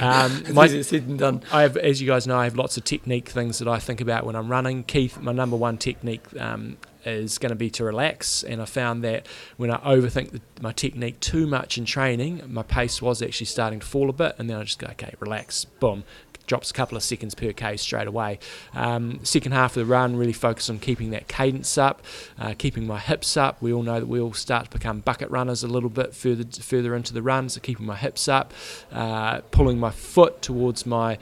um, 0.01 0.31
It's 0.45 0.49
my- 0.51 0.67
said 0.81 1.07
than 1.07 1.17
done. 1.17 1.43
I 1.51 1.63
have, 1.63 1.77
as 1.77 2.01
you 2.01 2.07
guys 2.07 2.27
know, 2.27 2.37
I 2.37 2.43
have 2.43 2.55
lots 2.55 2.77
of 2.77 2.83
technique 2.83 3.29
things 3.29 3.59
that 3.59 3.67
I 3.67 3.79
think 3.79 4.01
about 4.01 4.25
when 4.25 4.35
I'm 4.35 4.49
running. 4.49 4.83
Keith, 4.83 5.19
my 5.19 5.31
number 5.31 5.55
one 5.57 5.77
technique 5.77 6.21
um, 6.39 6.77
is 7.05 7.37
going 7.39 7.49
to 7.49 7.55
be 7.55 7.69
to 7.71 7.83
relax, 7.83 8.43
and 8.43 8.61
I 8.61 8.65
found 8.65 9.03
that 9.03 9.25
when 9.57 9.71
I 9.71 9.77
overthink 9.77 10.31
the, 10.31 10.41
my 10.61 10.71
technique 10.71 11.19
too 11.19 11.47
much 11.47 11.77
in 11.77 11.85
training, 11.85 12.43
my 12.47 12.61
pace 12.63 13.01
was 13.01 13.21
actually 13.23 13.47
starting 13.47 13.79
to 13.79 13.85
fall 13.85 14.09
a 14.09 14.13
bit, 14.13 14.35
and 14.37 14.47
then 14.49 14.57
I 14.57 14.63
just 14.63 14.77
go, 14.79 14.87
okay, 14.91 15.13
relax, 15.19 15.65
boom. 15.65 16.03
Drops 16.47 16.71
a 16.71 16.73
couple 16.73 16.97
of 16.97 17.03
seconds 17.03 17.35
per 17.35 17.51
k 17.53 17.77
straight 17.77 18.07
away. 18.07 18.39
Um, 18.73 19.19
second 19.23 19.51
half 19.53 19.77
of 19.77 19.87
the 19.87 19.91
run, 19.91 20.15
really 20.15 20.33
focus 20.33 20.69
on 20.69 20.79
keeping 20.79 21.11
that 21.11 21.27
cadence 21.27 21.77
up, 21.77 22.01
uh, 22.39 22.53
keeping 22.57 22.85
my 22.85 22.99
hips 22.99 23.37
up. 23.37 23.61
We 23.61 23.71
all 23.73 23.83
know 23.83 23.99
that 23.99 24.07
we 24.07 24.19
all 24.19 24.33
start 24.33 24.65
to 24.65 24.71
become 24.71 24.99
bucket 24.99 25.29
runners 25.29 25.63
a 25.63 25.67
little 25.67 25.89
bit 25.89 26.13
further 26.13 26.43
further 26.61 26.95
into 26.95 27.13
the 27.13 27.21
run, 27.21 27.49
so 27.49 27.59
keeping 27.59 27.85
my 27.85 27.95
hips 27.95 28.27
up, 28.27 28.53
uh, 28.91 29.41
pulling 29.51 29.79
my 29.79 29.91
foot 29.91 30.41
towards 30.41 30.85
my 30.85 31.17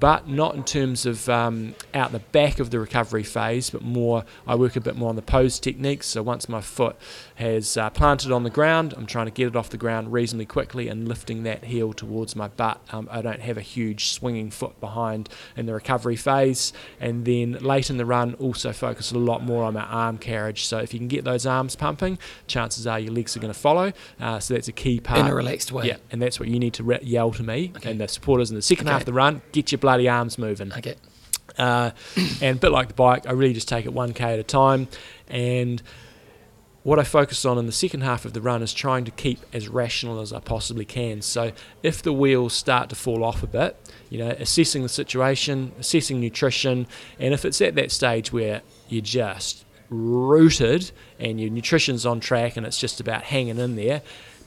but 0.00 0.28
not 0.28 0.54
in 0.54 0.64
terms 0.64 1.06
of 1.06 1.28
um, 1.28 1.74
out 1.94 2.12
the 2.12 2.18
back 2.18 2.58
of 2.58 2.70
the 2.70 2.78
recovery 2.78 3.22
phase, 3.22 3.70
but 3.70 3.82
more 3.82 4.24
I 4.46 4.54
work 4.54 4.76
a 4.76 4.80
bit 4.80 4.96
more 4.96 5.08
on 5.08 5.16
the 5.16 5.22
pose 5.22 5.58
techniques. 5.58 6.06
So 6.08 6.22
once 6.22 6.48
my 6.48 6.60
foot 6.60 6.96
has 7.36 7.76
uh, 7.76 7.90
planted 7.90 8.30
on 8.30 8.44
the 8.44 8.50
ground, 8.50 8.94
I'm 8.96 9.06
trying 9.06 9.26
to 9.26 9.32
get 9.32 9.48
it 9.48 9.56
off 9.56 9.68
the 9.70 9.76
ground 9.76 10.12
reasonably 10.12 10.46
quickly 10.46 10.86
and 10.88 11.08
lifting 11.08 11.42
that 11.42 11.64
heel 11.64 11.92
towards 11.92 12.36
my 12.36 12.46
butt. 12.46 12.80
Um, 12.92 13.08
I 13.10 13.22
don't 13.22 13.40
have 13.40 13.56
a 13.58 13.60
huge 13.60 14.10
swinging 14.10 14.50
foot 14.50 14.78
behind 14.80 15.28
in 15.56 15.66
the 15.66 15.74
recovery 15.74 16.14
phase. 16.14 16.72
And 17.00 17.24
then 17.24 17.54
late 17.54 17.90
in 17.90 17.96
the 17.96 18.06
run, 18.06 18.34
also 18.34 18.72
focus 18.72 19.10
a 19.10 19.18
lot 19.18 19.42
more 19.42 19.64
on 19.64 19.74
my 19.74 19.82
arm 19.82 20.18
carriage. 20.18 20.64
So 20.64 20.78
if 20.78 20.94
you 20.94 21.00
can 21.00 21.08
get 21.08 21.24
those 21.24 21.44
arms 21.44 21.74
pumping, 21.74 22.18
chances 22.46 22.86
are 22.86 23.00
your 23.00 23.12
legs 23.12 23.36
are 23.36 23.40
going 23.40 23.52
to 23.52 23.58
follow. 23.58 23.92
Uh, 24.20 24.38
so 24.38 24.54
that's 24.54 24.68
a 24.68 24.72
key 24.72 25.00
part. 25.00 25.18
In 25.18 25.26
a 25.26 25.34
relaxed 25.34 25.72
way. 25.72 25.86
Yeah, 25.88 25.96
and 26.12 26.22
that's 26.22 26.38
what 26.38 26.48
you 26.48 26.60
need 26.60 26.74
to 26.74 26.84
re- 26.84 27.00
yell 27.02 27.32
to 27.32 27.42
me 27.42 27.72
Okay. 27.76 27.90
and 27.90 28.00
the 28.00 28.06
supporters 28.06 28.50
in 28.50 28.56
the 28.56 28.62
second 28.62 28.86
Okay. 28.86 28.92
half 28.92 29.02
of 29.02 29.06
the 29.06 29.12
run. 29.12 29.42
Get 29.50 29.72
your 29.72 29.78
bloody 29.80 30.08
arms 30.08 30.38
moving. 30.38 30.72
Okay. 30.72 30.94
Uh, 31.58 31.90
and 32.40 32.56
a 32.56 32.60
bit 32.60 32.70
like 32.70 32.88
the 32.88 32.94
bike, 32.94 33.26
I 33.28 33.32
really 33.32 33.54
just 33.54 33.68
take 33.68 33.86
it 33.86 33.92
1k 33.92 34.20
at 34.20 34.38
a 34.38 34.42
time. 34.44 34.88
And 35.28 35.82
what 36.84 36.98
I 36.98 37.02
focus 37.02 37.46
on 37.46 37.56
in 37.56 37.64
the 37.64 37.72
second 37.72 38.02
half 38.02 38.26
of 38.26 38.34
the 38.34 38.42
run 38.42 38.62
is 38.62 38.72
trying 38.74 39.06
to 39.06 39.10
keep 39.10 39.40
as 39.54 39.68
rational 39.68 40.20
as 40.20 40.34
I 40.34 40.40
possibly 40.40 40.84
can. 40.84 41.22
So 41.22 41.52
if 41.82 42.02
the 42.02 42.12
wheels 42.12 42.52
start 42.52 42.90
to 42.90 42.94
fall 42.94 43.24
off 43.24 43.42
a 43.42 43.46
bit, 43.46 43.76
you 44.10 44.18
know, 44.18 44.28
assessing 44.38 44.82
the 44.82 44.90
situation, 44.90 45.72
assessing 45.80 46.20
nutrition, 46.20 46.86
and 47.18 47.32
if 47.32 47.46
it's 47.46 47.62
at 47.62 47.74
that 47.76 47.90
stage 47.90 48.32
where 48.32 48.60
you're 48.90 49.00
just 49.00 49.64
rooted 49.88 50.90
and 51.18 51.40
your 51.40 51.48
nutrition's 51.48 52.04
on 52.04 52.20
track 52.20 52.56
and 52.56 52.66
it's 52.66 52.78
just 52.78 53.00
about 53.00 53.22
hanging 53.22 53.58
in 53.58 53.76
there, 53.76 54.02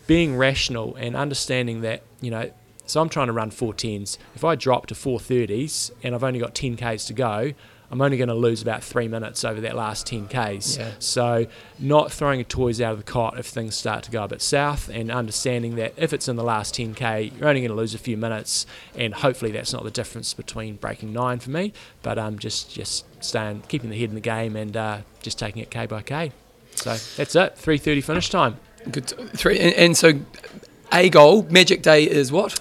being 0.06 0.38
rational 0.38 0.96
and 0.96 1.16
understanding 1.16 1.82
that, 1.82 2.04
you 2.22 2.30
know, 2.30 2.52
so 2.86 3.02
I'm 3.02 3.10
trying 3.10 3.28
to 3.28 3.34
run 3.34 3.50
410s. 3.50 4.20
If 4.36 4.44
I 4.46 4.56
drop 4.56 4.86
to 4.88 4.94
430s 4.94 5.92
and 6.04 6.14
I've 6.14 6.24
only 6.24 6.40
got 6.40 6.54
10Ks 6.54 7.08
to 7.08 7.14
go, 7.14 7.54
I'm 7.90 8.02
only 8.02 8.18
going 8.18 8.28
to 8.28 8.36
lose 8.36 8.62
about 8.62 8.84
three 8.84 9.08
minutes 9.08 9.46
over 9.46 9.62
that 9.62 9.76
last 9.76 10.08
10Ks. 10.08 10.78
Yeah. 10.78 10.92
So, 11.00 11.48
not 11.80 12.12
throwing 12.12 12.40
your 12.40 12.46
toys 12.46 12.82
out 12.82 12.92
of 12.92 12.98
the 12.98 13.04
cot 13.04 13.40
if 13.40 13.46
things 13.46 13.76
start 13.76 14.04
to 14.04 14.12
go 14.12 14.24
a 14.24 14.28
bit 14.28 14.42
south, 14.42 14.90
and 14.90 15.10
understanding 15.10 15.76
that 15.76 15.94
if 15.96 16.12
it's 16.12 16.28
in 16.28 16.36
the 16.36 16.44
last 16.44 16.76
10K, 16.76 17.38
you're 17.38 17.48
only 17.48 17.62
going 17.62 17.72
to 17.72 17.78
lose 17.78 17.94
a 17.94 18.00
few 18.00 18.18
minutes, 18.18 18.66
and 18.96 19.14
hopefully 19.14 19.52
that's 19.52 19.72
not 19.72 19.84
the 19.84 19.92
difference 19.92 20.34
between 20.34 20.76
breaking 20.76 21.14
nine 21.14 21.40
for 21.40 21.52
me, 21.52 21.72
but 22.02 22.18
um, 22.18 22.38
just 22.38 22.74
just 22.74 23.06
staying, 23.24 23.64
keeping 23.70 23.90
the 23.90 23.98
head 23.98 24.10
in 24.10 24.16
the 24.16 24.22
game, 24.22 24.56
and 24.56 24.76
uh, 24.76 25.00
just 25.22 25.40
taking 25.40 25.62
it 25.62 25.70
K 25.70 25.86
by 25.86 26.02
K. 26.02 26.32
So 26.76 26.92
that's 27.16 27.36
it. 27.36 27.56
3:30 27.56 28.04
finish 28.04 28.30
time. 28.30 28.58
Good. 28.92 29.08
Three. 29.36 29.60
And, 29.60 29.74
and 29.76 29.98
so, 29.98 30.14
a 30.92 31.10
goal, 31.10 31.44
Magic 31.44 31.82
Day 31.82 32.04
is 32.04 32.32
what? 32.32 32.60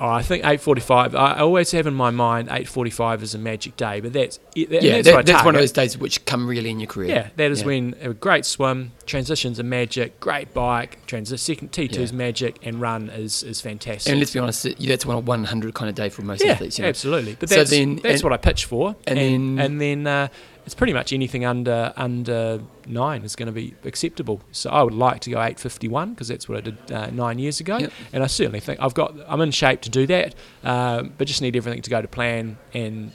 Oh, 0.00 0.08
I 0.08 0.22
think 0.22 0.44
8:45. 0.44 1.14
I 1.14 1.32
I 1.32 1.38
always 1.40 1.70
have 1.72 1.86
in 1.86 1.94
my 1.94 2.10
mind 2.10 2.48
8:45 2.50 3.22
is 3.22 3.34
a 3.34 3.38
magic 3.38 3.76
day, 3.76 4.00
but 4.00 4.12
that's 4.12 4.38
it- 4.54 4.70
that, 4.70 4.82
yeah, 4.82 4.92
that's, 5.02 5.08
that- 5.08 5.26
that's 5.26 5.44
one 5.44 5.54
of 5.56 5.60
those 5.60 5.72
days 5.72 5.98
which 5.98 6.24
come 6.24 6.46
really 6.46 6.70
in 6.70 6.78
your 6.78 6.86
career. 6.86 7.08
Yeah, 7.08 7.28
that 7.36 7.50
is 7.50 7.60
Yeah. 7.60 7.66
when 7.66 7.94
a 8.00 8.14
great 8.14 8.44
swim, 8.44 8.92
transitions 9.06 9.58
are 9.58 9.64
magic, 9.64 10.20
great 10.20 10.54
bike, 10.54 10.98
transit 11.06 11.40
second 11.40 11.72
T2 11.72 11.98
is 12.00 12.10
Yeah. 12.12 12.16
magic, 12.16 12.56
and 12.62 12.80
run 12.80 13.10
is 13.10 13.42
is 13.42 13.60
fantastic. 13.60 14.10
And 14.10 14.20
let's 14.20 14.32
be 14.32 14.38
honest, 14.38 14.66
that's 14.78 15.04
one 15.04 15.16
a 15.16 15.20
100 15.20 15.74
kind 15.74 15.88
of 15.88 15.94
day 15.96 16.08
for 16.10 16.22
most 16.22 16.44
yeah, 16.44 16.52
athletes. 16.52 16.78
You 16.78 16.82
know? 16.84 16.88
absolutely. 16.90 17.36
But 17.38 17.48
So 17.48 17.56
that's 17.56 17.70
then- 17.70 17.96
that's 17.96 18.20
and- 18.20 18.22
what 18.22 18.32
I 18.32 18.36
pitch 18.36 18.66
for, 18.66 18.94
and 19.06 19.18
and 19.18 19.58
then- 19.58 19.64
and 19.66 19.80
then 19.80 20.06
uh, 20.06 20.28
it's 20.68 20.74
pretty 20.74 20.92
much 20.92 21.12
anything 21.14 21.44
under 21.46 21.92
under 21.96 22.60
nine 22.86 23.22
is 23.24 23.34
going 23.34 23.46
to 23.46 23.52
be 23.52 23.74
acceptable. 23.84 24.40
So 24.52 24.68
I 24.70 24.82
would 24.82 24.92
like 24.94 25.20
to 25.22 25.30
go 25.30 25.38
8:51 25.38 26.10
because 26.10 26.28
that's 26.28 26.46
what 26.48 26.58
I 26.58 26.60
did 26.60 26.76
uh, 26.92 27.06
nine 27.10 27.38
years 27.38 27.58
ago, 27.60 27.78
Yep. 27.78 27.92
and 28.12 28.22
I 28.22 28.26
certainly 28.26 28.60
think 28.60 28.78
I've 28.80 28.94
got 28.94 29.14
I'm 29.26 29.40
in 29.40 29.50
shape 29.50 29.80
to 29.82 29.90
do 29.90 30.06
that, 30.08 30.34
um, 30.64 31.14
but 31.16 31.26
just 31.26 31.40
need 31.40 31.56
everything 31.56 31.80
to 31.82 31.90
go 31.90 32.02
to 32.02 32.08
plan 32.08 32.58
and. 32.74 33.12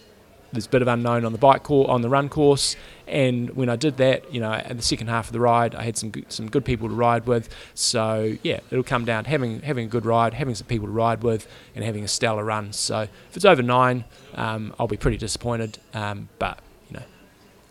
There's 0.52 0.68
a 0.68 0.70
bit 0.70 0.84
of 0.84 0.88
unknown 0.88 1.26
on 1.26 1.32
the 1.32 1.40
bike 1.40 1.64
course, 1.64 1.90
on 1.90 2.02
the 2.04 2.10
run 2.10 2.30
course, 2.30 2.76
and 3.08 3.50
when 3.56 3.70
I 3.70 3.76
did 3.76 3.98
that, 3.98 4.32
you 4.32 4.40
know, 4.40 4.52
at 4.54 4.78
the 4.78 4.84
second 4.84 5.08
half 5.08 5.26
of 5.26 5.34
the 5.34 5.40
ride, 5.40 5.74
I 5.74 5.82
had 5.82 5.98
some 5.98 6.12
good, 6.12 6.32
some 6.32 6.48
good 6.48 6.64
people 6.64 6.88
to 6.90 6.94
ride 6.94 7.26
with. 7.26 7.50
So 7.74 8.38
yeah, 8.44 8.60
it'll 8.70 8.84
come 8.84 9.04
down 9.04 9.24
to 9.24 9.32
having 9.32 9.62
having 9.64 9.86
a 9.86 9.90
good 9.90 10.06
ride, 10.06 10.36
having 10.36 10.54
some 10.54 10.68
people 10.68 10.86
to 10.86 10.94
ride 10.94 11.24
with, 11.24 11.48
and 11.74 11.84
having 11.84 12.04
a 12.04 12.08
stellar 12.08 12.44
run. 12.44 12.72
So 12.72 13.00
if 13.30 13.36
it's 13.36 13.46
over 13.46 13.64
nine, 13.64 14.06
um, 14.36 14.76
I'll 14.80 14.86
be 14.88 14.96
pretty 14.96 15.18
disappointed. 15.18 15.80
Um, 15.96 16.30
but 16.38 16.60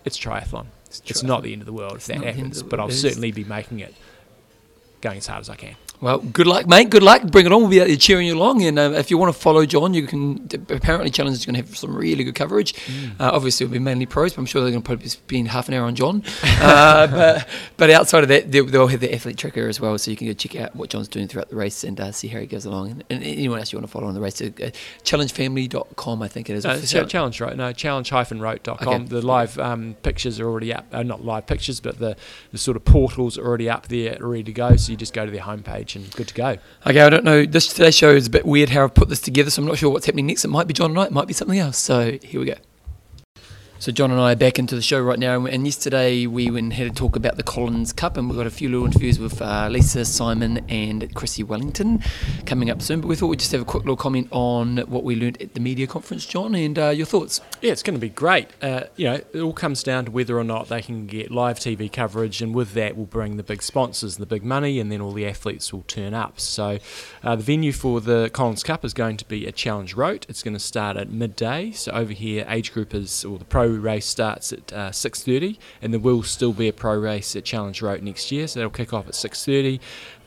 you 0.05 0.07
know, 0.07 0.07
it's 0.07 0.18
triathlon. 0.18 0.66
It's, 1.07 1.22
not 1.22 1.42
the 1.42 1.53
end 1.53 1.62
of 1.62 1.66
the 1.66 1.72
world 1.72 1.92
if 1.92 1.96
It's 1.98 2.07
that 2.09 2.16
not 2.16 2.22
the 2.22 2.28
end 2.28 2.38
of 2.38 2.44
happens. 2.44 2.62
But 2.64 2.80
I'll 2.80 2.86
world. 2.86 2.90
It 2.92 2.94
is- 2.96 3.00
certainly 3.03 3.32
be 3.32 3.44
making 3.44 3.80
it 3.80 3.94
going 5.00 5.18
as 5.18 5.26
hard 5.26 5.40
as 5.40 5.48
I 5.48 5.57
can. 5.57 5.76
Well, 6.03 6.18
good 6.18 6.48
luck, 6.48 6.66
mate. 6.66 6.90
Good 6.90 7.03
luck. 7.05 7.22
Bring 7.30 7.46
it 7.46 7.53
on. 7.53 7.61
We'll 7.61 7.70
be 7.70 7.80
out 7.80 7.86
there 7.86 7.96
cheering 7.96 8.26
you 8.26 8.34
along. 8.34 8.62
And 8.64 8.76
uh, 8.78 8.92
if 8.96 9.09
you 9.11 9.16
want 9.18 9.32
to 9.32 9.40
follow 9.40 9.64
John, 9.64 9.94
you 9.94 10.07
can. 10.07 10.48
Apparently, 10.68 11.11
Challenge 11.11 11.36
is 11.36 11.46
going 11.46 11.55
to 11.55 11.61
have 11.62 11.76
some 11.76 11.96
really 11.96 12.24
good 12.24 12.34
coverage. 12.34 12.74
Uh, 13.20 13.30
obviously, 13.32 13.64
it'll 13.64 13.72
be 13.72 13.78
mainly 13.78 14.05
pros, 14.05 14.32
but 14.34 14.40
I'm 14.40 14.46
sure 14.46 14.62
they're 14.62 14.72
going 14.72 14.82
to 14.82 14.86
probably 14.86 15.09
spend 15.09 15.48
half 15.48 15.68
an 15.68 15.74
hour 15.74 15.84
on 15.86 15.94
John. 15.94 16.22
Uh, 16.62 17.07
but, 17.09 17.48
but 17.76 17.90
outside 17.90 18.22
of 18.22 18.28
that, 18.28 18.50
they'll, 18.53 18.64
they'll 18.64 18.86
have 18.86 19.00
the 19.00 19.12
athlete 19.12 19.36
tracker 19.36 19.66
as 19.66 19.80
well, 19.80 19.98
so 19.98 20.11
you 20.12 20.16
can 20.16 20.28
go 20.28 20.32
check 20.32 20.55
out 20.55 20.74
what 20.76 20.90
John's 20.90 21.09
doing 21.09 21.26
throughout 21.26 21.48
the 21.48 21.57
race 21.57 21.82
and 21.82 22.00
uh, 22.00 22.12
see 22.12 22.28
how 22.28 22.38
he 22.38 22.46
goes 22.46 22.64
along. 22.64 22.90
And, 22.90 23.05
and 23.11 23.22
anyone 23.24 23.59
else 23.59 23.72
you 23.72 23.78
want 23.78 23.86
to 23.88 23.92
follow 23.92 24.07
on 24.07 24.14
the 24.14 24.20
race, 24.20 24.40
uh, 24.40 24.50
challengefamily.com, 25.03 26.22
I 26.22 26.28
think 26.28 26.50
it 26.50 26.55
is. 26.55 26.64
No, 26.64 26.72
it's 26.72 26.90
so- 26.90 27.05
challenge 27.05 27.40
right 27.40 27.57
no 27.57 27.72
challenge-roth.com 27.72 28.88
Okay. 28.88 29.05
the 29.05 29.20
live 29.22 29.59
um, 29.59 29.96
pictures 30.03 30.40
are 30.40 30.46
already 30.48 30.72
up 30.72 30.86
uh, 30.92 31.03
not 31.03 31.24
live 31.24 31.46
pictures 31.46 31.80
but 31.80 31.98
the, 31.98 32.16
the 32.53 32.59
sort 32.59 32.76
of 32.76 32.84
portals 32.84 33.36
are 33.36 33.44
already 33.46 33.68
up 33.68 33.88
there 33.88 34.16
ready 34.20 34.44
to 34.44 34.53
go 34.53 34.76
so 34.76 34.90
you 34.92 34.96
just 34.96 35.12
go 35.12 35.24
to 35.26 35.30
their 35.30 35.42
homepage 35.42 35.91
and 35.97 36.11
good 36.12 36.28
to 36.28 36.34
go 36.34 36.57
Okay, 36.86 37.01
I 37.01 37.09
don't 37.09 37.24
know. 37.24 37.45
This 37.45 37.68
today's 37.68 37.95
show 37.95 38.11
is 38.11 38.26
a 38.26 38.30
bit 38.30 38.45
weird 38.45 38.70
how 38.70 38.84
I've 38.84 38.95
put 38.95 39.09
this 39.09 39.20
together, 39.20 39.51
so 39.51 39.62
I'm 39.62 39.68
not 39.68 39.78
sure 39.78 39.90
what's 39.90 40.07
happening 40.07 40.26
next. 40.26 40.45
It 40.45 40.49
might 40.49 40.66
be 40.66 40.74
John 40.74 40.97
and 40.97 41.07
it 41.07 41.12
might 41.12 41.28
be 41.28 41.34
something 41.34 41.59
else. 41.59 41.78
So 41.78 42.18
here 42.22 42.40
we 42.40 42.47
go. 42.47 42.55
So 43.83 43.91
John 43.91 44.12
and 44.12 44.20
I 44.20 44.30
are 44.30 44.37
back 44.37 44.61
into 44.61 44.76
the 44.76 44.80
show 44.80 45.01
right 45.01 45.18
now, 45.18 45.45
and 45.45 45.66
yesterday 45.66 46.28
we 46.28 46.49
went 46.53 46.62
and 46.62 46.72
had 46.72 46.87
a 46.87 46.91
talk 46.91 47.16
about 47.16 47.35
the 47.35 47.43
Collins 47.43 47.93
Cup, 47.93 48.16
and 48.16 48.28
we've 48.28 48.39
got 48.39 48.47
a 48.47 48.51
few 48.51 48.68
little 48.68 48.87
interviews 48.87 49.18
with 49.18 49.43
uh, 49.43 49.66
Lisa, 49.68 50.05
Simon, 50.05 50.64
and 50.68 51.12
Chrissie 51.16 51.43
Wellington 51.43 52.01
coming 52.47 52.70
up 52.70 52.80
soon. 52.80 53.01
But 53.01 53.09
we 53.09 53.16
thought 53.16 53.26
we'd 53.26 53.41
just 53.41 53.51
have 53.51 53.61
a 53.61 53.64
quick 53.64 53.83
little 53.83 53.97
comment 53.97 54.28
on 54.30 54.76
what 54.87 55.03
we 55.03 55.16
learned 55.16 55.43
at 55.43 55.55
the 55.55 55.61
media 55.61 55.89
conference, 55.89 56.24
John, 56.26 56.55
and 56.55 56.78
uh, 56.78 56.91
your 56.91 57.07
thoughts. 57.07 57.41
Yeah, 57.61 57.72
it's 57.72 57.83
going 57.83 57.97
to 57.97 58.01
be 58.01 58.09
great. 58.09 58.51
Uh, 58.62 58.85
you 58.95 59.07
know, 59.07 59.14
it 59.14 59.41
all 59.41 59.53
comes 59.53 59.83
down 59.83 60.05
to 60.05 60.12
whether 60.12 60.39
or 60.39 60.45
not 60.45 60.68
they 60.68 60.80
can 60.80 61.09
get 61.09 61.33
live 61.33 61.59
TV 61.59 61.93
coverage, 61.93 62.41
and 62.41 62.55
with 62.55 62.74
that, 62.74 62.97
we'll 62.97 63.07
bring 63.07 63.37
the 63.37 63.43
big 63.43 63.64
sponsors 63.64 64.14
and 64.14 64.22
the 64.22 64.33
big 64.33 64.45
money, 64.45 64.78
and 64.78 64.93
then 64.93 65.01
all 65.01 65.12
the 65.12 65.26
athletes 65.26 65.72
will 65.72 65.83
turn 65.89 66.14
up. 66.14 66.39
So, 66.39 66.78
uh, 67.24 67.35
the 67.35 67.43
venue 67.43 67.72
for 67.72 68.01
the 68.01 68.30
Collins 68.33 68.62
Cup 68.62 68.85
is 68.85 68.95
going 68.95 69.16
to 69.16 69.24
be 69.24 69.45
a 69.45 69.51
Challenge 69.51 69.95
Roth. 69.95 70.26
It's 70.28 70.45
going 70.45 70.55
to 70.55 70.61
start 70.61 70.97
at 70.97 71.11
midday. 71.11 71.72
So 71.72 71.91
over 71.91 72.12
here, 72.12 72.47
age 72.49 72.72
groupers 72.72 73.28
or 73.28 73.39
the 73.39 73.45
pro 73.45 73.72
race 73.79 74.07
starts 74.07 74.53
at 74.53 74.73
uh, 74.73 74.91
6.30 74.91 75.59
and 75.81 75.93
there 75.93 76.01
will 76.01 76.23
still 76.23 76.53
be 76.53 76.68
a 76.68 76.73
pro 76.73 76.97
race 76.97 77.35
at 77.37 77.45
Challenge 77.45 77.81
Roth 77.83 78.03
next 78.03 78.33
year, 78.33 78.47
so 78.47 78.61
that'll 78.61 78.70
kick 78.70 78.93
off 78.93 79.07
at 79.07 79.14
6.30 79.14 79.81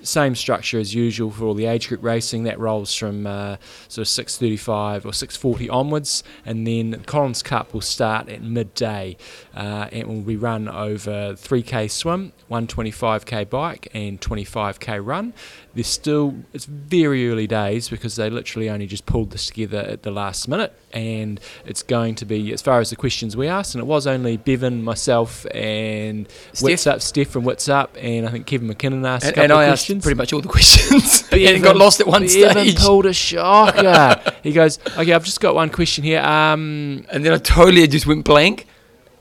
same 0.05 0.35
structure 0.35 0.79
as 0.79 0.93
usual 0.93 1.31
for 1.31 1.45
all 1.45 1.53
the 1.53 1.65
age 1.65 1.89
group 1.89 2.03
racing. 2.03 2.43
That 2.43 2.59
rolls 2.59 2.93
from 2.93 3.27
uh, 3.27 3.57
sort 3.87 4.07
of 4.07 4.25
6:35 4.25 5.05
or 5.05 5.11
6:40 5.11 5.71
onwards, 5.71 6.23
and 6.45 6.65
then 6.65 7.03
Collins 7.05 7.41
Cup 7.43 7.73
will 7.73 7.81
start 7.81 8.29
at 8.29 8.41
midday 8.41 9.17
uh, 9.55 9.87
and 9.91 10.07
will 10.07 10.21
be 10.21 10.37
run 10.37 10.67
over 10.67 11.33
3k 11.33 11.89
swim, 11.89 12.33
125k 12.49 13.49
bike, 13.49 13.87
and 13.93 14.21
25k 14.21 15.05
run. 15.05 15.33
There's 15.75 15.87
still 15.87 16.33
it's 16.53 16.63
very 16.65 17.29
early 17.29 17.47
days 17.47 17.89
because 17.89 18.15
they 18.15 18.29
literally 18.29 18.69
only 18.69 18.87
just 18.87 19.05
pulled 19.05 19.31
this 19.31 19.47
together 19.47 19.79
at 19.79 20.03
the 20.03 20.09
last 20.11 20.47
minute, 20.47 20.71
and 20.93 21.37
it's 21.65 21.83
going 21.83 22.15
to 22.15 22.25
be 22.25 22.53
as 22.53 22.61
far 22.61 22.79
as 22.79 22.89
the 22.91 22.95
questions 22.95 23.35
we 23.35 23.49
asked, 23.49 23.75
and 23.75 23.81
it 23.81 23.85
was 23.85 24.07
only 24.07 24.37
Bevan, 24.37 24.81
myself, 24.83 25.45
and 25.53 26.27
Steph. 26.53 26.61
What's 26.63 26.87
Up, 26.87 27.01
Steph 27.01 27.27
from 27.27 27.43
What's 27.43 27.67
Up, 27.67 27.97
and 27.99 28.25
I 28.25 28.31
think 28.31 28.45
Kevin 28.45 28.69
McKinnon 28.73 29.05
asked 29.05 29.25
a 29.25 29.27
And, 29.27 29.35
couple 29.35 29.43
and 29.43 29.51
of 29.51 29.57
I 29.59 29.67
questions 29.67 29.97
asked 29.97 30.03
pretty 30.05 30.17
much 30.17 30.31
all 30.31 30.39
the 30.41 30.47
questions. 30.57 31.23
but 31.29 31.39
and 31.39 31.61
got 31.61 31.75
lost 31.75 31.99
at 31.99 32.07
one 32.07 32.23
Evan 32.23 32.29
stage. 32.29 32.77
pulled 32.77 33.05
a 33.05 33.13
shocker. 33.13 34.21
he 34.43 34.53
goes, 34.53 34.79
"Okay, 34.97 35.11
I've 35.11 35.25
just 35.25 35.41
got 35.41 35.55
one 35.55 35.69
question 35.69 36.05
here." 36.05 36.21
Um, 36.21 37.05
And 37.09 37.25
then 37.25 37.33
I 37.33 37.37
totally 37.37 37.85
just 37.87 38.07
went 38.07 38.23
blank. 38.23 38.65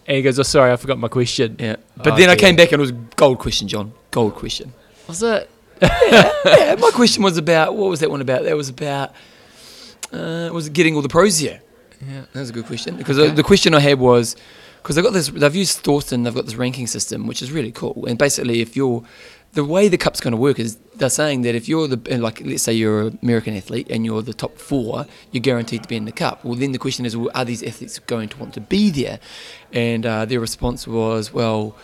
and 0.07 0.17
he 0.19 0.23
goes, 0.23 0.39
"Oh, 0.39 0.45
sorry, 0.45 0.71
I 0.71 0.77
forgot 0.77 0.99
my 1.01 1.09
question." 1.09 1.57
Yeah. 1.59 1.77
But 1.97 2.13
Oh, 2.13 2.17
then 2.17 2.31
I 2.31 2.37
came 2.37 2.55
back 2.55 2.71
and 2.71 2.79
it 2.79 2.81
was 2.81 2.93
gold 3.17 3.41
question, 3.41 3.67
John. 3.67 3.93
Gold 4.13 4.35
question. 4.37 4.73
Was 5.09 5.21
it? 5.23 5.51
Yeah, 5.83 6.77
my 6.79 6.91
question 6.93 7.23
was 7.23 7.37
about 7.39 7.75
what 7.77 7.89
was 7.91 8.01
that 8.01 8.11
one 8.11 8.21
about? 8.21 8.45
That 8.45 8.57
was 8.57 8.69
about 8.69 9.13
uh, 10.13 10.51
was 10.53 10.67
it 10.69 10.73
getting 10.73 10.95
all 10.95 11.03
the 11.03 11.09
pros 11.09 11.39
here? 11.39 11.61
Yeah. 12.07 12.25
That 12.33 12.41
was 12.41 12.51
a 12.51 12.53
good 12.53 12.67
question 12.67 12.97
because 12.97 13.19
Okay. 13.19 13.29
the, 13.31 13.35
the 13.37 13.43
question 13.43 13.75
I 13.75 13.81
had 13.81 13.99
was 13.99 14.37
because 14.83 14.97
they've 14.97 15.05
got 15.05 15.13
this 15.15 15.29
they've 15.29 15.55
used 15.57 15.79
Thorsten 15.79 16.23
they've 16.23 16.35
got 16.35 16.45
this 16.45 16.55
ranking 16.57 16.87
system 16.87 17.27
which 17.27 17.41
is 17.41 17.51
really 17.51 17.73
cool 17.73 18.05
and 18.07 18.19
basically 18.19 18.61
if 18.61 18.77
you're 18.77 19.03
the 19.55 19.65
way 19.65 19.89
the 19.89 19.97
cup's 19.97 20.21
going 20.21 20.33
to 20.33 20.37
work 20.37 20.59
is 20.59 20.77
they're 20.97 21.09
saying 21.09 21.43
that 21.43 21.55
if 21.55 21.69
you're 21.69 21.89
the 21.89 22.19
like 22.19 22.41
let's 22.45 22.63
say 22.63 22.73
you're 22.75 23.07
an 23.07 23.19
American 23.23 23.57
athlete 23.57 23.87
and 23.89 24.05
you're 24.05 24.21
the 24.21 24.35
top 24.35 24.59
four 24.59 25.07
you're 25.31 25.41
guaranteed 25.41 25.83
to 25.85 25.89
be 25.89 25.97
in 25.97 26.05
the 26.05 26.13
cup 26.13 26.45
well 26.45 26.55
then 26.57 26.73
the 26.73 26.79
question 26.79 27.07
is 27.07 27.17
well, 27.17 27.31
are 27.35 27.45
these 27.47 27.63
athletes 27.63 27.99
going 28.01 28.29
to 28.29 28.37
want 28.39 28.53
to 28.53 28.61
be 28.61 28.91
there 28.91 29.19
and 29.73 30.05
uh, 30.05 30.25
their 30.27 30.41
response 30.41 30.87
was 30.87 31.33
well 31.33 31.75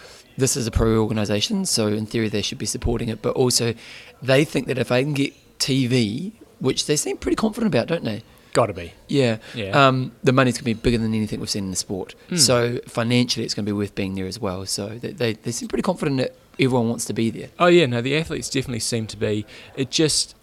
this 0.40 0.56
is 0.56 0.66
a 0.66 0.70
pro 0.70 0.98
organisation 1.00 1.64
so 1.64 1.86
in 1.86 2.06
theory 2.06 2.28
they 2.28 2.42
should 2.42 2.58
be 2.58 2.66
supporting 2.66 3.08
it 3.08 3.22
but 3.22 3.34
also 3.36 3.74
they 4.22 4.44
think 4.44 4.66
that 4.66 4.78
if 4.78 4.88
they 4.88 5.02
can 5.02 5.14
get 5.14 5.32
TV 5.58 6.32
which 6.58 6.86
they 6.86 6.96
seem 6.96 7.16
pretty 7.16 7.36
confident 7.36 7.72
about 7.72 7.86
don't 7.86 8.04
they 8.04 8.22
Got 8.52 8.66
to 8.66 8.72
be. 8.72 8.92
yeah. 9.06 9.38
Yeah. 9.54 9.86
Um, 9.86 10.12
the 10.24 10.32
money's 10.32 10.54
going 10.54 10.60
to 10.60 10.64
be 10.64 10.74
bigger 10.74 10.98
than 10.98 11.14
anything 11.14 11.38
we've 11.38 11.48
seen 11.50 11.64
in 11.64 11.70
the 11.70 11.76
sport. 11.76 12.14
Mm. 12.30 12.38
So 12.38 12.80
financially, 12.88 13.44
it's 13.44 13.54
going 13.54 13.64
to 13.64 13.68
be 13.68 13.76
worth 13.76 13.94
being 13.94 14.14
there 14.16 14.26
as 14.26 14.40
well. 14.40 14.66
So 14.66 14.88
they, 14.88 15.12
they, 15.12 15.32
they 15.34 15.52
seem 15.52 15.68
pretty 15.68 15.82
confident 15.82 16.16
that 16.16 16.34
everyone 16.58 16.88
wants 16.88 17.04
to 17.06 17.12
be 17.12 17.30
there. 17.30 17.50
Oh 17.60 17.66
yeah, 17.68 17.86
no, 17.86 18.00
the 18.02 18.16
athletes 18.16 18.50
definitely 18.50 18.80
seem 18.80 19.06
to 19.08 19.16
be. 19.16 19.46
It 19.76 19.90
just. 19.90 20.34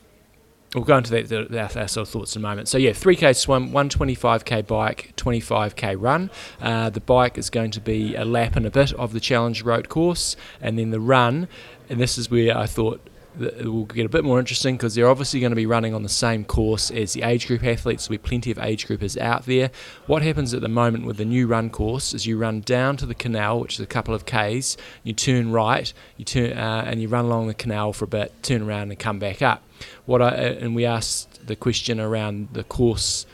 We'll 0.76 0.84
go 0.84 0.98
into 0.98 1.12
that, 1.12 1.30
the, 1.30 1.62
our 1.80 1.88
sort 1.88 2.08
of 2.08 2.10
thoughts 2.10 2.36
in 2.36 2.42
a 2.42 2.48
moment. 2.48 2.68
So 2.68 2.78
yeah, 2.78 2.92
3k 2.92 3.36
swim, 3.38 3.72
125k 3.72 4.68
bike, 4.68 5.14
25k 5.16 5.96
run. 5.98 6.30
Uh, 6.62 6.90
the 6.90 7.00
bike 7.00 7.38
is 7.38 7.50
going 7.50 7.72
to 7.72 7.80
be 7.80 8.16
a 8.16 8.26
lap 8.26 8.58
and 8.58 8.66
a 8.66 8.70
bit 8.70 8.92
of 8.94 9.14
the 9.14 9.22
Challenge 9.22 9.62
Roth 9.64 9.88
course, 9.88 10.36
and 10.62 10.78
then 10.78 10.92
the 10.92 11.00
run. 11.00 11.48
And 11.90 12.02
this 12.02 12.18
is 12.18 12.30
where 12.30 12.58
I 12.58 12.66
thought 12.66 13.02
it 13.42 13.66
will 13.66 13.86
get 13.86 14.06
a 14.06 14.10
bit 14.10 14.24
more 14.24 14.40
interesting 14.40 14.76
because 14.76 14.96
they're 14.96 15.10
obviously 15.10 15.40
going 15.40 15.52
to 15.52 15.56
be 15.56 15.66
running 15.66 15.94
on 15.94 16.04
the 16.04 16.10
same 16.10 16.44
course 16.44 16.92
as 16.92 17.14
the 17.14 17.24
age 17.24 17.48
group 17.48 17.64
athletes. 17.64 18.08
There'll 18.08 18.22
be 18.22 18.28
plenty 18.28 18.52
of 18.52 18.60
age 18.60 18.88
groupers 18.88 19.18
out 19.18 19.46
there. 19.46 19.72
What 20.06 20.22
happens 20.22 20.54
at 20.54 20.62
the 20.62 20.68
moment 20.68 21.06
with 21.06 21.18
the 21.18 21.26
new 21.26 21.48
run 21.48 21.70
course 21.70 22.14
is 22.14 22.26
you 22.26 22.38
run 22.38 22.62
down 22.62 22.98
to 22.98 23.06
the 23.06 23.16
canal, 23.16 23.60
which 23.60 23.76
is 23.76 23.80
a 23.80 23.86
couple 23.86 24.14
of 24.14 24.26
k's. 24.26 24.78
You 25.04 25.14
turn 25.14 25.52
right, 25.52 25.92
you 26.18 26.26
turn 26.26 26.58
uh, 26.58 26.84
and 26.86 27.02
you 27.02 27.08
run 27.08 27.26
along 27.26 27.48
the 27.48 27.54
canal 27.54 27.94
for 27.94 28.06
a 28.06 28.08
bit, 28.08 28.32
turn 28.44 28.62
around 28.62 28.90
and 28.90 29.00
come 29.00 29.20
back 29.20 29.42
up. 29.42 29.64
What 30.06 30.22
I 30.22 30.30
uh, 30.30 30.58
and 30.60 30.76
we 30.76 30.86
asked 30.86 31.48
the 31.48 31.56
question 31.56 32.00
around 32.00 32.50
the 32.54 32.64
course 32.64 33.26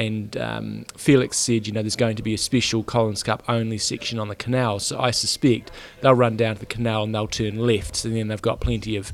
and 0.00 0.36
um, 0.38 0.86
Felix 0.96 1.36
said, 1.36 1.66
you 1.66 1.74
know, 1.74 1.82
there's 1.82 1.94
going 1.94 2.16
to 2.16 2.22
be 2.22 2.32
a 2.32 2.38
special 2.38 2.82
Collins 2.82 3.22
Cup 3.22 3.42
only 3.48 3.76
section 3.76 4.18
on 4.18 4.28
the 4.28 4.34
canal. 4.34 4.78
So 4.78 4.98
I 4.98 5.10
suspect 5.10 5.70
they'll 6.00 6.14
run 6.14 6.38
down 6.38 6.54
to 6.54 6.60
the 6.60 6.66
canal 6.66 7.02
and 7.02 7.14
they'll 7.14 7.26
turn 7.26 7.58
left, 7.58 8.04
and 8.06 8.16
then 8.16 8.28
they've 8.28 8.40
got 8.40 8.60
plenty 8.60 8.96
of 8.96 9.12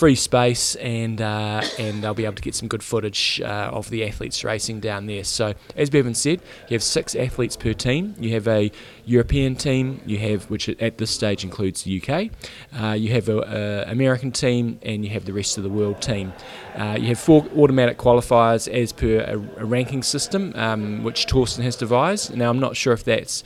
free 0.00 0.14
space 0.14 0.76
and 0.76 1.20
uh, 1.20 1.60
and 1.78 2.02
they'll 2.02 2.14
be 2.14 2.24
able 2.24 2.34
to 2.34 2.40
get 2.40 2.54
some 2.54 2.66
good 2.66 2.82
footage 2.82 3.38
uh, 3.44 3.68
of 3.70 3.90
the 3.90 4.02
athletes 4.02 4.42
racing 4.42 4.80
down 4.80 5.04
there. 5.04 5.22
So 5.22 5.52
as 5.76 5.90
Bevan 5.90 6.14
said, 6.14 6.40
you 6.68 6.74
have 6.74 6.82
six 6.82 7.14
athletes 7.14 7.54
per 7.54 7.74
team. 7.74 8.14
You 8.18 8.32
have 8.32 8.48
a 8.48 8.72
European 9.04 9.56
team, 9.56 10.00
you 10.06 10.16
have 10.16 10.48
which 10.48 10.70
at 10.70 10.96
this 10.96 11.10
stage 11.10 11.44
includes 11.44 11.82
the 11.82 12.00
UK. 12.00 12.30
Uh, 12.80 12.94
you 12.94 13.12
have 13.12 13.28
a, 13.28 13.84
a 13.86 13.92
American 13.92 14.32
team, 14.32 14.78
and 14.80 15.04
you 15.04 15.10
have 15.10 15.26
the 15.26 15.34
rest 15.34 15.58
of 15.58 15.64
the 15.64 15.68
world 15.68 16.00
team. 16.00 16.32
Uh, 16.74 16.96
you 16.98 17.08
have 17.08 17.18
four 17.18 17.44
automatic 17.54 17.98
qualifiers 17.98 18.72
as 18.72 18.94
per 18.94 19.20
a, 19.20 19.34
a 19.62 19.66
ranking 19.66 20.02
system, 20.02 20.54
um, 20.54 21.04
which 21.04 21.26
Thorsten 21.26 21.62
has 21.62 21.76
devised. 21.76 22.34
Now 22.34 22.48
I'm 22.48 22.60
not 22.60 22.74
sure 22.74 22.94
if 22.94 23.04
that's 23.04 23.44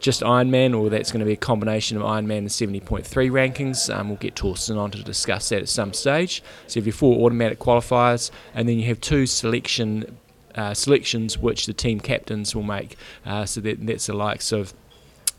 just 0.00 0.22
Ironman, 0.22 0.78
or 0.78 0.90
that's 0.90 1.10
going 1.10 1.20
to 1.20 1.26
be 1.26 1.32
a 1.32 1.36
combination 1.36 1.96
of 1.96 2.02
Ironman 2.02 2.38
and 2.38 2.48
70.3 2.48 3.04
rankings. 3.30 3.94
Um, 3.94 4.08
we'll 4.08 4.18
get 4.18 4.38
Thorsten 4.38 4.76
on 4.76 4.90
to 4.92 5.02
discuss 5.02 5.48
that 5.48 5.62
at 5.62 5.68
some 5.68 5.92
stage. 5.92 6.42
So 6.66 6.78
you 6.78 6.82
have 6.82 6.86
your 6.86 6.94
four 6.94 7.24
automatic 7.26 7.58
qualifiers, 7.58 8.30
and 8.54 8.68
then 8.68 8.78
you 8.78 8.86
have 8.86 9.00
two 9.00 9.26
selection 9.26 10.16
uh, 10.54 10.74
selections 10.74 11.38
which 11.38 11.66
the 11.66 11.72
team 11.72 12.00
captains 12.00 12.54
will 12.54 12.62
make. 12.62 12.96
Uh, 13.24 13.44
so 13.44 13.60
that, 13.60 13.86
that's 13.86 14.06
the 14.06 14.12
likes 14.12 14.52
of 14.52 14.74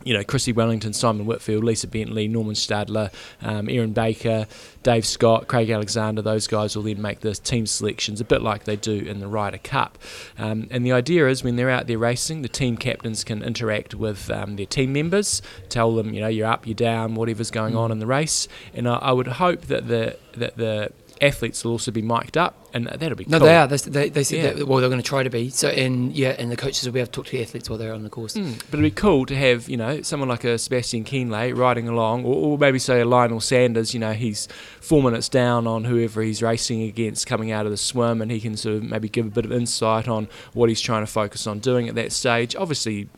you 0.03 0.13
know, 0.13 0.23
Chrissie 0.23 0.53
Wellington, 0.53 0.93
Simon 0.93 1.25
Whitfield, 1.25 1.63
Lisa 1.63 1.87
Bentley, 1.87 2.27
Normann 2.27 2.55
Stadler, 2.55 3.11
um, 3.41 3.69
Erin 3.69 3.91
Baker, 3.91 4.47
Dave 4.81 5.05
Scott, 5.05 5.47
Craig 5.47 5.69
Alexander, 5.69 6.21
those 6.21 6.47
guys 6.47 6.75
will 6.75 6.83
then 6.83 7.01
make 7.01 7.19
the 7.19 7.33
team 7.33 7.65
selections 7.65 8.21
a 8.21 8.23
bit 8.23 8.41
like 8.41 8.63
they 8.63 8.77
do 8.77 8.93
in 8.93 9.19
the 9.19 9.27
Ryder 9.27 9.57
Cup. 9.57 9.97
Um, 10.37 10.67
and 10.71 10.85
the 10.85 10.93
idea 10.93 11.27
is 11.27 11.43
when 11.43 11.57
they're 11.57 11.69
out 11.69 11.87
there 11.87 11.97
racing, 11.97 12.43
the 12.43 12.47
team 12.47 12.77
captains 12.77 13.23
can 13.23 13.43
interact 13.43 13.93
with 13.93 14.31
um, 14.31 14.55
their 14.55 14.65
team 14.65 14.93
members, 14.93 15.41
tell 15.67 15.93
them, 15.95 16.13
you 16.13 16.21
know, 16.21 16.27
you're 16.27 16.47
up, 16.47 16.65
you're 16.65 16.75
down, 16.75 17.15
whatever's 17.15 17.51
going 17.51 17.75
on 17.75 17.91
in 17.91 17.99
the 17.99 18.07
race. 18.07 18.47
And 18.73 18.87
I, 18.87 18.95
I 18.95 19.11
would 19.11 19.27
hope 19.27 19.63
that 19.63 19.87
the 19.87 20.17
that 20.37 20.55
the 20.55 20.91
athletes 21.21 21.63
will 21.63 21.71
also 21.73 21.91
be 21.91 22.01
mic'd 22.01 22.37
up, 22.37 22.67
and 22.73 22.87
that'll 22.87 23.15
be 23.17 23.25
No, 23.27 23.39
cool. 23.39 23.47
they 23.47 23.55
are. 23.55 23.67
They, 23.67 23.77
they, 23.77 24.09
they 24.09 24.23
said 24.23 24.37
Yeah. 24.37 24.53
that. 24.53 24.67
Well, 24.67 24.79
they're 24.79 24.89
going 24.89 25.01
to 25.01 25.07
try 25.07 25.23
to 25.23 25.29
be. 25.29 25.49
So, 25.49 25.67
and 25.69 26.13
yeah, 26.15 26.35
and 26.37 26.51
the 26.51 26.55
coaches 26.55 26.85
will 26.85 26.93
be 26.93 26.99
able 26.99 27.07
to 27.07 27.11
talk 27.11 27.25
to 27.27 27.31
the 27.31 27.41
athletes 27.41 27.69
while 27.69 27.77
they're 27.79 27.93
on 27.93 28.03
the 28.03 28.09
course. 28.09 28.35
Mm, 28.35 28.57
but 28.71 28.79
it'd 28.79 28.83
be 28.83 28.91
cool 28.91 29.25
to 29.25 29.35
have, 29.35 29.67
you 29.69 29.77
know, 29.77 30.01
someone 30.01 30.29
like 30.29 30.43
a 30.43 30.57
Sebastian 30.57 31.03
Kienle 31.03 31.55
riding 31.57 31.87
along, 31.87 32.25
or, 32.25 32.35
or 32.35 32.57
maybe 32.57 32.79
say 32.79 33.01
a 33.01 33.05
Lionel 33.05 33.39
Sanders, 33.41 33.93
you 33.93 33.99
know, 33.99 34.13
he's 34.13 34.47
four 34.81 35.03
minutes 35.03 35.29
down 35.29 35.67
on 35.67 35.83
whoever 35.85 36.21
he's 36.21 36.41
racing 36.41 36.81
against 36.83 37.27
coming 37.27 37.51
out 37.51 37.65
of 37.65 37.71
the 37.71 37.77
swim, 37.77 38.21
and 38.21 38.31
he 38.31 38.39
can 38.39 38.55
sort 38.55 38.75
of 38.77 38.83
maybe 38.83 39.09
give 39.09 39.25
a 39.25 39.29
bit 39.29 39.45
of 39.45 39.51
insight 39.51 40.07
on 40.07 40.27
what 40.53 40.69
he's 40.69 40.81
trying 40.81 41.03
to 41.03 41.11
focus 41.11 41.47
on 41.47 41.59
doing 41.59 41.89
at 41.89 41.95
that 41.95 42.11
stage. 42.11 42.55
Obviously, 42.55 43.09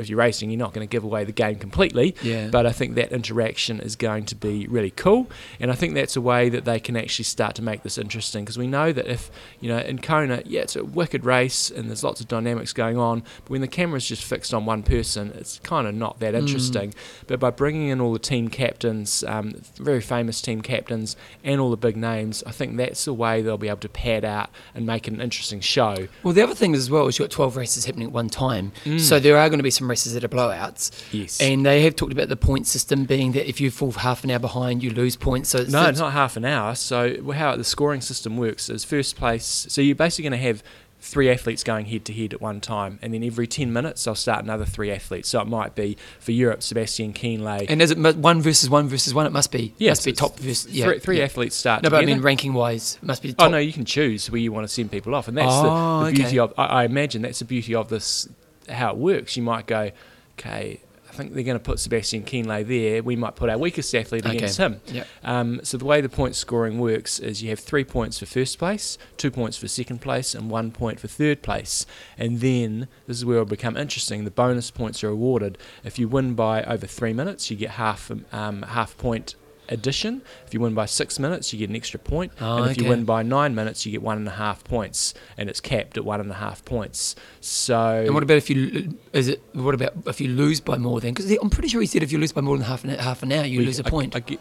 if 0.00 0.08
you're 0.08 0.18
racing, 0.18 0.50
you're 0.50 0.58
not 0.58 0.72
going 0.72 0.86
to 0.86 0.90
give 0.90 1.04
away 1.04 1.24
the 1.24 1.32
game 1.32 1.56
completely, 1.56 2.14
Yeah. 2.22 2.48
but 2.48 2.66
I 2.66 2.72
think 2.72 2.94
that 2.96 3.12
interaction 3.12 3.80
is 3.80 3.96
going 3.96 4.24
to 4.26 4.34
be 4.34 4.66
really 4.66 4.90
cool, 4.90 5.28
and 5.58 5.70
I 5.70 5.74
think 5.74 5.94
that's 5.94 6.16
a 6.16 6.20
way 6.20 6.48
that 6.48 6.64
they 6.64 6.80
can 6.80 6.96
actually 6.96 7.24
start 7.24 7.54
to 7.56 7.62
make 7.62 7.82
this 7.82 7.98
interesting 7.98 8.44
because 8.44 8.58
we 8.58 8.66
know 8.66 8.92
that 8.92 9.06
if 9.06 9.30
you 9.60 9.68
know 9.68 9.78
in 9.78 9.98
Kona, 10.00 10.42
yeah, 10.44 10.62
it's 10.62 10.76
a 10.76 10.84
wicked 10.84 11.24
race 11.24 11.70
and 11.70 11.88
there's 11.88 12.02
lots 12.04 12.20
of 12.20 12.28
dynamics 12.28 12.72
going 12.72 12.96
on, 12.98 13.20
but 13.44 13.50
when 13.50 13.60
the 13.60 13.68
camera's 13.68 14.06
just 14.06 14.24
fixed 14.24 14.52
on 14.54 14.64
one 14.66 14.82
person, 14.82 15.32
it's 15.36 15.58
kind 15.60 15.86
of 15.86 15.94
not 15.94 16.18
that 16.20 16.34
interesting. 16.34 16.94
But 17.26 17.40
by 17.40 17.50
bringing 17.50 17.88
in 17.88 18.00
all 18.00 18.12
the 18.12 18.18
team 18.18 18.48
captains, 18.48 19.24
um, 19.24 19.54
very 19.76 20.00
famous 20.00 20.40
team 20.40 20.60
captains, 20.62 21.16
and 21.44 21.60
all 21.60 21.70
the 21.70 21.76
big 21.76 21.96
names, 21.96 22.42
I 22.46 22.50
think 22.52 22.76
that's 22.76 23.04
the 23.04 23.12
way 23.14 23.42
they'll 23.42 23.58
be 23.58 23.68
able 23.68 23.78
to 23.80 23.88
pad 23.88 24.24
out 24.24 24.50
and 24.74 24.86
make 24.86 25.08
an 25.08 25.20
interesting 25.20 25.60
show. 25.60 26.08
Well, 26.22 26.32
the 26.34 26.42
other 26.42 26.54
thing 26.54 26.74
as 26.74 26.90
well 26.90 27.06
is 27.08 27.18
you've 27.18 27.28
got 27.28 27.34
12 27.34 27.56
races 27.56 27.84
happening 27.84 28.06
at 28.08 28.12
one 28.12 28.28
time. 28.28 28.72
Mm. 28.84 29.00
So 29.00 29.18
there 29.18 29.36
are 29.36 29.48
going 29.48 29.58
to 29.58 29.64
be 29.64 29.70
some 29.70 29.89
races 29.90 30.14
that 30.14 30.24
are 30.24 30.28
blowouts. 30.28 30.90
Yes. 31.12 31.40
And 31.40 31.66
they 31.66 31.82
have 31.82 31.96
talked 31.96 32.12
about 32.12 32.28
the 32.28 32.36
point 32.36 32.66
system 32.66 33.04
being 33.04 33.32
that 33.32 33.48
if 33.48 33.60
you 33.60 33.70
fall 33.70 33.92
half 33.92 34.24
an 34.24 34.30
hour 34.30 34.38
behind, 34.38 34.82
you 34.82 34.90
lose 34.90 35.16
points. 35.16 35.50
So 35.50 35.58
it's, 35.58 35.70
No, 35.70 35.90
not 35.90 36.12
half 36.12 36.36
an 36.36 36.44
hour. 36.44 36.74
So 36.74 37.32
how 37.32 37.56
the 37.56 37.64
scoring 37.64 38.00
system 38.00 38.36
works 38.36 38.70
is 38.70 38.84
first 38.84 39.16
place. 39.16 39.66
So 39.68 39.80
you're 39.82 39.94
basically 39.96 40.30
going 40.30 40.40
to 40.40 40.46
have 40.46 40.62
three 41.02 41.30
athletes 41.30 41.64
going 41.64 41.86
head 41.86 42.04
to 42.04 42.12
head 42.12 42.34
at 42.34 42.42
one 42.42 42.60
time, 42.60 42.98
and 43.00 43.14
then 43.14 43.24
every 43.24 43.46
ten 43.46 43.72
minutes 43.72 44.04
they'll 44.04 44.14
start 44.14 44.44
another 44.44 44.66
three 44.66 44.90
athletes. 44.90 45.30
So 45.30 45.40
it 45.40 45.46
might 45.46 45.74
be 45.74 45.96
for 46.18 46.32
Europe, 46.32 46.62
Sebastian 46.62 47.14
Kienle. 47.14 47.64
And 47.70 47.80
is 47.80 47.90
it 47.90 47.98
one 47.98 48.42
versus 48.42 48.68
one 48.68 48.86
versus 48.86 49.14
one? 49.14 49.24
It 49.26 49.32
must 49.32 49.50
be. 49.50 49.72
Yes, 49.78 49.96
must 49.98 50.04
be 50.04 50.12
top 50.12 50.38
versus. 50.38 50.70
Yeah, 50.70 50.84
three, 50.84 50.98
three 50.98 51.18
yeah. 51.18 51.24
athletes 51.24 51.56
start. 51.56 51.82
No, 51.82 51.88
but 51.88 52.02
I 52.02 52.06
mean 52.06 52.20
ranking 52.20 52.52
wise, 52.52 52.98
it 53.02 53.06
must 53.06 53.22
be. 53.22 53.30
Oh 53.30 53.44
Top. 53.44 53.50
no, 53.52 53.56
you 53.56 53.72
can 53.72 53.86
choose 53.86 54.30
where 54.30 54.40
you 54.40 54.52
want 54.52 54.64
to 54.64 54.68
send 54.72 54.90
people 54.90 55.14
off, 55.14 55.26
and 55.26 55.38
that's 55.38 55.48
Oh, 55.50 55.62
the, 55.62 55.68
the 55.68 56.10
oh, 56.10 56.12
beauty 56.12 56.38
okay. 56.38 56.52
of. 56.52 56.54
I, 56.58 56.66
I 56.66 56.84
imagine 56.84 57.22
that's 57.22 57.38
the 57.38 57.46
beauty 57.46 57.74
of 57.74 57.88
this. 57.88 58.28
How 58.70 58.90
it 58.92 58.96
works. 58.96 59.36
You 59.36 59.42
might 59.42 59.66
go, 59.66 59.90
okay. 60.38 60.80
I 61.08 61.12
think 61.12 61.34
they're 61.34 61.42
going 61.42 61.58
to 61.58 61.62
put 61.64 61.80
Sebastian 61.80 62.22
Kienle 62.22 62.64
there. 62.68 63.02
We 63.02 63.16
might 63.16 63.34
put 63.34 63.50
our 63.50 63.58
weakest 63.58 63.92
athlete 63.96 64.24
Okay. 64.24 64.36
against 64.36 64.58
him. 64.58 64.80
Yep. 64.86 65.08
Um, 65.24 65.60
so 65.64 65.76
the 65.76 65.84
way 65.84 66.00
the 66.00 66.08
point 66.08 66.36
scoring 66.36 66.78
works 66.78 67.18
is 67.18 67.42
you 67.42 67.50
have 67.50 67.58
three 67.58 67.82
points 67.82 68.20
for 68.20 68.26
first 68.26 68.60
place, 68.60 68.96
two 69.16 69.32
points 69.32 69.56
for 69.56 69.66
second 69.66 70.00
place, 70.00 70.36
and 70.36 70.48
one 70.48 70.70
point 70.70 71.00
for 71.00 71.08
third 71.08 71.42
place. 71.42 71.84
And 72.16 72.38
then 72.38 72.86
this 73.08 73.16
is 73.16 73.24
where 73.24 73.38
it'll 73.38 73.46
become 73.46 73.76
interesting. 73.76 74.22
The 74.24 74.30
bonus 74.30 74.70
points 74.70 75.02
are 75.02 75.08
awarded 75.08 75.58
if 75.82 75.98
you 75.98 76.06
win 76.06 76.34
by 76.34 76.62
over 76.62 76.86
three 76.86 77.12
minutes, 77.12 77.50
you 77.50 77.56
get 77.56 77.70
half 77.70 78.12
um, 78.32 78.62
half 78.62 78.96
point 78.96 79.34
addition. 79.70 80.22
If 80.46 80.52
you 80.54 80.60
win 80.60 80.74
by 80.74 80.86
six 80.86 81.18
minutes, 81.18 81.52
you 81.52 81.58
get 81.58 81.70
an 81.70 81.76
extra 81.76 81.98
point. 82.00 82.32
Oh, 82.40 82.62
and 82.62 82.70
if 82.70 82.80
you 82.80 82.88
win 82.88 83.04
by 83.04 83.22
nine 83.22 83.54
minutes, 83.54 83.86
you 83.86 83.92
get 83.92 84.02
one 84.02 84.16
and 84.18 84.26
a 84.28 84.32
half 84.32 84.62
points, 84.64 85.14
and 85.38 85.48
it's 85.48 85.60
capped 85.60 85.96
at 85.96 86.04
one 86.04 86.20
and 86.20 86.30
a 86.30 86.34
half 86.34 86.64
points. 86.64 87.16
So 87.40 88.02
And 88.04 88.14
what 88.14 88.22
about 88.22 88.36
if 88.36 88.50
you 88.50 88.98
is 89.12 89.28
it? 89.28 89.42
What 89.52 89.74
about 89.74 89.92
if 90.06 90.20
you 90.20 90.28
lose 90.28 90.60
by 90.60 90.76
more 90.78 91.00
then? 91.00 91.14
Because 91.14 91.30
I'm 91.40 91.50
pretty 91.50 91.68
sure 91.68 91.80
he 91.80 91.86
said 91.86 92.02
if 92.02 92.12
you 92.12 92.18
lose 92.18 92.32
by 92.32 92.40
more 92.40 92.56
than 92.56 92.66
half 92.66 92.84
an 92.84 92.90
half 92.90 93.22
an 93.22 93.32
hour, 93.32 93.44
you 93.44 93.60
we- 93.60 93.66
lose 93.66 93.80
a 93.80 93.86
I- 93.86 93.90
point. 93.90 94.16
I, 94.16 94.20
get- 94.20 94.40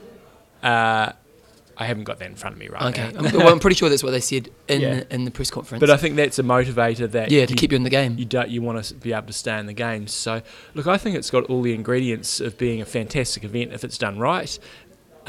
uh, 0.63 1.11
I 1.81 1.85
haven't 1.85 2.03
got 2.03 2.19
that 2.19 2.27
in 2.27 2.35
front 2.35 2.55
of 2.55 2.59
me 2.59 2.67
right 2.67 2.81
okay, 2.93 3.13
now. 3.13 3.19
I'm, 3.19 3.33
well, 3.37 3.47
I'm 3.53 3.59
pretty 3.65 3.77
sure 3.77 3.87
that's 3.87 4.03
what 4.03 4.11
they 4.11 4.19
said 4.19 4.49
in 4.67 4.81
Yeah. 4.81 5.03
in 5.09 5.23
the 5.23 5.31
press 5.31 5.49
conference. 5.49 5.79
But 5.79 5.89
I 5.89 5.95
think 5.95 6.17
that's 6.17 6.37
a 6.37 6.43
motivator 6.43 7.09
that 7.11 7.31
yeah, 7.31 7.45
to 7.45 7.51
you- 7.51 7.55
keep 7.55 7.71
you 7.71 7.77
in 7.77 7.83
the 7.83 7.89
game. 7.89 8.17
you 8.17 8.25
don't 8.25 8.49
you 8.49 8.61
want 8.61 8.83
to 8.83 8.93
be 8.95 9.13
able 9.13 9.27
to 9.27 9.33
stay 9.33 9.57
in 9.57 9.65
the 9.65 9.71
game. 9.73 10.07
So 10.07 10.41
look, 10.73 10.87
I 10.87 10.97
think 10.97 11.15
it's 11.15 11.29
got 11.29 11.45
all 11.45 11.61
the 11.61 11.73
ingredients 11.73 12.41
of 12.41 12.57
being 12.57 12.81
a 12.81 12.85
fantastic 12.85 13.45
event 13.45 13.71
if 13.71 13.85
it's 13.85 13.97
done 13.97 14.19
right. 14.19 14.59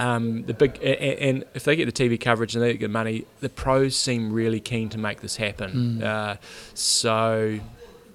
Um, 0.00 0.44
the 0.44 0.54
big 0.54 0.82
and 0.82 1.44
if 1.52 1.64
they 1.64 1.76
get 1.76 1.84
the 1.84 1.92
TV 1.92 2.18
coverage 2.18 2.54
and 2.54 2.64
they 2.64 2.74
get 2.74 2.90
money, 2.90 3.26
the 3.40 3.50
pros 3.50 3.94
seem 3.94 4.32
really 4.32 4.58
keen 4.58 4.88
to 4.88 4.98
make 4.98 5.20
this 5.20 5.36
happen. 5.36 6.00
Mm. 6.00 6.02
Uh, 6.02 6.36
so 6.72 7.60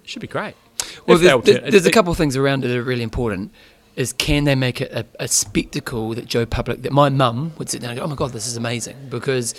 it 0.04 0.10
should 0.10 0.22
be 0.22 0.28
great. 0.28 0.56
Well, 1.06 1.20
there's, 1.20 1.44
there's 1.44 1.86
a 1.86 1.92
couple 1.92 2.12
of 2.12 2.18
things 2.18 2.36
around 2.36 2.66
it 2.66 2.70
that 2.70 2.78
are 2.78 2.84
really 2.84 3.04
important. 3.04 3.52
Is 3.96 4.14
can 4.14 4.46
they 4.46 4.56
make 4.56 4.82
it 4.82 4.92
a, 4.92 5.06
a 5.20 5.28
spectacle 5.28 6.16
that 6.16 6.26
Joe 6.26 6.48
Public, 6.48 6.82
that 6.82 6.92
my 6.92 7.10
mum 7.10 7.54
would 7.60 7.70
sit 7.70 7.82
down 7.82 7.92
and 7.92 8.00
go, 8.00 8.04
oh 8.04 8.08
my 8.08 8.16
God, 8.16 8.32
this 8.32 8.48
is 8.48 8.58
amazing 8.58 8.98
because 9.10 9.54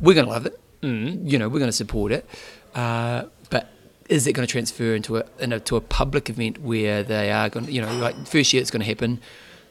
we're 0.00 0.14
going 0.14 0.26
to 0.26 0.32
love 0.32 0.46
it. 0.46 0.58
Mm. 0.82 1.30
You 1.30 1.38
know, 1.38 1.50
we're 1.50 1.60
going 1.60 1.70
to 1.70 1.76
support 1.76 2.12
it. 2.12 2.28
Uh, 2.74 3.24
but 3.50 3.68
is 4.08 4.26
it 4.26 4.32
going 4.32 4.46
to 4.46 4.50
transfer 4.50 4.94
into 4.94 5.18
a, 5.18 5.24
into 5.38 5.76
a 5.76 5.80
public 5.80 6.30
event 6.30 6.62
where 6.62 7.02
they 7.02 7.30
are 7.30 7.48
going 7.50 7.66
to, 7.66 7.72
you 7.72 7.82
know, 7.82 7.92
like 7.98 8.26
first 8.26 8.52
year 8.52 8.62
it's 8.62 8.70
going 8.70 8.80
to 8.80 8.86
happen, 8.86 9.20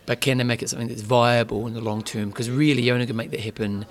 but 0.07 0.19
can 0.21 0.39
they 0.39 0.43
make 0.43 0.63
it 0.63 0.69
something 0.69 0.87
that's 0.87 1.01
viable 1.01 1.67
in 1.67 1.73
the 1.75 1.81
long 1.81 2.01
term? 2.01 2.29
Because 2.29 2.49
really, 2.49 2.81
you're 2.81 2.95
only 2.95 3.05
going 3.05 3.15
to 3.15 3.23
make 3.23 3.29
that 3.31 3.41
happen 3.41 3.85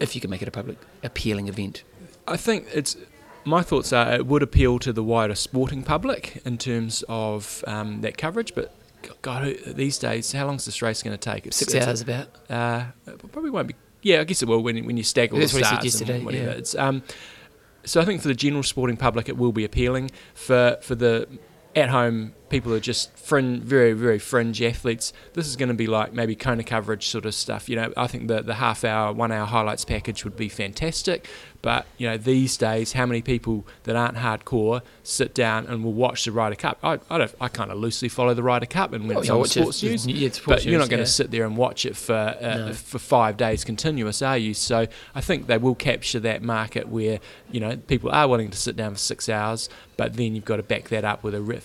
if 0.00 0.14
you 0.14 0.20
can 0.20 0.28
make 0.28 0.42
it 0.42 0.48
a 0.48 0.50
public 0.50 0.76
appealing 1.02 1.48
event. 1.48 1.82
I 2.28 2.36
think 2.36 2.66
it's 2.74 2.96
my 3.44 3.62
thoughts 3.62 3.92
are 3.92 4.12
it 4.14 4.26
would 4.26 4.42
appeal 4.42 4.78
to 4.80 4.92
the 4.92 5.02
wider 5.02 5.34
sporting 5.34 5.82
public 5.82 6.42
in 6.44 6.58
terms 6.58 7.02
of 7.08 7.64
um, 7.66 8.02
that 8.02 8.18
coverage, 8.18 8.54
but 8.54 8.74
God, 9.22 9.56
these 9.66 9.98
days, 9.98 10.30
how 10.32 10.46
long 10.46 10.56
is 10.56 10.64
this 10.64 10.80
race 10.82 11.02
going 11.02 11.16
to 11.16 11.30
take? 11.32 11.46
It's, 11.46 11.56
Six 11.56 11.72
it's- 11.74 11.88
hours 11.88 12.00
about. 12.02 12.28
Uh, 12.48 12.84
it 13.06 13.32
probably 13.32 13.50
won't 13.50 13.68
be. 13.68 13.74
Yeah, 14.02 14.20
I 14.20 14.24
guess 14.24 14.42
it 14.42 14.48
will 14.48 14.62
when 14.62 14.84
when 14.84 14.96
you 14.96 15.04
stagger 15.04 15.38
That's 15.38 15.52
the 15.52 15.62
starts 15.64 16.00
and 16.00 16.24
whatever. 16.24 16.44
yeah. 16.44 16.50
It's 16.50 16.74
um, 16.74 17.02
so 17.84 18.00
I 18.00 18.04
think 18.04 18.20
for 18.20 18.28
the 18.28 18.34
general 18.34 18.62
sporting 18.64 18.96
public, 18.96 19.28
it 19.28 19.36
will 19.36 19.52
be 19.52 19.64
appealing. 19.64 20.10
For 20.34 20.78
for 20.82 20.96
the 20.96 21.28
at 21.76 21.88
home 21.88 22.34
people 22.52 22.70
who 22.70 22.76
are 22.76 22.80
just 22.80 23.10
fringe, 23.18 23.62
very 23.62 23.92
very 23.94 24.20
fringe 24.20 24.62
athletes, 24.62 25.12
this 25.34 25.48
is 25.48 25.56
going 25.56 25.70
to 25.70 25.74
be 25.74 25.88
like 25.88 26.12
maybe 26.12 26.36
Kona 26.36 26.62
coverage 26.62 27.08
sort 27.08 27.26
of 27.26 27.34
stuff. 27.34 27.68
You 27.68 27.74
know, 27.76 27.92
I 27.96 28.06
think 28.06 28.28
the 28.28 28.42
the 28.42 28.54
half 28.54 28.84
hour, 28.84 29.12
one 29.12 29.32
hour 29.32 29.46
highlights 29.46 29.84
package 29.84 30.22
would 30.24 30.36
be 30.36 30.48
fantastic. 30.48 31.26
But 31.62 31.86
you 31.96 32.08
know, 32.08 32.16
these 32.16 32.56
days, 32.56 32.92
how 32.92 33.06
many 33.06 33.22
people 33.22 33.64
that 33.84 33.94
aren't 33.94 34.16
hardcore 34.18 34.82
sit 35.04 35.32
down 35.32 35.66
and 35.66 35.84
will 35.84 35.92
watch 35.92 36.24
the 36.24 36.32
Ryder 36.32 36.56
Cup? 36.56 36.78
I 36.82 36.98
I, 37.08 37.18
don't, 37.18 37.34
I 37.40 37.48
kind 37.48 37.70
of 37.70 37.78
loosely 37.78 38.08
follow 38.08 38.34
the 38.34 38.42
Ryder 38.42 38.66
Cup, 38.66 38.92
and 38.92 39.06
when 39.06 39.16
Oh, 39.16 39.20
it's 39.20 39.28
yeah, 39.28 39.34
on 39.34 39.38
watch 39.40 39.56
it. 39.56 39.60
sports 39.62 39.82
news, 39.82 40.06
Yeah, 40.06 40.26
it's 40.26 40.38
but 40.38 40.42
sports 40.42 40.64
you're 40.64 40.78
not 40.80 40.88
going 40.90 40.98
to 40.98 41.02
yeah. 41.04 41.18
sit 41.20 41.30
there 41.30 41.44
and 41.44 41.56
watch 41.56 41.86
it 41.86 41.96
for 41.96 42.14
uh, 42.14 42.56
No. 42.66 42.72
for 42.72 42.98
five 42.98 43.36
days 43.36 43.64
continuous, 43.64 44.22
are 44.22 44.36
you? 44.38 44.54
So 44.54 44.86
I 45.14 45.20
think 45.20 45.46
they 45.46 45.56
will 45.58 45.76
capture 45.76 46.18
that 46.20 46.42
market 46.42 46.88
where 46.88 47.20
you 47.52 47.60
know 47.60 47.76
people 47.76 48.10
are 48.10 48.26
willing 48.28 48.50
to 48.50 48.58
sit 48.58 48.74
down 48.76 48.94
for 48.94 48.98
six 48.98 49.28
hours, 49.28 49.68
but 49.96 50.14
then 50.16 50.34
you've 50.34 50.44
got 50.44 50.56
to 50.56 50.64
back 50.64 50.88
that 50.88 51.04
up 51.04 51.22
with 51.22 51.34
a 51.36 51.40
re- 51.42 51.58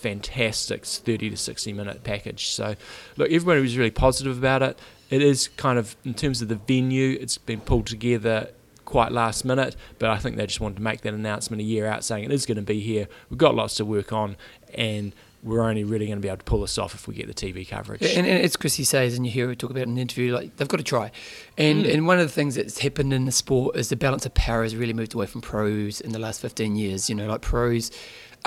fantastic 0.85 1.05
thirty 1.05 1.29
to 1.29 1.37
sixty 1.37 1.73
minute 1.73 2.03
package. 2.03 2.47
So 2.47 2.75
look, 3.17 3.29
everybody 3.31 3.61
was 3.61 3.77
really 3.77 3.91
positive 3.91 4.37
about 4.37 4.61
it. 4.61 4.79
It 5.09 5.21
is 5.21 5.47
kind 5.57 5.79
of 5.79 5.95
in 6.03 6.13
terms 6.13 6.41
of 6.41 6.47
the 6.49 6.55
venue, 6.55 7.17
it's 7.19 7.37
been 7.37 7.61
pulled 7.61 7.87
together 7.87 8.49
quite 8.85 9.11
last 9.11 9.43
minute, 9.45 9.75
but 9.99 10.09
I 10.09 10.17
think 10.17 10.37
they 10.37 10.45
just 10.47 10.59
wanted 10.61 10.75
to 10.77 10.81
make 10.81 11.01
that 11.01 11.13
announcement 11.13 11.61
a 11.61 11.63
year 11.63 11.85
out 11.87 12.03
saying 12.03 12.23
it 12.23 12.31
is 12.31 12.45
going 12.45 12.55
to 12.57 12.61
be 12.61 12.79
here. 12.79 13.07
We've 13.29 13.37
got 13.37 13.53
lots 13.55 13.75
to 13.75 13.85
work 13.85 14.13
on, 14.13 14.37
and 14.73 15.13
we're 15.43 15.61
only 15.61 15.83
really 15.83 16.07
going 16.07 16.17
to 16.17 16.21
be 16.21 16.27
able 16.29 16.37
to 16.37 16.43
pull 16.45 16.61
this 16.61 16.77
off 16.77 16.93
if 16.95 17.07
we 17.07 17.13
get 17.13 17.27
the 17.27 17.33
TV 17.33 17.67
coverage. 17.67 18.01
Yeah, 18.01 18.17
and, 18.17 18.25
and 18.27 18.43
it's 18.43 18.55
Chrissie 18.57 18.83
says, 18.85 19.15
and 19.15 19.25
you 19.25 19.31
hear 19.31 19.47
her 19.47 19.55
talk 19.55 19.69
about 19.69 19.83
in 19.83 19.89
an 19.91 19.97
interview, 19.97 20.33
like 20.33 20.55
they've 20.57 20.67
got 20.67 20.77
to 20.77 20.83
try. 20.83 21.11
And 21.57 21.85
Mm. 21.85 21.93
and 21.93 22.07
one 22.07 22.19
of 22.19 22.25
the 22.27 22.33
things 22.33 22.55
that's 22.55 22.79
happened 22.79 23.13
in 23.13 23.25
the 23.25 23.31
sport 23.31 23.75
is 23.75 23.89
the 23.89 23.95
balance 23.95 24.25
of 24.25 24.33
power 24.33 24.63
has 24.63 24.75
really 24.75 24.93
moved 24.93 25.13
away 25.13 25.25
from 25.25 25.41
pros 25.41 26.01
in 26.01 26.11
the 26.11 26.19
last 26.19 26.41
15 26.41 26.75
years. 26.75 27.09
You 27.09 27.15
know, 27.15 27.27
like 27.27 27.41
pros 27.41 27.91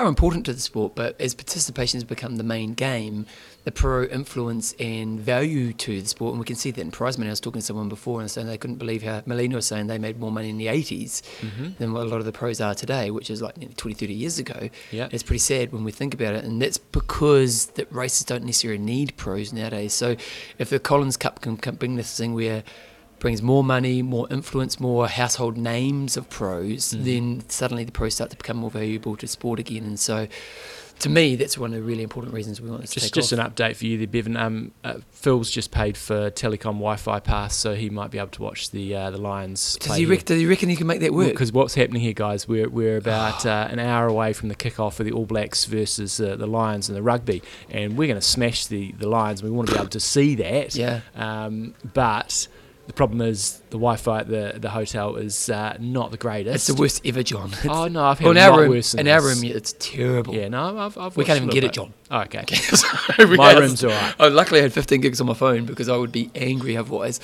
are 0.00 0.08
important 0.08 0.44
to 0.46 0.52
the 0.52 0.60
sport, 0.60 0.94
but 0.94 1.20
as 1.20 1.34
participation 1.34 1.96
has 1.98 2.04
become 2.04 2.36
the 2.36 2.42
main 2.44 2.74
game, 2.74 3.26
the 3.64 3.70
pro 3.72 4.04
influence 4.04 4.74
and 4.80 5.20
value 5.20 5.72
to 5.74 6.00
the 6.00 6.08
sport, 6.08 6.32
and 6.32 6.38
we 6.40 6.44
can 6.46 6.56
see 6.56 6.70
that 6.70 6.80
in 6.80 6.90
prize 6.90 7.18
money. 7.18 7.28
I 7.28 7.32
was 7.32 7.40
talking 7.40 7.60
to 7.60 7.66
someone 7.66 7.88
before 7.88 8.20
and 8.20 8.30
saying 8.30 8.46
they 8.46 8.56
couldn't 8.58 8.76
believe 8.76 9.02
how 9.02 9.22
Melina 9.26 9.56
was 9.56 9.66
saying 9.66 9.86
they 9.86 9.98
made 9.98 10.18
more 10.18 10.32
money 10.32 10.48
in 10.48 10.58
the 10.58 10.68
80s 10.68 11.22
Mhm. 11.42 11.76
than 11.78 11.92
what 11.92 12.06
a 12.06 12.08
lot 12.08 12.18
of 12.20 12.24
the 12.24 12.32
pros 12.32 12.60
are 12.60 12.74
today, 12.74 13.10
which 13.10 13.30
is 13.30 13.42
like 13.42 13.56
nearly 13.58 13.74
20, 13.74 13.94
30 13.94 14.14
years 14.14 14.38
ago. 14.38 14.70
Yeah. 14.90 15.08
It's 15.12 15.22
pretty 15.22 15.40
sad 15.40 15.72
when 15.72 15.84
we 15.84 15.92
think 15.92 16.14
about 16.14 16.34
it, 16.34 16.44
and 16.44 16.60
that's 16.62 16.78
because 16.78 17.66
that 17.74 17.92
races 17.92 18.24
don't 18.24 18.44
necessarily 18.44 18.78
need 18.80 19.16
pros 19.16 19.52
nowadays. 19.52 19.92
So, 19.92 20.16
if 20.58 20.70
the 20.70 20.78
Collins 20.78 21.16
Cup 21.16 21.40
can, 21.42 21.56
can 21.56 21.74
bring 21.76 21.96
this 21.96 22.16
thing 22.16 22.34
where 22.34 22.62
brings 23.20 23.40
more 23.42 23.62
money, 23.62 24.02
more 24.02 24.26
influence, 24.30 24.80
more 24.80 25.06
household 25.06 25.56
names 25.56 26.16
of 26.16 26.28
pros, 26.28 26.92
Mhm. 26.92 27.04
then 27.04 27.42
suddenly 27.48 27.84
the 27.84 27.92
pros 27.92 28.14
start 28.14 28.30
to 28.30 28.36
become 28.36 28.56
more 28.56 28.70
valuable 28.70 29.16
to 29.16 29.26
sport 29.28 29.60
again. 29.60 29.84
And 29.84 30.00
so, 30.00 30.26
to 31.00 31.08
me, 31.08 31.34
that's 31.34 31.56
one 31.56 31.70
of 31.72 31.76
the 31.76 31.82
really 31.82 32.02
important 32.02 32.34
reasons 32.34 32.60
we 32.60 32.68
want 32.68 32.82
this 32.82 32.90
to 32.90 33.00
Just, 33.00 33.06
take 33.14 33.22
just 33.22 33.32
off. 33.32 33.38
an 33.38 33.50
update 33.50 33.76
for 33.76 33.86
you 33.86 33.96
there, 33.96 34.06
Bevan. 34.06 34.36
Um, 34.36 34.72
uh, 34.84 34.96
Phil's 35.12 35.50
just 35.50 35.70
paid 35.70 35.96
for 35.96 36.30
telecom 36.30 36.74
Wi-Fi 36.74 37.20
pass, 37.20 37.56
so 37.56 37.74
he 37.74 37.88
might 37.88 38.10
be 38.10 38.18
able 38.18 38.28
to 38.28 38.42
watch 38.42 38.70
the 38.70 38.94
uh, 38.94 39.10
the 39.10 39.16
Lions. 39.16 39.78
does 39.80 39.96
he, 39.96 40.04
rec- 40.04 40.26
does 40.26 40.38
he 40.38 40.44
reckon 40.46 40.68
he 40.68 40.76
can 40.76 40.86
make 40.86 41.00
that 41.00 41.14
work? 41.14 41.28
Because 41.30 41.52
what's 41.52 41.74
happening 41.74 42.02
here, 42.02 42.12
guys? 42.12 42.46
We're 42.46 42.68
we're 42.68 42.98
about 42.98 43.46
uh, 43.46 43.68
an 43.70 43.78
hour 43.78 44.08
away 44.08 44.34
from 44.34 44.48
the 44.50 44.54
kickoff 44.54 45.00
of 45.00 45.06
the 45.06 45.12
All 45.12 45.24
Blacks 45.26 45.64
versus 45.64 46.20
uh, 46.20 46.36
the 46.36 46.46
Lions 46.46 46.88
in 46.90 46.94
the 46.94 47.02
rugby, 47.02 47.42
and 47.70 47.96
we're 47.96 48.08
going 48.08 48.20
to 48.20 48.26
smash 48.26 48.66
the 48.66 48.92
the 48.92 49.08
Lions. 49.08 49.42
We 49.42 49.48
want 49.50 49.68
to 49.68 49.74
be 49.74 49.78
able 49.80 49.88
to 49.90 50.00
see 50.00 50.34
that. 50.34 50.74
Yeah. 50.74 51.00
Um, 51.16 51.74
but 51.94 52.46
the 52.90 52.94
problem 52.94 53.20
is 53.20 53.60
the 53.70 53.76
Wi-Fi 53.76 54.18
at 54.18 54.26
the 54.26 54.54
the 54.56 54.70
hotel 54.70 55.14
is 55.14 55.48
uh, 55.48 55.76
not 55.78 56.10
the 56.10 56.16
greatest. 56.16 56.56
It's 56.56 56.66
the 56.66 56.74
worst 56.74 57.06
ever, 57.06 57.22
John. 57.22 57.52
It's, 57.52 57.64
Oh 57.68 57.86
no, 57.86 58.02
I've 58.02 58.18
had 58.18 58.24
well, 58.24 58.36
in 58.36 58.42
a 58.42 58.50
lot 58.50 58.58
room, 58.58 58.70
worse 58.70 58.90
than 58.90 59.06
in 59.06 59.12
our 59.12 59.22
room, 59.22 59.44
it's 59.44 59.76
terrible. 59.78 60.34
Yeah, 60.34 60.48
no, 60.48 60.76
I've, 60.76 60.98
I've 60.98 61.16
We 61.16 61.24
can't 61.24 61.36
even 61.36 61.50
get 61.50 61.62
little 61.62 61.84
it, 61.84 61.88
bit. 61.88 61.96
Oh, 62.10 62.20
okay. 62.22 62.44
So 62.56 63.26
My 63.36 63.56
room's 63.56 63.84
all 63.84 63.90
right. 63.90 64.14
Oh, 64.18 64.26
luckily, 64.26 64.58
I 64.58 64.64
had 64.64 64.72
15 64.72 65.00
gigs 65.00 65.20
on 65.20 65.28
my 65.28 65.34
phone 65.34 65.66
because 65.66 65.88
I 65.88 65.96
would 65.96 66.10
be 66.10 66.32
angry 66.34 66.76
otherwise. 66.76 67.20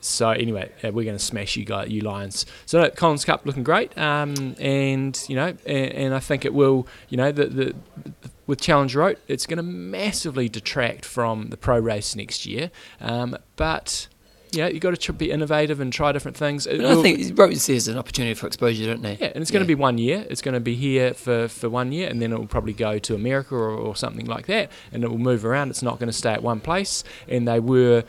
So 0.00 0.30
anyway, 0.30 0.72
uh, 0.82 0.90
we're 0.90 1.04
going 1.04 1.16
to 1.16 1.24
smash 1.24 1.54
you 1.54 1.64
guys, 1.64 1.90
you 1.90 2.00
Lions. 2.00 2.44
So 2.66 2.80
no, 2.80 2.90
Collins 2.90 3.24
Cup 3.24 3.46
looking 3.46 3.62
great, 3.62 3.96
um, 3.96 4.56
and 4.58 5.20
you 5.28 5.36
know, 5.36 5.54
and, 5.64 5.92
and 5.92 6.14
I 6.14 6.18
think 6.18 6.44
it 6.44 6.54
will. 6.54 6.88
You 7.08 7.18
know, 7.18 7.30
the, 7.30 7.46
the 7.46 7.74
with 8.48 8.60
Challenge 8.60 8.96
Roth, 8.96 9.18
it's 9.28 9.46
going 9.46 9.58
to 9.58 9.62
massively 9.62 10.48
detract 10.48 11.04
from 11.04 11.50
the 11.50 11.56
pro 11.56 11.78
race 11.78 12.16
next 12.16 12.46
year. 12.46 12.72
Um, 13.00 13.36
but 13.54 14.08
yeah, 14.52 14.68
you 14.68 14.80
got 14.80 14.98
to 14.98 15.12
be 15.12 15.30
innovative 15.30 15.80
and 15.80 15.92
try 15.92 16.12
different 16.12 16.36
things. 16.36 16.66
It 16.66 16.80
I 16.80 17.00
think 17.02 17.38
Roth 17.38 17.56
says 17.58 17.88
an 17.88 17.98
opportunity 17.98 18.34
for 18.34 18.46
exposure, 18.46 18.86
don't 18.86 19.02
they? 19.02 19.16
yeah, 19.20 19.32
and 19.34 19.42
it's 19.42 19.50
going 19.50 19.62
to 19.62 19.66
be 19.66 19.74
one 19.74 19.98
year. 19.98 20.26
It's 20.28 20.42
going 20.42 20.54
to 20.54 20.60
be 20.60 20.74
here 20.74 21.14
for, 21.14 21.48
for 21.48 21.68
one 21.68 21.92
year, 21.92 22.08
and 22.08 22.20
then 22.20 22.32
it 22.32 22.38
will 22.38 22.46
probably 22.46 22.72
go 22.72 22.98
to 22.98 23.14
America 23.14 23.54
or, 23.54 23.70
or 23.70 23.96
something 23.96 24.26
like 24.26 24.46
that, 24.46 24.70
and 24.92 25.04
it 25.04 25.10
will 25.10 25.18
move 25.18 25.44
around. 25.44 25.70
It's 25.70 25.82
not 25.82 25.98
going 25.98 26.08
to 26.08 26.12
stay 26.12 26.32
at 26.32 26.42
one 26.42 26.60
place. 26.60 27.04
And 27.28 27.46
they 27.46 27.60
were, 27.60 28.04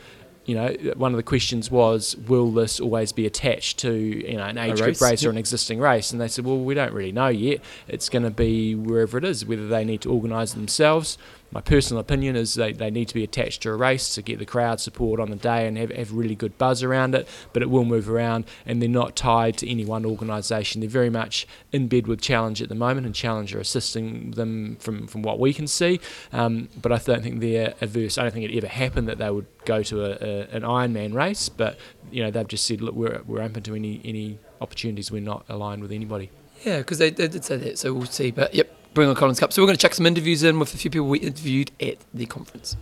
you 0.46 0.54
know, 0.54 0.68
one 0.96 1.12
of 1.12 1.16
the 1.16 1.22
questions 1.22 1.70
was, 1.70 2.16
will 2.16 2.50
this 2.50 2.80
always 2.80 3.12
be 3.12 3.26
attached 3.26 3.78
to 3.80 3.92
you 3.92 4.36
know 4.36 4.44
an 4.44 4.58
age 4.58 4.80
group 4.80 5.00
race? 5.00 5.24
or 5.24 5.30
an 5.30 5.36
existing 5.38 5.78
race? 5.78 6.10
And 6.12 6.20
they 6.20 6.28
said, 6.28 6.44
well, 6.44 6.58
we 6.58 6.74
don't 6.74 6.92
really 6.92 7.12
know 7.12 7.28
yet. 7.28 7.60
It's 7.86 8.08
going 8.08 8.24
to 8.24 8.30
be 8.30 8.74
wherever 8.74 9.18
it 9.18 9.24
is, 9.24 9.44
whether 9.44 9.68
they 9.68 9.84
need 9.84 10.00
to 10.02 10.12
organise 10.12 10.54
themselves. 10.54 11.18
My 11.52 11.60
personal 11.60 12.00
opinion 12.00 12.36
is 12.36 12.54
they, 12.54 12.72
they 12.72 12.90
need 12.90 13.08
to 13.08 13.14
be 13.14 13.24
attached 13.24 13.62
to 13.62 13.70
a 13.70 13.76
race 13.76 14.14
to 14.14 14.22
get 14.22 14.38
the 14.38 14.46
crowd 14.46 14.80
support 14.80 15.18
on 15.18 15.30
the 15.30 15.36
day 15.36 15.66
and 15.66 15.76
have, 15.76 15.90
have 15.90 16.12
really 16.12 16.34
good 16.34 16.56
buzz 16.58 16.82
around 16.82 17.14
it, 17.14 17.26
but 17.52 17.62
it 17.62 17.70
will 17.70 17.84
move 17.84 18.08
around 18.08 18.44
and 18.66 18.80
they're 18.80 18.88
not 18.88 19.16
tied 19.16 19.56
to 19.58 19.70
any 19.70 19.84
one 19.84 20.06
organisation. 20.06 20.80
They're 20.80 20.90
very 20.90 21.10
much 21.10 21.46
in 21.72 21.88
bed 21.88 22.06
with 22.06 22.20
Challenge 22.20 22.62
at 22.62 22.68
the 22.68 22.74
moment 22.74 23.06
and 23.06 23.14
Challenge 23.14 23.54
are 23.54 23.60
assisting 23.60 24.32
them 24.32 24.76
from, 24.76 25.06
from 25.06 25.22
what 25.22 25.40
we 25.40 25.52
can 25.52 25.66
see. 25.66 26.00
Um, 26.32 26.68
but 26.80 26.92
I 26.92 26.98
don't 26.98 27.22
think 27.22 27.40
they're 27.40 27.74
averse. 27.80 28.16
I 28.16 28.22
don't 28.22 28.32
think 28.32 28.50
it 28.50 28.56
ever 28.56 28.68
happened 28.68 29.08
that 29.08 29.18
they 29.18 29.30
would 29.30 29.46
go 29.64 29.82
to 29.82 30.04
a, 30.04 30.10
a, 30.10 30.40
an 30.56 30.62
Ironman 30.62 31.14
race, 31.14 31.48
but 31.48 31.78
you 32.10 32.22
know 32.22 32.30
they've 32.30 32.48
just 32.48 32.64
said, 32.66 32.80
look, 32.80 32.94
we're, 32.94 33.22
we're 33.26 33.42
open 33.42 33.62
to 33.64 33.74
any, 33.74 34.00
any 34.04 34.38
opportunities. 34.60 35.10
We're 35.10 35.20
not 35.20 35.44
aligned 35.48 35.82
with 35.82 35.92
anybody. 35.92 36.30
Yeah, 36.64 36.78
because 36.78 36.98
they, 36.98 37.10
they 37.10 37.28
did 37.28 37.44
say 37.44 37.56
that, 37.56 37.78
so 37.78 37.92
we'll 37.92 38.06
see. 38.06 38.30
But 38.30 38.54
yep, 38.54 38.70
bring 38.94 39.08
on 39.08 39.14
Collins 39.14 39.40
Cup. 39.40 39.52
So 39.52 39.62
we're 39.62 39.66
going 39.66 39.76
to 39.76 39.82
check 39.82 39.94
some 39.94 40.06
interviews 40.06 40.42
in 40.42 40.58
with 40.58 40.74
a 40.74 40.76
few 40.76 40.90
people 40.90 41.08
we 41.08 41.18
interviewed 41.20 41.70
at 41.80 41.96
the 42.12 42.26
conference. 42.26 42.76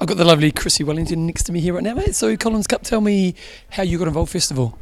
I've 0.00 0.08
got 0.08 0.16
the 0.16 0.24
lovely 0.24 0.50
Chrissie 0.50 0.84
Wellington 0.84 1.26
next 1.26 1.44
to 1.44 1.52
me 1.52 1.60
here 1.60 1.74
right 1.74 1.82
now, 1.82 1.94
mate. 1.94 2.14
So 2.14 2.36
Collins 2.36 2.66
Cup, 2.66 2.82
tell 2.82 3.00
me 3.00 3.34
how 3.70 3.82
you 3.82 3.98
got 3.98 4.08
involved 4.08 4.32
first 4.32 4.50
of 4.50 4.58
all. 4.58 4.78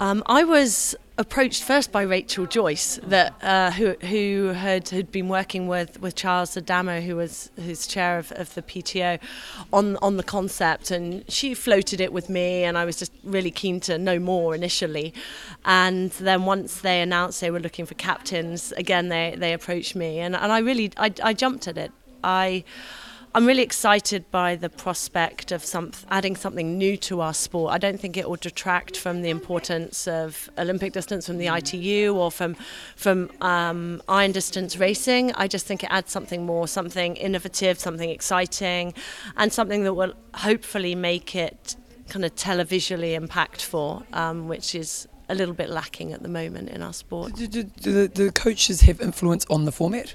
Um, 0.00 0.22
I 0.26 0.44
was 0.44 0.94
approached 1.18 1.62
first 1.62 1.92
by 1.92 2.02
Rachel 2.02 2.46
Joyce, 2.46 2.98
that 3.02 3.34
uh, 3.42 3.70
who 3.72 3.94
who 4.06 4.48
had, 4.54 4.88
had 4.88 5.12
been 5.12 5.28
working 5.28 5.68
with, 5.68 6.00
with 6.00 6.14
Charles 6.14 6.56
Adamo, 6.56 7.00
who 7.00 7.16
was 7.16 7.50
who's 7.56 7.86
chair 7.86 8.18
of, 8.18 8.32
of 8.32 8.54
the 8.54 8.62
PTO, 8.62 9.18
on 9.72 9.96
on 9.98 10.16
the 10.16 10.22
concept, 10.22 10.90
and 10.90 11.30
she 11.30 11.54
floated 11.54 12.00
it 12.00 12.12
with 12.12 12.28
me, 12.28 12.64
and 12.64 12.78
I 12.78 12.84
was 12.84 12.96
just 12.96 13.12
really 13.24 13.50
keen 13.50 13.80
to 13.80 13.98
know 13.98 14.18
more 14.18 14.54
initially, 14.54 15.12
and 15.64 16.10
then 16.12 16.44
once 16.44 16.80
they 16.80 17.00
announced 17.00 17.40
they 17.40 17.50
were 17.50 17.60
looking 17.60 17.86
for 17.86 17.94
captains, 17.94 18.72
again 18.72 19.08
they 19.08 19.34
they 19.36 19.52
approached 19.52 19.94
me, 19.94 20.18
and, 20.20 20.34
and 20.34 20.50
I 20.50 20.58
really 20.58 20.92
I, 20.96 21.12
I 21.22 21.34
jumped 21.34 21.68
at 21.68 21.76
it. 21.76 21.92
I 22.24 22.64
I'm 23.34 23.46
really 23.46 23.62
excited 23.62 24.30
by 24.30 24.56
the 24.56 24.68
prospect 24.68 25.52
of 25.52 25.64
some 25.64 25.92
adding 26.10 26.36
something 26.36 26.76
new 26.76 26.98
to 26.98 27.22
our 27.22 27.32
sport. 27.32 27.72
I 27.72 27.78
don't 27.78 27.98
think 27.98 28.18
it 28.18 28.28
will 28.28 28.36
detract 28.36 28.98
from 28.98 29.22
the 29.22 29.30
importance 29.30 30.06
of 30.06 30.50
Olympic 30.58 30.92
distance 30.92 31.28
from 31.28 31.38
the 31.38 31.46
ITU 31.46 32.14
or 32.14 32.30
from 32.30 32.56
from 32.94 33.30
um, 33.40 34.02
iron 34.06 34.32
distance 34.32 34.76
racing. 34.76 35.32
I 35.32 35.48
just 35.48 35.64
think 35.64 35.82
it 35.82 35.90
adds 35.90 36.12
something 36.12 36.44
more, 36.44 36.68
something 36.68 37.16
innovative, 37.16 37.78
something 37.78 38.10
exciting, 38.10 38.92
and 39.38 39.50
something 39.50 39.82
that 39.84 39.94
will 39.94 40.12
hopefully 40.34 40.94
make 40.94 41.34
it 41.34 41.74
kind 42.10 42.26
of 42.26 42.34
televisually 42.34 43.18
impactful, 43.18 44.04
um, 44.14 44.46
which 44.46 44.74
is 44.74 45.08
a 45.30 45.34
little 45.34 45.54
bit 45.54 45.70
lacking 45.70 46.12
at 46.12 46.22
the 46.22 46.28
moment 46.28 46.68
in 46.68 46.82
our 46.82 46.92
sport. 46.92 47.34
Do, 47.34 47.46
do, 47.46 47.62
do, 47.62 47.92
the, 47.92 48.08
do 48.08 48.26
the 48.26 48.32
coaches 48.32 48.82
have 48.82 49.00
influence 49.00 49.46
on 49.48 49.64
the 49.64 49.72
format? 49.72 50.14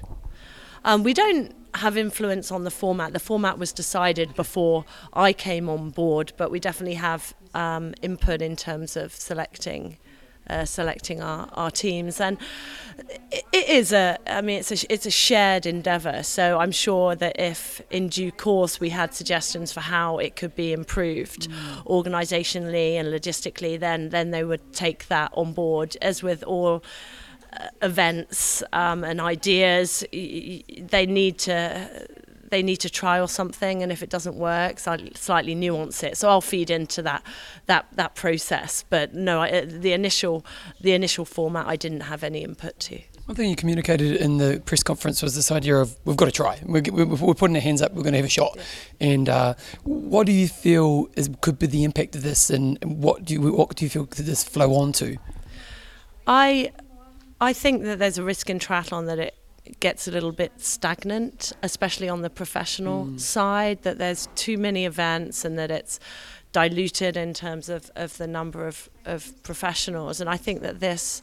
Um, 0.84 1.02
we 1.02 1.14
don't 1.14 1.54
have 1.74 1.96
influence 1.96 2.50
on 2.50 2.64
the 2.64 2.70
format. 2.70 3.12
The 3.12 3.20
format 3.20 3.58
was 3.58 3.72
decided 3.72 4.34
before 4.34 4.84
I 5.12 5.32
came 5.32 5.68
on 5.68 5.90
board, 5.90 6.32
but 6.36 6.50
we 6.50 6.60
definitely 6.60 6.94
have 6.94 7.34
um, 7.54 7.94
input 8.02 8.42
in 8.42 8.56
terms 8.56 8.96
of 8.96 9.12
selecting. 9.12 9.98
Uh, 10.50 10.64
selecting 10.64 11.20
our, 11.20 11.46
our 11.52 11.70
teams 11.70 12.22
and 12.22 12.38
it, 13.30 13.44
it 13.52 13.68
is 13.68 13.92
a 13.92 14.16
I 14.26 14.40
mean 14.40 14.60
it's 14.60 14.72
a 14.72 14.90
it's 14.90 15.04
a 15.04 15.10
shared 15.10 15.66
endeavor 15.66 16.22
so 16.22 16.58
I'm 16.58 16.72
sure 16.72 17.14
that 17.16 17.38
if 17.38 17.82
in 17.90 18.08
due 18.08 18.32
course 18.32 18.80
we 18.80 18.88
had 18.88 19.12
suggestions 19.12 19.72
for 19.72 19.80
how 19.80 20.16
it 20.16 20.36
could 20.36 20.56
be 20.56 20.72
improved 20.72 21.50
mm. 21.50 21.84
organizationally 21.84 22.94
and 22.94 23.08
logistically 23.08 23.78
then 23.78 24.08
then 24.08 24.30
they 24.30 24.42
would 24.42 24.72
take 24.72 25.08
that 25.08 25.30
on 25.34 25.52
board 25.52 25.98
as 26.00 26.22
with 26.22 26.42
all 26.44 26.82
events 27.82 28.62
um, 28.72 29.04
and 29.04 29.20
ideas, 29.20 30.04
they 30.12 31.06
need 31.06 31.38
to 31.38 32.08
they 32.50 32.62
need 32.62 32.76
to 32.76 32.90
trial 32.90 33.28
something, 33.28 33.82
and 33.82 33.92
if 33.92 34.02
it 34.02 34.10
doesn't 34.10 34.36
work, 34.36 34.78
slightly 34.78 35.54
nuance 35.54 36.02
it. 36.02 36.16
So 36.16 36.28
I'll 36.28 36.40
feed 36.40 36.70
into 36.70 37.02
that 37.02 37.22
that 37.66 37.86
that 37.92 38.14
process. 38.14 38.84
But 38.88 39.14
no, 39.14 39.42
I, 39.42 39.50
uh, 39.50 39.64
the 39.66 39.92
initial 39.92 40.44
the 40.80 40.92
initial 40.92 41.24
format 41.24 41.66
I 41.66 41.76
didn't 41.76 42.02
have 42.02 42.22
any 42.24 42.42
input 42.42 42.78
to. 42.80 43.00
One 43.26 43.36
thing 43.36 43.50
you 43.50 43.56
communicated 43.56 44.16
in 44.16 44.38
the 44.38 44.62
press 44.64 44.82
conference 44.82 45.22
was 45.22 45.34
this 45.34 45.50
idea 45.50 45.76
of 45.76 45.94
we've 46.06 46.16
got 46.16 46.24
to 46.24 46.32
try. 46.32 46.58
We're, 46.64 46.82
we're 46.90 47.34
putting 47.34 47.56
our 47.56 47.60
hands 47.60 47.82
up. 47.82 47.92
We're 47.92 48.02
going 48.02 48.14
to 48.14 48.18
have 48.18 48.24
a 48.24 48.30
shot. 48.30 48.52
Yeah. 48.56 48.62
And 49.06 49.28
uh, 49.28 49.54
what 49.82 50.24
do 50.24 50.32
you 50.32 50.48
feel 50.48 51.08
is 51.14 51.28
could 51.42 51.58
be 51.58 51.66
the 51.66 51.84
impact 51.84 52.16
of 52.16 52.22
this, 52.22 52.48
and 52.48 52.78
what 52.82 53.24
do 53.24 53.34
you 53.34 53.52
what 53.52 53.76
do 53.76 53.84
you 53.84 53.90
feel 53.90 54.06
could 54.06 54.24
this 54.24 54.44
flow 54.44 54.74
on 54.74 54.92
to? 54.92 55.18
I 56.26 56.72
I 57.40 57.52
think 57.52 57.84
that 57.84 57.98
there's 57.98 58.18
a 58.18 58.24
risk 58.24 58.50
in 58.50 58.58
triathlon 58.58 59.06
that 59.06 59.18
it 59.18 59.34
gets 59.80 60.08
a 60.08 60.10
little 60.10 60.32
bit 60.32 60.52
stagnant, 60.56 61.52
especially 61.62 62.08
on 62.08 62.22
the 62.22 62.30
professional 62.30 63.06
mm. 63.06 63.20
side, 63.20 63.82
that 63.82 63.98
there's 63.98 64.28
too 64.34 64.58
many 64.58 64.84
events 64.84 65.44
and 65.44 65.58
that 65.58 65.70
it's 65.70 66.00
diluted 66.52 67.16
in 67.16 67.34
terms 67.34 67.68
of, 67.68 67.90
of 67.94 68.16
the 68.16 68.26
number 68.26 68.66
of, 68.66 68.88
of 69.04 69.40
professionals. 69.42 70.20
And 70.20 70.28
I 70.28 70.36
think 70.36 70.62
that 70.62 70.80
this 70.80 71.22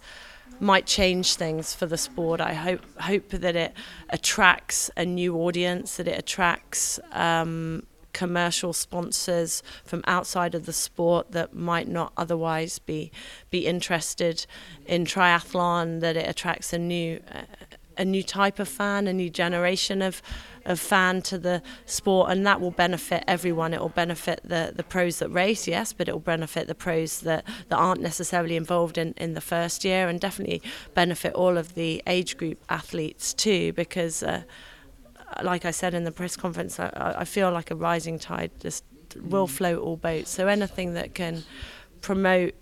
might 0.59 0.85
change 0.85 1.35
things 1.35 1.73
for 1.73 1.85
the 1.85 1.97
sport. 1.97 2.39
I 2.39 2.53
hope 2.53 2.81
hope 2.99 3.29
that 3.29 3.55
it 3.55 3.73
attracts 4.09 4.89
a 4.95 5.05
new 5.05 5.35
audience, 5.35 5.97
that 5.97 6.07
it 6.07 6.17
attracts 6.17 6.99
um, 7.11 7.83
commercial 8.15 8.71
sponsors 8.71 9.61
from 9.83 10.01
outside 10.07 10.55
of 10.55 10.65
the 10.65 10.71
sport 10.71 11.33
that 11.33 11.53
might 11.53 11.89
not 11.89 12.13
otherwise 12.15 12.79
be 12.79 13.11
be 13.49 13.67
interested 13.67 14.45
in 14.85 15.03
triathlon 15.03 15.99
that 15.99 16.15
it 16.15 16.27
attracts 16.29 16.71
a 16.71 16.79
new 16.79 17.19
a 17.97 18.05
new 18.05 18.23
type 18.23 18.57
of 18.57 18.69
fan 18.69 19.05
a 19.05 19.11
new 19.11 19.29
generation 19.29 20.01
of 20.01 20.21
of 20.65 20.79
fan 20.79 21.21
to 21.21 21.37
the 21.37 21.61
sport 21.85 22.31
and 22.31 22.45
that 22.47 22.59
will 22.59 22.71
benefit 22.71 23.23
everyone. 23.27 23.73
It 23.73 23.81
will 23.81 23.89
benefit 23.89 24.39
the 24.43 24.71
the 24.73 24.83
pros 24.83 25.19
that 25.19 25.29
race 25.29 25.67
yes 25.67 25.91
but 25.91 26.07
it 26.07 26.13
will 26.13 26.31
benefit 26.35 26.67
the 26.67 26.75
pros 26.75 27.19
that 27.19 27.43
that 27.67 27.75
aren't 27.75 28.01
necessarily 28.01 28.55
involved 28.55 28.97
in 28.97 29.13
in 29.17 29.33
the 29.33 29.41
first 29.41 29.83
year 29.83 30.07
and 30.07 30.21
definitely 30.21 30.61
benefit 30.93 31.33
all 31.33 31.57
of 31.57 31.75
the 31.75 32.01
age 32.07 32.37
group 32.37 32.63
athletes 32.69 33.33
too 33.33 33.73
because 33.73 34.23
uh, 34.23 34.43
like 35.43 35.65
I 35.65 35.71
said 35.71 35.93
in 35.93 36.03
the 36.03 36.11
press 36.11 36.35
conference, 36.35 36.79
I, 36.79 37.15
I 37.17 37.25
feel 37.25 37.51
like 37.51 37.71
a 37.71 37.75
rising 37.75 38.19
tide 38.19 38.51
just 38.59 38.83
will 39.21 39.47
mm. 39.47 39.51
float 39.51 39.79
all 39.79 39.97
boats. 39.97 40.29
So 40.29 40.47
anything 40.47 40.93
that 40.93 41.13
can 41.13 41.43
promote 42.01 42.53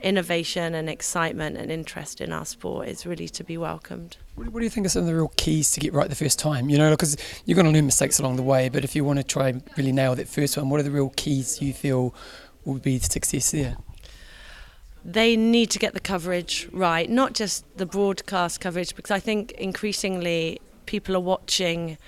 innovation 0.00 0.74
and 0.74 0.88
excitement 0.88 1.56
and 1.56 1.72
interest 1.72 2.20
in 2.20 2.32
our 2.32 2.44
sport 2.44 2.88
is 2.88 3.04
really 3.04 3.28
to 3.28 3.42
be 3.42 3.58
welcomed. 3.58 4.16
What, 4.36 4.52
do 4.52 4.62
you 4.62 4.70
think 4.70 4.86
are 4.86 4.90
some 4.90 5.02
of 5.02 5.08
the 5.08 5.14
real 5.14 5.32
keys 5.36 5.72
to 5.72 5.80
get 5.80 5.92
right 5.92 6.08
the 6.08 6.14
first 6.14 6.38
time? 6.38 6.68
You 6.68 6.78
know, 6.78 6.90
because 6.90 7.16
you're 7.44 7.56
going 7.56 7.66
to 7.66 7.72
learn 7.72 7.86
mistakes 7.86 8.20
along 8.20 8.36
the 8.36 8.42
way, 8.42 8.68
but 8.68 8.84
if 8.84 8.94
you 8.94 9.04
want 9.04 9.18
to 9.18 9.24
try 9.24 9.48
and 9.48 9.62
really 9.76 9.92
nail 9.92 10.14
that 10.14 10.28
first 10.28 10.56
one, 10.56 10.70
what 10.70 10.78
are 10.78 10.84
the 10.84 10.90
real 10.90 11.12
keys 11.16 11.60
you 11.60 11.72
feel 11.72 12.14
will 12.64 12.78
be 12.78 12.98
the 12.98 13.06
success 13.06 13.50
there? 13.50 13.76
They 15.04 15.36
need 15.36 15.70
to 15.70 15.78
get 15.78 15.94
the 15.94 16.00
coverage 16.00 16.68
right, 16.70 17.08
not 17.08 17.32
just 17.32 17.64
the 17.76 17.86
broadcast 17.86 18.60
coverage, 18.60 18.94
because 18.94 19.10
I 19.10 19.20
think 19.20 19.52
increasingly 19.52 20.60
people 20.88 21.14
are 21.14 21.20
watching 21.20 21.98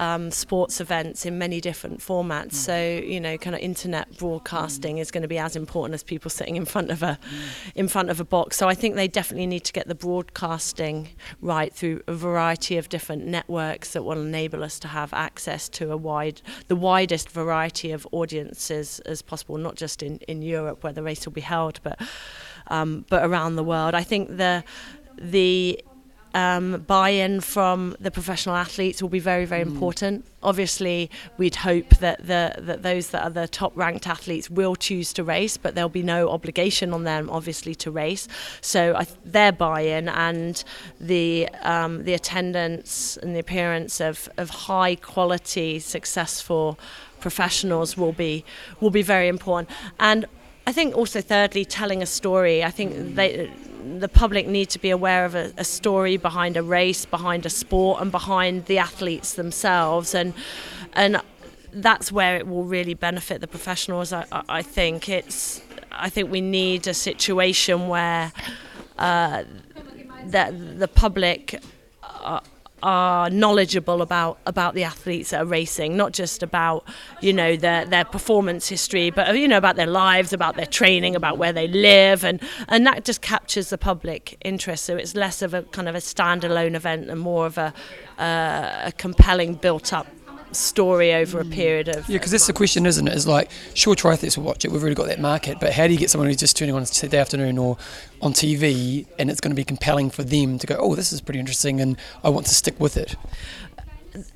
um, 0.00 0.32
sports 0.32 0.80
events 0.80 1.24
in 1.24 1.38
many 1.38 1.60
different 1.60 2.00
formats. 2.00 2.54
Mm. 2.54 2.66
So 2.68 3.06
you 3.06 3.20
know, 3.20 3.38
kind 3.38 3.54
of 3.54 3.62
internet 3.62 4.18
broadcasting 4.18 4.96
mm. 4.96 5.00
is 5.00 5.12
going 5.12 5.22
to 5.22 5.28
be 5.28 5.38
as 5.38 5.54
important 5.54 5.94
as 5.94 6.02
people 6.02 6.30
sitting 6.30 6.56
in 6.56 6.64
front 6.64 6.90
of 6.90 7.04
a 7.04 7.16
mm. 7.22 7.72
in 7.76 7.86
front 7.86 8.10
of 8.10 8.18
a 8.18 8.24
box. 8.24 8.56
So 8.56 8.68
I 8.68 8.74
think 8.74 8.96
they 8.96 9.06
definitely 9.06 9.46
need 9.46 9.64
to 9.64 9.72
get 9.72 9.86
the 9.86 9.94
broadcasting 9.94 11.10
right 11.40 11.72
through 11.72 12.02
a 12.08 12.14
variety 12.14 12.76
of 12.76 12.88
different 12.88 13.24
networks 13.24 13.92
that 13.92 14.02
will 14.02 14.20
enable 14.20 14.64
us 14.64 14.80
to 14.80 14.88
have 14.88 15.12
access 15.12 15.68
to 15.70 15.92
a 15.92 15.96
wide 15.96 16.42
the 16.66 16.76
widest 16.76 17.30
variety 17.30 17.92
of 17.92 18.04
audiences 18.10 18.98
as 19.00 19.22
possible, 19.22 19.58
not 19.58 19.76
just 19.76 20.02
in 20.02 20.18
in 20.26 20.42
Europe 20.42 20.82
where 20.82 20.92
the 20.92 21.04
race 21.04 21.24
will 21.24 21.32
be 21.32 21.46
held, 21.54 21.78
but 21.84 22.00
um, 22.66 23.04
but 23.08 23.24
around 23.24 23.54
the 23.54 23.64
world. 23.64 23.94
I 23.94 24.02
think 24.02 24.36
the 24.36 24.64
the 25.16 25.78
um, 26.34 26.82
buy-in 26.86 27.40
from 27.40 27.96
the 28.00 28.10
professional 28.10 28.56
athletes 28.56 29.00
will 29.00 29.08
be 29.08 29.20
very, 29.20 29.44
very 29.44 29.64
mm. 29.64 29.72
important. 29.72 30.26
Obviously, 30.42 31.10
we'd 31.38 31.54
hope 31.54 31.88
that 32.00 32.26
the 32.26 32.54
that 32.58 32.82
those 32.82 33.10
that 33.10 33.22
are 33.22 33.30
the 33.30 33.48
top-ranked 33.48 34.06
athletes 34.06 34.50
will 34.50 34.76
choose 34.76 35.12
to 35.14 35.24
race, 35.24 35.56
but 35.56 35.74
there'll 35.74 35.88
be 35.88 36.02
no 36.02 36.28
obligation 36.28 36.92
on 36.92 37.04
them, 37.04 37.30
obviously, 37.30 37.74
to 37.76 37.90
race. 37.90 38.28
So 38.60 38.94
I, 38.96 39.06
their 39.24 39.52
buy-in 39.52 40.08
and 40.08 40.62
the 41.00 41.48
um, 41.62 42.04
the 42.04 42.14
attendance 42.14 43.16
and 43.22 43.34
the 43.34 43.40
appearance 43.40 44.00
of 44.00 44.28
of 44.36 44.50
high-quality, 44.50 45.78
successful 45.78 46.78
professionals 47.20 47.96
will 47.96 48.12
be 48.12 48.44
will 48.80 48.90
be 48.90 49.02
very 49.02 49.28
important. 49.28 49.70
And 49.98 50.26
I 50.66 50.72
think 50.72 50.96
also 50.96 51.20
thirdly, 51.20 51.64
telling 51.64 52.02
a 52.02 52.06
story. 52.06 52.64
I 52.64 52.70
think 52.70 53.14
they 53.16 53.50
the 53.98 54.08
public 54.08 54.46
need 54.46 54.70
to 54.70 54.78
be 54.78 54.88
aware 54.88 55.26
of 55.26 55.34
a, 55.34 55.52
a, 55.58 55.64
story 55.64 56.16
behind 56.16 56.56
a 56.56 56.62
race, 56.62 57.04
behind 57.04 57.44
a 57.44 57.50
sport, 57.50 58.00
and 58.00 58.10
behind 58.10 58.64
the 58.64 58.78
athletes 58.78 59.34
themselves, 59.34 60.14
and 60.14 60.32
and 60.94 61.20
that's 61.72 62.10
where 62.10 62.36
it 62.36 62.46
will 62.46 62.64
really 62.64 62.94
benefit 62.94 63.40
the 63.40 63.46
professionals. 63.46 64.12
I, 64.12 64.24
I 64.48 64.62
think 64.62 65.08
it's. 65.08 65.60
I 65.92 66.08
think 66.08 66.30
we 66.30 66.40
need 66.40 66.86
a 66.86 66.94
situation 66.94 67.88
where 67.88 68.32
uh, 68.98 69.44
that 70.26 70.78
the 70.78 70.88
public. 70.88 71.60
Uh, 72.02 72.40
are 72.84 73.30
knowledgeable 73.30 74.02
about 74.02 74.38
about 74.44 74.74
the 74.74 74.84
athletes 74.84 75.30
that 75.30 75.40
are 75.40 75.46
racing, 75.46 75.96
not 75.96 76.12
just 76.12 76.42
about 76.42 76.86
you 77.20 77.32
know 77.32 77.56
their 77.56 77.86
their 77.86 78.04
performance 78.04 78.68
history, 78.68 79.10
but 79.10 79.36
you 79.36 79.48
know 79.48 79.56
about 79.56 79.76
their 79.76 79.86
lives, 79.86 80.32
about 80.32 80.54
their 80.54 80.66
training, 80.66 81.16
about 81.16 81.38
where 81.38 81.52
they 81.52 81.66
live, 81.66 82.24
and 82.24 82.40
and 82.68 82.86
that 82.86 83.04
just 83.04 83.22
captures 83.22 83.70
the 83.70 83.78
public 83.78 84.36
interest. 84.44 84.84
So 84.84 84.96
it's 84.96 85.14
less 85.14 85.40
of 85.40 85.54
a 85.54 85.62
kind 85.62 85.88
of 85.88 85.94
a 85.94 85.98
standalone 85.98 86.74
event 86.74 87.08
and 87.08 87.18
more 87.18 87.46
of 87.46 87.56
a 87.56 87.72
uh, 88.18 88.82
a 88.84 88.92
compelling 88.92 89.54
built 89.54 89.92
up 89.92 90.06
story 90.54 91.12
over 91.14 91.40
a 91.40 91.44
mm. 91.44 91.52
period 91.52 91.88
of 91.88 92.08
Yeah, 92.08 92.18
because 92.18 92.30
that's 92.30 92.46
the 92.46 92.52
question, 92.52 92.86
isn't 92.86 93.06
it? 93.06 93.12
it? 93.12 93.16
Is 93.16 93.26
like, 93.26 93.50
sure, 93.74 93.94
triathletes 93.94 94.36
will 94.36 94.44
watch 94.44 94.64
it. 94.64 94.72
We've 94.72 94.80
already 94.80 94.94
got 94.94 95.06
that 95.08 95.20
market, 95.20 95.58
but 95.60 95.72
how 95.72 95.86
do 95.86 95.92
you 95.92 95.98
get 95.98 96.10
someone 96.10 96.28
who's 96.28 96.36
just 96.36 96.56
turning 96.56 96.74
on 96.74 96.84
Saturday 96.86 97.18
afternoon 97.18 97.58
or 97.58 97.76
on 98.22 98.32
TV, 98.32 99.06
and 99.18 99.30
it's 99.30 99.40
going 99.40 99.50
to 99.50 99.56
be 99.56 99.64
compelling 99.64 100.10
for 100.10 100.24
them 100.24 100.58
to 100.58 100.66
go, 100.66 100.76
oh, 100.78 100.94
this 100.94 101.12
is 101.12 101.20
pretty 101.20 101.40
interesting, 101.40 101.80
and 101.80 101.96
I 102.22 102.30
want 102.30 102.46
to 102.46 102.54
stick 102.54 102.78
with 102.80 102.96
it. 102.96 103.16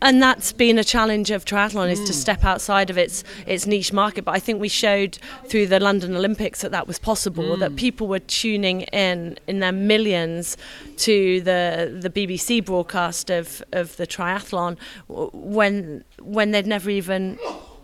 And 0.02 0.22
that's 0.22 0.52
been 0.52 0.78
a 0.78 0.84
challenge 0.84 1.30
of 1.30 1.44
triathlon 1.44 1.90
is 1.90 2.02
to 2.04 2.12
step 2.12 2.44
outside 2.44 2.90
of 2.90 2.98
its 2.98 3.22
its 3.46 3.66
niche 3.66 3.92
market. 3.92 4.24
But 4.24 4.34
I 4.34 4.38
think 4.38 4.60
we 4.60 4.68
showed 4.68 5.18
through 5.46 5.66
the 5.66 5.80
London 5.80 6.16
Olympics 6.16 6.62
that 6.62 6.72
that 6.72 6.86
was 6.86 6.98
possible 6.98 7.56
that 7.56 7.76
people 7.76 8.08
were 8.08 8.18
tuning 8.18 8.82
in 8.82 9.38
in 9.46 9.60
their 9.60 9.72
millions 9.72 10.56
to 10.98 11.40
the 11.42 11.98
the 12.00 12.10
BBC 12.10 12.64
broadcast 12.64 13.30
of 13.30 13.62
of 13.72 13.96
the 13.96 14.06
triathlon 14.06 14.76
when 15.08 16.04
when 16.20 16.50
they'd 16.50 16.66
never 16.66 16.90
even 16.90 17.38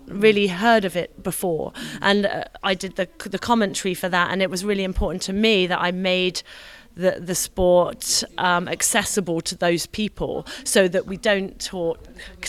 really 0.06 0.48
heard 0.48 0.84
of 0.84 0.96
it 0.96 1.22
before. 1.22 1.72
And 2.00 2.26
uh, 2.26 2.44
I 2.62 2.74
did 2.74 2.96
the 2.96 3.08
the 3.24 3.38
commentary 3.38 3.94
for 3.94 4.08
that 4.08 4.30
and 4.30 4.42
it 4.42 4.50
was 4.50 4.64
really 4.64 4.84
important 4.84 5.22
to 5.22 5.32
me 5.32 5.66
that 5.66 5.80
I 5.80 5.92
made 5.92 6.42
the, 6.96 7.18
the 7.20 7.34
sport 7.34 8.22
um, 8.38 8.68
accessible 8.68 9.40
to 9.42 9.56
those 9.56 9.86
people 9.86 10.46
so 10.62 10.86
that 10.88 11.06
we 11.06 11.16
don't 11.16 11.60
talk 11.60 11.98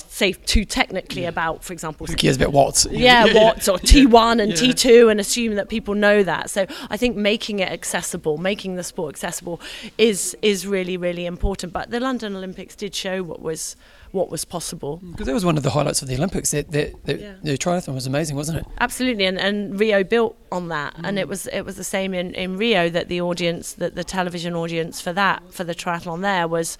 say 0.07 0.33
too 0.33 0.63
technically 0.63 1.25
about 1.25 1.63
for 1.63 1.73
example 1.73 2.05
Who 2.05 2.15
cares 2.15 2.37
about 2.37 2.53
Watts? 2.53 2.85
yeah, 2.91 3.25
Watts 3.33 3.67
or 3.67 3.77
T1 3.77 4.41
and 4.41 4.53
T2 4.53 5.09
and 5.09 5.19
assume 5.19 5.55
that 5.55 5.69
people 5.69 5.95
know 5.95 6.23
that. 6.23 6.49
So 6.49 6.65
I 6.89 6.97
think 6.97 7.17
making 7.17 7.59
it 7.59 7.69
accessible, 7.69 8.37
making 8.37 8.75
the 8.75 8.83
sport 8.83 9.15
accessible 9.15 9.59
is 9.97 10.37
is 10.41 10.67
really 10.67 10.97
really 10.97 11.25
important. 11.25 11.73
But 11.73 11.89
the 11.89 11.99
London 11.99 12.35
Olympics 12.35 12.75
did 12.75 12.93
show 12.93 13.23
what 13.23 13.41
was 13.41 13.75
what 14.15 14.31
was 14.31 14.45
possible. 14.45 15.01
Because 15.11 15.27
that 15.27 15.33
was 15.33 15.45
one 15.45 15.57
of 15.57 15.63
the 15.63 15.71
highlights 15.71 16.01
of 16.01 16.07
the 16.07 16.15
Olympics. 16.15 16.51
That, 16.51 16.71
that, 16.71 17.05
that 17.05 17.19
Yeah. 17.19 17.33
the 17.43 17.57
triathlon 17.57 17.93
was 17.93 18.07
amazing, 18.07 18.35
wasn't 18.37 18.59
it? 18.59 18.65
Absolutely, 18.79 19.25
and, 19.25 19.37
and 19.37 19.77
Rio 19.79 20.03
built 20.03 20.37
on 20.51 20.69
that, 20.69 20.95
and 21.03 21.17
mm. 21.17 21.21
it 21.21 21.27
was 21.27 21.47
it 21.47 21.63
was 21.65 21.75
the 21.75 21.83
same 21.83 22.13
in, 22.13 22.33
in 22.33 22.55
Rio 22.57 22.89
that 22.89 23.09
the 23.09 23.19
audience, 23.19 23.73
that 23.73 23.95
the 23.95 24.05
television 24.05 24.55
audience 24.55 25.01
for 25.01 25.13
that 25.13 25.53
for 25.53 25.65
the 25.65 25.75
triathlon 25.75 26.21
there 26.21 26.47
was, 26.47 26.77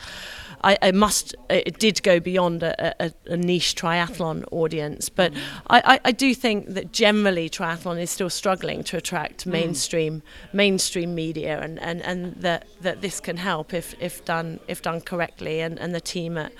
I, 0.64 0.78
I 0.82 0.92
must 0.92 1.36
it 1.50 1.78
did 1.78 2.02
go 2.04 2.22
beyond 2.22 2.64
a, 2.64 2.96
a, 3.06 3.12
a 3.28 3.38
niche 3.38 3.76
triathlon 3.76 4.46
audience, 4.52 5.10
but 5.10 5.34
mm. 5.34 5.40
I, 5.68 5.80
I, 5.94 6.00
I 6.06 6.12
do 6.14 6.34
think 6.34 6.74
that 6.74 6.94
generally 6.94 7.50
triathlon 7.50 8.00
is 8.00 8.10
still 8.10 8.30
struggling 8.30 8.84
to 8.86 8.98
attract 8.98 9.46
mm. 9.46 9.52
mainstream 9.52 10.24
mainstream 10.54 11.14
media, 11.14 11.60
and, 11.60 11.80
and, 11.80 12.02
and 12.02 12.36
that 12.36 12.66
that 12.82 13.02
this 13.02 13.20
can 13.20 13.38
help 13.38 13.74
if, 13.74 13.94
if 14.00 14.24
done 14.24 14.60
if 14.70 14.82
done 14.82 15.02
correctly, 15.02 15.60
and, 15.60 15.78
and 15.80 15.94
the 15.94 16.02
team 16.02 16.38
at 16.38 16.54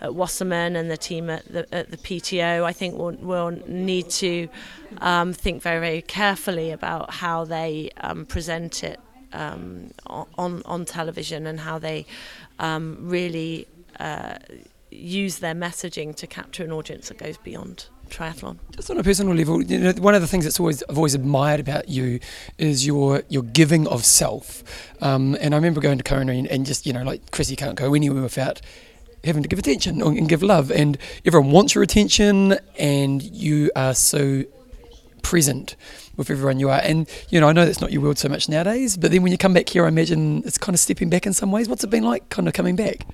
at 0.00 0.14
Wasserman 0.14 0.76
and 0.76 0.90
the 0.90 0.96
team 0.96 1.28
at 1.30 1.44
the, 1.46 1.72
at 1.74 1.90
the 1.90 1.96
PTO, 1.96 2.64
I 2.64 2.72
think 2.72 2.96
will, 2.96 3.12
will 3.12 3.50
need 3.66 4.10
to 4.10 4.48
um, 4.98 5.32
think 5.32 5.62
very, 5.62 5.80
very 5.80 6.02
carefully 6.02 6.70
about 6.70 7.14
how 7.14 7.44
they 7.44 7.90
um, 8.00 8.24
present 8.26 8.84
it 8.84 9.00
um, 9.32 9.90
on, 10.06 10.62
on 10.64 10.84
television 10.84 11.46
and 11.46 11.60
how 11.60 11.78
they 11.78 12.06
um, 12.58 12.98
really 13.00 13.66
uh, 14.00 14.36
use 14.90 15.38
their 15.38 15.54
messaging 15.54 16.14
to 16.16 16.26
capture 16.26 16.64
an 16.64 16.72
audience 16.72 17.08
that 17.08 17.18
goes 17.18 17.36
beyond 17.38 17.86
triathlon. 18.08 18.58
Just 18.74 18.90
on 18.90 18.98
a 18.98 19.02
personal 19.02 19.34
level, 19.34 19.62
you 19.62 19.78
know, 19.78 19.92
one 19.92 20.14
of 20.14 20.22
the 20.22 20.26
things 20.26 20.44
that's 20.44 20.58
always 20.58 20.82
I've 20.88 20.96
always 20.96 21.14
admired 21.14 21.60
about 21.60 21.88
you 21.88 22.20
is 22.56 22.86
your 22.86 23.22
your 23.28 23.42
giving 23.42 23.86
of 23.86 24.04
self. 24.04 24.62
Um, 25.02 25.36
and 25.40 25.54
I 25.54 25.58
remember 25.58 25.80
going 25.80 25.98
to 25.98 26.04
Kona 26.04 26.32
and, 26.32 26.46
and 26.46 26.64
just 26.64 26.86
you 26.86 26.92
know 26.92 27.02
like 27.02 27.30
Chris, 27.30 27.50
you 27.50 27.56
can't 27.56 27.76
go 27.76 27.94
anywhere 27.94 28.22
without 28.22 28.60
having 29.24 29.42
to 29.42 29.48
give 29.48 29.58
attention 29.58 30.00
and 30.02 30.28
give 30.28 30.42
love, 30.42 30.70
and 30.70 30.98
everyone 31.24 31.50
wants 31.50 31.74
your 31.74 31.82
attention, 31.82 32.58
and 32.78 33.22
you 33.22 33.70
are 33.74 33.94
so 33.94 34.44
present 35.22 35.76
with 36.16 36.30
everyone 36.30 36.58
you 36.58 36.70
are. 36.70 36.80
And 36.82 37.08
you 37.30 37.40
know, 37.40 37.48
I 37.48 37.52
know 37.52 37.64
that's 37.66 37.80
not 37.80 37.92
your 37.92 38.02
world 38.02 38.18
so 38.18 38.28
much 38.28 38.48
nowadays, 38.48 38.96
but 38.96 39.10
then 39.10 39.22
when 39.22 39.32
you 39.32 39.38
come 39.38 39.54
back 39.54 39.68
here, 39.68 39.84
I 39.84 39.88
imagine 39.88 40.42
it's 40.44 40.58
kind 40.58 40.74
of 40.74 40.80
stepping 40.80 41.10
back 41.10 41.26
in 41.26 41.32
some 41.32 41.52
ways. 41.52 41.68
What's 41.68 41.84
it 41.84 41.90
been 41.90 42.04
like, 42.04 42.28
kind 42.28 42.48
of 42.48 42.54
coming 42.54 42.76
back? 42.76 43.06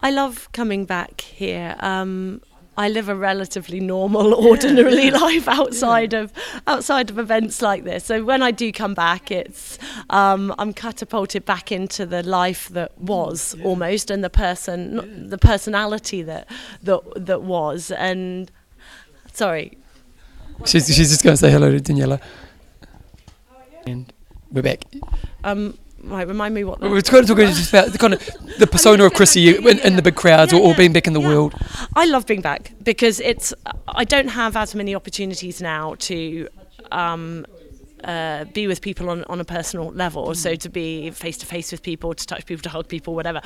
I 0.00 0.10
love 0.10 0.48
coming 0.52 0.84
back 0.84 1.20
here. 1.20 1.76
Um, 1.80 2.40
I 2.78 2.88
live 2.88 3.08
a 3.08 3.14
relatively 3.14 3.80
normal, 3.80 4.32
ordinary 4.34 5.10
life 5.24 5.48
outside 5.48 6.14
of 6.14 6.32
outside 6.66 7.10
of 7.10 7.18
events 7.18 7.60
like 7.60 7.82
this. 7.84 8.04
So 8.04 8.24
when 8.24 8.42
I 8.42 8.50
do 8.52 8.72
come 8.72 8.94
back, 8.94 9.30
it's 9.30 9.78
um, 10.10 10.54
I'm 10.58 10.72
catapulted 10.72 11.44
back 11.44 11.70
into 11.72 12.06
the 12.06 12.22
life 12.22 12.68
that 12.70 12.96
was 12.98 13.56
almost, 13.64 14.10
and 14.10 14.22
the 14.22 14.30
person, 14.30 14.94
not 14.94 15.06
the 15.30 15.38
personality 15.38 16.22
that 16.22 16.48
that 16.84 17.00
that 17.26 17.42
was. 17.42 17.90
And 17.90 18.50
sorry, 19.32 19.76
She's, 20.66 20.86
she's 20.92 21.10
just 21.10 21.22
going 21.22 21.34
to 21.34 21.36
say 21.36 21.50
hello 21.50 21.70
to 21.70 21.78
Daniela. 21.80 22.20
And 23.86 24.12
we're 24.50 24.62
back. 24.62 24.84
um, 25.44 25.78
right, 26.04 26.26
remind 26.26 26.54
me 26.54 26.64
what. 26.64 26.80
We 26.80 26.88
We're 26.88 27.02
kind 27.02 27.22
of 27.22 27.28
talking 27.36 27.48
about 27.68 27.92
the 27.92 27.98
kind 27.98 28.14
of 28.14 28.58
the 28.58 28.66
persona 28.70 29.04
of 29.04 29.14
Chrissie 29.14 29.56
in, 29.56 29.78
in 29.80 29.96
the 29.96 30.02
big 30.02 30.14
crowds 30.16 30.52
or, 30.52 30.60
or 30.60 30.74
being 30.74 30.92
back 30.92 31.06
in 31.06 31.12
the 31.12 31.20
Yeah. 31.20 31.28
world. 31.28 31.54
I 31.96 32.06
love 32.06 32.26
being 32.26 32.40
back 32.40 32.72
because 32.82 33.20
it's 33.20 33.52
I 33.88 34.04
don't 34.04 34.28
have 34.28 34.56
as 34.56 34.74
many 34.74 34.94
opportunities 34.94 35.60
now 35.60 35.94
to 36.00 36.48
um, 36.92 37.44
uh, 38.04 38.44
be 38.44 38.66
with 38.68 38.80
people 38.80 39.10
on, 39.10 39.24
on 39.24 39.40
a 39.40 39.44
personal 39.44 39.90
level. 39.90 40.34
So 40.34 40.54
to 40.54 40.68
be 40.68 41.10
face 41.10 41.36
to 41.38 41.46
face 41.46 41.72
with 41.72 41.82
people, 41.82 42.14
to 42.14 42.26
touch 42.26 42.46
people, 42.46 42.62
to 42.62 42.68
hug 42.68 42.88
people, 42.88 43.14
whatever. 43.14 43.40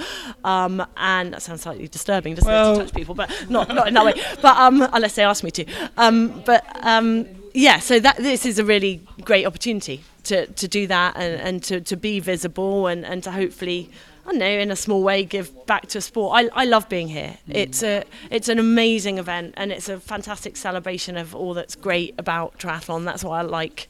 Um, 0.44 0.84
and 0.96 1.32
that 1.32 1.42
sounds 1.42 1.62
slightly 1.62 1.88
disturbing, 1.88 2.34
doesn't 2.34 2.50
Well- 2.50 2.72
it, 2.72 2.78
to 2.78 2.84
touch 2.84 2.94
people, 2.94 3.14
but 3.14 3.30
not 3.48 3.68
not 3.74 3.88
in 3.88 3.94
that 3.94 4.04
way. 4.04 4.14
But 4.42 4.56
um, 4.58 4.82
unless 4.92 5.14
they 5.14 5.24
ask 5.24 5.42
me 5.42 5.50
to. 5.52 5.64
Um, 5.96 6.42
but 6.44 6.64
um, 6.86 7.26
yeah, 7.54 7.78
so 7.78 7.98
that 8.00 8.16
this 8.18 8.44
is 8.46 8.58
a 8.58 8.64
really 8.64 9.00
great 9.24 9.46
opportunity 9.46 10.02
to, 10.24 10.46
to 10.46 10.68
do 10.68 10.86
that 10.86 11.16
and, 11.16 11.40
and 11.40 11.62
to, 11.64 11.80
to 11.80 11.96
be 11.96 12.20
visible 12.20 12.86
and, 12.86 13.04
and 13.04 13.22
to 13.24 13.32
hopefully 13.32 13.90
I 14.24 14.30
don't 14.30 14.38
know, 14.38 14.46
in 14.46 14.70
a 14.70 14.76
small 14.76 15.02
way, 15.02 15.24
give 15.24 15.66
back 15.66 15.88
to 15.88 16.00
sport. 16.00 16.44
I, 16.44 16.62
I 16.62 16.64
love 16.64 16.88
being 16.88 17.08
here. 17.08 17.38
It's 17.48 17.82
a 17.82 18.04
it's 18.30 18.48
an 18.48 18.60
amazing 18.60 19.18
event 19.18 19.54
and 19.56 19.72
it's 19.72 19.88
a 19.88 19.98
fantastic 19.98 20.56
celebration 20.56 21.16
of 21.16 21.34
all 21.34 21.54
that's 21.54 21.74
great 21.74 22.14
about 22.18 22.56
triathlon. 22.56 23.04
That's 23.04 23.24
why 23.24 23.40
I 23.40 23.42
like 23.42 23.88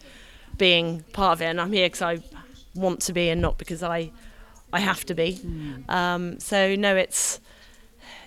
being 0.56 1.02
part 1.12 1.38
of 1.38 1.42
it, 1.42 1.46
and 1.46 1.60
I'm 1.60 1.72
here 1.72 1.86
because 1.86 2.00
I 2.00 2.22
want 2.74 3.00
to 3.02 3.12
be 3.12 3.28
and 3.28 3.42
not 3.42 3.58
because 3.58 3.82
I 3.82 4.10
I 4.72 4.80
have 4.80 5.04
to 5.06 5.14
be. 5.14 5.38
Um, 5.90 6.40
so 6.40 6.76
no, 6.76 6.96
it's 6.96 7.38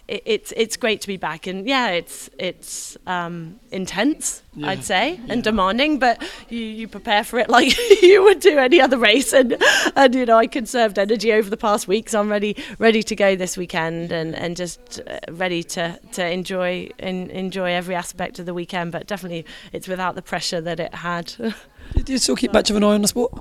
it, 0.08 0.24
it's 0.26 0.54
it's 0.56 0.78
great 0.78 1.02
to 1.02 1.08
be 1.08 1.18
back, 1.18 1.48
and 1.48 1.68
yeah, 1.68 1.90
it's 1.90 2.30
it's 2.38 2.98
um, 3.08 3.60
intense, 3.72 4.44
I'd 4.64 4.84
say, 4.84 5.20
and 5.30 5.44
demanding, 5.44 6.00
but 6.00 6.22
you, 6.50 6.60
you 6.60 6.88
prepare 6.88 7.24
for 7.24 7.40
it 7.40 7.50
like 7.58 7.76
you 8.02 8.24
would 8.24 8.40
do 8.40 8.58
any 8.58 8.80
other 8.80 8.98
race, 8.98 9.34
and 9.34 9.58
and 9.96 10.16
you 10.16 10.26
know 10.26 10.38
I 10.38 10.48
conserved 10.48 11.00
energy 11.00 11.34
over 11.34 11.50
the 11.50 11.58
past 11.58 11.88
week, 11.88 12.10
so 12.10 12.20
I'm 12.20 12.30
ready 12.30 12.56
ready 12.78 13.02
to 13.04 13.16
go 13.16 13.36
this 13.36 13.58
weekend, 13.58 14.12
and 14.12 14.36
and 14.36 14.56
just 14.56 15.02
uh, 15.08 15.20
ready 15.32 15.64
to 15.64 16.00
to 16.14 16.30
enjoy 16.30 16.90
in, 17.00 17.30
enjoy 17.32 17.72
every 17.72 17.96
aspect 17.96 18.40
of 18.40 18.46
the 18.46 18.54
weekend, 18.54 18.92
but 18.92 19.08
definitely 19.08 19.46
it's 19.74 19.88
without 19.88 20.16
the 20.16 20.22
pressure 20.22 20.62
that 20.62 20.80
it 20.80 20.94
had. 20.94 21.34
Do 22.04 22.14
you 22.14 22.18
still 22.18 22.36
keep 22.36 22.52
much 22.52 22.70
of 22.70 22.76
an 22.76 22.84
eye 22.84 22.94
on 22.94 23.02
the 23.02 23.08
sport? 23.08 23.32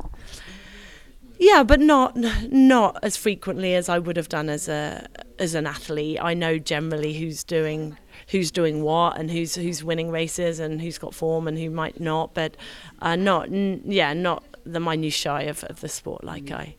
Yeah, 1.38 1.62
but 1.64 1.80
not 1.80 2.16
not 2.16 2.98
as 3.02 3.16
frequently 3.16 3.74
as 3.74 3.88
I 3.88 3.98
would 3.98 4.16
have 4.16 4.28
done 4.28 4.48
as 4.48 4.68
a 4.68 5.06
as 5.38 5.54
an 5.54 5.66
athlete. 5.66 6.18
I 6.20 6.34
know 6.34 6.58
generally 6.58 7.14
who's 7.14 7.42
doing 7.44 7.96
who's 8.28 8.50
doing 8.50 8.82
what 8.82 9.18
and 9.18 9.30
who's 9.30 9.54
who's 9.54 9.82
winning 9.82 10.10
races 10.10 10.60
and 10.60 10.80
who's 10.80 10.98
got 10.98 11.14
form 11.14 11.48
and 11.48 11.58
who 11.58 11.70
might 11.70 12.00
not. 12.00 12.34
But 12.34 12.56
uh, 13.02 13.16
not 13.16 13.48
n- 13.48 13.82
yeah, 13.84 14.12
not 14.12 14.44
the 14.64 14.80
minutiae 14.80 15.50
of, 15.50 15.64
of 15.64 15.80
the 15.80 15.88
sport 15.88 16.24
like 16.24 16.50
I 16.50 16.76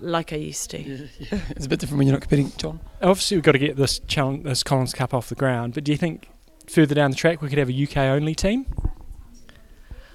like 0.00 0.32
I 0.32 0.36
used 0.36 0.70
to. 0.70 1.08
It's 1.50 1.66
a 1.66 1.68
bit 1.68 1.78
different 1.78 1.98
when 1.98 2.06
you're 2.08 2.14
not 2.16 2.22
competing, 2.22 2.52
John. 2.56 2.80
Obviously, 3.00 3.36
we've 3.36 3.44
got 3.44 3.52
to 3.52 3.58
get 3.58 3.76
this 3.76 4.00
challenge, 4.00 4.44
this 4.44 4.62
Collins 4.62 4.92
Cup 4.94 5.14
off 5.14 5.28
the 5.28 5.36
ground. 5.36 5.74
But 5.74 5.84
do 5.84 5.92
you 5.92 5.98
think 5.98 6.28
further 6.68 6.94
down 6.94 7.10
the 7.12 7.16
track 7.16 7.40
we 7.40 7.48
could 7.48 7.58
have 7.58 7.70
a 7.70 7.82
UK 7.84 7.98
only 7.98 8.34
team? 8.34 8.66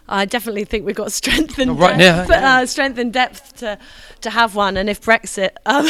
I 0.10 0.26
definitely 0.26 0.64
think 0.64 0.86
we've 0.86 0.96
got 0.96 1.12
strength 1.12 1.60
and 1.60 1.78
right 1.78 1.98
depth, 1.98 2.30
now, 2.30 2.36
yeah. 2.36 2.60
uh, 2.60 2.66
strength 2.66 2.98
and 2.98 3.12
depth 3.12 3.58
to 3.58 3.78
to 4.22 4.30
have 4.30 4.56
one. 4.56 4.78
And 4.78 4.90
if 4.90 5.02
Brexit 5.02 5.52
um, 5.66 5.86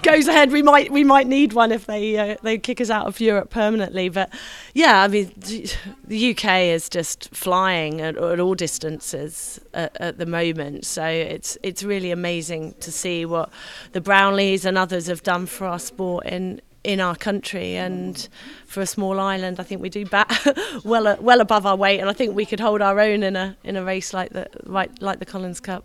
goes 0.02 0.28
ahead, 0.28 0.52
we 0.52 0.62
might 0.62 0.90
we 0.92 1.04
might 1.04 1.26
need 1.26 1.52
one 1.52 1.72
if 1.72 1.86
they 1.86 2.16
uh, 2.16 2.36
they 2.42 2.58
kick 2.58 2.80
us 2.80 2.90
out 2.90 3.06
of 3.06 3.20
Europe 3.20 3.50
permanently. 3.50 4.08
But 4.08 4.32
yeah, 4.74 5.02
I 5.02 5.08
mean, 5.08 5.32
the 5.36 6.30
UK 6.30 6.44
is 6.74 6.88
just 6.88 7.34
flying 7.34 8.00
at, 8.00 8.16
at 8.16 8.40
all 8.40 8.54
distances 8.54 9.60
at, 9.74 9.96
at 10.00 10.18
the 10.18 10.26
moment. 10.26 10.86
So 10.86 11.04
it's 11.04 11.58
it's 11.62 11.82
really 11.82 12.10
amazing 12.10 12.74
to 12.80 12.92
see 12.92 13.24
what 13.24 13.50
the 13.92 14.00
Brownlees 14.00 14.64
and 14.64 14.78
others 14.78 15.06
have 15.06 15.22
done 15.22 15.46
for 15.46 15.66
our 15.66 15.78
sport 15.78 16.26
in 16.26 16.60
in 16.84 17.00
our 17.00 17.14
country 17.14 17.76
and 17.76 18.28
for 18.66 18.80
a 18.80 18.86
small 18.86 19.20
island 19.20 19.60
I 19.60 19.62
think 19.62 19.80
we 19.80 19.88
do 19.88 20.04
bat 20.04 20.28
well 20.84 21.06
uh, 21.06 21.16
well 21.20 21.40
above 21.40 21.64
our 21.66 21.76
weight 21.76 22.00
and 22.00 22.10
I 22.10 22.12
think 22.12 22.34
we 22.34 22.44
could 22.44 22.58
hold 22.60 22.82
our 22.82 22.98
own 22.98 23.22
in 23.22 23.36
a 23.36 23.56
in 23.62 23.76
a 23.76 23.84
race 23.84 24.12
like 24.12 24.30
the 24.30 24.48
right 24.66 24.90
like 25.00 25.18
the 25.20 25.26
Collins 25.26 25.60
Cup 25.60 25.84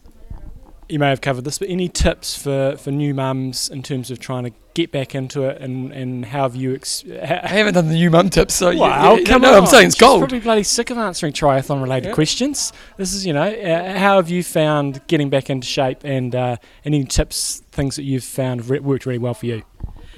you 0.90 1.00
may 1.00 1.10
have 1.10 1.20
covered 1.20 1.44
this, 1.44 1.58
but 1.58 1.68
any 1.68 1.90
tips 1.90 2.42
for, 2.42 2.78
for 2.78 2.92
new 2.92 3.14
mums 3.14 3.68
in 3.68 3.84
terms 3.84 4.10
of 4.10 4.20
trying 4.20 4.46
to 4.46 4.54
get 4.74 4.90
back 4.90 5.14
into 5.16 5.44
it 5.44 5.62
and, 5.62 5.92
and 5.92 6.24
how 6.24 6.44
have 6.44 6.56
you. 6.56 6.76
Ex- 6.76 7.04
I 7.06 7.26
haven't 7.50 7.74
done 7.74 7.90
the 7.90 7.96
new 7.96 8.10
mum 8.10 8.30
tips, 8.30 8.54
so 8.54 8.70
you- 8.70 8.80
Wow, 8.80 9.16
you- 9.16 9.26
come 9.26 9.42
no, 9.42 9.50
on. 9.52 9.56
I'm 9.64 9.66
saying 9.66 9.88
it's 9.88 9.96
She's 9.96 10.00
gold. 10.00 10.22
probably 10.22 10.40
bloody 10.40 10.64
sick 10.64 10.90
of 10.90 10.98
answering 10.98 11.34
triathlon 11.34 11.82
related 11.82 12.08
Yeah. 12.08 12.14
questions. 12.14 12.72
This 12.96 13.14
is, 13.14 13.26
you 13.26 13.34
know, 13.34 13.42
uh, 13.52 13.98
how 14.00 14.16
have 14.16 14.30
you 14.30 14.44
found 14.44 15.06
getting 15.08 15.30
back 15.30 15.50
into 15.50 15.68
shape 15.68 16.06
and 16.06 16.34
uh, 16.34 16.56
any 16.86 17.04
tips, 17.04 17.64
things 17.74 17.98
that 17.98 18.04
you've 18.04 18.24
found 18.24 18.70
re- 18.70 18.80
worked 18.80 19.06
really 19.06 19.20
well 19.20 19.34
for 19.34 19.48
you? 19.48 19.64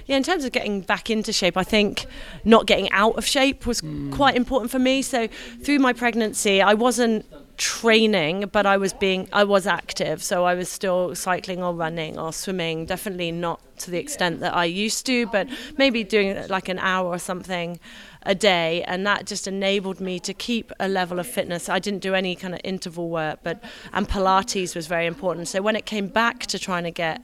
Yeah, 0.09 0.17
in 0.17 0.23
terms 0.23 0.43
of 0.43 0.51
getting 0.51 0.81
back 0.81 1.11
into 1.11 1.31
shape, 1.31 1.55
I 1.55 1.63
think 1.63 2.07
not 2.43 2.65
getting 2.65 2.91
out 2.91 3.15
of 3.15 3.27
shape 3.27 3.67
was 3.67 3.81
mm. 3.81 4.11
quite 4.11 4.35
important 4.35 4.71
for 4.71 4.79
me. 4.79 5.03
So 5.03 5.27
through 5.61 5.77
my 5.77 5.93
pregnancy, 5.93 6.63
I 6.63 6.73
wasn't 6.73 7.27
training, 7.57 8.49
but 8.51 8.65
I 8.65 8.77
was 8.77 8.91
being 8.91 9.29
I 9.31 9.43
was 9.43 9.67
active. 9.67 10.23
So 10.23 10.45
I 10.45 10.55
was 10.55 10.67
still 10.67 11.13
cycling 11.13 11.61
or 11.61 11.75
running 11.75 12.17
or 12.17 12.33
swimming. 12.33 12.87
Definitely 12.87 13.31
not 13.31 13.61
to 13.81 13.91
the 13.91 13.99
extent 13.99 14.39
that 14.39 14.55
I 14.55 14.65
used 14.65 15.05
to, 15.05 15.27
but 15.27 15.47
maybe 15.77 16.03
doing 16.03 16.47
like 16.47 16.69
an 16.69 16.79
hour 16.79 17.07
or 17.07 17.19
something 17.19 17.79
a 18.23 18.33
day 18.33 18.83
and 18.87 19.05
that 19.05 19.27
just 19.27 19.47
enabled 19.47 20.01
me 20.01 20.19
to 20.21 20.33
keep 20.33 20.71
a 20.79 20.87
level 20.87 21.19
of 21.19 21.27
fitness. 21.27 21.69
I 21.69 21.77
didn't 21.77 21.99
do 21.99 22.15
any 22.15 22.35
kind 22.35 22.55
of 22.55 22.61
interval 22.63 23.09
work, 23.09 23.41
but 23.43 23.63
and 23.93 24.09
pilates 24.09 24.75
was 24.75 24.87
very 24.87 25.05
important. 25.05 25.49
So 25.49 25.61
when 25.61 25.75
it 25.75 25.85
came 25.85 26.07
back 26.07 26.47
to 26.47 26.57
trying 26.57 26.85
to 26.85 26.91
get 26.91 27.21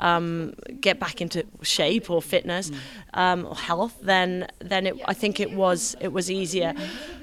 um, 0.00 0.54
get 0.80 0.98
back 1.00 1.20
into 1.20 1.44
shape 1.62 2.10
or 2.10 2.20
fitness 2.20 2.70
um, 3.14 3.46
or 3.46 3.56
health, 3.56 3.98
then 4.02 4.48
then 4.58 4.86
it, 4.86 4.96
I 5.06 5.14
think 5.14 5.40
it 5.40 5.52
was 5.52 5.96
it 6.00 6.12
was 6.12 6.30
easier. 6.30 6.74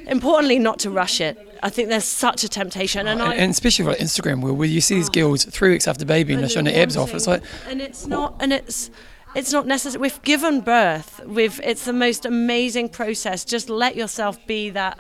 Importantly, 0.08 0.60
not 0.60 0.80
to 0.80 0.90
rush 0.90 1.22
it. 1.22 1.38
I 1.64 1.70
think 1.70 1.90
there's 1.90 2.04
such 2.04 2.44
a 2.44 2.50
temptation, 2.50 3.08
and, 3.08 3.22
I 3.22 3.36
and 3.36 3.52
especially 3.52 3.86
for 3.86 3.94
Instagram, 3.94 4.42
where, 4.42 4.54
where 4.54 4.68
you 4.68 4.82
see 4.82 4.96
these 4.96 5.10
girls 5.10 5.46
three 5.46 5.70
weeks 5.70 5.88
after 5.88 6.06
baby 6.06 6.34
and 6.34 6.42
they're 6.42 6.50
showing 6.50 6.66
their 6.66 6.82
abs 6.82 6.98
off. 6.98 7.14
It's 7.14 7.28
like, 7.28 7.44
and 7.68 7.82
it's 7.82 8.06
not, 8.08 8.36
and 8.40 8.52
it's. 8.52 8.90
It's 9.36 9.52
not 9.52 9.66
necessary. 9.66 10.02
We've 10.02 10.22
given 10.22 10.62
birth. 10.62 11.20
We've. 11.26 11.60
It's 11.64 11.86
the 11.86 11.94
most 11.94 12.26
amazing 12.26 12.90
process. 12.90 13.44
Just 13.44 13.70
let 13.70 13.96
yourself 13.96 14.46
be 14.46 14.70
that, 14.72 15.00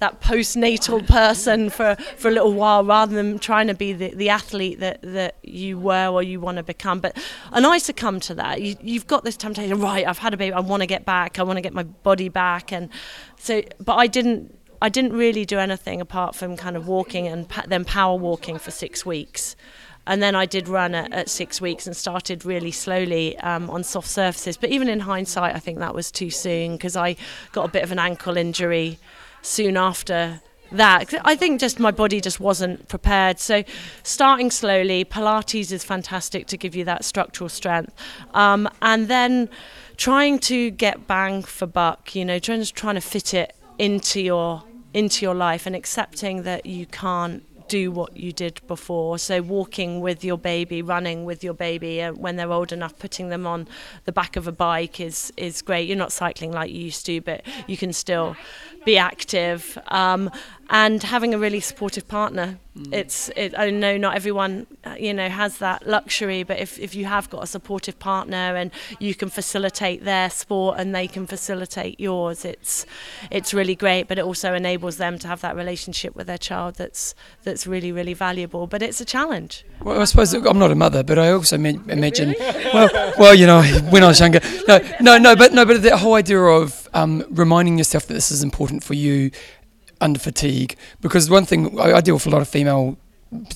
that 0.00 0.20
postnatal 0.20 1.06
person 1.06 1.70
for, 1.70 1.96
for 2.16 2.28
a 2.28 2.30
little 2.32 2.52
while, 2.52 2.84
rather 2.84 3.14
than 3.14 3.38
trying 3.38 3.68
to 3.68 3.74
be 3.74 3.92
the, 3.92 4.14
the 4.14 4.30
athlete 4.30 4.80
that, 4.80 5.00
that 5.02 5.36
you 5.42 5.78
were 5.78 6.08
or 6.08 6.22
you 6.22 6.40
want 6.40 6.56
to 6.56 6.64
become. 6.64 6.98
But 6.98 7.16
and 7.52 7.66
I 7.66 7.78
succumb 7.78 8.18
to 8.20 8.34
that. 8.34 8.60
You, 8.60 8.76
you've 8.80 9.06
got 9.06 9.22
this 9.24 9.36
temptation. 9.36 9.80
Right, 9.80 10.06
I've 10.06 10.18
had 10.18 10.34
a 10.34 10.36
baby. 10.36 10.52
I 10.52 10.60
want 10.60 10.82
to 10.82 10.86
get 10.86 11.04
back. 11.04 11.38
I 11.38 11.44
want 11.44 11.56
to 11.58 11.62
get 11.62 11.72
my 11.72 11.84
body 11.84 12.28
back. 12.28 12.72
And 12.72 12.88
so, 13.36 13.62
but 13.78 13.94
I 13.94 14.08
didn't. 14.08 14.54
I 14.80 14.88
didn't 14.88 15.12
really 15.12 15.44
do 15.44 15.58
anything 15.58 16.00
apart 16.00 16.36
from 16.36 16.56
kind 16.56 16.76
of 16.76 16.86
walking 16.86 17.26
and 17.26 17.48
pa- 17.48 17.64
then 17.66 17.84
power 17.84 18.16
walking 18.16 18.58
for 18.58 18.70
six 18.70 19.04
weeks. 19.04 19.56
And 20.08 20.22
then 20.22 20.34
I 20.34 20.46
did 20.46 20.68
run 20.68 20.94
at, 20.94 21.12
at 21.12 21.28
six 21.28 21.60
weeks 21.60 21.86
and 21.86 21.96
started 21.96 22.44
really 22.44 22.72
slowly 22.72 23.38
um, 23.38 23.70
on 23.70 23.84
soft 23.84 24.08
surfaces. 24.08 24.56
But 24.56 24.70
even 24.70 24.88
in 24.88 25.00
hindsight, 25.00 25.54
I 25.54 25.60
think 25.60 25.78
that 25.78 25.94
was 25.94 26.10
too 26.10 26.30
soon 26.30 26.72
because 26.72 26.96
I 26.96 27.14
got 27.52 27.66
a 27.66 27.68
bit 27.70 27.84
of 27.84 27.92
an 27.92 27.98
ankle 27.98 28.36
injury 28.36 28.98
soon 29.42 29.76
after 29.76 30.40
that. 30.72 31.14
I 31.24 31.36
think 31.36 31.60
just 31.60 31.78
my 31.78 31.90
body 31.90 32.20
just 32.20 32.40
wasn't 32.40 32.88
prepared. 32.88 33.38
So 33.38 33.64
starting 34.02 34.50
slowly, 34.50 35.04
Pilates 35.04 35.70
is 35.70 35.84
fantastic 35.84 36.46
to 36.48 36.56
give 36.56 36.74
you 36.74 36.84
that 36.84 37.04
structural 37.04 37.48
strength. 37.48 37.94
Um, 38.34 38.68
and 38.82 39.08
then 39.08 39.48
trying 39.96 40.38
to 40.40 40.70
get 40.70 41.06
bang 41.06 41.42
for 41.42 41.66
buck, 41.66 42.14
you 42.14 42.24
know, 42.24 42.38
trying, 42.38 42.64
trying 42.64 42.94
to 42.94 43.00
fit 43.00 43.34
it 43.34 43.54
into 43.78 44.20
your 44.20 44.64
into 44.94 45.24
your 45.24 45.34
life 45.34 45.66
and 45.66 45.76
accepting 45.76 46.44
that 46.44 46.64
you 46.64 46.86
can't 46.86 47.44
do 47.68 47.90
what 47.90 48.16
you 48.16 48.32
did 48.32 48.60
before. 48.66 49.18
So 49.18 49.42
walking 49.42 50.00
with 50.00 50.24
your 50.24 50.38
baby, 50.38 50.82
running 50.82 51.24
with 51.24 51.44
your 51.44 51.54
baby 51.54 52.02
uh, 52.02 52.12
when 52.12 52.36
they're 52.36 52.52
old 52.52 52.72
enough, 52.72 52.98
putting 52.98 53.28
them 53.28 53.46
on 53.46 53.68
the 54.04 54.12
back 54.12 54.36
of 54.36 54.46
a 54.46 54.52
bike 54.52 55.00
is 55.00 55.32
is 55.36 55.62
great. 55.62 55.86
You're 55.88 55.96
not 55.96 56.12
cycling 56.12 56.52
like 56.52 56.70
you 56.70 56.80
used 56.80 57.06
to, 57.06 57.20
but 57.20 57.42
you 57.66 57.76
can 57.76 57.92
still 57.92 58.36
be 58.84 58.96
active. 58.96 59.78
Um, 59.88 60.30
and 60.70 61.02
having 61.02 61.34
a 61.34 61.38
really 61.38 61.60
supportive 61.60 62.06
partner. 62.08 62.58
It's 62.92 63.28
it, 63.34 63.58
I 63.58 63.70
know 63.70 63.96
not 63.96 64.14
everyone 64.14 64.68
uh, 64.84 64.94
you 64.96 65.12
know 65.12 65.28
has 65.28 65.58
that 65.58 65.88
luxury, 65.88 66.44
but 66.44 66.60
if, 66.60 66.78
if 66.78 66.94
you 66.94 67.06
have 67.06 67.28
got 67.28 67.42
a 67.42 67.46
supportive 67.48 67.98
partner 67.98 68.54
and 68.54 68.70
you 69.00 69.16
can 69.16 69.30
facilitate 69.30 70.04
their 70.04 70.30
sport 70.30 70.78
and 70.78 70.94
they 70.94 71.08
can 71.08 71.26
facilitate 71.26 71.98
yours, 71.98 72.44
it's 72.44 72.86
it's 73.32 73.52
really 73.52 73.74
great. 73.74 74.06
But 74.06 74.18
it 74.18 74.24
also 74.24 74.54
enables 74.54 74.96
them 74.98 75.18
to 75.18 75.26
have 75.26 75.40
that 75.40 75.56
relationship 75.56 76.14
with 76.14 76.28
their 76.28 76.38
child 76.38 76.76
that's 76.76 77.16
that's 77.42 77.66
really 77.66 77.90
really 77.90 78.14
valuable. 78.14 78.68
But 78.68 78.80
it's 78.80 79.00
a 79.00 79.04
challenge. 79.04 79.64
well, 79.82 80.00
I 80.00 80.04
suppose 80.04 80.32
I'm 80.32 80.58
not 80.60 80.70
a 80.70 80.76
mother, 80.76 81.02
but 81.02 81.18
I 81.18 81.32
also 81.32 81.58
ma- 81.58 81.82
imagine, 81.88 82.36
well, 82.72 82.88
well, 83.18 83.34
you 83.34 83.46
know, 83.46 83.60
when 83.90 84.04
I 84.04 84.06
was 84.06 84.20
younger, 84.20 84.38
no, 84.68 84.78
no, 85.00 85.18
no, 85.18 85.34
but 85.34 85.52
no, 85.52 85.64
but 85.64 85.82
the 85.82 85.96
whole 85.96 86.14
idea 86.14 86.40
of 86.40 86.88
um, 86.94 87.24
reminding 87.30 87.76
yourself 87.76 88.06
that 88.06 88.14
this 88.14 88.30
is 88.30 88.44
important 88.44 88.84
for 88.84 88.94
you 88.94 89.32
under 90.00 90.18
fatigue, 90.18 90.76
because 91.00 91.30
one 91.30 91.44
thing 91.44 91.78
I, 91.78 91.94
I 91.94 92.00
deal 92.00 92.14
with 92.14 92.26
a 92.26 92.30
lot 92.30 92.42
of 92.42 92.48
female 92.48 92.98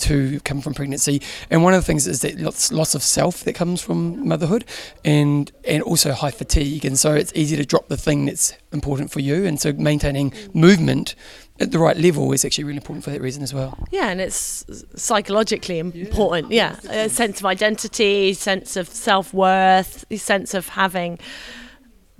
who 0.06 0.38
come 0.40 0.60
from 0.60 0.74
pregnancy, 0.74 1.22
and 1.50 1.64
one 1.64 1.72
of 1.72 1.80
the 1.80 1.86
things 1.86 2.06
is 2.06 2.20
that 2.20 2.38
lots, 2.38 2.70
lots 2.70 2.94
of 2.94 3.02
self 3.02 3.42
that 3.44 3.54
comes 3.54 3.80
from 3.80 4.28
motherhood, 4.28 4.64
and 5.04 5.50
and 5.66 5.82
also 5.82 6.12
high 6.12 6.30
fatigue, 6.30 6.84
and 6.84 6.98
so 6.98 7.14
it's 7.14 7.32
easy 7.34 7.56
to 7.56 7.64
drop 7.64 7.88
the 7.88 7.96
thing 7.96 8.26
that's 8.26 8.52
important 8.72 9.10
for 9.10 9.20
you, 9.20 9.46
and 9.46 9.60
so 9.60 9.72
maintaining 9.72 10.32
movement 10.52 11.14
at 11.60 11.70
the 11.70 11.78
right 11.78 11.96
level 11.96 12.32
is 12.32 12.44
actually 12.44 12.64
really 12.64 12.76
important 12.76 13.04
for 13.04 13.10
that 13.10 13.20
reason 13.20 13.42
as 13.42 13.54
well. 13.54 13.78
Yeah, 13.90 14.08
and 14.08 14.20
it's 14.20 14.64
psychologically 14.96 15.78
important. 15.78 16.50
Yeah, 16.50 16.76
a 16.90 17.08
sense 17.08 17.40
of 17.40 17.46
identity, 17.46 18.34
sense 18.34 18.76
of 18.76 18.88
self 18.88 19.32
worth, 19.32 20.04
sense 20.18 20.54
of 20.54 20.68
having 20.68 21.18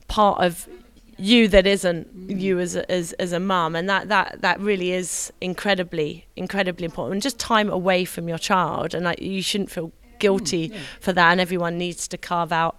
part 0.08 0.40
of 0.42 0.68
you 1.22 1.48
that 1.48 1.66
isn't 1.66 2.28
mm. 2.28 2.40
you 2.40 2.58
as 2.58 2.74
a, 2.74 2.90
as, 2.90 3.12
as 3.14 3.32
a 3.32 3.40
mum 3.40 3.76
and 3.76 3.88
that, 3.88 4.08
that 4.08 4.40
that 4.40 4.60
really 4.60 4.92
is 4.92 5.32
incredibly 5.40 6.26
incredibly 6.36 6.84
important. 6.84 7.14
And 7.14 7.22
just 7.22 7.38
time 7.38 7.70
away 7.70 8.04
from 8.04 8.28
your 8.28 8.38
child 8.38 8.94
and 8.94 9.04
like, 9.04 9.22
you 9.22 9.42
shouldn't 9.42 9.70
feel 9.70 9.92
guilty 10.18 10.70
mm, 10.70 10.76
for 11.00 11.12
that 11.12 11.32
and 11.32 11.40
everyone 11.40 11.78
needs 11.78 12.06
to 12.08 12.18
carve 12.18 12.52
out 12.52 12.76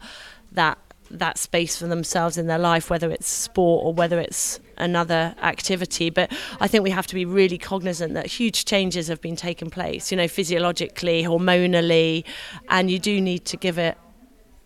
that 0.51 0.77
that 1.09 1.37
space 1.37 1.77
for 1.77 1.87
themselves 1.87 2.37
in 2.37 2.47
their 2.47 2.57
life 2.57 2.89
whether 2.89 3.11
it's 3.11 3.27
sport 3.27 3.85
or 3.85 3.93
whether 3.93 4.19
it's 4.19 4.59
another 4.77 5.35
activity. 5.41 6.09
But 6.09 6.31
I 6.59 6.67
think 6.67 6.83
we 6.83 6.89
have 6.89 7.05
to 7.07 7.15
be 7.15 7.25
really 7.25 7.59
cognizant 7.59 8.15
that 8.15 8.25
huge 8.25 8.65
changes 8.65 9.07
have 9.07 9.21
been 9.21 9.35
taking 9.35 9.69
place 9.69 10.11
you 10.11 10.17
know 10.17 10.27
physiologically 10.27 11.23
hormonally 11.23 12.23
and 12.69 12.91
you 12.91 12.99
do 12.99 13.21
need 13.21 13.45
to 13.45 13.57
give 13.57 13.77
it 13.77 13.97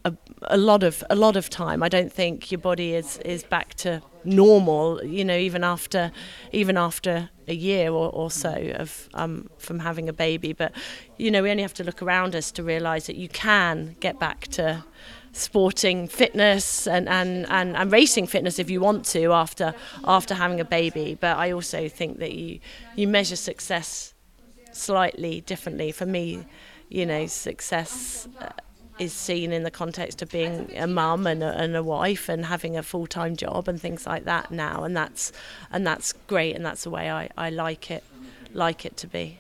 a, 0.08 0.14
a 0.44 0.58
lot 0.58 0.84
of 0.84 1.04
a 1.10 1.16
lot 1.16 1.36
of 1.36 1.50
time. 1.50 1.84
I 1.84 1.90
don't 1.90 2.12
think 2.12 2.52
your 2.52 2.60
body 2.62 2.94
is 2.94 3.18
is 3.26 3.44
back 3.44 3.74
to 3.76 4.02
normal. 4.24 5.04
You 5.04 5.26
know, 5.26 5.38
even 5.38 5.64
after 5.64 6.12
even 6.52 6.78
after 6.78 7.30
a 7.48 7.54
year 7.54 7.92
or, 7.92 8.10
or 8.10 8.30
so 8.30 8.54
of 8.76 9.10
um, 9.14 9.50
from 9.58 9.80
having 9.80 10.10
a 10.10 10.14
baby. 10.14 10.54
But 10.54 10.72
you 11.18 11.32
know, 11.32 11.42
we 11.44 11.52
only 11.52 11.64
have 11.64 11.74
to 11.76 11.84
look 11.84 12.02
around 12.02 12.36
us 12.36 12.52
to 12.52 12.64
realise 12.64 13.08
that 13.08 13.16
you 13.16 13.30
can 13.30 13.96
get 14.00 14.20
back 14.20 14.48
to 14.48 14.84
sporting 15.34 16.08
fitness 16.08 16.88
and, 16.88 17.08
and, 17.08 17.46
and, 17.50 17.78
and 17.78 17.92
racing 17.92 18.26
fitness 18.26 18.58
if 18.58 18.70
you 18.70 18.82
want 18.82 19.06
to 19.06 19.32
after 19.32 19.74
after 20.04 20.34
having 20.34 20.60
a 20.60 20.66
baby. 20.66 21.18
But 21.20 21.38
I 21.38 21.52
also 21.52 21.90
think 21.90 22.20
that 22.20 22.34
you 22.34 22.60
you 22.96 23.08
measure 23.08 23.38
success 23.38 24.14
slightly 24.72 25.42
differently. 25.42 25.92
For 25.92 26.06
me, 26.06 26.46
you 26.90 27.06
know, 27.06 27.28
success. 27.28 28.28
Uh, 28.40 28.50
is 29.00 29.14
seen 29.14 29.52
in 29.52 29.64
the 29.64 29.72
context 29.72 30.22
of 30.22 30.32
being 30.32 30.72
a 30.76 30.88
mum 30.88 31.28
and 31.28 31.44
a, 31.44 31.58
and 31.58 31.76
a 31.76 31.84
wife 31.84 32.30
and 32.30 32.46
having 32.46 32.78
a 32.78 32.84
full 32.84 33.08
time 33.08 33.36
job 33.36 33.68
and 33.68 33.80
things 33.80 34.06
like 34.06 34.26
that 34.26 34.52
now, 34.52 34.84
and 34.84 34.96
that's 34.96 35.32
and 35.72 35.86
that's 35.86 36.14
great, 36.28 36.56
and 36.56 36.66
that's 36.66 36.84
the 36.84 36.90
way 36.90 37.10
I, 37.10 37.30
I 37.38 37.50
like 37.50 37.92
it 37.92 38.04
like 38.54 38.86
it 38.86 38.98
to 38.98 39.08
be. 39.08 39.40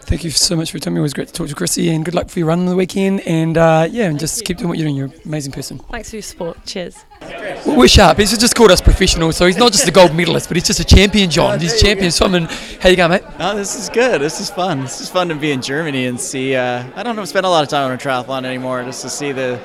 Thank 0.00 0.22
you 0.22 0.30
so 0.30 0.54
much 0.54 0.70
for 0.70 0.76
your 0.76 0.80
time. 0.82 0.96
It 0.96 1.00
was 1.00 1.14
great 1.14 1.28
to 1.28 1.32
talk 1.34 1.48
to 1.48 1.54
Chrissie, 1.54 1.88
and 1.88 2.04
good 2.04 2.14
luck 2.14 2.28
for 2.28 2.38
your 2.38 2.48
run 2.48 2.60
on 2.60 2.66
the 2.66 2.76
weekend. 2.76 3.20
And 3.22 3.56
uh, 3.56 3.88
yeah, 3.90 4.04
and 4.04 4.18
just 4.18 4.44
keep 4.44 4.58
doing 4.58 4.68
what 4.68 4.76
you're 4.76 4.86
doing. 4.86 4.96
You're 4.96 5.06
an 5.06 5.14
amazing 5.24 5.52
person. 5.52 5.78
Thanks 5.78 6.10
for 6.10 6.16
your 6.16 6.22
support. 6.22 6.64
Cheers. 6.66 7.04
Well, 7.22 7.78
We're 7.78 7.88
sharp. 7.88 8.18
He's 8.18 8.36
just 8.36 8.54
called 8.54 8.70
us 8.70 8.82
professionals, 8.82 9.36
so 9.36 9.46
he's 9.46 9.56
not 9.56 9.72
just 9.72 9.88
a 9.88 9.90
gold 9.90 10.14
medalist, 10.14 10.48
but 10.48 10.56
he's 10.56 10.66
just 10.66 10.78
a 10.80 10.84
champion, 10.84 11.30
John. 11.30 11.58
He's 11.58 11.72
a 11.72 11.78
champion. 11.78 12.10
Simon, 12.10 12.44
how 12.80 12.90
you 12.90 12.96
going, 12.96 13.12
mate? 13.12 13.22
No, 13.38 13.56
this 13.56 13.76
is 13.76 13.88
good. 13.88 14.20
This 14.20 14.40
is 14.40 14.50
fun. 14.50 14.82
This 14.82 15.00
is 15.00 15.08
fun 15.08 15.28
to 15.28 15.34
be 15.34 15.52
in 15.52 15.62
Germany 15.62 16.06
and 16.06 16.20
see. 16.20 16.54
Uh, 16.54 16.84
I 16.94 17.02
don't 17.02 17.16
know, 17.16 17.24
spend 17.24 17.46
a 17.46 17.48
lot 17.48 17.62
of 17.62 17.70
time 17.70 17.86
on 17.90 17.92
a 17.92 17.98
triathlon 17.98 18.44
anymore, 18.44 18.82
just 18.84 19.00
to 19.02 19.08
see 19.08 19.32
the, 19.32 19.58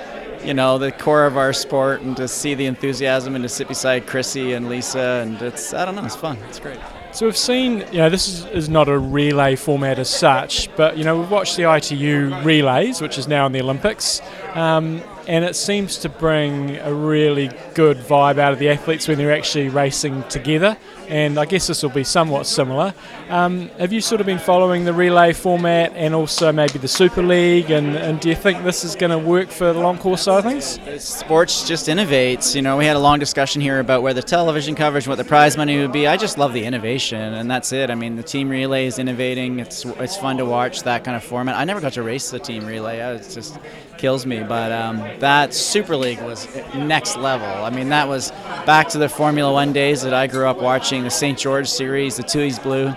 you 0.46 0.54
know, 0.54 0.78
the 0.78 0.92
core 0.94 1.26
of 1.26 1.36
our 1.38 1.52
sport 1.52 2.00
and 2.02 2.16
to 2.16 2.30
see 2.30 2.54
the 2.54 2.66
enthusiasm 2.66 3.36
and 3.36 3.44
to 3.44 3.50
sit 3.50 3.68
beside 3.68 4.08
Chrissie 4.08 4.54
and 4.54 4.70
Lisa 4.70 5.22
and 5.26 5.42
it's. 5.42 5.74
I 5.74 5.84
don't 5.84 5.96
know, 5.96 6.06
it's 6.06 6.16
fun. 6.16 6.38
It's 6.48 6.60
great. 6.60 6.80
So 7.12 7.26
we've 7.26 7.36
seen, 7.36 7.80
you 7.92 7.98
know, 7.98 8.10
this 8.10 8.28
is, 8.28 8.46
is 8.46 8.70
not 8.70 8.88
a 8.88 8.98
relay 8.98 9.56
format 9.56 9.98
as 9.98 10.10
such, 10.10 10.74
but 10.76 10.96
you 10.96 11.04
know, 11.04 11.20
we've 11.20 11.32
watched 11.32 11.58
the 11.58 11.70
ITU 11.70 12.36
relays, 12.44 13.02
which 13.02 13.18
is 13.18 13.28
now 13.28 13.48
in 13.48 13.52
the 13.52 13.62
Olympics, 13.62 14.22
um, 14.54 15.02
and 15.28 15.44
it 15.44 15.56
seems 15.56 15.98
to 15.98 16.10
bring 16.10 16.78
a 16.78 16.94
really 16.94 17.50
good 17.74 17.98
vibe 17.98 18.38
out 18.38 18.54
of 18.54 18.60
the 18.60 18.70
athletes 18.70 19.08
when 19.08 19.18
they're 19.18 19.36
actually 19.36 19.70
racing 19.70 20.24
together. 20.30 20.78
And 21.10 21.38
I 21.40 21.46
guess 21.46 21.68
this 21.68 21.84
will 21.84 21.90
be 21.90 22.04
somewhat 22.04 22.46
similar. 22.46 22.94
Um, 23.30 23.70
have 23.80 23.92
you 23.92 24.00
sort 24.00 24.22
of 24.22 24.28
been 24.28 24.40
following 24.40 24.86
the 24.86 24.94
relay 24.94 25.34
format 25.34 25.92
and 25.96 26.14
also 26.14 26.52
maybe 26.52 26.80
the 26.80 26.88
Super 26.88 27.24
League, 27.24 27.72
and, 27.72 27.96
and 27.96 28.20
do 28.20 28.30
you 28.30 28.36
think 28.36 28.64
this 28.64 28.84
is 28.84 28.96
going 28.96 29.12
to 29.12 29.18
work 29.18 29.50
for 29.50 29.74
the 29.74 29.80
long 29.80 29.98
course 29.98 30.24
side 30.24 30.46
of 30.46 30.52
things? 30.52 30.80
Sports 31.04 31.68
just 31.68 31.88
innovates. 31.88 32.56
You 32.56 32.62
know, 32.62 32.78
we 32.78 32.86
had 32.86 32.96
a 32.96 33.00
long 33.00 33.20
discussion 33.20 33.62
here 33.62 33.80
about 33.80 34.04
where 34.04 34.14
the 34.14 34.22
television 34.22 34.76
coverage, 34.76 35.08
what 35.08 35.18
the 35.18 35.24
prize 35.24 35.58
money 35.58 35.80
would 35.80 35.92
be. 35.92 36.08
I 36.08 36.16
just 36.16 36.38
love 36.38 36.54
the 36.54 36.64
innovation, 36.64 37.34
and 37.34 37.50
that's 37.50 37.74
it. 37.74 37.90
I 37.90 37.96
mean, 37.96 38.16
the 38.16 38.24
team 38.24 38.48
relay 38.50 38.86
is 38.86 39.00
innovating. 39.00 39.60
It's 39.60 39.86
it's 39.86 40.16
fun 40.16 40.38
to 40.38 40.46
watch 40.46 40.84
that 40.84 41.04
kind 41.04 41.18
of 41.18 41.24
format. 41.24 41.56
I 41.56 41.66
never 41.66 41.82
got 41.82 41.94
to 41.94 42.04
race 42.04 42.30
the 42.30 42.40
team 42.40 42.66
relay. 42.66 43.00
It 43.00 43.30
just 43.30 43.58
kills 43.98 44.26
me. 44.26 44.44
But 44.44 44.72
um, 44.72 44.98
that 45.20 45.54
Super 45.54 45.96
League 45.96 46.22
was 46.22 46.48
next 46.76 47.18
level. 47.18 47.48
I 47.48 47.70
mean, 47.70 47.90
that 47.90 48.08
was 48.08 48.32
back 48.66 48.90
to 48.90 48.98
the 48.98 49.10
Formula 49.10 49.52
One 49.52 49.74
days 49.74 50.02
that 50.04 50.14
I 50.14 50.28
grew 50.28 50.48
up 50.48 50.62
watching. 50.62 50.99
The 51.04 51.10
St. 51.10 51.38
George 51.38 51.68
Series, 51.68 52.18
the 52.18 52.24
Tui's 52.24 52.60
Blue. 52.60 52.94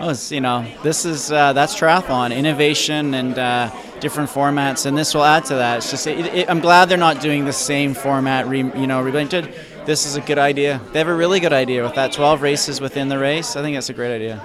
Oh, 0.00 0.08
was, 0.08 0.32
you 0.32 0.40
know, 0.40 0.66
this 0.82 1.04
is 1.04 1.30
uh, 1.30 1.52
that's 1.52 1.78
triathlon 1.78 2.36
innovation 2.36 3.14
and 3.14 3.38
uh, 3.38 3.70
different 4.00 4.28
formats, 4.28 4.86
and 4.86 4.98
this 4.98 5.14
will 5.14 5.22
add 5.22 5.44
to 5.46 5.54
that. 5.54 5.78
It's 5.78 5.90
just, 5.90 6.06
it, 6.08 6.26
it, 6.34 6.50
I'm 6.50 6.58
glad 6.58 6.88
they're 6.88 6.98
not 6.98 7.20
doing 7.20 7.44
the 7.44 7.52
same 7.52 7.94
format, 7.94 8.48
re, 8.48 8.58
you 8.58 8.86
know, 8.88 9.00
reprinted. 9.00 9.54
This 9.86 10.04
is 10.04 10.16
a 10.16 10.20
good 10.20 10.38
idea. 10.38 10.80
They 10.92 10.98
have 10.98 11.08
a 11.08 11.14
really 11.14 11.38
good 11.38 11.52
idea 11.52 11.84
with 11.84 11.94
that 11.94 12.12
12 12.12 12.42
races 12.42 12.80
within 12.80 13.08
the 13.08 13.18
race. 13.18 13.54
I 13.54 13.62
think 13.62 13.76
that's 13.76 13.90
a 13.90 13.94
great 13.94 14.14
idea. 14.14 14.38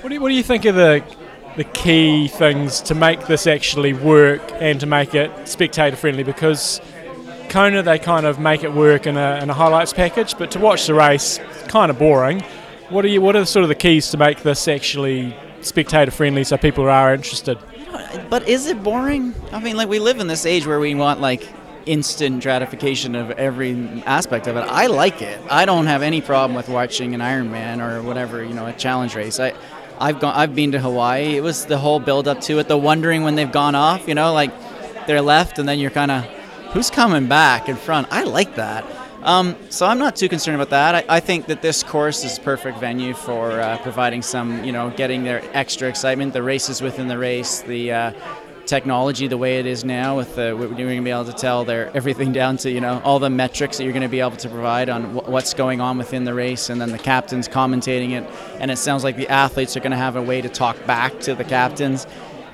What 0.00 0.08
do 0.08 0.14
you, 0.16 0.20
what 0.20 0.28
do 0.28 0.34
you 0.34 0.42
think 0.42 0.64
of 0.64 0.74
the 0.74 1.04
the 1.56 1.64
key 1.64 2.28
things 2.28 2.82
to 2.82 2.94
make 2.94 3.26
this 3.26 3.46
actually 3.46 3.94
work 3.94 4.42
and 4.54 4.78
to 4.80 4.86
make 4.86 5.14
it 5.14 5.30
spectator 5.48 5.96
friendly? 5.96 6.22
Because 6.22 6.80
Kona, 7.56 7.82
they 7.82 7.98
kind 7.98 8.26
of 8.26 8.38
make 8.38 8.64
it 8.64 8.74
work 8.74 9.06
in 9.06 9.16
a, 9.16 9.38
in 9.42 9.48
a 9.48 9.54
highlights 9.54 9.94
package, 9.94 10.36
but 10.36 10.50
to 10.50 10.58
watch 10.58 10.86
the 10.86 10.92
race, 10.92 11.40
kind 11.68 11.90
of 11.90 11.98
boring. 11.98 12.42
What 12.90 13.02
are 13.02 13.08
you? 13.08 13.22
What 13.22 13.34
are 13.34 13.46
sort 13.46 13.62
of 13.62 13.70
the 13.70 13.74
keys 13.74 14.10
to 14.10 14.18
make 14.18 14.42
this 14.42 14.68
actually 14.68 15.34
spectator 15.62 16.10
friendly 16.10 16.44
so 16.44 16.58
people 16.58 16.86
are 16.86 17.14
interested? 17.14 17.56
But 18.28 18.46
is 18.46 18.66
it 18.66 18.82
boring? 18.82 19.34
I 19.52 19.60
mean, 19.60 19.74
like 19.74 19.88
we 19.88 20.00
live 20.00 20.20
in 20.20 20.26
this 20.26 20.44
age 20.44 20.66
where 20.66 20.78
we 20.78 20.94
want 20.94 21.22
like 21.22 21.48
instant 21.86 22.42
gratification 22.42 23.14
of 23.14 23.30
every 23.30 24.02
aspect 24.04 24.48
of 24.48 24.56
it. 24.56 24.66
I 24.68 24.88
like 24.88 25.22
it. 25.22 25.40
I 25.50 25.64
don't 25.64 25.86
have 25.86 26.02
any 26.02 26.20
problem 26.20 26.54
with 26.54 26.68
watching 26.68 27.14
an 27.14 27.22
Ironman 27.22 27.80
or 27.80 28.02
whatever, 28.02 28.44
you 28.44 28.52
know, 28.52 28.66
a 28.66 28.74
challenge 28.74 29.14
race. 29.14 29.40
I 29.40 29.54
I've 29.98 30.20
gone 30.20 30.34
I've 30.34 30.54
been 30.54 30.72
to 30.72 30.78
Hawaii. 30.78 31.38
It 31.38 31.42
was 31.42 31.64
the 31.64 31.78
whole 31.78 32.00
build 32.00 32.28
up 32.28 32.42
to 32.42 32.58
it, 32.58 32.68
the 32.68 32.76
wondering 32.76 33.22
when 33.22 33.34
they've 33.34 33.50
gone 33.50 33.74
off, 33.74 34.06
you 34.06 34.14
know, 34.14 34.34
like 34.34 34.50
they're 35.06 35.22
left 35.22 35.58
and 35.58 35.66
then 35.66 35.78
you're 35.78 35.90
kind 35.90 36.10
of 36.10 36.26
who's 36.72 36.90
coming 36.90 37.26
back 37.26 37.68
in 37.68 37.76
front. 37.76 38.08
I 38.10 38.24
like 38.24 38.56
that. 38.56 38.84
Um, 39.22 39.56
so 39.70 39.86
I'm 39.86 39.98
not 39.98 40.14
too 40.14 40.28
concerned 40.28 40.54
about 40.54 40.70
that. 40.70 40.94
I, 40.94 41.16
I, 41.16 41.20
think 41.20 41.46
that 41.46 41.60
this 41.60 41.82
course 41.82 42.22
is 42.22 42.38
perfect 42.38 42.78
venue 42.78 43.12
for 43.12 43.60
uh, 43.60 43.76
providing 43.78 44.22
some, 44.22 44.62
you 44.62 44.70
know, 44.70 44.90
getting 44.90 45.24
their 45.24 45.42
extra 45.52 45.88
excitement. 45.88 46.32
The 46.32 46.44
races 46.44 46.80
within 46.80 47.08
the 47.08 47.18
race, 47.18 47.60
the 47.62 47.92
uh, 47.92 48.12
technology 48.66 49.26
the 49.28 49.38
way 49.38 49.58
it 49.58 49.66
is 49.66 49.84
now, 49.84 50.16
with 50.16 50.34
the 50.34 50.56
we're 50.56 50.68
going 50.68 50.96
to 50.96 51.02
be 51.02 51.10
able 51.10 51.24
to 51.24 51.32
tell 51.32 51.64
their 51.64 51.90
everything 51.96 52.32
down 52.32 52.56
to 52.58 52.70
you 52.70 52.80
know 52.80 53.00
all 53.04 53.18
the 53.18 53.30
metrics 53.30 53.78
that 53.78 53.84
you're 53.84 53.92
going 53.92 54.02
to 54.02 54.08
be 54.08 54.20
able 54.20 54.36
to 54.36 54.48
provide 54.48 54.88
on 54.88 55.14
w- 55.14 55.32
what's 55.32 55.54
going 55.54 55.80
on 55.80 55.96
within 55.98 56.24
the 56.24 56.34
race, 56.34 56.68
and 56.68 56.80
then 56.80 56.90
the 56.90 56.98
captains 56.98 57.48
commentating 57.48 58.10
it. 58.10 58.28
And 58.60 58.70
it 58.70 58.76
sounds 58.76 59.04
like 59.04 59.16
the 59.16 59.28
athletes 59.28 59.76
are 59.76 59.80
going 59.80 59.92
to 59.92 59.96
have 59.96 60.16
a 60.16 60.22
way 60.22 60.40
to 60.40 60.48
talk 60.48 60.76
back 60.86 61.18
to 61.20 61.34
the 61.34 61.44
captains. 61.44 62.06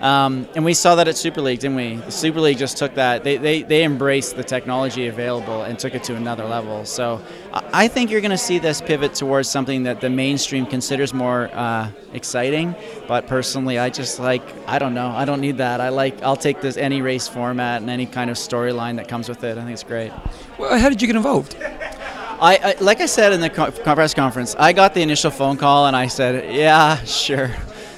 Um, 0.02 0.48
and 0.56 0.64
we 0.64 0.74
saw 0.74 0.96
that 0.96 1.06
at 1.06 1.16
Super 1.16 1.40
League, 1.40 1.60
didn't 1.60 1.76
we? 1.76 1.94
The 1.94 2.10
Super 2.10 2.40
League 2.40 2.58
just 2.58 2.76
took 2.76 2.96
that. 2.96 3.22
They, 3.22 3.36
they, 3.36 3.62
they 3.62 3.84
embraced 3.84 4.34
the 4.34 4.42
technology 4.42 5.06
available 5.06 5.62
and 5.62 5.78
took 5.78 5.94
it 5.94 6.02
to 6.04 6.16
another 6.16 6.44
level. 6.44 6.84
So 6.84 7.22
I 7.52 7.86
think 7.86 8.10
you're 8.10 8.20
going 8.20 8.32
to 8.32 8.36
see 8.36 8.58
this 8.58 8.80
pivot 8.80 9.14
towards 9.14 9.48
something 9.48 9.84
that 9.84 10.00
the 10.00 10.10
mainstream 10.10 10.66
considers 10.66 11.14
more 11.14 11.50
uh, 11.52 11.88
exciting. 12.12 12.74
But 13.06 13.28
personally, 13.28 13.78
I 13.78 13.90
just 13.90 14.18
like, 14.18 14.42
I 14.66 14.80
don't 14.80 14.92
know. 14.92 15.10
I 15.10 15.24
don't 15.24 15.40
need 15.40 15.58
that. 15.58 15.80
I 15.80 15.90
like, 15.90 16.20
I'll 16.22 16.34
take 16.34 16.60
this 16.60 16.76
any 16.76 17.00
race 17.00 17.28
format 17.28 17.80
and 17.80 17.88
any 17.88 18.06
kind 18.06 18.28
of 18.28 18.36
storyline 18.36 18.96
that 18.96 19.06
comes 19.06 19.28
with 19.28 19.44
it. 19.44 19.56
I 19.56 19.60
think 19.60 19.72
it's 19.72 19.84
great. 19.84 20.10
Well, 20.58 20.80
how 20.80 20.88
did 20.88 21.00
you 21.00 21.06
get 21.06 21.14
involved? 21.14 21.56
I, 21.60 22.56
I, 22.56 22.74
like 22.80 23.00
I 23.00 23.06
said 23.06 23.32
in 23.32 23.40
the 23.40 23.50
press 23.50 24.14
conference, 24.14 24.56
I 24.58 24.72
got 24.72 24.94
the 24.94 25.02
initial 25.02 25.30
phone 25.30 25.56
call 25.56 25.86
and 25.86 25.94
I 25.94 26.08
said, 26.08 26.52
"Yeah, 26.52 26.96
sure." 27.04 27.52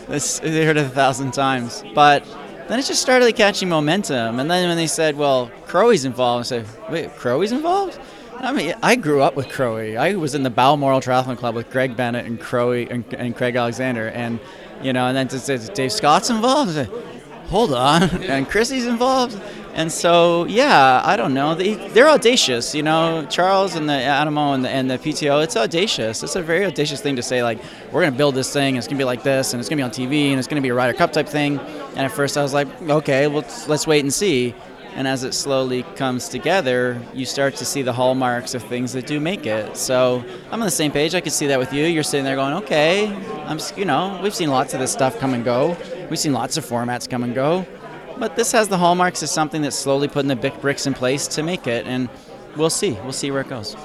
They 0.09 0.65
heard 0.65 0.77
it 0.77 0.87
a 0.87 0.89
thousand 0.89 1.33
times, 1.33 1.83
but 1.95 2.25
then 2.69 2.79
it 2.79 2.85
just 2.87 3.03
started 3.03 3.25
like, 3.25 3.37
catching 3.37 3.69
momentum. 3.69 4.39
And 4.39 4.51
then 4.51 4.69
when 4.69 4.77
they 4.77 4.87
said, 4.87 5.17
"Well, 5.17 5.51
Crowy's 5.67 6.05
involved," 6.05 6.47
I 6.47 6.49
said, 6.49 6.67
"Wait, 6.91 7.11
Crowy's 7.17 7.53
involved?" 7.53 7.99
I 8.39 8.53
mean, 8.53 8.75
I 8.83 8.97
grew 8.97 9.23
up 9.23 9.37
with 9.37 9.47
Crowy. 9.49 9.97
I 9.97 10.17
was 10.17 10.35
in 10.35 10.43
the 10.43 10.51
Balmoral 10.51 11.01
Triathlon 11.01 11.39
Club 11.39 11.55
with 11.55 11.71
Greg 11.71 11.97
Bennett 11.97 12.27
and 12.27 12.39
Crowy 12.41 12.91
and, 12.91 13.05
and 13.15 13.35
Craig 13.37 13.57
Alexander, 13.57 14.09
and 14.09 14.41
you 14.83 14.93
know, 14.93 15.07
and 15.07 15.17
then 15.17 15.29
to 15.29 15.39
say 15.39 15.59
Dave 15.73 15.93
Scott's 15.93 16.31
involved. 16.31 16.71
I 16.73 16.75
said, 16.85 16.91
Hold 17.47 17.73
on, 17.73 18.03
and 18.23 18.49
Chrissie's 18.49 18.87
involved. 18.87 19.41
And 19.75 19.91
so, 19.91 20.45
yeah, 20.45 21.03
I 21.05 21.17
don't 21.17 21.35
know. 21.35 21.57
They, 21.57 21.75
they're 21.89 22.09
audacious, 22.09 22.77
you 22.77 22.85
know. 22.85 23.27
Charles 23.29 23.75
and 23.75 23.89
the 23.89 24.05
Adamo 24.07 24.53
and 24.53 24.65
the, 24.65 24.71
and 24.71 24.89
the 24.89 24.99
PTO, 24.99 25.43
it's 25.43 25.57
audacious. 25.57 26.23
It's 26.23 26.37
a 26.37 26.43
very 26.43 26.65
audacious 26.65 27.01
thing 27.01 27.17
to 27.17 27.23
say, 27.23 27.43
like, 27.43 27.59
we're 27.91 28.01
going 28.01 28.13
to 28.13 28.17
build 28.17 28.37
this 28.37 28.53
thing, 28.53 28.69
and 28.75 28.79
it's 28.79 28.87
going 28.87 28.97
to 28.97 29.01
be 29.01 29.05
like 29.05 29.25
this, 29.25 29.53
and 29.53 29.59
it's 29.59 29.69
going 29.69 29.79
to 29.79 29.81
be 29.81 29.83
on 29.83 29.91
TV, 29.91 30.31
and 30.31 30.39
it's 30.39 30.47
going 30.47 30.63
to 30.63 30.65
be 30.65 30.69
a 30.69 30.75
Ryder 30.75 30.93
Cup 30.93 31.13
type 31.13 31.29
thing. 31.29 31.59
And 31.59 31.99
at 31.99 32.13
first 32.13 32.39
I 32.39 32.43
was 32.43 32.55
like, 32.55 32.69
okay, 32.83 33.27
well, 33.27 33.39
let's, 33.39 33.69
let's 33.69 33.85
wait 33.85 34.05
and 34.05 34.15
see. 34.15 34.55
And 34.95 35.09
as 35.09 35.25
it 35.25 35.35
slowly 35.35 35.83
comes 35.97 36.29
together, 36.29 37.03
you 37.13 37.27
start 37.27 37.57
to 37.57 37.65
see 37.65 37.83
the 37.83 37.93
hallmarks 37.93 38.55
of 38.55 38.63
things 38.63 38.93
that 38.93 39.09
do 39.09 39.19
make 39.19 39.45
it. 39.45 39.77
So 39.77 40.25
I'm 40.53 40.61
on 40.61 40.67
the 40.67 40.71
same 40.71 40.93
page. 40.93 41.17
I 41.17 41.21
could 41.21 41.33
see 41.33 41.49
that 41.49 41.59
with 41.59 41.73
you. 41.73 41.85
You're 41.87 42.05
sitting 42.05 42.25
there 42.25 42.37
going, 42.37 42.55
okay, 42.63 43.13
I'm, 43.47 43.59
you 43.77 43.87
know, 43.87 44.21
we've 44.23 44.35
seen 44.35 44.51
lots 44.51 44.73
of 44.73 44.79
this 44.79 44.93
stuff 44.93 45.19
come 45.19 45.35
and 45.35 45.45
go. 45.45 45.77
We've 46.11 46.19
seen 46.19 46.33
lots 46.33 46.57
of 46.57 46.65
formats 46.65 47.11
come 47.11 47.25
and 47.25 47.35
go. 47.35 47.67
But 48.19 48.37
this 48.37 48.53
has 48.53 48.69
the 48.69 48.79
hallmarks 48.79 49.23
of 49.23 49.29
something 49.29 49.63
that's 49.63 49.77
slowly 49.77 50.09
putting 50.09 50.29
the 50.29 50.37
big 50.37 50.61
bricks 50.61 50.87
in 50.87 50.95
place 50.95 51.27
to 51.29 51.43
make 51.43 51.67
it, 51.67 51.87
and 51.87 52.09
we'll 52.57 52.71
see. 52.71 52.93
We'll 53.03 53.13
see 53.13 53.31
where 53.31 53.41
it 53.41 53.49
goes. 53.49 53.77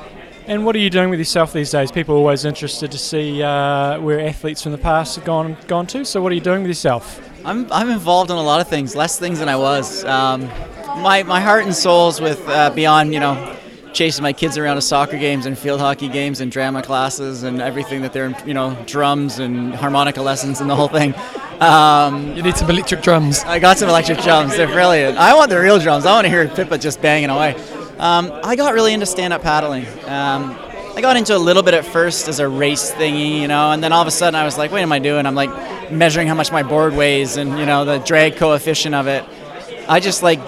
And 0.46 0.66
what 0.66 0.76
are 0.76 0.80
you 0.80 0.90
doing 0.90 1.10
with 1.10 1.20
yourself 1.20 1.54
these 1.54 1.70
days? 1.70 1.92
People 1.92 2.16
are 2.16 2.20
always 2.20 2.44
interested 2.46 2.92
to 2.92 2.98
see 2.98 3.44
uh, 3.44 4.00
where 4.00 4.20
athletes 4.20 4.64
from 4.64 4.72
the 4.72 4.78
past 4.80 5.16
have 5.16 5.26
gone 5.26 5.58
gone 5.68 5.86
to. 5.88 6.04
So 6.04 6.22
what 6.22 6.32
are 6.32 6.36
you 6.36 6.42
doing 6.42 6.62
with 6.62 6.70
yourself? 6.70 7.22
I'm, 7.46 7.72
I'm 7.72 7.90
involved 7.90 8.32
in 8.32 8.38
a 8.38 8.42
lot 8.42 8.60
of 8.60 8.68
things, 8.68 8.96
less 8.96 9.20
things 9.20 9.40
than 9.40 9.50
I 9.50 9.56
was. 9.56 10.04
Um, 10.06 10.50
my, 11.02 11.24
my 11.24 11.40
heart 11.40 11.66
and 11.66 11.76
soul's 11.76 12.20
with 12.20 12.42
uh, 12.50 12.72
beyond, 12.72 13.14
you 13.14 13.20
know, 13.20 13.56
chasing 13.94 14.24
my 14.24 14.34
kids 14.34 14.58
around 14.58 14.76
to 14.76 14.82
soccer 14.82 15.18
games 15.18 15.46
and 15.46 15.58
field 15.58 15.80
hockey 15.80 16.10
games 16.10 16.42
and 16.42 16.52
drama 16.52 16.82
classes 16.82 17.44
and 17.44 17.62
everything 17.62 18.02
that 18.02 18.14
they're, 18.14 18.36
you 18.46 18.54
know, 18.54 18.76
drums 18.86 19.40
and 19.40 19.74
harmonica 19.76 20.22
lessons 20.22 20.62
and 20.62 20.70
the 20.70 20.76
whole 20.76 20.88
thing. 20.88 21.14
Um, 21.60 22.36
you 22.38 22.41
need 22.41 22.55
some 22.55 22.70
electric 22.70 23.01
drums. 23.01 23.43
I 23.43 23.60
got 23.60 23.78
some 23.78 23.89
electric 23.89 24.20
drums. 24.20 24.55
They're 24.55 24.68
brilliant. 24.68 25.18
I 25.18 25.36
want 25.36 25.49
the 25.49 25.60
real 25.60 25.78
drums. 25.78 26.05
I 26.05 26.14
want 26.14 26.24
to 26.26 26.30
hear 26.30 26.47
Pippa 26.47 26.78
just 26.78 27.01
banging 27.01 27.30
away. 27.30 27.55
Um, 27.97 28.32
I 28.45 28.55
got 28.55 28.74
really 28.74 28.93
into 28.93 29.05
stand-up 29.05 29.41
paddling. 29.41 29.86
Um, 30.05 30.57
I 30.95 31.01
got 31.01 31.18
into 31.18 31.36
a 31.36 31.38
little 31.38 31.62
bit 31.62 31.74
at 31.74 31.86
first 31.86 32.30
as 32.30 32.39
a 32.39 32.47
race 32.47 32.93
thingy, 32.93 33.41
you 33.41 33.47
know, 33.49 33.72
and 33.72 33.84
then 33.84 33.91
all 33.91 34.01
of 34.01 34.07
a 34.07 34.12
sudden 34.12 34.36
I 34.36 34.45
was 34.45 34.57
like, 34.57 34.72
"What 34.72 34.82
am 34.82 34.91
I 34.91 34.99
doing?" 34.99 35.26
I'm 35.26 35.36
like 35.36 35.91
measuring 35.91 36.28
how 36.28 36.34
much 36.34 36.51
my 36.51 36.64
board 36.64 36.93
weighs 36.93 37.36
and 37.38 37.57
you 37.60 37.66
know 37.66 37.86
the 37.86 37.99
drag 37.99 38.38
coefficient 38.38 38.95
of 38.95 39.07
it. 39.07 39.24
I 39.88 39.99
just 39.99 40.24
like 40.24 40.39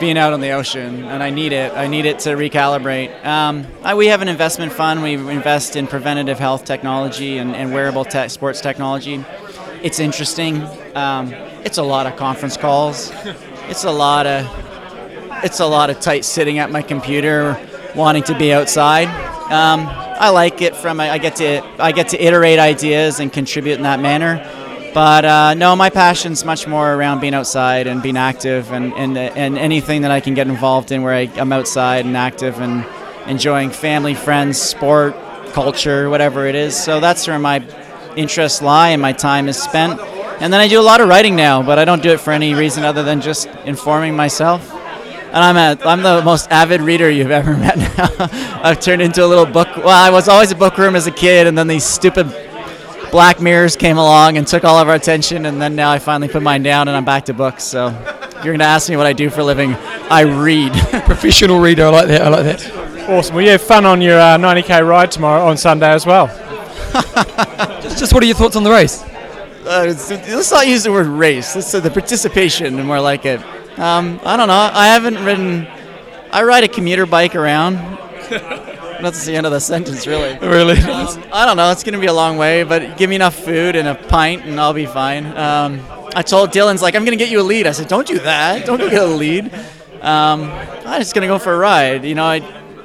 being 0.00 0.18
out 0.18 0.32
on 0.32 0.40
the 0.40 0.50
ocean, 0.50 1.04
and 1.04 1.22
I 1.22 1.30
need 1.30 1.52
it. 1.52 1.72
I 1.72 1.86
need 1.86 2.06
it 2.06 2.18
to 2.20 2.30
recalibrate. 2.30 3.24
Um, 3.24 3.66
I, 3.82 3.94
we 3.94 4.08
have 4.08 4.20
an 4.20 4.28
investment 4.28 4.72
fund. 4.72 5.02
We 5.02 5.14
invest 5.14 5.76
in 5.76 5.86
preventative 5.86 6.38
health 6.38 6.64
technology 6.64 7.38
and, 7.38 7.54
and 7.54 7.72
wearable 7.72 8.04
te- 8.04 8.28
sports 8.28 8.60
technology 8.60 9.24
it's 9.82 9.98
interesting. 9.98 10.62
Um, 10.94 11.32
it's 11.64 11.78
a 11.78 11.82
lot 11.82 12.06
of 12.06 12.16
conference 12.16 12.56
calls. 12.56 13.12
It's 13.68 13.84
a 13.84 13.90
lot 13.90 14.26
of 14.26 14.46
it's 15.44 15.60
a 15.60 15.66
lot 15.66 15.90
of 15.90 16.00
tight 16.00 16.24
sitting 16.24 16.58
at 16.58 16.70
my 16.70 16.82
computer, 16.82 17.58
wanting 17.94 18.22
to 18.24 18.38
be 18.38 18.52
outside. 18.52 19.08
Um, 19.52 19.86
I 19.88 20.30
like 20.30 20.62
it 20.62 20.74
from 20.74 21.00
I 21.00 21.18
get 21.18 21.36
to 21.36 21.62
I 21.78 21.92
get 21.92 22.08
to 22.08 22.24
iterate 22.24 22.58
ideas 22.58 23.20
and 23.20 23.32
contribute 23.32 23.74
in 23.74 23.82
that 23.82 24.00
manner. 24.00 24.40
But 24.94 25.26
uh, 25.26 25.52
no, 25.52 25.76
my 25.76 25.90
passion's 25.90 26.42
much 26.42 26.66
more 26.66 26.94
around 26.94 27.20
being 27.20 27.34
outside 27.34 27.86
and 27.86 28.02
being 28.02 28.16
active 28.16 28.72
and, 28.72 28.94
and, 28.94 29.18
and 29.18 29.58
anything 29.58 30.00
that 30.02 30.10
I 30.10 30.20
can 30.20 30.32
get 30.32 30.48
involved 30.48 30.90
in 30.90 31.02
where 31.02 31.12
I, 31.12 31.30
I'm 31.36 31.52
outside 31.52 32.06
and 32.06 32.16
active 32.16 32.60
and 32.60 32.82
enjoying 33.28 33.68
family, 33.68 34.14
friends, 34.14 34.58
sport, 34.58 35.14
culture, 35.52 36.08
whatever 36.08 36.46
it 36.46 36.54
is. 36.54 36.74
So 36.74 36.98
that's 36.98 37.26
where 37.26 37.38
my 37.38 37.58
interests 38.16 38.62
lie 38.62 38.90
and 38.90 39.00
my 39.00 39.12
time 39.12 39.48
is 39.48 39.60
spent. 39.60 40.00
And 40.40 40.52
then 40.52 40.60
I 40.60 40.68
do 40.68 40.80
a 40.80 40.82
lot 40.82 41.00
of 41.00 41.08
writing 41.08 41.34
now, 41.34 41.62
but 41.62 41.78
I 41.78 41.84
don't 41.84 42.02
do 42.02 42.10
it 42.10 42.20
for 42.20 42.32
any 42.32 42.54
reason 42.54 42.84
other 42.84 43.02
than 43.02 43.20
just 43.20 43.46
informing 43.64 44.14
myself. 44.14 44.72
And 44.72 45.36
I'm 45.36 45.56
a, 45.56 45.82
I'm 45.84 46.02
the 46.02 46.22
most 46.22 46.50
avid 46.50 46.80
reader 46.80 47.10
you've 47.10 47.30
ever 47.30 47.56
met 47.56 47.76
now. 47.76 48.28
I've 48.62 48.80
turned 48.80 49.02
into 49.02 49.24
a 49.24 49.26
little 49.26 49.46
book. 49.46 49.68
Well, 49.76 49.88
I 49.88 50.10
was 50.10 50.28
always 50.28 50.50
a 50.50 50.54
bookworm 50.54 50.96
as 50.96 51.06
a 51.06 51.10
kid, 51.10 51.46
and 51.46 51.56
then 51.56 51.66
these 51.66 51.84
stupid 51.84 52.26
Black 53.10 53.40
Mirrors 53.40 53.76
came 53.76 53.98
along 53.98 54.36
and 54.36 54.46
took 54.46 54.64
all 54.64 54.78
of 54.78 54.88
our 54.88 54.94
attention, 54.94 55.46
and 55.46 55.60
then 55.60 55.74
now 55.74 55.90
I 55.90 55.98
finally 55.98 56.28
put 56.28 56.42
mine 56.42 56.62
down 56.62 56.88
and 56.88 56.96
I'm 56.96 57.04
back 57.04 57.24
to 57.26 57.34
books. 57.34 57.64
So 57.64 57.88
you're 58.36 58.44
going 58.44 58.58
to 58.58 58.64
ask 58.66 58.88
me 58.90 58.96
what 58.96 59.06
I 59.06 59.12
do 59.12 59.30
for 59.30 59.40
a 59.40 59.44
living. 59.44 59.74
I 60.10 60.22
read. 60.22 60.72
Professional 61.04 61.60
reader. 61.60 61.86
I 61.86 61.88
like 61.88 62.08
that. 62.08 62.22
I 62.22 62.28
like 62.28 62.44
that. 62.44 63.08
Awesome. 63.08 63.34
Well, 63.36 63.44
you 63.44 63.50
have 63.52 63.62
fun 63.62 63.86
on 63.86 64.02
your 64.02 64.18
uh, 64.18 64.36
90k 64.36 64.86
ride 64.86 65.10
tomorrow 65.10 65.46
on 65.46 65.56
Sunday 65.56 65.88
as 65.88 66.04
well. 66.04 66.26
just, 67.82 67.98
just 67.98 68.14
what 68.14 68.22
are 68.22 68.26
your 68.26 68.36
thoughts 68.36 68.56
on 68.56 68.64
the 68.64 68.70
race? 68.70 69.02
Uh, 69.02 69.94
let's 70.08 70.52
not 70.52 70.66
use 70.66 70.84
the 70.84 70.92
word 70.92 71.06
race. 71.06 71.54
Let's 71.54 71.68
say 71.68 71.80
the 71.80 71.90
participation, 71.90 72.78
and 72.78 72.86
more 72.86 73.00
like 73.00 73.26
it. 73.26 73.40
Um, 73.78 74.20
I 74.24 74.36
don't 74.36 74.48
know. 74.48 74.70
I 74.72 74.86
haven't 74.86 75.22
ridden. 75.24 75.66
I 76.30 76.42
ride 76.44 76.64
a 76.64 76.68
commuter 76.68 77.04
bike 77.04 77.34
around. 77.34 77.74
That's 79.02 79.26
the 79.26 79.34
end 79.36 79.44
of 79.44 79.52
the 79.52 79.60
sentence, 79.60 80.06
really. 80.06 80.38
Really? 80.38 80.78
Um, 80.78 81.22
I 81.32 81.44
don't 81.44 81.56
know. 81.56 81.70
It's 81.70 81.84
going 81.84 81.94
to 81.94 82.00
be 82.00 82.06
a 82.06 82.12
long 82.12 82.38
way, 82.38 82.62
but 82.62 82.96
give 82.96 83.10
me 83.10 83.16
enough 83.16 83.34
food 83.34 83.76
and 83.76 83.88
a 83.88 83.94
pint, 83.94 84.44
and 84.44 84.58
I'll 84.58 84.72
be 84.72 84.86
fine. 84.86 85.26
Um, 85.36 85.80
I 86.14 86.22
told 86.22 86.50
Dylan's 86.50 86.80
like, 86.80 86.94
I'm 86.94 87.04
going 87.04 87.16
to 87.16 87.22
get 87.22 87.30
you 87.30 87.40
a 87.40 87.42
lead. 87.42 87.66
I 87.66 87.72
said, 87.72 87.88
Don't 87.88 88.06
do 88.06 88.18
that. 88.20 88.64
Don't 88.64 88.78
go 88.78 88.88
get 88.88 89.02
a 89.02 89.06
lead. 89.06 89.52
Um, 90.00 90.44
I'm 90.44 91.00
just 91.00 91.14
going 91.14 91.22
to 91.22 91.28
go 91.28 91.38
for 91.38 91.52
a 91.52 91.58
ride. 91.58 92.04
You 92.04 92.14
know, 92.14 92.24
I, 92.24 92.36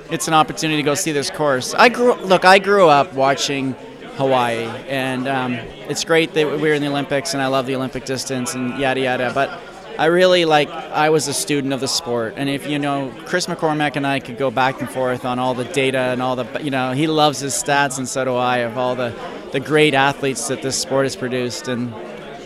it's 0.09 0.27
an 0.27 0.33
opportunity 0.33 0.77
to 0.77 0.83
go 0.83 0.95
see 0.95 1.11
this 1.11 1.29
course. 1.29 1.73
I 1.73 1.89
grew 1.89 2.15
look. 2.15 2.43
I 2.43 2.59
grew 2.59 2.87
up 2.89 3.13
watching 3.13 3.75
Hawaii, 4.15 4.65
and 4.87 5.27
um, 5.27 5.53
it's 5.89 6.03
great 6.03 6.33
that 6.33 6.45
we're 6.45 6.73
in 6.73 6.81
the 6.81 6.89
Olympics, 6.89 7.33
and 7.33 7.41
I 7.41 7.47
love 7.47 7.65
the 7.65 7.75
Olympic 7.75 8.05
distance 8.05 8.53
and 8.53 8.77
yada 8.79 8.99
yada. 9.01 9.31
But 9.33 9.59
I 9.97 10.05
really 10.05 10.45
like. 10.45 10.69
I 10.69 11.09
was 11.09 11.27
a 11.27 11.33
student 11.33 11.73
of 11.73 11.79
the 11.79 11.87
sport, 11.87 12.33
and 12.37 12.49
if 12.49 12.67
you 12.67 12.79
know, 12.79 13.13
Chris 13.25 13.47
McCormack 13.47 13.95
and 13.95 14.07
I 14.07 14.19
could 14.19 14.37
go 14.37 14.49
back 14.49 14.81
and 14.81 14.89
forth 14.89 15.25
on 15.25 15.39
all 15.39 15.53
the 15.53 15.65
data 15.65 15.97
and 15.97 16.21
all 16.21 16.35
the. 16.35 16.63
You 16.63 16.71
know, 16.71 16.91
he 16.91 17.07
loves 17.07 17.39
his 17.39 17.53
stats, 17.53 17.97
and 17.97 18.07
so 18.07 18.25
do 18.25 18.35
I. 18.35 18.59
Of 18.59 18.77
all 18.77 18.95
the 18.95 19.13
the 19.51 19.59
great 19.59 19.93
athletes 19.93 20.47
that 20.47 20.61
this 20.61 20.77
sport 20.77 21.05
has 21.05 21.15
produced, 21.15 21.67
and 21.67 21.93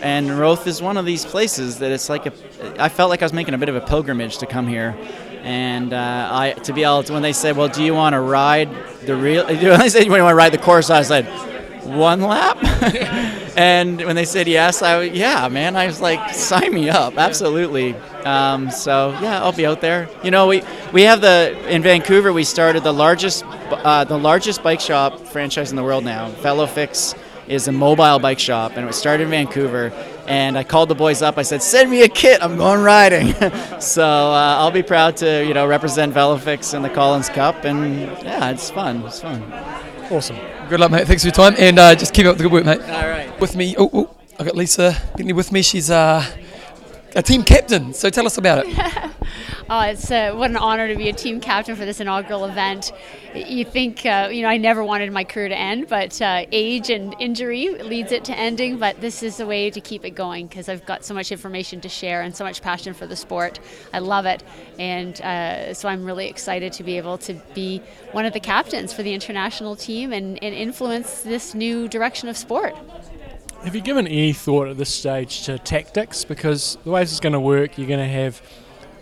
and 0.02 0.38
Roth 0.38 0.66
is 0.66 0.82
one 0.82 0.96
of 0.96 1.06
these 1.06 1.24
places 1.24 1.78
that 1.78 1.90
it's 1.92 2.08
like 2.08 2.26
a. 2.26 2.32
I 2.78 2.88
felt 2.88 3.10
like 3.10 3.22
I 3.22 3.24
was 3.24 3.32
making 3.32 3.54
a 3.54 3.58
bit 3.58 3.68
of 3.68 3.76
a 3.76 3.80
pilgrimage 3.80 4.38
to 4.38 4.46
come 4.46 4.66
here. 4.68 4.96
And 5.42 5.92
uh, 5.92 6.28
I, 6.32 6.52
to 6.64 6.72
be 6.72 6.82
able 6.82 7.04
to, 7.04 7.12
when 7.12 7.22
they 7.22 7.32
said, 7.32 7.56
"Well, 7.56 7.68
do 7.68 7.84
you 7.84 7.94
want 7.94 8.14
to 8.14 8.20
ride 8.20 8.68
the 9.02 9.14
real?" 9.14 9.46
When 9.46 9.78
they 9.78 9.88
said, 9.88 10.04
"You 10.04 10.10
want 10.10 10.28
to 10.28 10.34
ride 10.34 10.52
the 10.52 10.58
course?" 10.58 10.90
I 10.90 11.02
said, 11.02 11.26
"One 11.86 12.20
lap." 12.20 12.58
and 13.56 14.00
when 14.02 14.16
they 14.16 14.24
said 14.24 14.48
yes, 14.48 14.82
I 14.82 15.02
yeah, 15.02 15.48
man, 15.48 15.76
I 15.76 15.86
was 15.86 16.00
like, 16.00 16.34
"Sign 16.34 16.74
me 16.74 16.90
up, 16.90 17.16
absolutely." 17.16 17.94
Um, 18.24 18.70
so 18.70 19.16
yeah, 19.22 19.42
I'll 19.42 19.52
be 19.52 19.66
out 19.66 19.80
there. 19.80 20.08
You 20.22 20.30
know, 20.30 20.46
we 20.46 20.62
we 20.92 21.02
have 21.02 21.20
the 21.20 21.56
in 21.68 21.82
Vancouver. 21.82 22.32
We 22.32 22.44
started 22.44 22.82
the 22.82 22.92
largest 22.92 23.44
uh, 23.46 24.04
the 24.04 24.18
largest 24.18 24.62
bike 24.62 24.80
shop 24.80 25.20
franchise 25.20 25.70
in 25.70 25.76
the 25.76 25.84
world 25.84 26.04
now. 26.04 26.30
VeloFix 26.32 27.16
is 27.48 27.68
a 27.68 27.72
mobile 27.72 28.18
bike 28.18 28.38
shop, 28.38 28.72
and 28.72 28.84
it 28.84 28.86
was 28.86 28.96
started 28.96 29.24
in 29.24 29.30
Vancouver. 29.30 29.92
And 30.26 30.58
I 30.58 30.64
called 30.64 30.88
the 30.88 30.94
boys 30.94 31.22
up. 31.22 31.38
I 31.38 31.42
said, 31.42 31.62
"Send 31.62 31.90
me 31.90 32.02
a 32.02 32.08
kit. 32.08 32.42
I'm 32.42 32.56
going 32.56 32.82
riding." 32.82 33.32
so 33.80 34.04
uh, 34.04 34.56
I'll 34.58 34.72
be 34.72 34.82
proud 34.82 35.16
to, 35.18 35.44
you 35.46 35.54
know, 35.54 35.66
represent 35.66 36.12
VeloFix 36.14 36.74
in 36.74 36.82
the 36.82 36.90
Collins 36.90 37.28
Cup, 37.28 37.64
and 37.64 38.00
yeah, 38.22 38.50
it's 38.50 38.70
fun. 38.70 39.02
It's 39.02 39.20
fun. 39.20 39.40
Awesome. 40.10 40.36
Good 40.68 40.78
luck, 40.78 40.90
mate. 40.92 41.06
Thanks 41.06 41.22
for 41.22 41.28
your 41.28 41.34
time, 41.34 41.54
and 41.58 41.78
uh, 41.78 41.94
just 41.94 42.14
keep 42.14 42.26
up 42.26 42.36
the 42.36 42.44
good 42.44 42.52
work, 42.52 42.64
mate. 42.64 42.80
All 42.80 43.08
right. 43.08 43.40
With 43.40 43.56
me, 43.56 43.74
oh, 43.76 43.90
oh 43.92 44.16
I 44.38 44.44
got 44.44 44.54
Lisa 44.56 44.96
Bentley 45.16 45.32
with 45.32 45.50
me. 45.50 45.62
She's 45.62 45.90
uh, 45.90 46.24
a 47.16 47.22
team 47.22 47.42
captain. 47.42 47.92
So 47.92 48.08
tell 48.10 48.26
us 48.26 48.38
about 48.38 48.64
it. 48.66 49.12
Oh, 49.68 49.80
it's 49.80 50.12
uh, 50.12 50.32
what 50.32 50.50
an 50.50 50.56
honor 50.56 50.86
to 50.86 50.94
be 50.94 51.08
a 51.08 51.12
team 51.12 51.40
captain 51.40 51.74
for 51.74 51.84
this 51.84 51.98
inaugural 51.98 52.44
event. 52.44 52.92
You 53.34 53.64
think, 53.64 54.06
uh, 54.06 54.28
you 54.30 54.42
know, 54.42 54.48
I 54.48 54.58
never 54.58 54.84
wanted 54.84 55.10
my 55.10 55.24
career 55.24 55.48
to 55.48 55.58
end, 55.58 55.88
but 55.88 56.22
uh, 56.22 56.46
age 56.52 56.88
and 56.88 57.16
injury 57.18 57.70
leads 57.70 58.12
it 58.12 58.24
to 58.26 58.38
ending. 58.38 58.78
But 58.78 59.00
this 59.00 59.24
is 59.24 59.38
the 59.38 59.46
way 59.46 59.70
to 59.70 59.80
keep 59.80 60.04
it 60.04 60.10
going 60.10 60.46
because 60.46 60.68
I've 60.68 60.86
got 60.86 61.04
so 61.04 61.14
much 61.14 61.32
information 61.32 61.80
to 61.80 61.88
share 61.88 62.22
and 62.22 62.36
so 62.36 62.44
much 62.44 62.62
passion 62.62 62.94
for 62.94 63.08
the 63.08 63.16
sport. 63.16 63.58
I 63.92 63.98
love 63.98 64.24
it, 64.24 64.44
and 64.78 65.20
uh, 65.20 65.74
so 65.74 65.88
I'm 65.88 66.04
really 66.04 66.28
excited 66.28 66.72
to 66.74 66.84
be 66.84 66.96
able 66.96 67.18
to 67.18 67.34
be 67.52 67.82
one 68.12 68.24
of 68.24 68.34
the 68.34 68.40
captains 68.40 68.92
for 68.92 69.02
the 69.02 69.14
international 69.14 69.74
team 69.74 70.12
and, 70.12 70.40
and 70.44 70.54
influence 70.54 71.22
this 71.22 71.56
new 71.56 71.88
direction 71.88 72.28
of 72.28 72.36
sport. 72.36 72.76
Have 73.64 73.74
you 73.74 73.80
given 73.80 74.06
any 74.06 74.32
thought 74.32 74.68
at 74.68 74.76
this 74.76 74.94
stage 74.94 75.42
to 75.46 75.58
tactics? 75.58 76.24
Because 76.24 76.78
the 76.84 76.90
way 76.90 77.02
this 77.02 77.10
is 77.10 77.18
going 77.18 77.32
to 77.32 77.40
work, 77.40 77.76
you're 77.76 77.88
going 77.88 77.98
to 77.98 78.06
have 78.06 78.40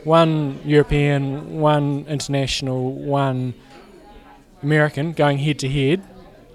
one 0.04 0.60
European, 0.64 1.60
one 1.60 2.04
international, 2.08 2.92
one 2.92 3.54
American 4.62 5.12
going 5.12 5.38
head 5.38 5.58
to 5.60 5.68
head. 5.68 6.02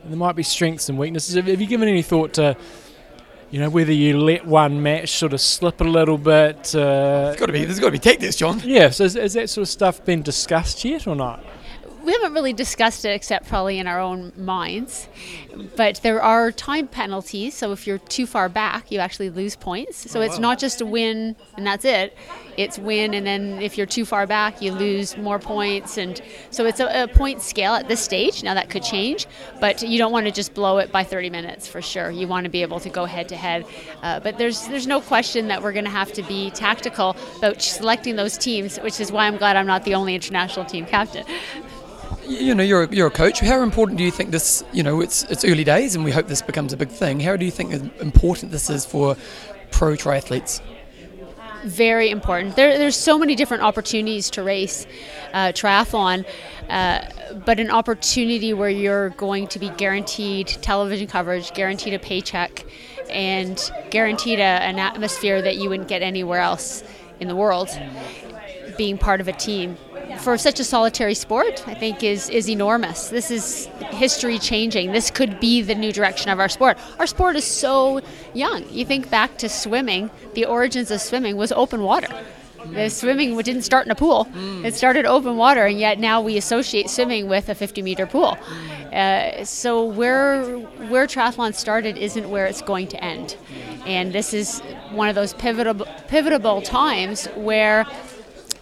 There 0.05 0.17
might 0.17 0.35
be 0.35 0.43
strengths 0.43 0.89
and 0.89 0.97
weaknesses. 0.97 1.35
Have 1.35 1.47
have 1.47 1.61
you 1.61 1.67
given 1.67 1.87
any 1.87 2.01
thought 2.01 2.33
to, 2.33 2.55
you 3.51 3.59
know, 3.59 3.69
whether 3.69 3.91
you 3.91 4.17
let 4.19 4.45
one 4.45 4.81
match 4.81 5.09
sort 5.09 5.33
of 5.33 5.41
slip 5.41 5.81
a 5.81 5.83
little 5.83 6.17
bit? 6.17 6.73
Uh, 6.73 7.25
There's 7.25 7.39
got 7.39 7.45
to 7.47 7.53
be. 7.53 7.65
There's 7.65 7.79
got 7.79 7.87
to 7.87 7.91
be 7.91 7.99
tactics, 7.99 8.35
John. 8.35 8.61
yeah, 8.63 8.89
so 8.89 9.03
is 9.03 9.13
that 9.33 9.49
sort 9.49 9.63
of 9.63 9.69
stuff 9.69 10.03
been 10.05 10.21
discussed 10.21 10.83
yet 10.85 11.05
or 11.07 11.15
not? 11.15 11.43
We 12.09 12.13
haven't 12.13 12.33
really 12.33 12.53
discussed 12.53 13.05
it 13.05 13.09
except 13.09 13.47
probably 13.47 13.77
in 13.77 13.85
our 13.85 13.99
own 13.99 14.33
minds. 14.35 15.07
But 15.75 15.99
there 16.01 16.23
are 16.23 16.51
time 16.51 16.87
penalties. 16.87 17.53
So 17.53 17.71
if 17.71 17.85
you're 17.85 17.99
too 17.99 18.25
far 18.25 18.49
back, 18.49 18.91
you 18.91 18.97
actually 18.97 19.29
lose 19.29 19.55
points. 19.55 20.09
So 20.09 20.21
it's 20.21 20.39
not 20.39 20.57
just 20.57 20.81
a 20.81 20.87
win 20.87 21.35
and 21.55 21.67
that's 21.67 21.85
it. 21.85 22.17
It's 22.57 22.77
win, 22.77 23.13
and 23.13 23.25
then 23.25 23.61
if 23.61 23.77
you're 23.77 23.87
too 23.87 24.03
far 24.05 24.27
back, 24.27 24.61
you 24.61 24.73
lose 24.73 25.15
more 25.17 25.39
points. 25.39 25.97
And 25.97 26.19
so 26.49 26.65
it's 26.65 26.79
a, 26.81 27.03
a 27.03 27.07
point 27.07 27.41
scale 27.41 27.73
at 27.73 27.87
this 27.87 28.01
stage. 28.01 28.43
Now 28.43 28.53
that 28.55 28.69
could 28.69 28.83
change, 28.83 29.27
but 29.61 29.81
you 29.81 29.97
don't 29.97 30.11
want 30.11 30.25
to 30.25 30.31
just 30.31 30.53
blow 30.55 30.79
it 30.79 30.91
by 30.91 31.03
30 31.03 31.29
minutes 31.29 31.67
for 31.67 31.81
sure. 31.81 32.09
You 32.09 32.27
want 32.27 32.43
to 32.45 32.49
be 32.49 32.61
able 32.63 32.79
to 32.81 32.89
go 32.89 33.05
head 33.05 33.29
to 33.29 33.37
head. 33.37 33.65
Uh, 34.01 34.19
But 34.19 34.37
there's 34.39 34.67
there's 34.67 34.87
no 34.87 34.99
question 34.99 35.47
that 35.49 35.61
we're 35.61 35.73
going 35.73 35.85
to 35.85 35.91
have 35.91 36.11
to 36.13 36.23
be 36.23 36.49
tactical 36.51 37.15
about 37.37 37.61
selecting 37.61 38.15
those 38.17 38.37
teams, 38.37 38.77
which 38.79 38.99
is 38.99 39.11
why 39.11 39.27
I'm 39.27 39.37
glad 39.37 39.55
I'm 39.55 39.67
not 39.67 39.85
the 39.85 39.93
only 39.93 40.15
international 40.15 40.65
team 40.65 40.85
captain. 40.85 41.23
You 42.27 42.55
know, 42.55 42.63
you're 42.63 42.83
a, 42.83 42.95
you're 42.95 43.07
a 43.07 43.11
coach. 43.11 43.39
How 43.39 43.61
important 43.61 43.97
do 43.97 44.03
you 44.03 44.11
think 44.11 44.31
this? 44.31 44.63
You 44.71 44.83
know, 44.83 45.01
it's 45.01 45.23
it's 45.23 45.45
early 45.45 45.63
days, 45.63 45.95
and 45.95 46.03
we 46.03 46.11
hope 46.11 46.27
this 46.27 46.41
becomes 46.41 46.73
a 46.73 46.77
big 46.77 46.89
thing. 46.89 47.19
How 47.19 47.35
do 47.35 47.45
you 47.45 47.51
think 47.51 47.73
important 48.01 48.51
this 48.51 48.69
is 48.69 48.85
for 48.85 49.15
pro 49.71 49.93
triathletes? 49.93 50.61
very 51.63 52.09
important. 52.09 52.55
There, 52.55 52.77
there's 52.77 52.95
so 52.95 53.17
many 53.17 53.35
different 53.35 53.63
opportunities 53.63 54.29
to 54.31 54.43
race 54.43 54.85
uh, 55.33 55.47
triathlon, 55.49 56.25
uh, 56.69 57.01
but 57.45 57.59
an 57.59 57.69
opportunity 57.69 58.53
where 58.53 58.69
you're 58.69 59.09
going 59.11 59.47
to 59.47 59.59
be 59.59 59.69
guaranteed 59.69 60.47
television 60.47 61.07
coverage, 61.07 61.53
guaranteed 61.53 61.93
a 61.93 61.99
paycheck, 61.99 62.65
and 63.09 63.71
guaranteed 63.89 64.39
a, 64.39 64.43
an 64.43 64.79
atmosphere 64.79 65.41
that 65.41 65.57
you 65.57 65.69
wouldn't 65.69 65.89
get 65.89 66.01
anywhere 66.01 66.39
else 66.39 66.83
in 67.19 67.27
the 67.27 67.35
world. 67.35 67.69
Being 68.77 68.97
part 68.97 69.19
of 69.19 69.27
a 69.27 69.33
team 69.33 69.77
for 70.17 70.37
such 70.37 70.59
a 70.59 70.63
solitary 70.63 71.13
sport, 71.13 71.63
I 71.67 71.73
think, 71.73 72.03
is 72.03 72.29
is 72.29 72.49
enormous. 72.49 73.09
This 73.09 73.31
is 73.31 73.67
history 73.91 74.39
changing. 74.39 74.91
This 74.91 75.11
could 75.11 75.39
be 75.39 75.61
the 75.61 75.75
new 75.75 75.91
direction 75.91 76.29
of 76.29 76.39
our 76.39 76.49
sport. 76.49 76.77
Our 76.99 77.07
sport 77.07 77.35
is 77.35 77.45
so 77.45 78.01
young. 78.33 78.67
You 78.69 78.85
think 78.85 79.09
back 79.09 79.37
to 79.39 79.49
swimming. 79.49 80.09
The 80.33 80.45
origins 80.45 80.91
of 80.91 81.01
swimming 81.01 81.37
was 81.37 81.51
open 81.51 81.83
water. 81.83 82.07
The 82.73 82.89
swimming 82.89 83.37
didn't 83.37 83.61
start 83.61 83.85
in 83.85 83.91
a 83.91 83.95
pool. 83.95 84.27
It 84.65 84.73
started 84.73 85.05
open 85.05 85.37
water, 85.37 85.65
and 85.65 85.79
yet 85.79 85.97
now 85.97 86.21
we 86.21 86.37
associate 86.37 86.89
swimming 86.89 87.29
with 87.29 87.49
a 87.49 87.55
50 87.55 87.81
meter 87.81 88.05
pool. 88.05 88.37
Uh, 88.93 89.43
so 89.45 89.85
where 89.85 90.43
where 90.89 91.07
triathlon 91.07 91.53
started 91.53 91.97
isn't 91.97 92.29
where 92.29 92.45
it's 92.45 92.61
going 92.61 92.87
to 92.87 93.03
end, 93.03 93.37
and 93.85 94.11
this 94.13 94.33
is 94.33 94.59
one 94.91 95.07
of 95.09 95.15
those 95.15 95.33
pivotal 95.33 95.85
pivotal 96.07 96.61
times 96.61 97.27
where 97.35 97.85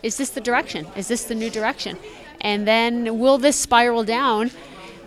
is 0.03 0.17
this 0.17 0.29
the 0.29 0.41
direction? 0.41 0.87
Is 0.95 1.07
this 1.07 1.23
the 1.25 1.35
new 1.35 1.49
direction? 1.49 1.97
And 2.41 2.67
then 2.67 3.19
will 3.19 3.37
this 3.37 3.55
spiral 3.55 4.03
down 4.03 4.51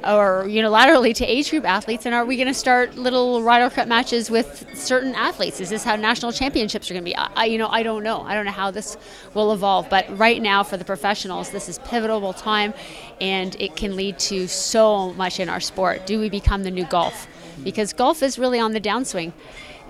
or 0.02 0.44
unilaterally 0.46 1.14
to 1.14 1.24
age 1.24 1.50
group 1.50 1.64
athletes? 1.64 2.06
And 2.06 2.14
are 2.14 2.24
we 2.24 2.36
going 2.36 2.48
to 2.48 2.54
start 2.54 2.96
little 2.96 3.42
Ryder 3.42 3.70
Cup 3.70 3.86
matches 3.86 4.30
with 4.30 4.66
certain 4.74 5.14
athletes? 5.14 5.60
Is 5.60 5.70
this 5.70 5.84
how 5.84 5.96
national 5.96 6.32
championships 6.32 6.90
are 6.90 6.94
going 6.94 7.04
to 7.04 7.10
be? 7.10 7.16
I- 7.16 7.44
you 7.44 7.58
know, 7.58 7.68
I 7.68 7.82
don't 7.82 8.02
know. 8.02 8.22
I 8.22 8.34
don't 8.34 8.46
know 8.46 8.52
how 8.52 8.70
this 8.70 8.96
will 9.34 9.52
evolve. 9.52 9.88
But 9.90 10.06
right 10.18 10.40
now, 10.40 10.62
for 10.62 10.76
the 10.76 10.84
professionals, 10.84 11.50
this 11.50 11.68
is 11.68 11.78
pivotal 11.80 12.32
time, 12.32 12.74
and 13.20 13.54
it 13.60 13.76
can 13.76 13.94
lead 13.96 14.18
to 14.20 14.48
so 14.48 15.12
much 15.14 15.38
in 15.38 15.48
our 15.48 15.60
sport. 15.60 16.06
Do 16.06 16.18
we 16.18 16.28
become 16.28 16.64
the 16.64 16.70
new 16.70 16.84
golf? 16.84 17.26
Because 17.62 17.92
golf 17.92 18.22
is 18.22 18.38
really 18.38 18.58
on 18.58 18.72
the 18.72 18.80
downswing, 18.80 19.32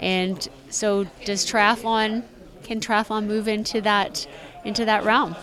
and 0.01 0.48
so 0.70 1.05
does 1.24 1.47
triathlon? 1.47 2.24
Can 2.64 2.81
triathlon 2.81 3.27
move 3.27 3.48
into 3.48 3.81
that 3.82 4.27
into 4.65 4.85
that 4.85 5.05
realm? 5.05 5.35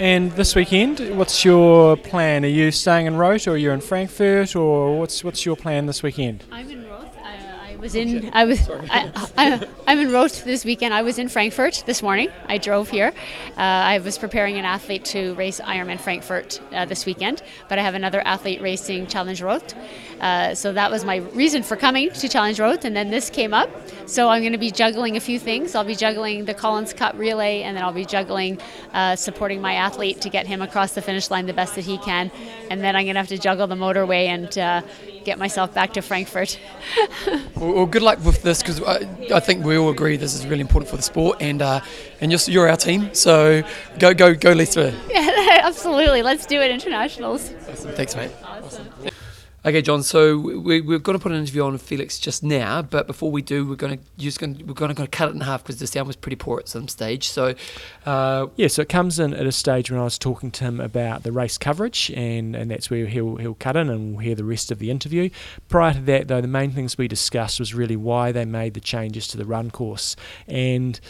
And 0.00 0.32
this 0.32 0.54
weekend, 0.54 1.18
what's 1.18 1.44
your 1.44 1.94
plan? 1.94 2.42
Are 2.44 2.48
you 2.48 2.70
staying 2.70 3.04
in 3.04 3.16
Roth 3.16 3.46
or 3.46 3.58
you're 3.58 3.74
in 3.74 3.82
Frankfurt 3.82 4.56
or 4.56 4.98
what's 4.98 5.22
what's 5.22 5.44
your 5.44 5.56
plan 5.56 5.84
this 5.84 6.02
weekend? 6.02 6.42
I'm 6.50 6.70
in 6.70 6.88
Roth. 6.88 7.14
I, 7.22 7.72
I 7.72 7.76
was 7.76 7.94
in. 7.94 8.30
I 8.32 8.46
was. 8.46 8.70
I, 8.90 9.66
I'm 9.86 9.98
in 9.98 10.10
Roth 10.10 10.42
this 10.44 10.64
weekend. 10.64 10.94
I 10.94 11.02
was 11.02 11.18
in 11.18 11.28
Frankfurt 11.28 11.82
this 11.84 12.02
morning. 12.02 12.30
I 12.46 12.56
drove 12.56 12.88
here. 12.88 13.12
Uh, 13.58 13.60
I 13.60 13.98
was 13.98 14.16
preparing 14.16 14.56
an 14.56 14.64
athlete 14.64 15.04
to 15.06 15.34
race 15.34 15.60
Ironman 15.60 16.00
Frankfurt 16.00 16.62
uh, 16.72 16.86
this 16.86 17.04
weekend, 17.04 17.42
but 17.68 17.78
I 17.78 17.82
have 17.82 17.94
another 17.94 18.22
athlete 18.24 18.62
racing 18.62 19.06
Challenge 19.06 19.42
Roth. 19.42 19.74
Uh, 20.20 20.54
so 20.54 20.72
that 20.72 20.90
was 20.90 21.04
my 21.04 21.16
reason 21.16 21.62
for 21.62 21.76
coming 21.76 22.10
to 22.10 22.28
Challenge 22.28 22.58
Roth, 22.60 22.84
and 22.84 22.94
then 22.94 23.10
this 23.10 23.30
came 23.30 23.54
up. 23.54 23.70
So 24.06 24.28
I'm 24.28 24.42
going 24.42 24.52
to 24.52 24.58
be 24.58 24.70
juggling 24.70 25.16
a 25.16 25.20
few 25.20 25.38
things. 25.38 25.74
I'll 25.74 25.84
be 25.84 25.94
juggling 25.94 26.44
the 26.44 26.54
Collins 26.54 26.92
Cup 26.92 27.16
relay, 27.16 27.62
and 27.62 27.76
then 27.76 27.84
I'll 27.84 27.92
be 27.92 28.04
juggling 28.04 28.58
uh, 28.92 29.16
supporting 29.16 29.60
my 29.60 29.74
athlete 29.74 30.20
to 30.22 30.28
get 30.28 30.46
him 30.46 30.62
across 30.62 30.92
the 30.92 31.02
finish 31.02 31.30
line 31.30 31.46
the 31.46 31.52
best 31.52 31.74
that 31.76 31.84
he 31.84 31.98
can. 31.98 32.30
And 32.70 32.80
then 32.80 32.96
I'm 32.96 33.04
going 33.04 33.14
to 33.14 33.20
have 33.20 33.28
to 33.28 33.38
juggle 33.38 33.66
the 33.66 33.76
motorway 33.76 34.26
and 34.26 34.58
uh, 34.58 34.82
get 35.24 35.38
myself 35.38 35.72
back 35.74 35.92
to 35.94 36.02
Frankfurt. 36.02 36.58
well, 37.56 37.74
well, 37.74 37.86
good 37.86 38.02
luck 38.02 38.22
with 38.24 38.42
this 38.42 38.62
because 38.62 38.82
I, 38.82 39.08
I, 39.34 39.40
think 39.40 39.64
we 39.64 39.76
all 39.76 39.90
agree 39.90 40.16
this 40.16 40.34
is 40.34 40.46
really 40.46 40.60
important 40.60 40.90
for 40.90 40.96
the 40.96 41.02
sport, 41.02 41.38
and 41.40 41.62
uh, 41.62 41.80
and 42.20 42.30
you're, 42.30 42.40
you're 42.46 42.68
our 42.68 42.76
team, 42.76 43.14
so 43.14 43.62
go 43.98 44.14
go 44.14 44.34
go 44.34 44.52
Leicester. 44.52 44.94
Yeah, 45.10 45.60
absolutely. 45.62 46.22
Let's 46.22 46.46
do 46.46 46.60
it 46.60 46.70
internationals. 46.70 47.52
Awesome. 47.68 47.92
Thanks, 47.92 48.16
mate. 48.16 48.30
Okay, 49.62 49.82
John. 49.82 50.02
So 50.02 50.38
we, 50.38 50.80
we're 50.80 50.98
going 50.98 51.18
to 51.18 51.22
put 51.22 51.32
an 51.32 51.38
interview 51.38 51.62
on 51.64 51.76
Felix 51.76 52.18
just 52.18 52.42
now, 52.42 52.80
but 52.80 53.06
before 53.06 53.30
we 53.30 53.42
do, 53.42 53.68
we're 53.68 53.76
going 53.76 53.98
to 53.98 54.04
just 54.16 54.40
going 54.40 54.66
we're 54.66 54.72
going 54.72 54.94
to 54.94 55.06
cut 55.06 55.28
it 55.28 55.34
in 55.34 55.42
half 55.42 55.62
because 55.62 55.78
the 55.78 55.86
sound 55.86 56.06
was 56.06 56.16
pretty 56.16 56.36
poor 56.36 56.58
at 56.58 56.66
some 56.66 56.88
stage. 56.88 57.28
So 57.28 57.54
uh, 58.06 58.46
yeah, 58.56 58.68
so 58.68 58.80
it 58.80 58.88
comes 58.88 59.18
in 59.18 59.34
at 59.34 59.44
a 59.44 59.52
stage 59.52 59.90
when 59.90 60.00
I 60.00 60.04
was 60.04 60.18
talking 60.18 60.50
to 60.52 60.64
him 60.64 60.80
about 60.80 61.24
the 61.24 61.32
race 61.32 61.58
coverage, 61.58 62.10
and, 62.16 62.56
and 62.56 62.70
that's 62.70 62.88
where 62.88 63.04
he'll 63.04 63.36
he'll 63.36 63.52
cut 63.52 63.76
in 63.76 63.90
and 63.90 64.12
we'll 64.12 64.24
hear 64.24 64.34
the 64.34 64.44
rest 64.44 64.70
of 64.70 64.78
the 64.78 64.90
interview. 64.90 65.28
Prior 65.68 65.92
to 65.92 66.00
that, 66.00 66.28
though, 66.28 66.40
the 66.40 66.48
main 66.48 66.70
things 66.70 66.96
we 66.96 67.06
discussed 67.06 67.60
was 67.60 67.74
really 67.74 67.96
why 67.96 68.32
they 68.32 68.46
made 68.46 68.72
the 68.72 68.80
changes 68.80 69.28
to 69.28 69.36
the 69.36 69.44
run 69.44 69.70
course 69.70 70.16
and 70.48 71.00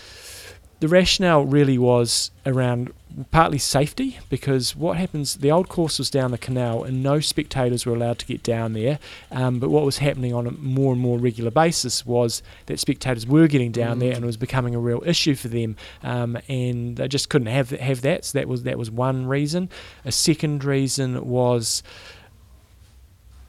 the 0.81 0.89
rationale 0.89 1.45
really 1.45 1.79
was 1.79 2.31
around 2.47 2.93
partly 3.31 3.59
safety 3.59 4.19
because 4.29 4.75
what 4.75 4.97
happens 4.97 5.37
the 5.37 5.51
old 5.51 5.69
course 5.69 5.99
was 5.99 6.11
down 6.11 6.31
the 6.31 6.39
canal 6.39 6.85
and 6.85 7.03
no 7.03 7.21
spectators 7.21 7.85
were 7.85 7.95
allowed 7.95 8.19
to 8.19 8.27
get 8.27 8.43
down 8.43 8.73
there. 8.73 8.99
Um, 9.31 9.59
but 9.59 9.69
what 9.69 9.85
was 9.85 9.99
happening 9.99 10.33
on 10.33 10.47
a 10.47 10.53
more 10.53 10.93
and 10.93 11.01
more 11.01 11.19
regular 11.19 11.51
basis 11.51 12.07
was 12.07 12.43
that 12.67 12.81
spectators 12.81 13.27
were 13.27 13.47
getting 13.47 13.73
down 13.73 13.97
mm. 13.97 14.01
there 14.01 14.15
and 14.15 14.25
it 14.25 14.27
was 14.27 14.39
becoming 14.39 14.75
a 14.75 14.79
real 14.79 15.03
issue 15.05 15.35
for 15.35 15.49
them. 15.49 15.77
Um, 16.03 16.39
and 16.49 16.97
they 16.97 17.09
just 17.09 17.29
couldn't 17.29 17.49
have 17.49 17.71
have 17.71 18.01
that. 18.03 18.25
So 18.25 18.39
that 18.39 18.49
was 18.49 18.63
that 18.63 18.79
was 18.79 18.91
one 18.91 19.27
reason. 19.27 19.69
A 20.05 20.13
second 20.13 20.65
reason 20.65 21.27
was 21.27 21.83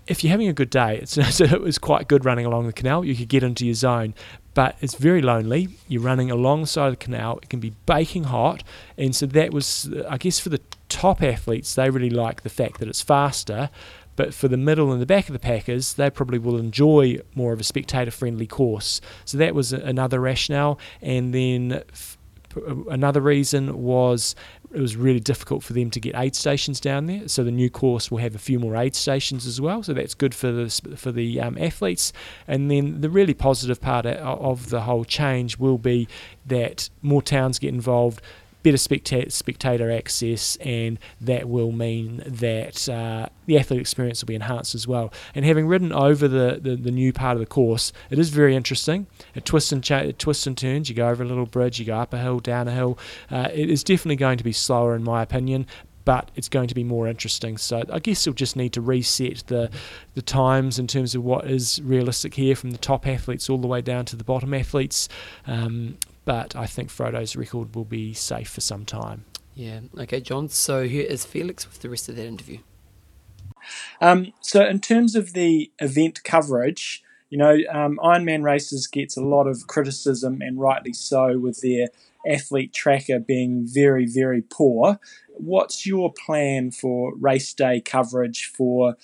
if 0.08 0.24
you're 0.24 0.32
having 0.32 0.50
a 0.50 0.54
good 0.54 0.70
day, 0.70 0.98
it's, 0.98 1.18
it 1.40 1.62
was 1.62 1.78
quite 1.78 2.08
good 2.08 2.26
running 2.26 2.46
along 2.46 2.68
the 2.68 2.74
canal. 2.74 3.06
You 3.06 3.16
could 3.16 3.30
get 3.30 3.44
into 3.44 3.66
your 3.66 3.76
zone, 3.76 4.14
but 4.54 4.76
it's 4.82 4.96
very 4.96 5.22
lonely. 5.22 5.70
You're 5.88 6.02
running 6.02 6.30
alongside 6.30 6.92
the 6.92 6.98
canal. 6.98 7.40
It 7.42 7.50
can 7.50 7.60
be 7.60 7.74
baking 7.86 8.26
hot, 8.26 8.64
and 8.98 9.16
so 9.16 9.26
that 9.28 9.52
was, 9.52 9.90
I 10.10 10.18
guess, 10.18 10.40
for 10.40 10.50
the 10.50 10.62
top 10.90 11.22
athletes, 11.24 11.76
they 11.76 11.90
really 11.90 12.10
like 12.10 12.44
the 12.44 12.50
fact 12.50 12.80
that 12.80 12.88
it's 12.90 13.02
faster. 13.02 13.70
But 14.18 14.34
for 14.34 14.50
the 14.50 14.58
middle 14.58 14.92
and 14.92 15.02
the 15.02 15.06
back 15.06 15.30
of 15.30 15.34
the 15.34 15.40
packers, 15.40 15.94
they 15.94 16.10
probably 16.10 16.38
will 16.38 16.58
enjoy 16.58 17.20
more 17.34 17.54
of 17.54 17.62
a 17.62 17.64
spectator-friendly 17.64 18.46
course. 18.46 19.00
So 19.24 19.38
that 19.38 19.56
was 19.56 19.72
another 19.72 20.20
rationale, 20.20 20.78
and 21.02 21.34
then 21.34 21.84
another 22.90 23.22
reason 23.22 23.82
was 23.82 24.36
it 24.74 24.80
was 24.80 24.96
really 24.96 25.20
difficult 25.20 25.64
for 25.64 25.74
them 25.74 25.90
to 25.92 26.00
get 26.00 26.16
aid 26.16 26.36
stations 26.36 26.80
down 26.80 27.06
there. 27.08 27.28
So 27.28 27.44
the 27.44 27.52
new 27.52 27.70
course 27.70 28.10
will 28.10 28.20
have 28.20 28.36
a 28.36 28.40
few 28.40 28.60
more 28.60 28.76
aid 28.76 28.96
stations 28.96 29.46
as 29.46 29.60
well. 29.60 29.84
So 29.84 29.94
that's 29.94 30.14
good 30.14 30.34
for 30.34 30.52
the 30.52 30.70
for 30.96 31.12
the 31.12 31.42
um, 31.42 31.58
athletes. 31.58 32.14
And 32.48 32.72
then 32.72 33.02
the 33.02 33.10
really 33.10 33.34
positive 33.34 33.82
part 33.82 34.06
of 34.06 34.70
the 34.70 34.82
whole 34.82 35.04
change 35.04 35.58
will 35.58 35.78
be 35.78 36.08
that 36.46 36.90
more 37.02 37.22
towns 37.22 37.60
get 37.60 37.74
involved 37.74 38.22
better 38.64 38.78
spectator, 38.78 39.30
spectator 39.30 39.92
access, 39.92 40.56
and 40.58 41.00
that 41.20 41.50
will 41.50 41.72
mean 41.72 42.22
that 42.26 42.88
uh, 42.88 43.28
the 43.46 43.58
athlete 43.58 43.82
experience 43.82 44.22
will 44.22 44.28
be 44.28 44.36
enhanced 44.36 44.76
as 44.76 44.88
well. 44.88 45.12
And 45.34 45.46
having 45.46 45.68
ridden 45.68 45.92
over 45.92 46.28
the, 46.28 46.60
the, 46.62 46.76
the 46.76 46.92
new 46.92 47.12
part 47.14 47.36
of 47.36 47.40
the 47.40 47.46
course, 47.46 47.92
it 48.10 48.20
is 48.20 48.30
very 48.30 48.56
interesting. 48.56 49.08
It 49.36 49.46
twists 49.46 49.72
and, 49.72 49.84
cha- 49.84 49.98
it 50.00 50.20
twists 50.20 50.46
and 50.48 50.58
turns. 50.58 50.90
You 50.90 50.96
go 50.96 51.10
over 51.10 51.24
a 51.24 51.28
little 51.28 51.46
bridge, 51.46 51.80
you 51.80 51.86
go 51.86 51.98
up 51.98 52.14
a 52.14 52.20
hill, 52.20 52.40
down 52.40 52.68
a 52.68 52.72
hill. 52.72 52.98
Uh, 53.30 53.50
it 53.54 53.70
is 53.70 53.84
definitely 53.84 54.18
going 54.18 54.38
to 54.38 54.44
be 54.44 54.54
slower, 54.54 54.96
in 54.96 55.04
my 55.04 55.22
opinion, 55.22 55.66
but 56.06 56.32
it's 56.36 56.50
going 56.50 56.68
to 56.68 56.76
be 56.76 56.84
more 56.84 57.08
interesting. 57.08 57.58
So 57.58 57.84
I 57.92 58.00
guess 58.00 58.26
you'll 58.26 58.36
just 58.36 58.56
need 58.56 58.74
to 58.74 58.82
reset 58.82 59.44
the 59.48 59.70
the 60.14 60.22
times 60.22 60.80
in 60.80 60.88
terms 60.88 61.16
of 61.16 61.24
what 61.24 61.46
is 61.46 61.80
realistic 61.84 62.34
here 62.34 62.56
from 62.56 62.72
the 62.72 62.78
top 62.78 63.08
athletes 63.08 63.50
all 63.50 63.60
the 63.60 63.68
way 63.68 63.82
down 63.82 64.06
to 64.06 64.16
the 64.16 64.24
bottom 64.24 64.54
athletes. 64.54 65.08
Um, 65.46 65.98
but 66.26 66.56
I 66.56 66.66
think 66.66 66.90
Frodo's 66.90 67.36
record 67.36 67.76
will 67.76 67.86
be 67.86 68.14
safe 68.14 68.50
for 68.50 68.62
some 68.62 68.86
time. 68.86 69.26
Yeah. 69.56 69.82
Okay, 69.98 70.22
John. 70.22 70.50
So 70.50 70.88
here 70.88 71.06
is 71.06 71.26
Felix 71.26 71.68
with 71.68 71.82
the 71.82 71.90
rest 71.90 72.10
of 72.10 72.16
that 72.16 72.26
interview. 72.26 72.60
Um, 74.00 74.34
so 74.42 74.66
in 74.66 74.80
terms 74.80 75.16
of 75.16 75.34
the 75.34 75.72
event 75.80 76.24
coverage, 76.24 77.04
you 77.30 77.38
know, 77.38 77.58
um, 77.72 78.00
Ironman 78.04 78.44
races 78.44 78.88
gets 78.88 79.16
a 79.16 79.24
lot 79.24 79.48
of 79.48 79.68
criticism, 79.68 80.42
and 80.42 80.60
rightly 80.60 80.94
so, 80.94 81.40
with 81.40 81.62
their 81.62 81.88
athlete 82.30 82.74
tracker 82.74 83.20
being 83.20 83.66
very, 83.66 84.06
very 84.06 84.42
poor. 84.42 85.00
What's 85.30 85.86
your 85.86 86.14
plan 86.14 86.72
for 86.72 87.16
race 87.16 87.54
day 87.54 87.80
coverage 87.80 88.52
for 88.54 88.98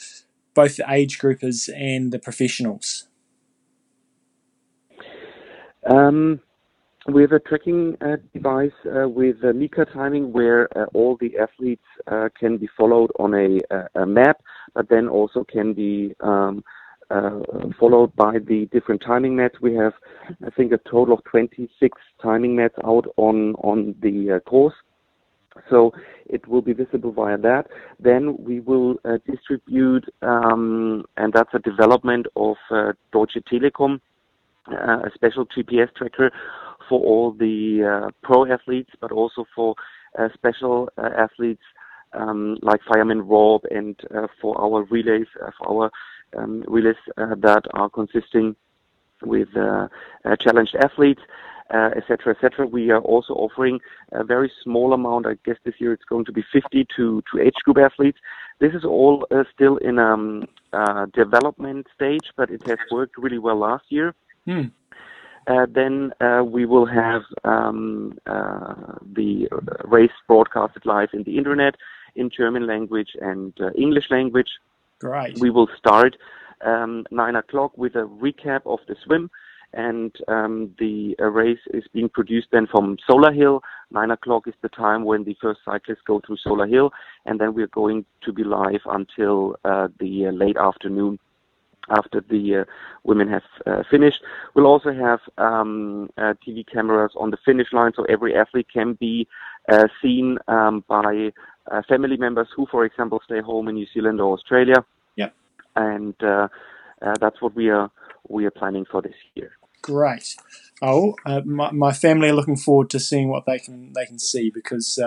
both 0.53 0.75
the 0.75 0.85
age 0.91 1.19
groupers 1.19 1.69
and 1.73 2.11
the 2.11 2.19
professionals? 2.19 3.07
Um, 5.85 6.41
we 7.07 7.21
have 7.21 7.31
a 7.31 7.39
tracking 7.39 7.95
uh, 8.01 8.17
device 8.33 8.71
uh, 8.85 9.07
with 9.07 9.37
uh, 9.43 9.53
Mika 9.53 9.85
timing 9.85 10.33
where 10.33 10.67
uh, 10.77 10.85
all 10.93 11.17
the 11.21 11.37
athletes 11.37 11.85
uh, 12.11 12.27
can 12.37 12.57
be 12.57 12.67
followed 12.77 13.11
on 13.17 13.33
a, 13.33 13.59
a, 13.95 14.05
map, 14.05 14.41
but 14.73 14.89
then 14.89 15.07
also 15.07 15.45
can 15.45 15.73
be 15.73 16.13
um, 16.19 16.63
uh, 17.09 17.39
followed 17.79 18.13
by 18.17 18.39
the 18.39 18.67
different 18.73 19.01
timing 19.05 19.37
mats. 19.37 19.55
We 19.61 19.73
have, 19.75 19.93
I 20.45 20.49
think, 20.49 20.73
a 20.73 20.79
total 20.79 21.13
of 21.13 21.23
26 21.23 21.97
timing 22.21 22.57
mats 22.57 22.75
out 22.83 23.05
on, 23.15 23.55
on 23.55 23.95
the 24.01 24.41
course. 24.45 24.75
So 25.69 25.93
it 26.25 26.45
will 26.45 26.61
be 26.61 26.73
visible 26.73 27.13
via 27.13 27.37
that. 27.37 27.67
Then 28.01 28.35
we 28.37 28.59
will 28.59 28.97
distribute, 29.25 30.03
um, 30.21 31.05
and 31.15 31.31
that's 31.31 31.53
a 31.53 31.59
development 31.59 32.27
of 32.35 32.57
Deutsche 33.13 33.37
Telekom, 33.49 34.01
a 34.67 35.09
special 35.15 35.45
GPS 35.45 35.87
tracker 35.95 36.31
for 36.87 36.99
all 36.99 37.31
the 37.31 38.05
uh, 38.05 38.11
pro 38.23 38.51
athletes, 38.51 38.91
but 39.01 39.11
also 39.11 39.45
for 39.55 39.75
uh, 40.17 40.29
special 40.33 40.89
uh, 40.97 41.09
athletes 41.17 41.63
um, 42.13 42.57
like 42.61 42.79
fireman 42.91 43.21
Rob 43.21 43.61
and 43.69 43.99
for 44.41 44.59
our 44.59 44.83
relays, 44.85 45.27
for 45.57 45.69
our 45.69 45.91
um, 46.37 46.63
relays 46.67 46.95
that 47.17 47.63
are 47.73 47.89
consisting 47.89 48.55
with 49.23 49.49
challenged 50.41 50.75
athletes. 50.81 51.21
etc., 51.69 52.33
etc. 52.33 52.65
We 52.65 52.91
are 52.91 53.01
also 53.01 53.33
offering 53.33 53.81
a 54.13 54.23
very 54.23 54.49
small 54.63 54.93
amount. 54.93 55.27
I 55.27 55.35
guess 55.45 55.57
this 55.65 55.75
year 55.79 55.91
it's 55.91 56.05
going 56.05 56.23
to 56.25 56.31
be 56.31 56.43
50 56.53 56.87
to, 56.95 57.21
to 57.29 57.41
age 57.41 57.59
group 57.65 57.77
athletes. 57.77 58.19
This 58.59 58.73
is 58.73 58.83
all 58.83 59.27
uh, 59.29 59.43
still 59.53 59.77
in 59.77 59.99
um, 59.99 60.45
uh, 60.73 61.05
development 61.13 61.87
stage, 61.93 62.31
but 62.35 62.49
it 62.49 62.65
has 62.67 62.79
worked 62.89 63.17
really 63.17 63.37
well 63.37 63.59
last 63.59 63.85
year. 63.89 64.15
Hmm. 64.45 64.69
Uh, 65.47 65.65
then 65.73 66.11
uh, 66.19 66.43
we 66.43 66.65
will 66.65 66.85
have 66.85 67.21
um, 67.45 68.17
uh, 68.27 68.75
the 69.15 69.47
race 69.85 70.11
broadcasted 70.27 70.85
live 70.85 71.09
in 71.13 71.23
the 71.23 71.37
internet 71.37 71.75
in 72.17 72.29
German 72.29 72.67
language 72.67 73.11
and 73.21 73.53
uh, 73.61 73.69
English 73.77 74.05
language. 74.11 74.49
Great. 74.99 75.39
We 75.39 75.49
will 75.49 75.69
start 75.77 76.17
um, 76.65 77.05
nine 77.11 77.35
o'clock 77.35 77.77
with 77.77 77.95
a 77.95 78.05
recap 78.05 78.61
of 78.65 78.79
the 78.89 78.95
swim, 79.05 79.29
and 79.73 80.13
um, 80.27 80.75
the 80.79 81.15
uh, 81.19 81.25
race 81.25 81.59
is 81.73 81.83
being 81.93 82.09
produced 82.09 82.47
then 82.51 82.67
from 82.67 82.97
Solar 83.07 83.31
Hill. 83.31 83.61
Nine 83.91 84.11
o'clock 84.11 84.47
is 84.47 84.55
the 84.61 84.69
time 84.69 85.05
when 85.05 85.23
the 85.23 85.37
first 85.41 85.61
cyclists 85.63 86.01
go 86.05 86.19
through 86.25 86.37
Solar 86.37 86.67
Hill, 86.67 86.91
and 87.25 87.39
then 87.39 87.53
we're 87.53 87.67
going 87.67 88.05
to 88.23 88.33
be 88.33 88.43
live 88.43 88.81
until 88.85 89.55
uh, 89.63 89.87
the 89.99 90.29
late 90.31 90.57
afternoon 90.57 91.19
after 91.89 92.21
the 92.21 92.57
uh, 92.61 92.63
women 93.03 93.27
have 93.29 93.43
uh, 93.65 93.83
finished. 93.89 94.19
We'll 94.53 94.65
also 94.65 94.93
have 94.93 95.19
um, 95.37 96.09
uh, 96.17 96.33
TV 96.45 96.65
cameras 96.71 97.11
on 97.15 97.31
the 97.31 97.37
finish 97.45 97.67
line, 97.71 97.91
so 97.95 98.03
every 98.05 98.35
athlete 98.35 98.67
can 98.71 98.93
be 98.93 99.27
uh, 99.69 99.87
seen 100.01 100.37
um, 100.47 100.83
by 100.87 101.31
uh, 101.71 101.81
family 101.87 102.17
members 102.17 102.47
who, 102.55 102.67
for 102.69 102.85
example, 102.85 103.21
stay 103.25 103.41
home 103.41 103.67
in 103.67 103.75
New 103.75 103.87
Zealand 103.93 104.21
or 104.21 104.33
Australia. 104.33 104.85
Yeah, 105.15 105.29
and 105.75 106.15
uh, 106.23 106.47
that's 107.19 107.41
what 107.41 107.55
we 107.55 107.69
are 107.69 107.91
we 108.27 108.45
are 108.45 108.51
planning 108.51 108.85
for 108.89 109.01
this 109.01 109.15
year. 109.35 109.51
Great. 109.81 110.35
Oh, 110.81 111.15
my, 111.45 111.71
my 111.71 111.93
family 111.93 112.29
are 112.29 112.33
looking 112.33 112.57
forward 112.57 112.89
to 112.89 112.99
seeing 112.99 113.29
what 113.29 113.45
they 113.45 113.59
can 113.59 113.93
they 113.93 114.05
can 114.05 114.19
see 114.19 114.49
because 114.49 114.99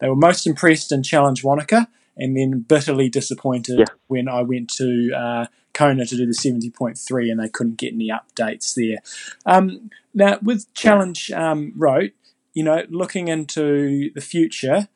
they 0.00 0.08
were 0.08 0.16
most 0.16 0.46
impressed 0.46 0.92
in 0.92 1.02
Challenge 1.02 1.44
Wanaka 1.44 1.88
and 2.16 2.36
then 2.36 2.60
bitterly 2.60 3.08
disappointed 3.08 3.78
yeah. 3.80 3.84
when 4.06 4.28
I 4.28 4.42
went 4.42 4.68
to 4.76 5.12
uh, 5.14 5.46
Kona 5.74 6.06
to 6.06 6.16
do 6.16 6.24
the 6.24 6.32
70.3 6.32 7.30
and 7.30 7.40
they 7.40 7.48
couldn't 7.48 7.76
get 7.76 7.92
any 7.92 8.08
updates 8.10 8.74
there. 8.74 8.98
Um, 9.44 9.90
now, 10.14 10.38
with 10.42 10.72
Challenge 10.74 11.30
um, 11.32 11.74
you 12.54 12.62
know, 12.62 12.84
looking 12.88 13.28
into 13.28 14.10
the 14.14 14.20
future, 14.20 14.88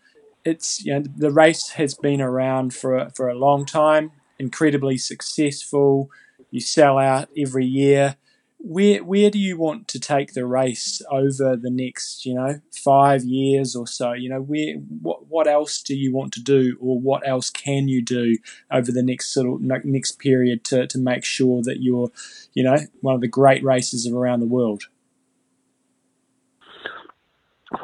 it's 0.45 0.85
you 0.85 0.95
know 0.95 1.05
the 1.17 1.31
race 1.31 1.71
has 1.71 1.95
been 1.95 2.21
around 2.21 2.73
for 2.73 3.11
for 3.11 3.29
a 3.29 3.35
long 3.35 3.67
time, 3.67 4.13
incredibly 4.39 4.97
successful. 4.97 6.11
You 6.51 6.61
sell 6.61 6.99
out 6.99 7.29
every 7.37 7.67
year. 7.67 8.17
Where 8.59 9.05
where 9.05 9.31
do 9.31 9.39
you 9.39 9.57
want 9.57 9.87
to 9.89 10.01
take 10.01 10.35
the 10.35 10.45
race 10.45 11.01
over 11.11 11.57
the 11.57 11.71
next 11.71 12.27
you 12.27 12.35
know 12.35 12.61
five 12.73 13.25
years 13.25 13.77
or 13.77 13.87
so? 13.87 14.13
You 14.13 14.29
know 14.29 14.41
where 14.41 14.75
what 14.75 15.29
what 15.29 15.47
else 15.47 15.81
do 15.81 15.97
you 15.97 16.13
want 16.13 16.33
to 16.35 16.43
do 16.43 16.77
or 16.81 16.99
what 16.99 17.27
else 17.27 17.51
can 17.51 17.89
you 17.89 18.03
do 18.03 18.37
over 18.71 18.91
the 18.91 19.03
next 19.03 19.37
of 19.37 19.63
next 19.63 20.19
period 20.19 20.65
to, 20.65 20.87
to 20.89 20.99
make 20.99 21.25
sure 21.25 21.63
that 21.63 21.83
you're 21.83 22.11
you 22.53 22.65
know 22.65 22.79
one 23.01 23.15
of 23.15 23.21
the 23.21 23.29
great 23.29 23.63
races 23.63 24.07
around 24.07 24.41
the 24.41 24.47
world? 24.47 24.85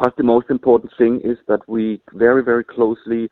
Us 0.00 0.12
the 0.16 0.24
most 0.24 0.50
important 0.50 0.92
thing 0.98 1.20
is 1.22 1.38
that 1.46 1.60
we 1.68 2.00
very 2.14 2.42
very 2.42 2.64
closely 2.64 3.28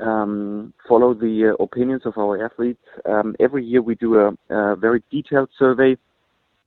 um, 0.00 0.72
follow 0.88 1.14
the 1.14 1.54
uh, 1.54 1.62
opinions 1.62 2.02
of 2.04 2.14
our 2.16 2.44
athletes. 2.44 2.82
Um, 3.04 3.36
every 3.38 3.64
year 3.64 3.82
we 3.82 3.94
do 3.94 4.16
a, 4.16 4.32
a 4.48 4.74
very 4.74 5.02
detailed 5.10 5.50
survey 5.58 5.96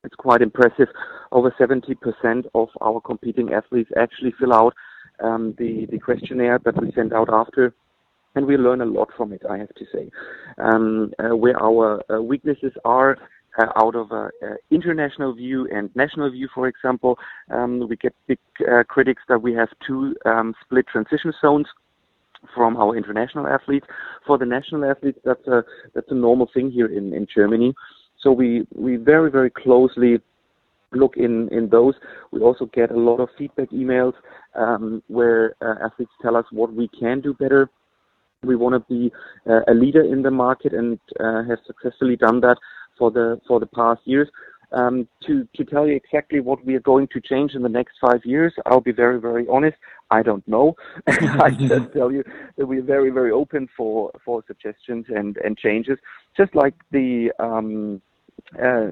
it's 0.03 0.15
quite 0.15 0.41
impressive. 0.41 0.87
Over 1.31 1.51
70% 1.59 2.45
of 2.53 2.69
our 2.81 3.01
competing 3.01 3.53
athletes 3.53 3.89
actually 3.97 4.33
fill 4.39 4.53
out 4.53 4.73
um, 5.23 5.55
the, 5.57 5.87
the 5.91 5.99
questionnaire 5.99 6.59
that 6.65 6.79
we 6.81 6.91
send 6.93 7.13
out 7.13 7.29
after. 7.31 7.73
And 8.35 8.45
we 8.47 8.57
learn 8.57 8.81
a 8.81 8.85
lot 8.85 9.09
from 9.15 9.31
it, 9.31 9.43
I 9.47 9.57
have 9.59 9.73
to 9.75 9.85
say. 9.93 10.09
Um, 10.57 11.13
uh, 11.19 11.35
where 11.35 11.61
our 11.61 12.01
uh, 12.11 12.21
weaknesses 12.21 12.73
are 12.83 13.17
uh, 13.59 13.67
out 13.75 13.95
of 13.95 14.11
an 14.11 14.57
international 14.71 15.33
view 15.33 15.67
and 15.71 15.95
national 15.95 16.31
view, 16.31 16.49
for 16.53 16.67
example, 16.67 17.17
um, 17.51 17.87
we 17.87 17.95
get 17.95 18.15
big 18.27 18.39
uh, 18.61 18.83
critics 18.89 19.21
that 19.29 19.41
we 19.41 19.53
have 19.53 19.69
two 19.85 20.15
um, 20.25 20.55
split 20.65 20.87
transition 20.87 21.31
zones 21.39 21.67
from 22.55 22.75
our 22.75 22.97
international 22.97 23.47
athletes. 23.47 23.85
For 24.25 24.39
the 24.39 24.45
national 24.45 24.83
athletes, 24.89 25.19
that's 25.23 25.45
a 25.47 25.63
that's 25.93 26.09
a 26.09 26.15
normal 26.15 26.49
thing 26.51 26.71
here 26.71 26.87
in 26.87 27.13
in 27.13 27.27
Germany. 27.33 27.75
So 28.23 28.31
we, 28.31 28.65
we 28.73 28.95
very, 28.95 29.29
very 29.29 29.51
closely 29.51 30.19
look 30.93 31.17
in, 31.17 31.49
in 31.51 31.69
those. 31.69 31.93
We 32.31 32.39
also 32.41 32.65
get 32.73 32.91
a 32.91 32.97
lot 32.97 33.19
of 33.19 33.29
feedback 33.37 33.69
emails 33.71 34.13
um, 34.55 35.03
where 35.07 35.55
uh, 35.61 35.85
athletes 35.85 36.11
tell 36.21 36.35
us 36.35 36.45
what 36.51 36.73
we 36.73 36.87
can 36.87 37.21
do 37.21 37.33
better. 37.33 37.69
We 38.43 38.55
want 38.55 38.75
to 38.75 38.93
be 38.93 39.11
uh, 39.49 39.61
a 39.67 39.73
leader 39.73 40.03
in 40.03 40.21
the 40.21 40.31
market 40.31 40.73
and 40.73 40.99
uh, 41.19 41.43
have 41.43 41.59
successfully 41.65 42.15
done 42.15 42.41
that 42.41 42.57
for 42.97 43.09
the 43.09 43.39
for 43.47 43.59
the 43.59 43.65
past 43.67 44.01
years. 44.05 44.29
Um, 44.73 45.07
to 45.27 45.47
to 45.55 45.63
tell 45.63 45.87
you 45.87 45.95
exactly 45.95 46.39
what 46.39 46.65
we 46.65 46.75
are 46.75 46.81
going 46.81 47.07
to 47.13 47.21
change 47.21 47.53
in 47.53 47.61
the 47.61 47.69
next 47.69 47.93
five 48.01 48.25
years, 48.25 48.53
I'll 48.65 48.81
be 48.81 48.91
very 48.91 49.19
very 49.19 49.47
honest. 49.47 49.77
I 50.11 50.23
don't 50.23 50.45
know. 50.47 50.75
I 51.07 51.51
just 51.51 51.93
tell 51.93 52.11
you 52.11 52.23
that 52.57 52.65
we're 52.65 52.83
very 52.83 53.11
very 53.11 53.31
open 53.31 53.69
for 53.77 54.11
for 54.25 54.43
suggestions 54.45 55.05
and 55.09 55.37
and 55.37 55.57
changes. 55.57 55.97
Just 56.35 56.53
like 56.53 56.73
the 56.91 57.31
um, 57.39 58.01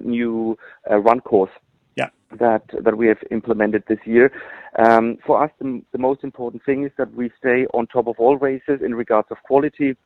new 0.04 0.58
uh, 0.90 0.98
run 0.98 1.20
course 1.22 1.52
yeah. 1.96 2.10
that 2.40 2.64
that 2.84 2.98
we 2.98 3.08
have 3.08 3.20
implemented 3.32 3.84
this 3.88 4.00
year. 4.06 4.32
Um, 4.80 5.18
for 5.26 5.44
us, 5.44 5.52
the, 5.60 5.82
the, 5.92 5.98
most 5.98 6.24
important 6.24 6.64
thing 6.66 6.86
is 6.86 6.92
that 6.98 7.14
we 7.14 7.30
stay 7.38 7.66
on 7.74 7.88
top 7.88 8.08
of 8.08 8.16
all 8.20 8.38
races 8.38 8.80
in 8.84 8.96
regards 8.96 9.28
of 9.32 9.38
quality, 9.44 9.98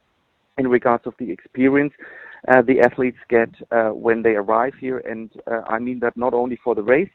in 0.58 0.68
regards 0.68 1.06
of 1.06 1.14
the 1.20 1.32
experience 1.32 1.94
uh, 2.48 2.62
the 2.62 2.80
athletes 2.80 3.18
get 3.30 3.50
uh, 3.72 3.90
when 3.90 4.22
they 4.22 4.32
arrive 4.32 4.74
here, 4.80 5.00
and 5.00 5.32
uh, 5.48 5.62
I 5.68 5.80
mean 5.80 6.00
that 6.00 6.16
not 6.16 6.34
only 6.34 6.60
for 6.64 6.76
the 6.76 6.84
race. 6.84 7.10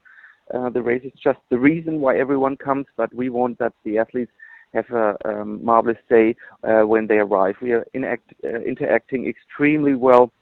Uh, 0.52 0.68
the 0.68 0.82
race 0.82 1.02
is 1.04 1.12
just 1.22 1.38
the 1.48 1.58
reason 1.58 2.00
why 2.00 2.18
everyone 2.18 2.56
comes, 2.56 2.84
but 2.96 3.14
we 3.14 3.30
want 3.30 3.56
that 3.60 3.72
the 3.84 3.98
athletes 3.98 4.32
have 4.74 4.90
a 4.90 5.14
um, 5.24 5.64
marvelous 5.64 5.98
day 6.08 6.34
when 6.62 7.06
they 7.06 7.18
arrive. 7.18 7.54
We 7.62 7.70
are 7.70 7.86
inact, 7.94 8.34
interacting 8.66 9.28
extremely 9.28 9.94
well 9.94 10.32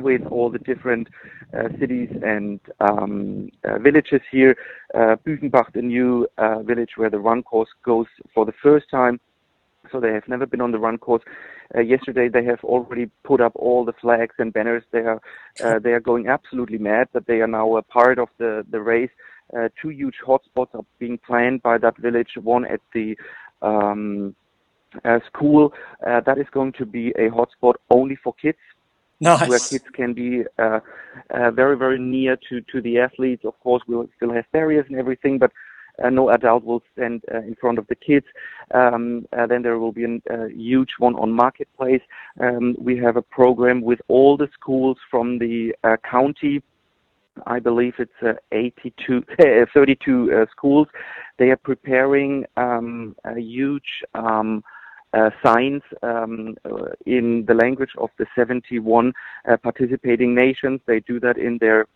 with 0.00 0.22
all 0.30 0.50
the 0.50 0.58
different 0.58 1.08
uh, 1.56 1.68
cities 1.78 2.10
and 2.22 2.60
um, 2.80 3.50
uh, 3.64 3.78
villages 3.78 4.20
here. 4.30 4.56
Uh, 4.94 5.16
Büchenbach, 5.26 5.72
the 5.72 5.82
new 5.82 6.26
uh, 6.38 6.62
village 6.62 6.90
where 6.96 7.10
the 7.10 7.18
run 7.18 7.42
course 7.42 7.68
goes 7.84 8.06
for 8.34 8.44
the 8.44 8.52
first 8.62 8.86
time. 8.90 9.20
So 9.90 10.00
they 10.00 10.12
have 10.12 10.28
never 10.28 10.46
been 10.46 10.60
on 10.60 10.72
the 10.72 10.78
run 10.78 10.98
course. 10.98 11.22
Uh, 11.74 11.80
yesterday 11.80 12.28
they 12.28 12.44
have 12.44 12.62
already 12.64 13.10
put 13.24 13.40
up 13.40 13.52
all 13.56 13.84
the 13.84 13.92
flags 14.00 14.34
and 14.38 14.52
banners. 14.52 14.84
They 14.92 15.00
are 15.00 15.20
uh, 15.62 15.78
they 15.82 15.90
are 15.90 16.00
going 16.00 16.28
absolutely 16.28 16.78
mad 16.78 17.08
that 17.12 17.26
they 17.26 17.40
are 17.40 17.46
now 17.46 17.76
a 17.76 17.82
part 17.82 18.18
of 18.18 18.28
the 18.38 18.64
the 18.70 18.80
race. 18.80 19.10
Uh, 19.56 19.68
two 19.80 19.90
huge 19.90 20.16
hotspots 20.26 20.74
are 20.74 20.84
being 20.98 21.18
planned 21.18 21.62
by 21.62 21.78
that 21.78 21.98
village. 21.98 22.30
One 22.42 22.64
at 22.64 22.80
the 22.94 23.16
um, 23.60 24.34
uh, 25.04 25.18
school 25.26 25.72
uh, 26.06 26.20
that 26.20 26.38
is 26.38 26.46
going 26.52 26.72
to 26.72 26.86
be 26.86 27.08
a 27.10 27.28
hotspot 27.30 27.74
only 27.90 28.16
for 28.16 28.34
kids 28.34 28.58
nice. 29.22 29.48
where 29.48 29.58
kids 29.58 29.84
can 29.94 30.12
be 30.12 30.42
uh, 30.58 30.80
uh, 31.30 31.50
very, 31.50 31.76
very 31.76 31.98
near 31.98 32.36
to, 32.48 32.60
to 32.72 32.80
the 32.80 32.98
athletes. 32.98 33.44
Of 33.44 33.58
course, 33.60 33.82
we'll 33.86 34.08
still 34.16 34.32
have 34.32 34.44
barriers 34.52 34.86
and 34.88 34.98
everything, 34.98 35.38
but 35.38 35.52
uh, 36.02 36.10
no 36.10 36.30
adult 36.30 36.64
will 36.64 36.82
stand 36.92 37.22
uh, 37.32 37.38
in 37.38 37.54
front 37.60 37.78
of 37.78 37.86
the 37.86 37.94
kids. 37.94 38.26
Um, 38.72 39.26
uh, 39.36 39.46
then 39.46 39.62
there 39.62 39.78
will 39.78 39.92
be 39.92 40.04
a 40.04 40.48
huge 40.48 40.90
one 40.98 41.14
on 41.16 41.32
Marketplace. 41.32 42.02
Um, 42.40 42.76
we 42.78 42.96
have 42.98 43.16
a 43.16 43.22
program 43.22 43.82
with 43.82 44.00
all 44.08 44.36
the 44.36 44.48
schools 44.54 44.98
from 45.10 45.38
the 45.38 45.74
uh, 45.84 45.96
county. 46.08 46.62
I 47.46 47.60
believe 47.60 47.94
it's 47.98 48.22
uh, 48.22 48.34
82, 48.52 49.24
32 49.74 50.46
schools. 50.50 50.88
They 51.38 51.50
are 51.50 51.56
preparing 51.56 52.44
um, 52.56 53.16
a 53.24 53.38
huge 53.38 54.02
um, 54.14 54.62
uh, 54.66 54.81
signs 55.44 55.82
um, 56.02 56.56
uh, 56.64 56.86
in 57.06 57.44
the 57.46 57.54
language 57.54 57.90
of 57.98 58.10
the 58.18 58.26
71 58.34 59.12
uh, 59.48 59.56
participating 59.58 60.34
nations. 60.34 60.80
They 60.86 61.00
do 61.00 61.20
that 61.20 61.36
in 61.36 61.58
their 61.58 61.86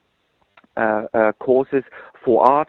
uh, 0.77 1.07
uh, 1.15 1.33
courses 1.33 1.85
for 2.23 2.47
art. 2.47 2.69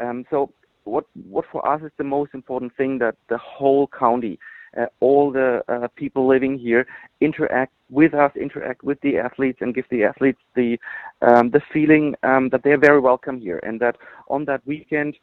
Um, 0.00 0.24
so 0.30 0.52
what 0.84 1.06
what 1.28 1.44
for 1.50 1.66
us 1.68 1.82
is 1.82 1.90
the 1.98 2.04
most 2.04 2.32
important 2.32 2.76
thing 2.76 2.98
that 2.98 3.16
the 3.28 3.38
whole 3.38 3.88
county, 3.88 4.38
uh, 4.78 4.86
all 5.00 5.32
the 5.32 5.62
people 5.96 6.28
living 6.28 6.56
here, 6.56 6.86
interact 7.20 7.72
with 7.90 8.14
us, 8.14 8.30
interact 8.36 8.84
with 8.84 9.00
the 9.00 9.18
athletes, 9.18 9.58
and 9.60 9.74
give 9.74 9.86
the 9.90 10.04
athletes 10.04 10.38
the 10.54 10.78
um, 11.20 11.50
the 11.50 11.60
feeling 11.72 12.14
um, 12.22 12.48
that 12.50 12.62
they 12.62 12.70
are 12.70 12.78
very 12.78 13.00
welcome 13.00 13.40
here, 13.40 13.58
and 13.64 13.80
that 13.80 13.96
on 14.28 14.44
that 14.44 14.64
weekend, 14.64 15.16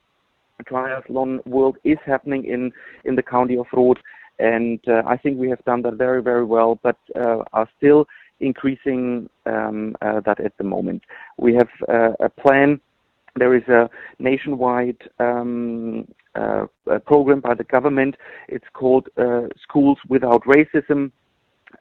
triathlon 0.63 1.45
world 1.47 1.77
is 1.85 1.97
happening 2.05 2.43
in 2.43 2.71
in 3.05 3.15
the 3.15 3.23
county 3.23 3.57
of 3.57 3.67
Roth 3.71 3.97
and 4.39 4.79
uh, 4.87 5.03
I 5.07 5.17
think 5.17 5.39
we 5.39 5.49
have 5.49 5.63
done 5.65 5.81
that 5.83 5.95
very, 5.95 6.21
very 6.21 6.45
well, 6.45 6.79
but 6.83 6.97
uh, 7.15 7.43
are 7.53 7.69
still 7.77 8.07
increasing 8.39 9.29
um, 9.45 9.95
uh, 10.01 10.19
that 10.25 10.39
at 10.39 10.57
the 10.57 10.63
moment. 10.63 11.03
We 11.37 11.55
have 11.55 11.69
a 12.19 12.29
plan. 12.29 12.81
There 13.37 13.55
is 13.55 13.67
a 13.67 13.89
nationwide 14.19 14.97
um, 15.19 16.07
program 17.05 17.39
by 17.41 17.53
the 17.53 17.63
government. 17.63 18.15
It's 18.49 18.65
called 18.73 19.07
Schools 19.63 19.97
Without 20.07 20.43
Racism. 20.43 21.11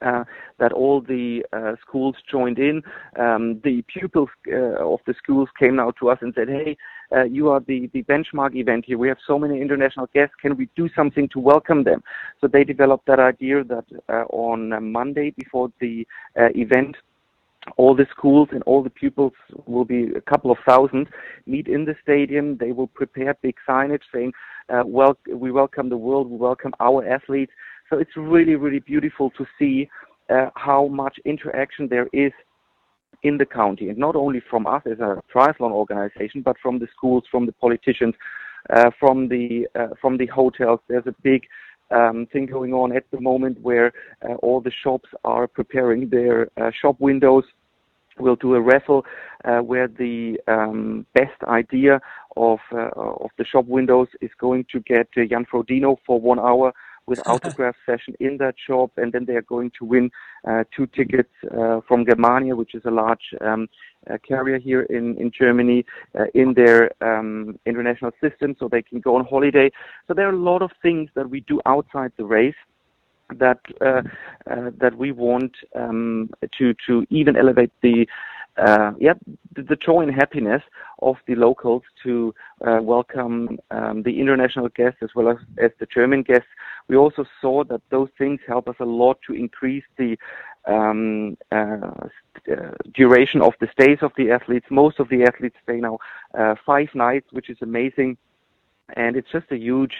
Uh, 0.04 0.22
that 0.58 0.72
all 0.72 1.00
the 1.00 1.42
uh, 1.54 1.72
schools 1.80 2.14
joined 2.30 2.58
in. 2.58 2.82
Um, 3.18 3.60
the 3.64 3.82
pupils 3.92 4.28
uh, 4.52 4.92
of 4.92 5.00
the 5.06 5.14
schools 5.14 5.48
came 5.58 5.76
now 5.76 5.92
to 5.92 6.10
us 6.10 6.18
and 6.20 6.34
said, 6.36 6.48
"Hey, 6.48 6.76
uh, 7.10 7.24
you 7.24 7.48
are 7.48 7.60
the, 7.60 7.90
the 7.94 8.02
benchmark 8.02 8.54
event 8.54 8.84
here. 8.86 8.98
We 8.98 9.08
have 9.08 9.16
so 9.26 9.38
many 9.38 9.60
international 9.62 10.08
guests. 10.12 10.34
Can 10.42 10.56
we 10.56 10.68
do 10.76 10.90
something 10.94 11.28
to 11.30 11.40
welcome 11.40 11.84
them? 11.84 12.02
So 12.40 12.48
they 12.48 12.64
developed 12.64 13.06
that 13.06 13.18
idea 13.18 13.64
that 13.64 13.84
on 14.30 14.92
Monday 14.92 15.30
before 15.38 15.72
the 15.80 16.06
event, 16.36 16.96
all 17.76 17.94
the 17.94 18.06
schools 18.10 18.48
and 18.52 18.62
all 18.64 18.82
the 18.82 18.90
pupils 18.90 19.32
will 19.66 19.84
be 19.84 20.12
a 20.14 20.20
couple 20.20 20.50
of 20.50 20.58
thousand 20.66 21.08
meet 21.46 21.66
in 21.66 21.84
the 21.84 21.96
stadium. 22.02 22.56
They 22.58 22.72
will 22.72 22.88
prepare 22.88 23.34
big 23.42 23.56
signage 23.66 24.02
saying, 24.12 24.32
uh, 24.68 24.82
well, 24.86 25.16
we 25.32 25.50
welcome 25.50 25.88
the 25.88 25.96
world, 25.96 26.30
we 26.30 26.36
welcome 26.36 26.72
our 26.80 27.06
athletes. 27.06 27.52
So 27.90 27.98
it's 27.98 28.16
really, 28.16 28.54
really 28.54 28.80
beautiful 28.80 29.30
to 29.30 29.46
see 29.58 29.88
uh, 30.30 30.50
how 30.54 30.88
much 30.88 31.18
interaction 31.24 31.88
there 31.88 32.08
is 32.12 32.32
in 33.22 33.38
the 33.38 33.46
county, 33.46 33.88
and 33.88 33.98
not 33.98 34.16
only 34.16 34.40
from 34.50 34.66
us 34.66 34.82
as 34.86 34.98
a 35.00 35.22
triathlon 35.34 35.72
organization, 35.72 36.42
but 36.42 36.56
from 36.62 36.78
the 36.78 36.88
schools, 36.94 37.24
from 37.30 37.46
the 37.46 37.52
politicians, 37.52 38.14
uh, 38.70 38.90
from 38.98 39.28
the 39.28 39.66
uh, 39.74 39.88
from 40.00 40.16
the 40.18 40.26
hotels. 40.26 40.80
There's 40.88 41.06
a 41.06 41.14
big 41.22 41.42
um, 41.90 42.26
thing 42.32 42.46
going 42.46 42.72
on 42.72 42.94
at 42.94 43.04
the 43.10 43.20
moment 43.20 43.60
where 43.60 43.92
uh, 44.22 44.34
all 44.34 44.60
the 44.60 44.72
shops 44.82 45.08
are 45.24 45.46
preparing 45.46 46.08
their 46.08 46.48
uh, 46.56 46.70
shop 46.70 46.96
windows. 46.98 47.44
We'll 48.18 48.36
do 48.36 48.54
a 48.54 48.60
raffle 48.60 49.04
uh, 49.44 49.58
where 49.58 49.88
the 49.88 50.38
um, 50.46 51.04
best 51.14 51.42
idea 51.44 52.00
of 52.36 52.58
of 52.72 53.30
the 53.38 53.44
shop 53.44 53.66
windows 53.66 54.08
is 54.20 54.30
going 54.38 54.66
to 54.72 54.80
get 54.80 55.08
Jan 55.12 55.46
Frodeno 55.50 55.96
for 56.06 56.20
one 56.20 56.38
hour 56.38 56.72
with 57.06 57.20
autograph 57.26 57.76
session 57.86 58.14
in 58.20 58.38
that 58.38 58.54
shop, 58.66 58.92
and 58.96 59.12
then 59.12 59.24
they 59.24 59.34
are 59.34 59.42
going 59.42 59.70
to 59.78 59.84
win 59.84 60.10
uh, 60.48 60.64
two 60.74 60.86
tickets 60.86 61.30
uh, 61.56 61.80
from 61.86 62.04
Germania, 62.06 62.56
which 62.56 62.74
is 62.74 62.82
a 62.84 62.90
large 62.90 63.34
um, 63.40 63.68
uh, 64.10 64.18
carrier 64.26 64.58
here 64.58 64.82
in 64.82 65.16
in 65.16 65.30
Germany, 65.30 65.84
uh, 66.18 66.24
in 66.34 66.54
their 66.54 66.90
um, 67.02 67.58
international 67.66 68.12
system, 68.20 68.54
so 68.58 68.68
they 68.68 68.82
can 68.82 69.00
go 69.00 69.16
on 69.16 69.24
holiday. 69.24 69.70
So 70.06 70.14
there 70.14 70.26
are 70.28 70.32
a 70.32 70.44
lot 70.52 70.62
of 70.62 70.70
things 70.82 71.10
that 71.14 71.28
we 71.28 71.40
do 71.40 71.60
outside 71.66 72.12
the 72.16 72.24
race 72.24 72.54
that 73.38 73.60
uh, 73.80 74.02
uh, 74.50 74.70
that 74.78 74.96
we 74.96 75.12
want 75.12 75.52
um, 75.74 76.30
to 76.58 76.74
to 76.86 77.06
even 77.10 77.36
elevate 77.36 77.72
the 77.82 78.06
uh, 78.56 78.92
yeah, 79.00 79.14
the, 79.56 79.62
the 79.62 79.76
joy 79.76 80.02
and 80.02 80.14
happiness 80.14 80.62
of 81.00 81.16
the 81.26 81.34
locals 81.34 81.82
to 82.02 82.34
uh, 82.66 82.78
welcome 82.80 83.58
um, 83.70 84.02
the 84.02 84.20
international 84.20 84.68
guests 84.70 84.98
as 85.02 85.10
well 85.14 85.28
as, 85.28 85.36
as 85.58 85.70
the 85.80 85.86
German 85.86 86.22
guests. 86.22 86.48
We 86.88 86.96
also 86.96 87.24
saw 87.40 87.64
that 87.64 87.82
those 87.90 88.08
things 88.16 88.40
help 88.46 88.68
us 88.68 88.76
a 88.80 88.84
lot 88.84 89.18
to 89.26 89.34
increase 89.34 89.84
the 89.98 90.16
um, 90.66 91.36
uh, 91.52 92.08
uh, 92.50 92.70
duration 92.94 93.42
of 93.42 93.54
the 93.60 93.68
stays 93.72 93.98
of 94.02 94.12
the 94.16 94.30
athletes. 94.30 94.66
Most 94.70 95.00
of 95.00 95.08
the 95.08 95.24
athletes 95.24 95.56
stay 95.62 95.76
now 95.76 95.98
uh, 96.38 96.54
five 96.64 96.88
nights, 96.94 97.26
which 97.32 97.50
is 97.50 97.58
amazing. 97.60 98.16
And 98.96 99.16
it's 99.16 99.30
just 99.32 99.50
a 99.50 99.56
huge 99.56 99.94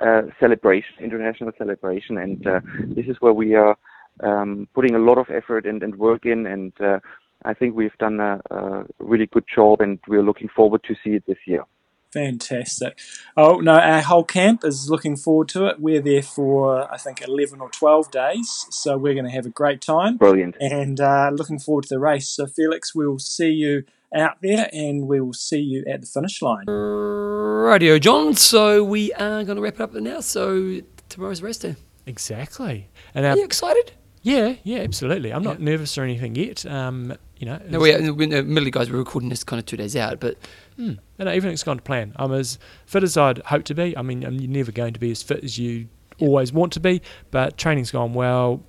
uh, 0.00 0.22
celebration, 0.40 0.94
international 1.00 1.52
celebration. 1.58 2.18
And 2.18 2.46
uh, 2.46 2.60
this 2.96 3.06
is 3.06 3.16
where 3.20 3.32
we 3.32 3.54
are 3.54 3.76
um, 4.20 4.68
putting 4.74 4.94
a 4.94 4.98
lot 4.98 5.18
of 5.18 5.26
effort 5.30 5.66
and, 5.66 5.82
and 5.82 5.94
work 5.96 6.24
in. 6.24 6.46
And 6.46 6.72
uh, 6.80 7.00
I 7.44 7.54
think 7.54 7.74
we've 7.74 7.96
done 7.98 8.20
a, 8.20 8.40
a 8.50 8.84
really 8.98 9.26
good 9.26 9.44
job, 9.52 9.80
and 9.80 9.98
we're 10.08 10.22
looking 10.22 10.48
forward 10.48 10.82
to 10.84 10.94
see 11.02 11.10
it 11.10 11.24
this 11.26 11.38
year. 11.46 11.64
Fantastic. 12.12 12.98
Oh, 13.38 13.60
no, 13.60 13.72
our 13.78 14.02
whole 14.02 14.24
camp 14.24 14.64
is 14.64 14.90
looking 14.90 15.16
forward 15.16 15.48
to 15.50 15.66
it. 15.66 15.80
We're 15.80 16.02
there 16.02 16.22
for, 16.22 16.92
I 16.92 16.98
think, 16.98 17.22
11 17.26 17.60
or 17.60 17.70
12 17.70 18.10
days. 18.10 18.66
So 18.70 18.98
we're 18.98 19.14
going 19.14 19.24
to 19.24 19.30
have 19.30 19.46
a 19.46 19.50
great 19.50 19.80
time. 19.80 20.18
Brilliant. 20.18 20.56
And 20.60 21.00
uh, 21.00 21.30
looking 21.32 21.58
forward 21.58 21.84
to 21.84 21.88
the 21.94 21.98
race. 21.98 22.28
So, 22.28 22.46
Felix, 22.46 22.94
we'll 22.94 23.18
see 23.18 23.48
you 23.50 23.84
out 24.14 24.36
there 24.42 24.68
and 24.74 25.08
we 25.08 25.22
will 25.22 25.32
see 25.32 25.60
you 25.60 25.84
at 25.88 26.02
the 26.02 26.06
finish 26.06 26.42
line. 26.42 26.66
Radio, 26.66 27.98
John. 27.98 28.34
So 28.34 28.84
we 28.84 29.10
are 29.14 29.42
going 29.44 29.56
to 29.56 29.62
wrap 29.62 29.76
it 29.76 29.80
up 29.80 29.94
now. 29.94 30.20
So 30.20 30.80
tomorrow's 31.08 31.40
race 31.40 31.56
day. 31.56 31.76
Exactly. 32.06 32.88
And 33.14 33.24
Are 33.24 33.36
you 33.38 33.44
excited? 33.44 33.92
yeah, 34.22 34.56
yeah, 34.64 34.80
absolutely. 34.80 35.32
I'm 35.32 35.42
not 35.42 35.60
nervous 35.60 35.96
or 35.96 36.02
anything 36.02 36.34
yet. 36.34 36.66
Um, 36.66 37.14
you 37.42 37.46
know, 37.48 37.60
No, 37.68 37.80
we, 37.80 37.92
admittedly, 37.92 38.70
guys, 38.70 38.88
we're 38.88 38.98
recording 38.98 39.28
this 39.28 39.42
kind 39.42 39.58
of 39.58 39.66
two 39.66 39.76
days 39.76 39.96
out, 39.96 40.20
but 40.20 40.36
Mm. 40.78 40.98
No, 41.18 41.24
no, 41.24 41.30
everything's 41.32 41.64
gone 41.64 41.76
to 41.78 41.82
plan. 41.82 42.12
I'm 42.16 42.32
as 42.32 42.56
fit 42.86 43.02
as 43.02 43.16
I'd 43.16 43.38
hope 43.38 43.64
to 43.64 43.74
be. 43.74 43.96
I 43.96 44.02
mean, 44.02 44.22
I'm- 44.24 44.38
you're 44.40 44.48
never 44.48 44.70
going 44.70 44.94
to 44.94 45.00
be 45.00 45.10
as 45.10 45.22
fit 45.22 45.42
as 45.42 45.58
you 45.58 45.88
always 46.20 46.52
want 46.52 46.72
to 46.74 46.80
be, 46.80 47.02
but 47.32 47.56
training's 47.58 47.90
gone 47.90 48.14
well, 48.14 48.62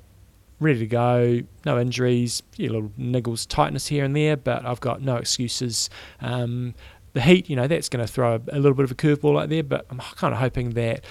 ready 0.59 0.79
to 0.79 0.87
go, 0.87 1.41
no 1.65 1.79
injuries, 1.79 2.41
yeah, 2.57 2.71
little 2.71 2.91
niggles, 2.99 3.47
tightness 3.47 3.87
here 3.87 4.03
and 4.03 4.15
there, 4.15 4.35
but 4.35 4.65
I've 4.65 4.79
got 4.81 5.01
no 5.03 5.17
excuses. 5.17 5.89
Um, 6.19 6.73
the 7.13 7.21
heat, 7.21 7.47
you 7.49 7.55
know, 7.55 7.67
that's 7.67 7.89
going 7.89 8.03
to 8.05 8.11
throw 8.11 8.33
a, 8.35 8.41
a 8.51 8.59
little 8.59 8.73
bit 8.73 8.85
of 8.85 8.91
a 8.91 8.95
curveball 8.95 9.39
out 9.41 9.49
there, 9.49 9.63
but 9.63 9.85
I'm 9.91 9.99
kind 9.99 10.33
of 10.33 10.39
hoping 10.39 10.71
that 10.71 11.05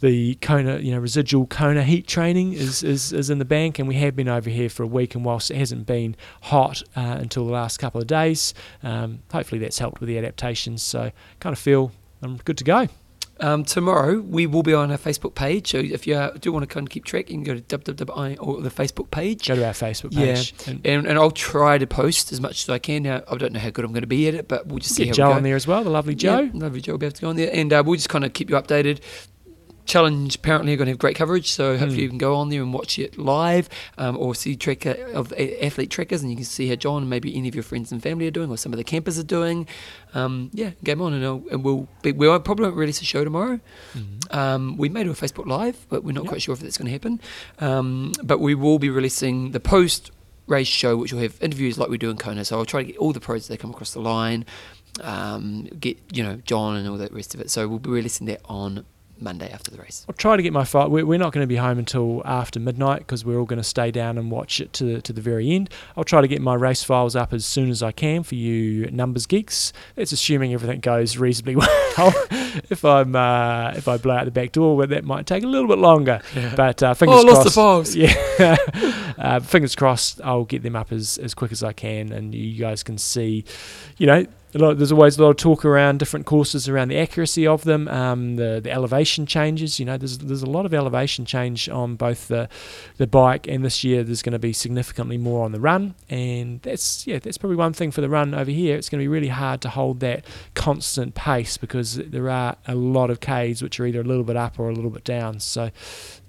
the 0.00 0.34
Kona, 0.36 0.78
you 0.78 0.92
know, 0.92 0.98
residual 0.98 1.46
Kona 1.46 1.82
heat 1.82 2.06
training 2.06 2.52
is, 2.52 2.82
is, 2.82 3.12
is 3.12 3.30
in 3.30 3.38
the 3.38 3.44
bank, 3.44 3.78
and 3.78 3.88
we 3.88 3.94
have 3.96 4.14
been 4.14 4.28
over 4.28 4.50
here 4.50 4.68
for 4.68 4.82
a 4.82 4.86
week. 4.86 5.14
And 5.14 5.24
whilst 5.24 5.50
it 5.50 5.56
hasn't 5.56 5.86
been 5.86 6.16
hot 6.42 6.82
uh, 6.94 7.16
until 7.20 7.46
the 7.46 7.52
last 7.52 7.78
couple 7.78 8.00
of 8.00 8.06
days, 8.06 8.52
um, 8.82 9.20
hopefully 9.32 9.58
that's 9.60 9.78
helped 9.78 10.00
with 10.00 10.08
the 10.08 10.18
adaptations. 10.18 10.82
So, 10.82 11.10
kind 11.40 11.52
of 11.52 11.58
feel 11.58 11.92
I'm 12.22 12.36
good 12.38 12.58
to 12.58 12.64
go. 12.64 12.88
Um, 13.38 13.64
tomorrow 13.64 14.18
we 14.20 14.46
will 14.46 14.62
be 14.62 14.72
on 14.72 14.90
our 14.90 14.96
Facebook 14.96 15.34
page. 15.34 15.70
So 15.72 15.76
if 15.78 16.06
you 16.06 16.14
uh, 16.14 16.30
do 16.40 16.50
want 16.52 16.62
to 16.62 16.66
kind 16.66 16.86
of 16.86 16.90
keep 16.90 17.04
track, 17.04 17.28
you 17.28 17.34
can 17.36 17.44
go 17.44 17.54
to 17.54 17.60
www 17.60 18.36
or 18.40 18.62
the 18.62 18.70
Facebook 18.70 19.10
page. 19.10 19.48
Go 19.48 19.56
to 19.56 19.66
our 19.66 19.74
Facebook 19.74 20.08
Yeah. 20.12 20.36
page 20.36 20.54
and 20.66 20.86
And, 20.86 21.06
and 21.06 21.18
I'll 21.18 21.30
try 21.30 21.76
to 21.76 21.86
post 21.86 22.32
as 22.32 22.40
much 22.40 22.62
as 22.62 22.70
I 22.70 22.78
can. 22.78 23.02
Now, 23.02 23.22
I 23.30 23.36
don't 23.36 23.52
know 23.52 23.60
how 23.60 23.68
good 23.68 23.84
I'm 23.84 23.92
going 23.92 24.04
to 24.04 24.06
be 24.06 24.26
at 24.28 24.34
it, 24.34 24.48
but 24.48 24.66
we'll 24.68 24.78
just 24.78 24.94
see 24.94 25.04
get 25.04 25.18
how 25.18 25.30
Joe 25.30 25.32
on 25.32 25.42
there 25.42 25.54
as 25.56 25.66
well, 25.66 25.84
the 25.84 25.90
lovely 25.90 26.14
Joe. 26.14 26.40
Yeah, 26.40 26.50
lovely 26.54 26.80
Joe 26.80 26.92
will 26.92 26.98
be 26.98 27.06
able 27.06 27.14
to 27.16 27.20
go 27.20 27.28
on 27.28 27.36
there. 27.36 27.50
And 27.52 27.72
uh, 27.74 27.82
we'll 27.84 27.96
just 27.96 28.08
kind 28.08 28.24
of 28.24 28.32
keep 28.32 28.48
you 28.48 28.56
updated. 28.56 29.00
Challenge 29.86 30.34
apparently 30.34 30.72
are 30.72 30.76
going 30.76 30.86
to 30.86 30.90
have 30.92 30.98
great 30.98 31.16
coverage, 31.16 31.50
so 31.50 31.72
hopefully 31.78 31.94
Hmm. 31.96 32.00
you 32.02 32.08
can 32.08 32.18
go 32.18 32.34
on 32.34 32.48
there 32.48 32.60
and 32.62 32.72
watch 32.74 32.98
it 32.98 33.16
live, 33.16 33.68
um, 33.98 34.16
or 34.18 34.34
see 34.34 34.56
track 34.56 34.84
of 34.84 35.32
athlete 35.32 35.90
trackers, 35.90 36.22
and 36.22 36.30
you 36.30 36.36
can 36.36 36.44
see 36.44 36.68
how 36.68 36.74
John 36.74 37.02
and 37.02 37.10
maybe 37.10 37.34
any 37.36 37.48
of 37.48 37.54
your 37.54 37.62
friends 37.64 37.92
and 37.92 38.02
family 38.02 38.26
are 38.26 38.30
doing, 38.32 38.50
or 38.50 38.56
some 38.58 38.72
of 38.72 38.76
the 38.76 38.84
campers 38.84 39.18
are 39.18 39.22
doing. 39.22 39.66
Um, 40.14 40.50
yeah, 40.52 40.70
game 40.84 41.00
on, 41.00 41.12
and, 41.12 41.24
I'll, 41.24 41.42
and 41.50 41.62
we'll 41.64 41.88
be, 42.02 42.12
we 42.12 42.28
won't 42.28 42.44
probably 42.44 42.64
won't 42.66 42.76
release 42.76 43.00
a 43.00 43.04
show 43.04 43.22
tomorrow. 43.24 43.60
Um, 44.30 44.76
we 44.76 44.88
may 44.88 45.04
do 45.04 45.10
a 45.10 45.14
Facebook 45.14 45.46
live, 45.46 45.86
but 45.88 46.02
we're 46.04 46.12
not 46.12 46.24
Yep. 46.24 46.28
quite 46.30 46.42
sure 46.42 46.52
if 46.54 46.60
that's 46.60 46.76
going 46.78 46.86
to 46.86 46.92
happen. 46.92 47.20
Um, 47.60 48.12
but 48.22 48.40
we 48.40 48.54
will 48.54 48.78
be 48.78 48.90
releasing 48.90 49.52
the 49.52 49.60
post 49.60 50.10
race 50.48 50.68
show, 50.68 50.96
which 50.96 51.12
will 51.12 51.20
have 51.20 51.36
interviews 51.40 51.78
like 51.78 51.88
we 51.88 51.98
do 51.98 52.10
in 52.10 52.16
Kona. 52.16 52.44
So 52.44 52.58
I'll 52.58 52.64
try 52.64 52.82
to 52.82 52.86
get 52.92 52.96
all 52.98 53.12
the 53.12 53.20
pros 53.20 53.48
that 53.48 53.58
come 53.60 53.70
across 53.70 53.92
the 53.92 54.00
line, 54.00 54.44
um, 55.02 55.64
get 55.78 55.98
you 56.12 56.22
know 56.22 56.36
John 56.44 56.76
and 56.76 56.88
all 56.88 56.96
that 56.98 57.12
rest 57.12 57.34
of 57.34 57.40
it. 57.40 57.50
So 57.50 57.68
we'll 57.68 57.78
be 57.78 57.90
releasing 57.90 58.26
that 58.28 58.40
on 58.46 58.84
Monday 59.18 59.50
after 59.50 59.70
the 59.70 59.78
race. 59.78 60.04
I'll 60.08 60.14
try 60.14 60.36
to 60.36 60.42
get 60.42 60.52
my 60.52 60.64
fight. 60.64 60.90
We're, 60.90 61.06
we're 61.06 61.18
not 61.18 61.32
going 61.32 61.42
to 61.42 61.48
be 61.48 61.56
home 61.56 61.78
until 61.78 62.22
after 62.24 62.60
midnight 62.60 62.98
because 62.98 63.24
we're 63.24 63.38
all 63.38 63.46
going 63.46 63.58
to 63.58 63.64
stay 63.64 63.90
down 63.90 64.18
and 64.18 64.30
watch 64.30 64.60
it 64.60 64.72
to 64.74 65.00
to 65.00 65.12
the 65.12 65.20
very 65.20 65.50
end. 65.52 65.70
I'll 65.96 66.04
try 66.04 66.20
to 66.20 66.28
get 66.28 66.40
my 66.42 66.54
race 66.54 66.82
files 66.84 67.16
up 67.16 67.32
as 67.32 67.44
soon 67.46 67.70
as 67.70 67.82
I 67.82 67.92
can 67.92 68.22
for 68.22 68.34
you 68.34 68.90
numbers 68.90 69.26
geeks. 69.26 69.72
That's 69.94 70.12
assuming 70.12 70.52
everything 70.52 70.80
goes 70.80 71.16
reasonably 71.16 71.56
well. 71.96 72.14
if 72.70 72.84
I'm 72.84 73.16
uh, 73.16 73.72
if 73.76 73.88
I 73.88 73.96
blow 73.96 74.14
out 74.16 74.24
the 74.26 74.30
back 74.30 74.52
door, 74.52 74.76
well, 74.76 74.86
that 74.86 75.04
might 75.04 75.26
take 75.26 75.42
a 75.44 75.46
little 75.48 75.68
bit 75.68 75.78
longer. 75.78 76.20
But 76.56 76.82
uh, 76.82 76.94
fingers 76.94 77.20
Oh, 77.20 77.26
lost 77.26 77.44
the 77.44 77.50
files. 77.50 77.96
Yeah, 78.38 78.56
uh, 79.18 79.40
fingers 79.40 79.74
crossed. 79.74 80.20
I'll 80.22 80.44
get 80.44 80.62
them 80.62 80.76
up 80.76 80.92
as 80.92 81.18
as 81.18 81.34
quick 81.34 81.52
as 81.52 81.62
I 81.62 81.72
can, 81.72 82.12
and 82.12 82.34
you 82.34 82.58
guys 82.58 82.82
can 82.82 82.98
see. 82.98 83.44
You 83.96 84.06
know, 84.06 84.26
a 84.56 84.58
lot, 84.58 84.78
there's 84.78 84.92
always 84.92 85.18
a 85.18 85.22
lot 85.22 85.30
of 85.30 85.36
talk 85.36 85.64
around 85.64 85.98
different 85.98 86.26
courses 86.26 86.68
around 86.68 86.88
the 86.88 86.98
accuracy 86.98 87.46
of 87.46 87.64
them, 87.64 87.88
um, 87.88 88.36
the 88.36 88.60
the 88.62 88.70
elevation 88.70 89.26
changes. 89.26 89.78
You 89.78 89.86
know, 89.86 89.96
there's 89.96 90.18
there's 90.18 90.42
a 90.42 90.50
lot 90.50 90.66
of 90.66 90.74
elevation 90.74 91.24
change 91.24 91.68
on 91.68 91.96
both 91.96 92.28
the 92.28 92.48
the 92.96 93.06
bike 93.06 93.46
and 93.46 93.64
this 93.64 93.84
year 93.84 94.02
there's 94.02 94.22
going 94.22 94.32
to 94.32 94.38
be 94.38 94.52
significantly 94.52 95.18
more 95.18 95.44
on 95.44 95.52
the 95.52 95.60
run, 95.60 95.94
and 96.08 96.60
that's 96.62 97.06
yeah 97.06 97.18
that's 97.18 97.38
probably 97.38 97.56
one 97.56 97.72
thing 97.72 97.90
for 97.90 98.00
the 98.00 98.08
run 98.08 98.34
over 98.34 98.50
here. 98.50 98.76
It's 98.76 98.88
going 98.88 99.00
to 99.00 99.04
be 99.04 99.08
really 99.08 99.28
hard 99.28 99.60
to 99.62 99.68
hold 99.68 100.00
that 100.00 100.24
constant 100.54 101.14
pace 101.14 101.56
because 101.56 101.96
there 101.96 102.30
are 102.30 102.56
a 102.66 102.74
lot 102.74 103.10
of 103.10 103.20
Ks 103.20 103.62
which 103.62 103.78
are 103.78 103.86
either 103.86 104.00
a 104.00 104.04
little 104.04 104.24
bit 104.24 104.36
up 104.36 104.58
or 104.58 104.68
a 104.68 104.72
little 104.72 104.90
bit 104.90 105.04
down. 105.04 105.40
So, 105.40 105.70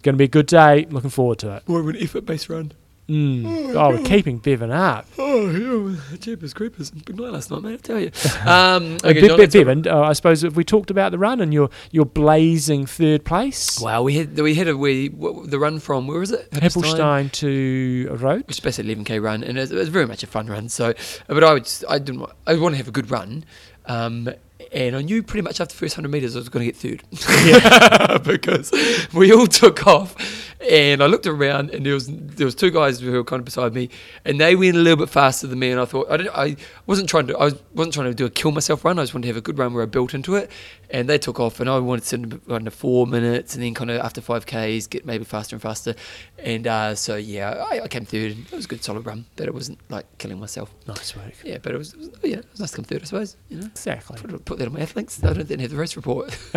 going 0.03 0.13
to 0.13 0.17
be 0.17 0.25
a 0.25 0.27
good 0.27 0.47
day. 0.47 0.85
Looking 0.89 1.09
forward 1.09 1.39
to 1.39 1.55
it. 1.55 1.67
More 1.67 1.79
of 1.79 1.87
an 1.87 1.97
effort-based 1.97 2.49
run. 2.49 2.73
Mm. 3.07 3.73
Oh, 3.75 3.89
we're 3.91 4.03
keeping 4.03 4.38
Bevan 4.38 4.69
up. 4.71 5.05
Oh, 5.17 5.49
yeah, 5.49 6.17
jeepers 6.17 6.53
creepers! 6.53 6.91
Big 6.91 7.17
night 7.17 7.31
last 7.31 7.49
night, 7.49 7.61
mate. 7.61 7.73
I 7.75 7.77
tell 7.77 7.99
you. 7.99 8.11
Um, 8.45 8.95
okay, 9.03 9.21
Be- 9.21 9.27
John, 9.27 9.38
Be- 9.39 9.45
Bevan, 9.47 9.88
uh, 9.88 10.01
I 10.01 10.13
suppose 10.13 10.43
if 10.43 10.55
we 10.57 10.63
talked 10.65 10.91
about 10.91 11.11
the 11.11 11.17
run 11.17 11.39
and 11.39 11.53
your 11.53 11.69
your 11.91 12.05
blazing 12.05 12.85
third 12.85 13.23
place, 13.23 13.79
Wow, 13.79 14.03
we 14.03 14.15
had 14.15 14.38
we 14.38 14.55
had 14.55 14.67
a 14.67 14.75
we 14.75 15.07
the 15.07 15.57
run 15.57 15.79
from 15.79 16.07
where 16.07 16.19
was 16.19 16.31
it? 16.31 16.51
Hilpoltstein 16.51 17.31
to 17.34 18.09
Roth. 18.19 18.43
It's 18.49 18.59
basically 18.59 18.93
11k 18.95 19.21
run, 19.23 19.41
and 19.43 19.57
it 19.57 19.61
was, 19.61 19.71
it 19.71 19.75
was 19.77 19.89
very 19.89 20.05
much 20.05 20.23
a 20.23 20.27
fun 20.27 20.47
run. 20.47 20.67
So, 20.67 20.93
but 21.27 21.43
I 21.43 21.53
would, 21.53 21.69
I 21.89 21.99
didn't, 21.99 22.19
wa- 22.21 22.31
I 22.45 22.55
want 22.55 22.73
to 22.73 22.77
have 22.77 22.88
a 22.89 22.91
good 22.91 23.09
run, 23.09 23.45
um, 23.85 24.29
and 24.73 24.95
I 24.97 25.01
knew 25.01 25.23
pretty 25.23 25.43
much 25.43 25.61
after 25.61 25.73
the 25.73 25.79
first 25.79 25.95
hundred 25.95 26.09
meters 26.09 26.35
I 26.35 26.39
was 26.39 26.49
going 26.49 26.65
to 26.65 26.71
get 26.73 26.75
third, 26.75 27.03
Yeah. 27.45 28.17
because 28.23 28.71
we 29.13 29.31
all 29.31 29.47
took 29.47 29.85
off, 29.88 30.46
and 30.59 31.03
I 31.03 31.05
looked 31.05 31.27
around, 31.27 31.69
and 31.71 31.85
there 31.85 31.93
was 31.93 32.07
there 32.09 32.45
was 32.45 32.55
two 32.55 32.71
guys 32.71 32.99
who 32.99 33.11
were 33.11 33.23
kind 33.23 33.39
of 33.39 33.45
beside 33.45 33.73
me, 33.73 33.89
and 34.25 34.39
they 34.41 34.55
went 34.55 34.75
a 34.75 34.79
little 34.79 34.97
bit 34.97 35.09
faster 35.09 35.47
than 35.47 35.59
me, 35.59 35.71
and 35.71 35.79
I 35.79 35.85
thought 35.85 36.09
I, 36.09 36.17
didn't, 36.17 36.35
I 36.35 36.55
wasn't 36.85 37.09
trying 37.09 37.27
to 37.27 37.38
I 37.38 37.45
was, 37.45 37.55
wasn't 37.73 37.93
trying 37.93 38.07
to 38.09 38.15
do 38.15 38.25
a 38.25 38.29
kill 38.29 38.51
myself 38.51 38.84
run. 38.84 38.97
I 38.99 39.03
just 39.03 39.13
wanted 39.13 39.23
to 39.23 39.27
have 39.29 39.38
a 39.38 39.41
good 39.41 39.57
run 39.59 39.73
where 39.73 39.84
I 39.84 39.85
built 39.85 40.13
into 40.13 40.35
it, 40.35 40.49
and 40.89 41.07
they 41.07 41.17
took 41.17 41.39
off, 41.39 41.59
and 41.59 41.69
I 41.69 41.77
wanted 41.79 42.29
to 42.31 42.41
run 42.47 42.65
to 42.65 42.71
four 42.71 43.05
minutes, 43.05 43.53
and 43.53 43.63
then 43.63 43.73
kind 43.73 43.91
of 43.91 43.99
after 44.01 44.19
five 44.21 44.45
k's 44.45 44.88
get 44.88 45.05
maybe 45.05 45.23
faster 45.23 45.55
and 45.55 45.61
faster, 45.61 45.93
and 46.39 46.65
uh, 46.65 46.95
so 46.95 47.15
yeah, 47.15 47.65
I, 47.69 47.81
I 47.81 47.88
came 47.88 48.05
third. 48.05 48.31
and 48.31 48.45
It 48.45 48.51
was 48.51 48.65
a 48.65 48.67
good 48.67 48.84
solid 48.84 49.05
run, 49.05 49.25
but 49.35 49.47
it 49.47 49.53
wasn't 49.53 49.79
like 49.89 50.05
killing 50.17 50.39
myself. 50.39 50.73
Nice 50.88 51.15
work. 51.15 51.34
Yeah, 51.43 51.59
but 51.61 51.73
it 51.73 51.77
was, 51.77 51.93
it 51.93 51.99
was 51.99 52.09
yeah, 52.23 52.38
it 52.38 52.45
was 52.51 52.59
nice 52.59 52.71
to 52.71 52.77
come 52.77 52.85
third, 52.85 53.01
I 53.03 53.05
suppose. 53.05 53.38
You 53.49 53.57
know, 53.59 53.65
Exactly. 53.67 54.17
put, 54.19 54.45
put 54.45 54.57
that 54.59 54.67
on 54.67 54.73
my 54.73 54.79
athlinks. 54.79 55.23
I 55.23 55.34
don't 55.34 55.47
then 55.47 55.59
have 55.59 55.69
the 55.69 55.75
race 55.77 55.95
report. 55.95 56.35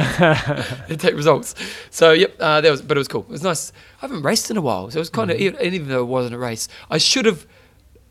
they 0.88 0.96
take 0.96 1.14
results. 1.14 1.54
So 1.90 2.12
yep, 2.12 2.34
uh, 2.40 2.60
that 2.62 2.70
was, 2.70 2.80
but 2.82 2.96
it 2.96 3.00
was 3.00 3.08
cool. 3.08 3.22
It 3.22 3.28
was 3.28 3.42
nice. 3.42 3.72
I 4.02 4.06
haven't 4.06 4.22
raced 4.22 4.50
in 4.50 4.56
a 4.56 4.60
while, 4.62 4.90
so 4.90 4.96
it 4.96 5.00
was 5.00 5.10
kind 5.10 5.30
of, 5.30 5.36
Mm-hmm. 5.36 5.56
and 5.62 5.74
even 5.74 5.88
though 5.88 6.00
it 6.02 6.06
wasn't 6.06 6.34
a 6.34 6.38
race, 6.38 6.68
I 6.90 6.98
should 6.98 7.26
have. 7.26 7.46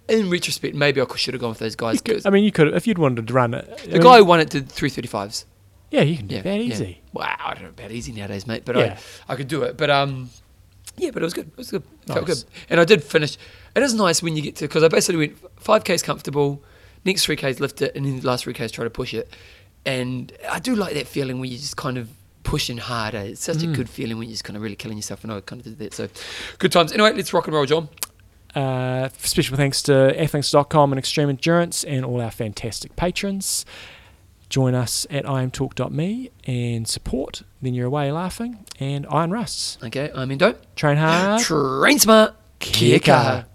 In 0.07 0.29
retrospect, 0.31 0.73
maybe 0.75 0.99
I 0.99 1.05
should 1.17 1.35
have 1.35 1.41
gone 1.41 1.49
with 1.51 1.59
those 1.59 1.75
guys. 1.75 2.01
Could- 2.01 2.25
I 2.25 2.31
mean, 2.31 2.43
you 2.43 2.51
could 2.51 2.73
if 2.73 2.87
you'd 2.87 2.97
wanted 2.97 3.27
to 3.27 3.33
run 3.33 3.53
it. 3.53 3.77
the 3.89 3.99
guy 3.99 4.17
who 4.17 4.25
won 4.25 4.39
it 4.39 4.49
did 4.49 4.67
three 4.67 4.89
thirty 4.89 5.07
fives. 5.07 5.45
yeah, 5.91 6.01
you 6.01 6.17
can 6.17 6.25
do 6.25 6.35
Yeah, 6.37 6.41
that 6.41 6.55
yeah. 6.57 6.61
easy. 6.73 7.01
Wow, 7.13 7.35
I 7.39 7.53
don't 7.53 7.63
know 7.63 7.69
about 7.69 7.91
easy 7.91 8.11
nowadays, 8.11 8.47
mate, 8.47 8.63
but 8.65 8.75
Yeah. 8.75 8.97
I, 9.27 9.33
I 9.33 9.35
could 9.35 9.47
do 9.47 9.61
it. 9.61 9.77
But 9.77 9.91
um, 9.91 10.31
yeah, 10.97 11.11
but 11.11 11.21
it 11.21 11.25
was 11.25 11.35
good. 11.35 11.47
It 11.49 11.57
was 11.57 11.69
good. 11.69 11.83
It 12.07 12.13
Felt 12.13 12.25
good. 12.25 12.43
And 12.71 12.79
I 12.79 12.85
did 12.85 13.03
finish. 13.03 13.37
It 13.75 13.83
is 13.83 13.93
nice 13.93 14.23
when 14.23 14.35
you 14.35 14.41
get 14.41 14.55
to 14.57 14.67
because 14.67 14.81
I 14.83 14.87
basically 14.87 15.27
went 15.27 15.37
five 15.59 15.83
k's 15.83 16.01
comfortable, 16.01 16.63
next 17.05 17.25
three 17.25 17.35
k's 17.35 17.59
lift 17.59 17.79
it, 17.83 17.95
and 17.95 18.03
then 18.03 18.19
the 18.19 18.25
last 18.27 18.45
three 18.45 18.53
k's 18.53 18.71
try 18.71 18.83
to 18.85 18.89
push 18.89 19.13
it. 19.13 19.31
And 19.85 20.33
I 20.49 20.57
do 20.57 20.75
like 20.75 20.95
that 20.95 21.07
feeling 21.07 21.39
when 21.39 21.51
you 21.51 21.57
just 21.57 21.77
kind 21.77 21.99
of 21.99 22.09
pushing 22.49 22.77
harder. 22.77 23.19
It's 23.19 23.43
such 23.43 23.57
Mm. 23.57 23.73
a 23.73 23.75
good 23.75 23.89
feeling 23.89 24.17
when 24.17 24.27
you're 24.27 24.33
just 24.33 24.43
kind 24.43 24.57
of 24.57 24.63
really 24.63 24.75
killing 24.75 24.97
yourself. 24.97 25.23
And 25.23 25.31
I 25.31 25.39
kind 25.41 25.59
of 25.61 25.65
did 25.65 25.77
that. 25.79 25.93
So 25.93 26.07
good 26.57 26.71
times. 26.71 26.91
Anyway, 26.91 27.13
let's 27.13 27.31
rock 27.33 27.45
and 27.47 27.55
roll, 27.55 27.65
John. 27.65 27.89
Uh, 28.55 29.09
special 29.19 29.55
thanks 29.55 29.81
to 29.83 29.91
athlinks.com 30.17 30.91
and 30.91 30.97
Extreme 30.99 31.29
Endurance 31.29 31.83
and 31.83 32.03
all 32.03 32.19
our 32.21 32.31
fantastic 32.31 32.95
patrons. 32.95 33.65
Join 34.49 34.73
us 34.73 35.05
at 35.11 35.25
imtalk.me 35.25 36.31
and 36.45 36.87
support. 36.87 37.43
Then 37.61 37.75
you're 37.75 37.85
away 37.85 38.11
laughing. 38.11 38.65
And 38.79 39.05
Iron 39.11 39.29
Rusts. 39.29 39.77
Okay, 39.83 40.09
I'm 40.15 40.31
in 40.31 40.39
dope. 40.39 40.59
Train 40.75 40.97
hard. 40.97 41.41
Train 41.43 41.99
smart. 41.99 42.33
Kia 42.57 42.97
kaha. 42.99 43.45